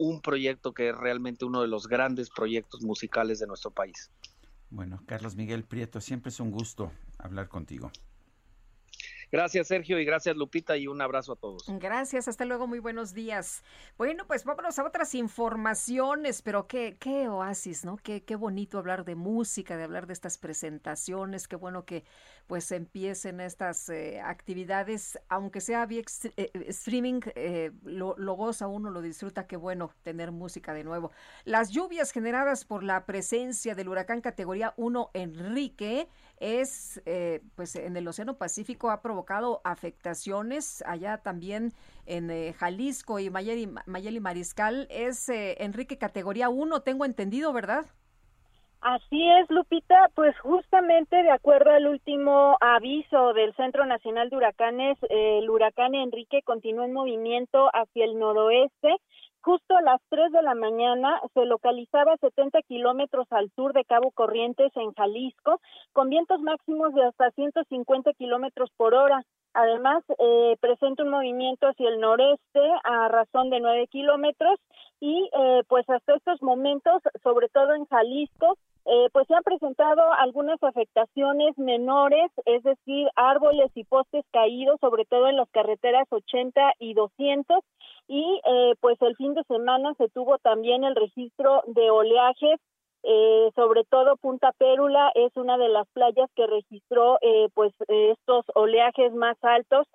un 0.02 0.20
proyecto 0.20 0.72
que 0.74 0.90
es 0.90 0.97
realmente 0.97 1.44
uno 1.44 1.62
de 1.62 1.68
los 1.68 1.86
grandes 1.86 2.31
proyectos 2.31 2.82
musicales 2.82 3.39
de 3.39 3.47
nuestro 3.47 3.70
país. 3.70 4.10
Bueno, 4.70 5.02
Carlos 5.06 5.36
Miguel 5.36 5.64
Prieto, 5.64 6.00
siempre 6.00 6.31
es 6.31 6.40
un 6.40 6.50
gusto 6.50 6.92
hablar 7.18 7.48
contigo. 7.48 7.90
Gracias, 9.32 9.68
Sergio, 9.68 9.98
y 9.98 10.05
gracias, 10.05 10.36
Lupita, 10.36 10.76
y 10.76 10.86
un 10.86 11.00
abrazo 11.00 11.32
a 11.32 11.36
todos. 11.36 11.64
Gracias, 11.66 12.28
hasta 12.28 12.44
luego, 12.44 12.66
muy 12.66 12.81
buenos 12.81 13.14
días. 13.14 13.64
Bueno, 13.97 14.26
pues 14.26 14.44
vámonos 14.44 14.78
a 14.78 14.84
otras 14.84 15.14
informaciones, 15.14 16.42
pero 16.42 16.66
qué, 16.66 16.98
qué 17.00 17.28
oasis, 17.28 17.86
¿no? 17.86 17.97
Qué, 17.97 18.24
qué 18.24 18.36
bonito 18.36 18.76
hablar 18.76 19.06
de 19.06 19.14
música, 19.14 19.78
de 19.78 19.84
hablar 19.84 20.06
de 20.06 20.12
estas 20.12 20.36
presentaciones, 20.36 21.48
qué 21.48 21.56
bueno 21.56 21.86
que 21.86 22.05
pues 22.46 22.70
empiecen 22.72 23.40
estas 23.40 23.88
eh, 23.88 24.20
actividades, 24.20 25.18
aunque 25.28 25.60
sea 25.60 25.86
vía 25.86 26.02
eh, 26.36 26.50
streaming, 26.68 27.20
eh, 27.34 27.72
lo, 27.84 28.14
goza 28.34 28.66
uno, 28.66 28.90
lo 28.90 29.02
disfruta, 29.02 29.46
qué 29.46 29.56
bueno 29.56 29.90
tener 30.02 30.32
música 30.32 30.74
de 30.74 30.84
nuevo. 30.84 31.10
Las 31.44 31.70
lluvias 31.70 32.12
generadas 32.12 32.64
por 32.64 32.82
la 32.82 33.06
presencia 33.06 33.74
del 33.74 33.88
huracán 33.88 34.20
categoría 34.20 34.74
1 34.76 35.10
Enrique 35.14 36.08
es, 36.38 37.00
pues 37.54 37.76
en 37.76 37.96
el 37.96 38.08
Océano 38.08 38.36
Pacífico 38.36 38.90
ha 38.90 39.00
provocado 39.00 39.60
afectaciones 39.62 40.82
allá 40.86 41.18
también 41.18 41.72
en 42.06 42.30
eh, 42.30 42.54
Jalisco 42.58 43.18
y 43.18 43.30
Mayeli, 43.30 43.72
Mayeli 43.86 44.20
Mariscal. 44.20 44.86
Es 44.90 45.28
eh, 45.28 45.56
Enrique 45.60 45.98
categoría 45.98 46.48
1, 46.48 46.82
tengo 46.82 47.04
entendido, 47.04 47.52
¿verdad? 47.52 47.86
Así 48.83 49.31
es, 49.31 49.49
Lupita, 49.49 50.11
pues 50.17 50.36
justamente 50.41 51.15
de 51.15 51.31
acuerdo 51.31 51.70
al 51.70 51.86
último 51.86 52.57
aviso 52.61 53.33
del 53.33 53.55
Centro 53.55 53.86
Nacional 53.86 54.28
de 54.28 54.36
Huracanes, 54.36 54.99
el 55.09 55.49
huracán 55.49 55.94
Enrique 55.94 56.43
continúa 56.43 56.86
en 56.86 56.93
movimiento 56.93 57.69
hacia 57.73 58.05
el 58.05 58.19
noroeste. 58.19 58.97
Justo 59.41 59.77
a 59.77 59.83
las 59.83 60.01
3 60.09 60.33
de 60.33 60.43
la 60.43 60.57
mañana 60.57 61.20
se 61.33 61.44
localizaba 61.44 62.15
a 62.15 62.17
70 62.17 62.61
kilómetros 62.62 63.28
al 63.31 63.52
sur 63.55 63.73
de 63.73 63.85
Cabo 63.85 64.11
Corrientes, 64.11 64.73
en 64.75 64.93
Jalisco, 64.94 65.61
con 65.93 66.11
vientos 66.11 66.41
máximos 66.41 66.93
de 66.93 67.05
hasta 67.05 67.31
150 67.31 68.12
kilómetros 68.15 68.69
por 68.77 68.94
hora. 68.94 69.23
Además, 69.55 70.02
eh, 70.19 70.57
presenta 70.61 71.05
un 71.05 71.11
movimiento 71.11 71.69
hacia 71.69 71.89
el 71.89 72.01
noreste 72.01 72.61
a 72.83 73.07
razón 73.07 73.49
de 73.51 73.61
9 73.61 73.86
kilómetros 73.86 74.59
y 74.99 75.31
eh, 75.33 75.62
pues 75.69 75.89
hasta 75.89 76.17
estos 76.17 76.43
momentos, 76.43 77.01
sobre 77.23 77.49
todo 77.49 77.75
en 77.75 77.85
Jalisco, 77.86 78.57
eh, 78.85 79.09
pues 79.12 79.27
se 79.28 79.35
han 79.35 79.43
presentado 79.43 80.02
algunas 80.19 80.62
afectaciones 80.62 81.57
menores, 81.59 82.31
es 82.47 82.62
decir, 82.62 83.09
árboles 83.17 83.70
y 83.75 83.85
postes 83.85 84.25
caídos, 84.33 84.81
sobre 84.81 85.05
todo 85.05 85.28
en 85.28 85.36
las 85.36 85.49
carreteras 85.51 86.07
80 86.11 86.73
y 86.78 86.94
200. 86.94 87.61
Y 88.09 88.41
eh, 88.44 88.75
pues 88.81 89.01
el 89.02 89.17
fin 89.17 89.35
de 89.35 89.44
semana 89.44 89.94
se 89.94 90.09
tuvo 90.09 90.39
también 90.39 90.85
el 90.85 90.97
registro 90.97 91.62
de 91.67 91.91
oleajes, 91.91 92.59
eh, 93.05 93.51
sobre 93.57 93.85
todo 93.85 94.17
Punta 94.17 94.52
Pérula 94.52 95.11
es 95.17 95.36
una 95.36 95.59
de 95.59 95.69
las 95.69 95.89
playas 95.89 96.31
que 96.36 96.47
registró 96.47 97.19
eh, 97.20 97.49
pues 97.52 97.73
estos 97.89 98.44
oleajes 98.55 99.12
más 99.12 99.36
altos, 99.43 99.89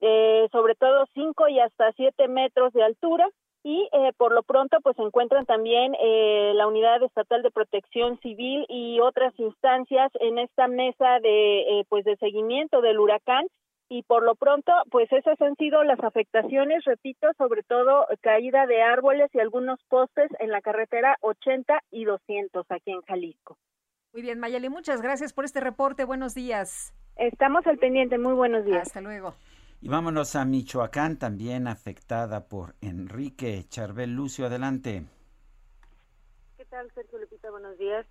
eh, 0.00 0.48
sobre 0.52 0.76
todo 0.76 1.06
5 1.14 1.48
y 1.48 1.58
hasta 1.58 1.92
7 1.92 2.28
metros 2.28 2.72
de 2.72 2.84
altura 2.84 3.28
y 3.64 3.88
eh, 3.92 4.12
por 4.16 4.32
lo 4.32 4.42
pronto 4.42 4.78
pues 4.82 4.96
se 4.96 5.02
encuentran 5.02 5.46
también 5.46 5.94
eh, 6.00 6.52
la 6.54 6.66
unidad 6.66 7.02
estatal 7.02 7.42
de 7.42 7.50
protección 7.50 8.18
civil 8.20 8.66
y 8.68 8.98
otras 9.00 9.32
instancias 9.38 10.10
en 10.20 10.38
esta 10.38 10.66
mesa 10.66 11.20
de 11.20 11.60
eh, 11.60 11.84
pues 11.88 12.04
de 12.04 12.16
seguimiento 12.16 12.80
del 12.80 12.98
huracán. 12.98 13.46
Y 13.88 14.04
por 14.04 14.24
lo 14.24 14.34
pronto 14.34 14.72
pues 14.90 15.12
esas 15.12 15.40
han 15.40 15.54
sido 15.56 15.84
las 15.84 16.00
afectaciones 16.00 16.84
repito 16.84 17.28
sobre 17.36 17.62
todo 17.62 18.06
caída 18.20 18.66
de 18.66 18.82
árboles 18.82 19.30
y 19.34 19.38
algunos 19.38 19.78
postes 19.88 20.30
en 20.38 20.50
la 20.50 20.60
carretera 20.60 21.16
80 21.20 21.78
y 21.90 22.04
200 22.04 22.66
aquí 22.70 22.90
en 22.90 23.02
Jalisco. 23.02 23.58
Muy 24.12 24.22
bien 24.22 24.40
Mayeli 24.40 24.70
muchas 24.70 25.02
gracias 25.02 25.32
por 25.32 25.44
este 25.44 25.60
reporte. 25.60 26.04
Buenos 26.04 26.34
días. 26.34 26.94
Estamos 27.16 27.66
al 27.66 27.78
pendiente. 27.78 28.18
Muy 28.18 28.32
buenos 28.32 28.64
días. 28.64 28.88
Hasta 28.88 29.02
luego 29.02 29.34
y 29.82 29.88
vámonos 29.88 30.36
a 30.36 30.44
Michoacán, 30.44 31.18
también 31.18 31.66
afectada 31.66 32.48
por 32.48 32.76
Enrique 32.80 33.64
Charbel 33.68 34.14
Lucio. 34.14 34.46
Adelante. 34.46 35.04
¿Qué 36.56 36.64
tal, 36.66 36.88
Sergio 36.94 37.18
Lupita? 37.18 37.50
Buenos 37.50 37.76
días. 37.78 38.06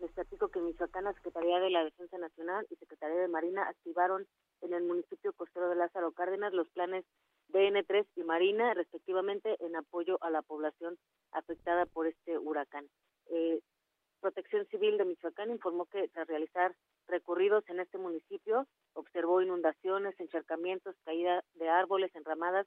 Les 0.00 0.10
platico 0.10 0.48
que 0.48 0.58
Michoacán, 0.58 1.04
la 1.04 1.12
Secretaría 1.12 1.60
de 1.60 1.70
la 1.70 1.84
Defensa 1.84 2.18
Nacional 2.18 2.66
y 2.68 2.74
Secretaría 2.74 3.16
de 3.16 3.28
Marina 3.28 3.62
activaron 3.68 4.26
en 4.62 4.74
el 4.74 4.82
municipio 4.82 5.32
costero 5.34 5.68
de 5.68 5.76
Lázaro 5.76 6.10
Cárdenas 6.10 6.52
los 6.52 6.68
planes 6.70 7.04
DN3 7.52 8.06
y 8.16 8.24
Marina, 8.24 8.74
respectivamente, 8.74 9.56
en 9.64 9.76
apoyo 9.76 10.18
a 10.20 10.30
la 10.30 10.42
población 10.42 10.98
afectada 11.30 11.86
por 11.86 12.08
este 12.08 12.38
huracán. 12.38 12.88
Eh, 13.30 13.60
Protección 14.24 14.64
Civil 14.68 14.96
de 14.96 15.04
Michoacán 15.04 15.50
informó 15.50 15.84
que 15.84 16.08
tras 16.08 16.26
realizar 16.26 16.74
recorridos 17.08 17.62
en 17.68 17.78
este 17.78 17.98
municipio, 17.98 18.66
observó 18.94 19.42
inundaciones, 19.42 20.18
encharcamientos, 20.18 20.96
caída 21.04 21.44
de 21.56 21.68
árboles, 21.68 22.10
enramadas 22.14 22.66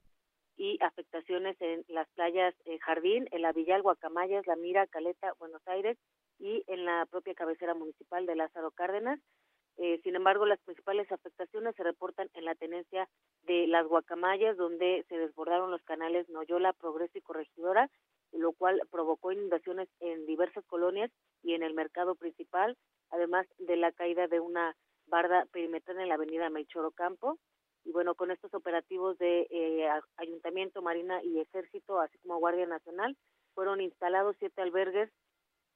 y 0.55 0.77
afectaciones 0.83 1.59
en 1.59 1.83
las 1.87 2.07
playas 2.09 2.53
eh, 2.65 2.77
Jardín, 2.77 3.27
en 3.31 3.41
la 3.41 3.53
Villal, 3.53 3.81
Guacamayas, 3.81 4.45
La 4.45 4.55
Mira, 4.55 4.85
Caleta, 4.85 5.33
Buenos 5.39 5.67
Aires 5.67 5.97
y 6.37 6.63
en 6.67 6.85
la 6.85 7.07
propia 7.07 7.33
cabecera 7.33 7.73
municipal 7.73 8.27
de 8.27 8.35
Lázaro 8.35 8.69
Cárdenas. 8.69 9.19
Eh, 9.77 9.99
sin 10.03 10.15
embargo, 10.15 10.45
las 10.45 10.59
principales 10.59 11.11
afectaciones 11.11 11.75
se 11.75 11.81
reportan 11.81 12.29
en 12.35 12.45
la 12.45 12.53
tenencia 12.53 13.09
de 13.47 13.65
las 13.65 13.87
Guacamayas, 13.87 14.57
donde 14.57 15.07
se 15.09 15.17
desbordaron 15.17 15.71
los 15.71 15.81
canales 15.85 16.29
Noyola, 16.29 16.73
Progreso 16.73 17.17
y 17.17 17.21
Corregidora, 17.21 17.89
lo 18.31 18.53
cual 18.53 18.81
provocó 18.91 19.31
inundaciones 19.31 19.89
en 19.99 20.25
diversas 20.25 20.65
colonias 20.65 21.11
y 21.43 21.53
en 21.53 21.63
el 21.63 21.73
mercado 21.73 22.15
principal, 22.15 22.77
además 23.09 23.47
de 23.57 23.77
la 23.77 23.91
caída 23.91 24.27
de 24.27 24.39
una 24.39 24.75
barda 25.07 25.45
perimetral 25.51 25.99
en 25.99 26.09
la 26.09 26.15
avenida 26.15 26.49
Melchor 26.49 26.93
Campo. 26.93 27.37
Y 27.85 27.91
bueno, 27.91 28.15
con 28.15 28.31
estos 28.31 28.53
operativos 28.53 29.17
de 29.17 29.47
eh, 29.49 29.87
Ayuntamiento, 30.17 30.81
Marina 30.81 31.23
y 31.23 31.39
Ejército, 31.39 31.99
así 32.01 32.17
como 32.19 32.39
Guardia 32.39 32.65
Nacional, 32.65 33.15
fueron 33.53 33.79
instalados 33.79 34.35
siete 34.39 34.61
albergues 34.61 35.09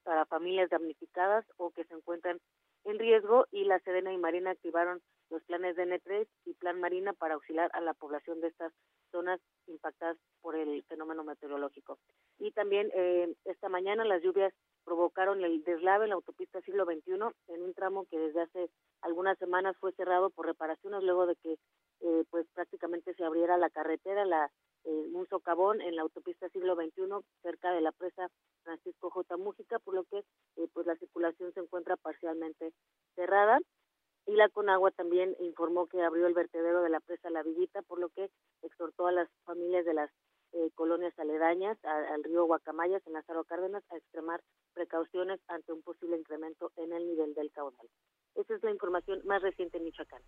para 0.03 0.25
familias 0.25 0.69
damnificadas 0.69 1.45
o 1.57 1.71
que 1.71 1.85
se 1.85 1.93
encuentran 1.93 2.39
en 2.83 2.99
riesgo 2.99 3.45
y 3.51 3.63
la 3.63 3.79
Sedena 3.79 4.11
y 4.11 4.17
Marina 4.17 4.51
activaron 4.51 5.01
los 5.29 5.43
planes 5.43 5.75
de 5.75 5.85
N3 5.85 6.27
y 6.45 6.53
Plan 6.55 6.79
Marina 6.79 7.13
para 7.13 7.35
auxiliar 7.35 7.69
a 7.73 7.81
la 7.81 7.93
población 7.93 8.41
de 8.41 8.47
estas 8.47 8.73
zonas 9.11 9.39
impactadas 9.67 10.17
por 10.41 10.55
el 10.55 10.83
fenómeno 10.83 11.23
meteorológico. 11.23 11.97
Y 12.39 12.51
también 12.51 12.91
eh, 12.93 13.33
esta 13.45 13.69
mañana 13.69 14.03
las 14.05 14.23
lluvias 14.23 14.53
provocaron 14.83 15.43
el 15.43 15.63
deslave 15.63 16.05
en 16.05 16.09
la 16.09 16.15
autopista 16.15 16.61
siglo 16.61 16.85
XXI 16.85 17.13
en 17.47 17.61
un 17.61 17.73
tramo 17.73 18.05
que 18.05 18.17
desde 18.17 18.41
hace 18.41 18.69
algunas 19.01 19.37
semanas 19.37 19.77
fue 19.79 19.91
cerrado 19.93 20.29
por 20.29 20.47
reparaciones 20.47 21.03
luego 21.03 21.27
de 21.27 21.35
que 21.35 21.57
eh, 22.01 22.23
pues 22.31 22.47
prácticamente 22.53 23.13
se 23.13 23.23
abriera 23.23 23.57
la 23.57 23.69
carretera, 23.69 24.25
la 24.25 24.51
eh, 24.83 25.09
un 25.13 25.27
socavón 25.27 25.81
en 25.81 25.95
la 25.95 26.01
autopista 26.01 26.49
siglo 26.49 26.75
XXI 26.75 27.03
cerca 27.43 27.71
de 27.71 27.81
la 27.81 27.91
presa 27.91 28.29
Francisco 28.63 29.11
J. 29.11 29.37
Mújica, 29.37 29.77
por 29.77 29.93
lo 29.93 30.03
que 30.05 30.19
eh, 30.19 30.67
pues 30.73 30.87
la 30.87 30.95
circulación 30.95 31.53
se 31.53 31.59
encuentra 31.59 31.97
parcialmente 31.97 32.73
cerrada. 33.15 33.59
Y 34.27 34.33
la 34.35 34.49
Conagua 34.49 34.91
también 34.91 35.35
informó 35.39 35.87
que 35.87 36.01
abrió 36.01 36.27
el 36.27 36.33
vertedero 36.33 36.81
de 36.83 36.89
la 36.89 36.99
presa 36.99 37.29
La 37.29 37.43
Villita, 37.43 37.81
por 37.81 37.99
lo 37.99 38.09
que 38.09 38.29
exhortó 38.61 39.07
a 39.07 39.11
las 39.11 39.29
familias 39.45 39.85
de 39.85 39.93
las 39.93 40.11
eh, 40.53 40.69
colonias 40.75 41.17
aledañas 41.17 41.77
al 41.83 42.23
río 42.23 42.45
Guacamayas 42.45 43.01
en 43.07 43.13
Lázaro 43.13 43.45
Cárdenas 43.45 43.83
a 43.89 43.97
extremar 43.97 44.41
precauciones 44.73 45.39
ante 45.47 45.71
un 45.71 45.81
posible 45.81 46.17
incremento 46.17 46.71
en 46.75 46.91
el 46.91 47.07
nivel 47.07 47.33
del 47.33 47.51
caudal. 47.51 47.87
Esa 48.35 48.55
es 48.55 48.63
la 48.63 48.71
información 48.71 49.21
más 49.25 49.41
reciente 49.41 49.77
en 49.77 49.85
Michoacán. 49.85 50.21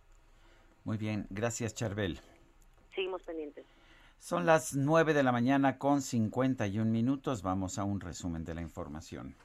Muy 0.86 0.98
bien, 0.98 1.28
gracias 1.30 1.74
Charbel. 1.76 2.20
Seguimos 2.96 3.22
pendientes. 3.24 3.66
Son 4.18 4.46
las 4.46 4.74
9 4.74 5.14
de 5.14 5.24
la 5.24 5.34
mañana 5.34 5.78
con 5.78 6.02
51 6.02 6.90
minutos. 6.90 7.42
Vamos 7.42 7.78
a 7.78 7.84
un 7.84 8.00
resumen 8.00 8.46
de 8.46 8.56
la 8.56 8.62
información. 8.62 9.36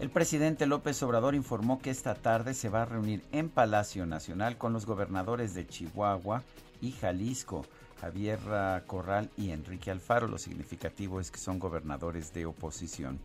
El 0.00 0.10
presidente 0.10 0.66
López 0.66 1.02
Obrador 1.02 1.34
informó 1.34 1.80
que 1.80 1.90
esta 1.90 2.14
tarde 2.14 2.54
se 2.54 2.68
va 2.68 2.82
a 2.82 2.84
reunir 2.84 3.24
en 3.32 3.48
Palacio 3.48 4.06
Nacional 4.06 4.56
con 4.56 4.72
los 4.72 4.86
gobernadores 4.86 5.54
de 5.54 5.66
Chihuahua 5.66 6.44
y 6.80 6.92
Jalisco, 6.92 7.66
Javier 8.00 8.38
Corral 8.86 9.28
y 9.36 9.50
Enrique 9.50 9.90
Alfaro. 9.90 10.28
Lo 10.28 10.38
significativo 10.38 11.18
es 11.18 11.32
que 11.32 11.40
son 11.40 11.58
gobernadores 11.58 12.32
de 12.32 12.46
oposición. 12.46 13.18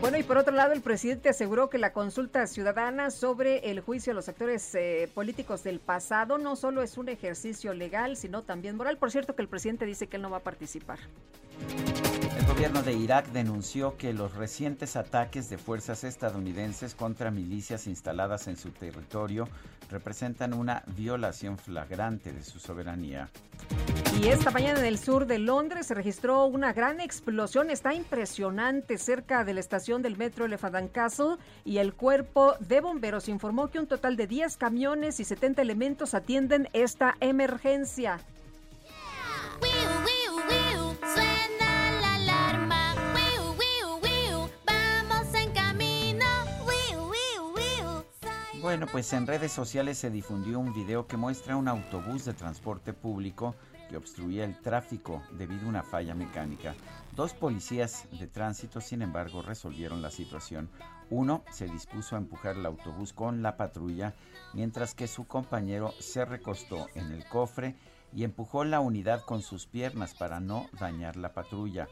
Bueno, 0.00 0.16
y 0.16 0.22
por 0.22 0.38
otro 0.38 0.54
lado, 0.54 0.72
el 0.72 0.80
presidente 0.80 1.28
aseguró 1.28 1.68
que 1.68 1.76
la 1.76 1.92
consulta 1.92 2.46
ciudadana 2.46 3.10
sobre 3.10 3.70
el 3.70 3.80
juicio 3.80 4.12
a 4.12 4.14
los 4.14 4.28
actores 4.30 4.74
eh, 4.74 5.10
políticos 5.12 5.64
del 5.64 5.80
pasado 5.80 6.38
no 6.38 6.56
solo 6.56 6.82
es 6.82 6.96
un 6.96 7.10
ejercicio 7.10 7.74
legal, 7.74 8.16
sino 8.16 8.42
también 8.42 8.76
moral. 8.76 8.96
Por 8.96 9.10
cierto, 9.10 9.36
que 9.36 9.42
el 9.42 9.48
presidente 9.48 9.84
dice 9.84 10.06
que 10.06 10.16
él 10.16 10.22
no 10.22 10.30
va 10.30 10.38
a 10.38 10.42
participar. 10.42 10.98
El 12.48 12.54
gobierno 12.54 12.82
de 12.82 12.94
Irak 12.94 13.26
denunció 13.26 13.98
que 13.98 14.14
los 14.14 14.34
recientes 14.34 14.96
ataques 14.96 15.50
de 15.50 15.58
fuerzas 15.58 16.02
estadounidenses 16.02 16.94
contra 16.94 17.30
milicias 17.30 17.86
instaladas 17.86 18.48
en 18.48 18.56
su 18.56 18.70
territorio 18.70 19.46
representan 19.90 20.54
una 20.54 20.82
violación 20.96 21.58
flagrante 21.58 22.32
de 22.32 22.42
su 22.42 22.58
soberanía. 22.58 23.28
Y 24.18 24.28
esta 24.28 24.50
mañana 24.50 24.80
en 24.80 24.86
el 24.86 24.98
sur 24.98 25.26
de 25.26 25.38
Londres 25.38 25.88
se 25.88 25.94
registró 25.94 26.46
una 26.46 26.72
gran 26.72 27.00
explosión, 27.00 27.68
está 27.68 27.92
impresionante, 27.92 28.96
cerca 28.96 29.44
de 29.44 29.52
la 29.52 29.60
estación 29.60 30.00
del 30.00 30.16
metro 30.16 30.46
Elephant 30.46 30.90
Castle 30.90 31.36
y 31.66 31.76
el 31.76 31.92
cuerpo 31.92 32.54
de 32.60 32.80
bomberos 32.80 33.28
informó 33.28 33.68
que 33.68 33.78
un 33.78 33.86
total 33.86 34.16
de 34.16 34.26
10 34.26 34.56
camiones 34.56 35.20
y 35.20 35.24
70 35.24 35.60
elementos 35.60 36.14
atienden 36.14 36.70
esta 36.72 37.14
emergencia. 37.20 38.20
Bueno, 48.68 48.86
pues 48.86 49.10
en 49.14 49.26
redes 49.26 49.50
sociales 49.50 49.96
se 49.96 50.10
difundió 50.10 50.60
un 50.60 50.74
video 50.74 51.06
que 51.06 51.16
muestra 51.16 51.56
un 51.56 51.68
autobús 51.68 52.26
de 52.26 52.34
transporte 52.34 52.92
público 52.92 53.54
que 53.88 53.96
obstruía 53.96 54.44
el 54.44 54.60
tráfico 54.60 55.22
debido 55.32 55.64
a 55.64 55.68
una 55.70 55.82
falla 55.82 56.14
mecánica. 56.14 56.74
Dos 57.16 57.32
policías 57.32 58.06
de 58.12 58.26
tránsito, 58.26 58.82
sin 58.82 59.00
embargo, 59.00 59.40
resolvieron 59.40 60.02
la 60.02 60.10
situación. 60.10 60.68
Uno 61.08 61.44
se 61.50 61.64
dispuso 61.66 62.14
a 62.14 62.18
empujar 62.18 62.56
el 62.56 62.66
autobús 62.66 63.14
con 63.14 63.40
la 63.40 63.56
patrulla, 63.56 64.12
mientras 64.52 64.94
que 64.94 65.08
su 65.08 65.26
compañero 65.26 65.94
se 65.98 66.26
recostó 66.26 66.88
en 66.94 67.10
el 67.10 67.24
cofre 67.24 67.74
y 68.12 68.22
empujó 68.22 68.64
la 68.64 68.80
unidad 68.80 69.22
con 69.24 69.40
sus 69.40 69.64
piernas 69.64 70.12
para 70.12 70.40
no 70.40 70.66
dañar 70.78 71.16
la 71.16 71.32
patrulla. 71.32 71.88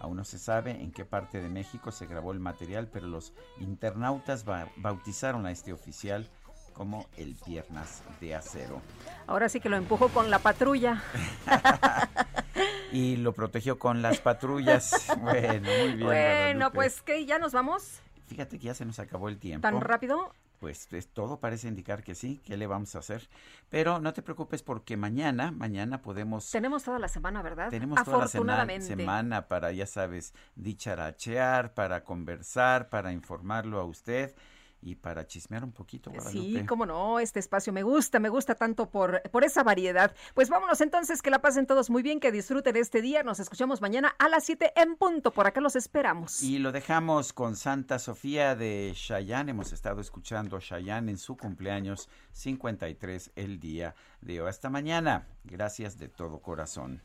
Aún 0.00 0.16
no 0.16 0.24
se 0.24 0.38
sabe 0.38 0.72
en 0.72 0.92
qué 0.92 1.04
parte 1.04 1.40
de 1.40 1.48
México 1.48 1.90
se 1.90 2.06
grabó 2.06 2.32
el 2.32 2.40
material, 2.40 2.88
pero 2.92 3.06
los 3.06 3.32
internautas 3.58 4.44
bautizaron 4.76 5.46
a 5.46 5.50
este 5.50 5.72
oficial 5.72 6.28
como 6.74 7.06
el 7.16 7.34
Piernas 7.36 8.02
de 8.20 8.34
Acero. 8.34 8.82
Ahora 9.26 9.48
sí 9.48 9.60
que 9.60 9.70
lo 9.70 9.76
empujó 9.76 10.08
con 10.08 10.30
la 10.30 10.38
patrulla. 10.40 11.02
y 12.92 13.16
lo 13.16 13.32
protegió 13.32 13.78
con 13.78 14.02
las 14.02 14.18
patrullas. 14.20 14.92
Bueno, 15.18 15.68
muy 15.80 15.92
bien. 15.94 16.06
Bueno, 16.06 16.70
pues 16.72 17.00
que 17.00 17.24
ya 17.24 17.38
nos 17.38 17.52
vamos. 17.52 18.00
Fíjate 18.26 18.58
que 18.58 18.66
ya 18.66 18.74
se 18.74 18.84
nos 18.84 18.98
acabó 18.98 19.28
el 19.28 19.38
tiempo. 19.38 19.62
¿Tan 19.62 19.80
rápido? 19.80 20.32
Pues 20.58 20.88
todo 21.12 21.40
parece 21.40 21.68
indicar 21.68 22.02
que 22.02 22.14
sí, 22.14 22.40
¿qué 22.44 22.56
le 22.56 22.66
vamos 22.66 22.94
a 22.94 23.00
hacer? 23.00 23.28
Pero 23.68 24.00
no 24.00 24.12
te 24.12 24.22
preocupes 24.22 24.62
porque 24.62 24.96
mañana, 24.96 25.52
mañana 25.52 26.02
podemos... 26.02 26.50
Tenemos 26.50 26.84
toda 26.84 26.98
la 26.98 27.08
semana, 27.08 27.42
¿verdad? 27.42 27.68
Tenemos 27.70 28.02
toda 28.04 28.18
la 28.18 28.28
semana, 28.28 28.80
semana 28.80 29.48
para, 29.48 29.72
ya 29.72 29.86
sabes, 29.86 30.34
dicharachear, 30.54 31.74
para 31.74 32.04
conversar, 32.04 32.88
para 32.88 33.12
informarlo 33.12 33.80
a 33.80 33.84
usted 33.84 34.34
y 34.80 34.94
para 34.94 35.26
chismear 35.26 35.64
un 35.64 35.72
poquito. 35.72 36.12
Sí, 36.30 36.64
cómo 36.68 36.86
no, 36.86 37.18
este 37.18 37.40
espacio 37.40 37.72
me 37.72 37.82
gusta, 37.82 38.18
me 38.18 38.28
gusta 38.28 38.54
tanto 38.54 38.88
por, 38.90 39.22
por 39.30 39.44
esa 39.44 39.62
variedad. 39.62 40.14
Pues 40.34 40.48
vámonos 40.48 40.80
entonces, 40.80 41.22
que 41.22 41.30
la 41.30 41.40
pasen 41.40 41.66
todos 41.66 41.90
muy 41.90 42.02
bien, 42.02 42.20
que 42.20 42.30
disfruten 42.32 42.76
este 42.76 43.02
día. 43.02 43.22
Nos 43.22 43.40
escuchamos 43.40 43.80
mañana 43.80 44.14
a 44.18 44.28
las 44.28 44.44
7 44.44 44.72
en 44.76 44.96
punto. 44.96 45.32
Por 45.32 45.46
acá 45.46 45.60
los 45.60 45.76
esperamos. 45.76 46.42
Y 46.42 46.58
lo 46.58 46.72
dejamos 46.72 47.32
con 47.32 47.56
Santa 47.56 47.98
Sofía 47.98 48.54
de 48.54 48.92
Chayán. 48.94 49.48
Hemos 49.48 49.72
estado 49.72 50.00
escuchando 50.00 50.60
Chayán 50.60 51.08
en 51.08 51.18
su 51.18 51.36
cumpleaños 51.36 52.08
53 52.32 53.32
el 53.34 53.58
día 53.58 53.94
de 54.20 54.40
hoy. 54.40 54.48
Hasta 54.48 54.70
mañana. 54.70 55.26
Gracias 55.44 55.98
de 55.98 56.08
todo 56.08 56.40
corazón. 56.40 57.02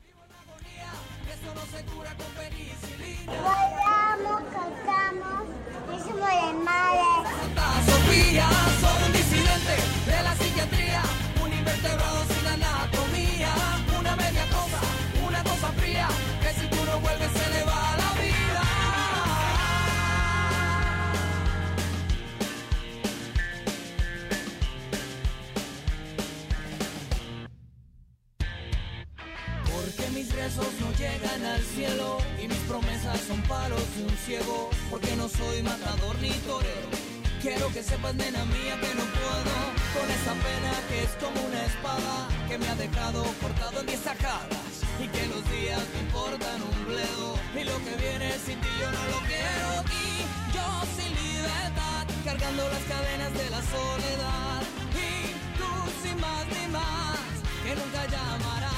Bailamos, 3.27 4.41
cantamos, 4.51 5.47
hicimos 6.01 6.29
de 6.29 6.53
madre. 6.63 7.01
Sofía, 7.85 8.49
soy 8.81 9.03
un 9.05 9.13
disidente 9.13 9.75
de 10.05 10.23
la 10.23 10.35
psiquiatría, 10.35 11.03
un 11.43 11.53
invertebrado 11.53 12.25
sin 12.25 12.47
anatomía, 12.47 13.53
una 13.99 14.15
media 14.15 14.45
cosa, 14.47 14.79
una 15.27 15.43
cosa 15.43 15.67
fría, 15.79 16.07
que 16.41 16.49
si 16.59 16.67
tú 16.67 16.77
no 16.85 16.99
vuelves 16.99 17.31
se 17.31 17.49
le 17.53 17.63
va 17.63 17.97
la 17.97 18.11
vida. 18.21 18.63
Porque 29.71 30.09
mis 30.13 30.33
rezos 30.35 30.71
no 30.79 30.91
llegan 30.97 31.45
al 31.45 31.61
cielo 31.61 32.17
y 32.41 32.47
mis 32.47 32.60
promesas 32.71 33.19
son 33.27 33.41
palos 33.43 33.83
de 33.97 34.03
un 34.05 34.17
ciego. 34.25 34.69
Porque 34.89 35.13
no 35.17 35.27
soy 35.27 35.61
matador 35.61 36.15
ni 36.21 36.31
torero. 36.47 36.89
Quiero 37.41 37.67
que 37.73 37.83
sepas, 37.83 38.15
nena 38.15 38.45
mía, 38.45 38.75
que 38.81 38.91
no 38.99 39.05
puedo 39.19 39.55
con 39.95 40.07
esa 40.17 40.33
pena 40.45 40.71
que 40.87 41.03
es 41.03 41.11
como 41.23 41.37
una 41.49 41.65
espada 41.65 42.13
que 42.47 42.57
me 42.57 42.67
ha 42.69 42.75
dejado 42.75 43.23
cortado 43.41 43.81
en 43.81 43.87
diez 43.87 44.01
sacadas 44.01 44.73
y 45.03 45.07
que 45.07 45.25
los 45.27 45.43
días 45.51 45.81
me 45.93 45.99
importan 46.05 46.61
un 46.61 46.85
bledo 46.85 47.29
y 47.59 47.63
lo 47.63 47.77
que 47.85 47.93
viene 48.05 48.27
sin 48.45 48.57
ti 48.61 48.69
yo 48.79 48.89
no 48.97 49.03
lo 49.13 49.19
quiero 49.31 49.69
y 50.01 50.05
yo 50.55 50.67
sin 50.95 51.11
libertad 51.23 52.05
cargando 52.23 52.63
las 52.69 52.83
cadenas 52.93 53.33
de 53.33 53.49
la 53.49 53.61
soledad 53.75 54.61
y 55.07 55.11
tú 55.57 55.69
sin 56.03 56.21
más 56.21 56.45
ni 56.55 56.65
más 56.71 57.19
que 57.63 57.75
nunca 57.75 58.05
llamarás 58.05 58.70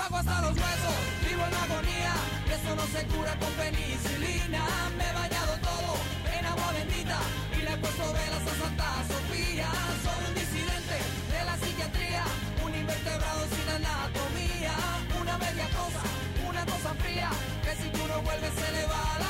Pago 0.00 0.16
hasta 0.16 0.40
los 0.40 0.52
huesos, 0.52 0.96
vivo 1.28 1.42
en 1.46 1.54
agonía 1.54 2.14
eso 2.48 2.74
no 2.74 2.86
se 2.86 3.06
cura 3.12 3.36
con 3.38 3.52
penicilina. 3.52 4.64
Me 4.96 5.04
he 5.04 5.12
bañado 5.12 5.52
todo 5.60 5.92
en 6.36 6.46
agua 6.46 6.72
bendita 6.72 7.18
y 7.52 7.60
le 7.60 7.72
he 7.74 7.76
puesto 7.76 8.04
velas 8.10 8.44
a 8.50 8.54
Santa 8.62 8.88
Sofía. 9.12 9.68
Soy 10.04 10.20
un 10.28 10.34
disidente 10.34 10.96
de 11.32 11.44
la 11.44 11.54
psiquiatría 11.60 12.24
un 12.64 12.74
invertebrado 12.74 13.42
sin 13.52 13.68
anatomía. 13.76 14.74
Una 15.20 15.36
media 15.36 15.68
cosa, 15.68 16.02
una 16.48 16.64
cosa 16.64 16.94
fría 17.02 17.30
que 17.62 17.72
si 17.82 17.88
tú 17.90 18.02
no 18.08 18.22
vuelves 18.22 18.54
se 18.54 18.72
le 18.72 18.86
va 18.86 19.04
la 19.20 19.29